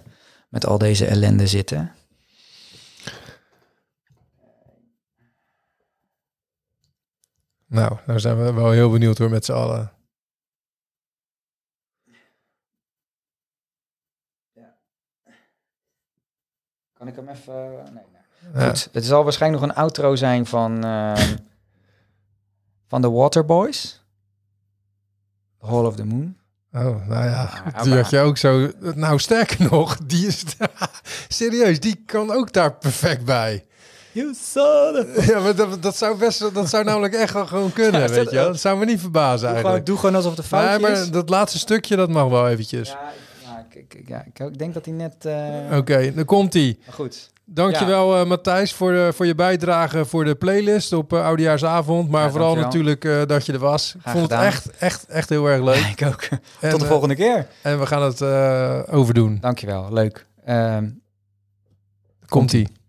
met 0.49 0.67
al 0.67 0.79
deze 0.79 1.07
ellende 1.07 1.47
zitten. 1.47 1.93
nou, 7.67 7.97
nou 8.07 8.21
zijn 8.21 8.45
we 8.45 8.53
wel 8.53 8.71
heel 8.71 8.91
benieuwd 8.91 9.19
hoor 9.19 9.31
met 9.31 9.45
z'n 9.45 9.53
allen. 9.53 9.93
Kan 16.99 17.07
ik 17.09 17.17
hem 17.17 17.29
even... 17.29 17.55
Nee, 17.55 17.93
nee. 17.95 18.63
Ja. 18.63 18.69
Goed, 18.69 18.89
het 18.93 19.05
zal 19.05 19.23
waarschijnlijk 19.25 19.63
nog 19.63 19.71
een 19.71 19.77
outro 19.77 20.17
zijn 20.17 20.47
van, 20.47 20.85
ehm, 20.85 21.37
van 22.89 23.01
de 23.03 23.11
Waterboys. 23.11 24.03
Hall 25.61 25.85
of 25.85 25.97
the 25.97 26.05
Moon. 26.05 26.37
Oh, 26.73 27.07
nou 27.07 27.25
ja, 27.25 27.51
Ja, 27.75 27.83
die 27.83 27.95
had 27.95 28.11
je 28.11 28.19
ook 28.19 28.37
zo. 28.37 28.71
Nou, 28.95 29.19
sterker 29.19 29.71
nog, 29.71 29.97
die 29.97 30.27
is. 30.27 30.45
serieus, 31.29 31.81
die 31.81 32.03
kan 32.07 32.31
ook 32.33 32.53
daar 32.53 32.75
perfect 32.75 33.25
bij. 33.25 33.65
You 34.13 34.35
son 34.43 34.97
of... 34.97 35.27
Ja, 35.27 35.41
maar 35.41 35.55
dat, 35.55 35.83
dat 35.83 35.97
zou 35.97 36.19
best. 36.19 36.55
Dat 36.55 36.69
zou 36.69 36.85
namelijk 36.85 37.15
echt 37.15 37.33
wel 37.33 37.47
gewoon 37.47 37.73
kunnen, 37.73 38.01
Ja, 38.01 38.09
weet 38.09 38.31
je 38.31 38.37
wel. 38.37 38.47
Dat 38.47 38.61
zou 38.61 38.79
me 38.79 38.85
niet 38.85 39.01
verbazen 39.01 39.39
Doe 39.39 39.49
gewoon, 39.49 39.55
eigenlijk. 39.55 39.87
doe 39.87 39.97
gewoon 39.97 40.15
alsof 40.15 40.37
het 40.37 40.53
een 40.53 40.59
Nee, 40.59 40.75
is. 40.75 40.81
maar 40.81 41.11
dat 41.11 41.29
laatste 41.29 41.59
stukje, 41.59 41.97
dat 41.97 42.09
mag 42.09 42.29
wel 42.29 42.49
eventjes. 42.49 42.89
Ja, 42.89 43.13
ik, 43.79 44.03
ja, 44.09 44.25
ja, 44.35 44.49
denk 44.49 44.75
dat 44.75 44.85
hij 44.85 44.95
net... 44.95 45.25
eh, 45.25 45.77
Oké, 45.79 46.13
dan 46.15 46.25
komt 46.25 46.53
hij. 46.53 46.79
goed. 46.91 47.31
Dankjewel 47.51 48.17
eh 48.21 48.27
Matthijs 48.27 48.73
voor, 48.73 49.15
voor 49.15 49.27
je 49.27 49.35
bijdrage 49.35 50.05
voor 50.05 50.25
de 50.25 50.35
playlist 50.35 50.93
op 50.93 51.13
eh, 51.13 51.25
Oudejaarsavond. 51.25 52.11
Maar 52.11 52.25
Ja, 52.25 52.31
vooral 52.31 52.55
dankjewel. 52.55 52.83
natuurlijk 52.85 53.29
dat 53.29 53.47
je 53.47 53.53
er 53.53 53.59
was. 53.59 53.95
Ik 54.05 54.11
vond 54.11 54.31
het 54.31 54.41
echt, 54.41 54.71
echt, 54.79 55.07
echt 55.07 55.29
heel 55.29 55.47
erg 55.47 55.63
leuk. 55.63 55.85
Ik 55.99 56.07
ook. 56.07 56.23
En, 56.61 56.71
Tot 56.71 56.81
de 56.81 56.87
volgende 56.87 57.15
keer. 57.15 57.47
En 57.63 57.79
we 57.79 57.87
gaan 57.87 58.03
het 58.03 58.23
overdoen. 58.91 59.39
Dankjewel, 59.41 59.93
leuk. 59.93 60.27
Ehm, 60.45 60.89
Komt-ie. 62.27 62.63
That's 62.63 62.69
great, 62.69 62.88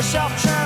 yourself 0.00 0.34
trying 0.40 0.59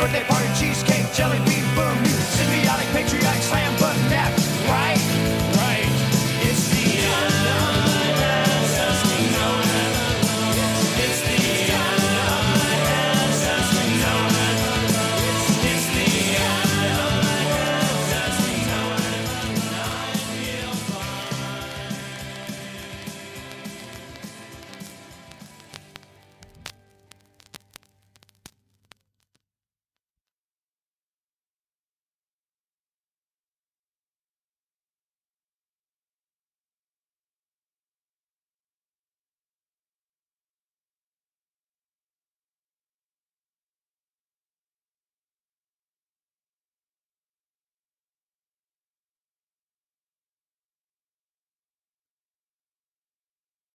birthday 0.00 0.24
party, 0.24 0.48
cheesecake, 0.58 1.12
jelly 1.12 1.49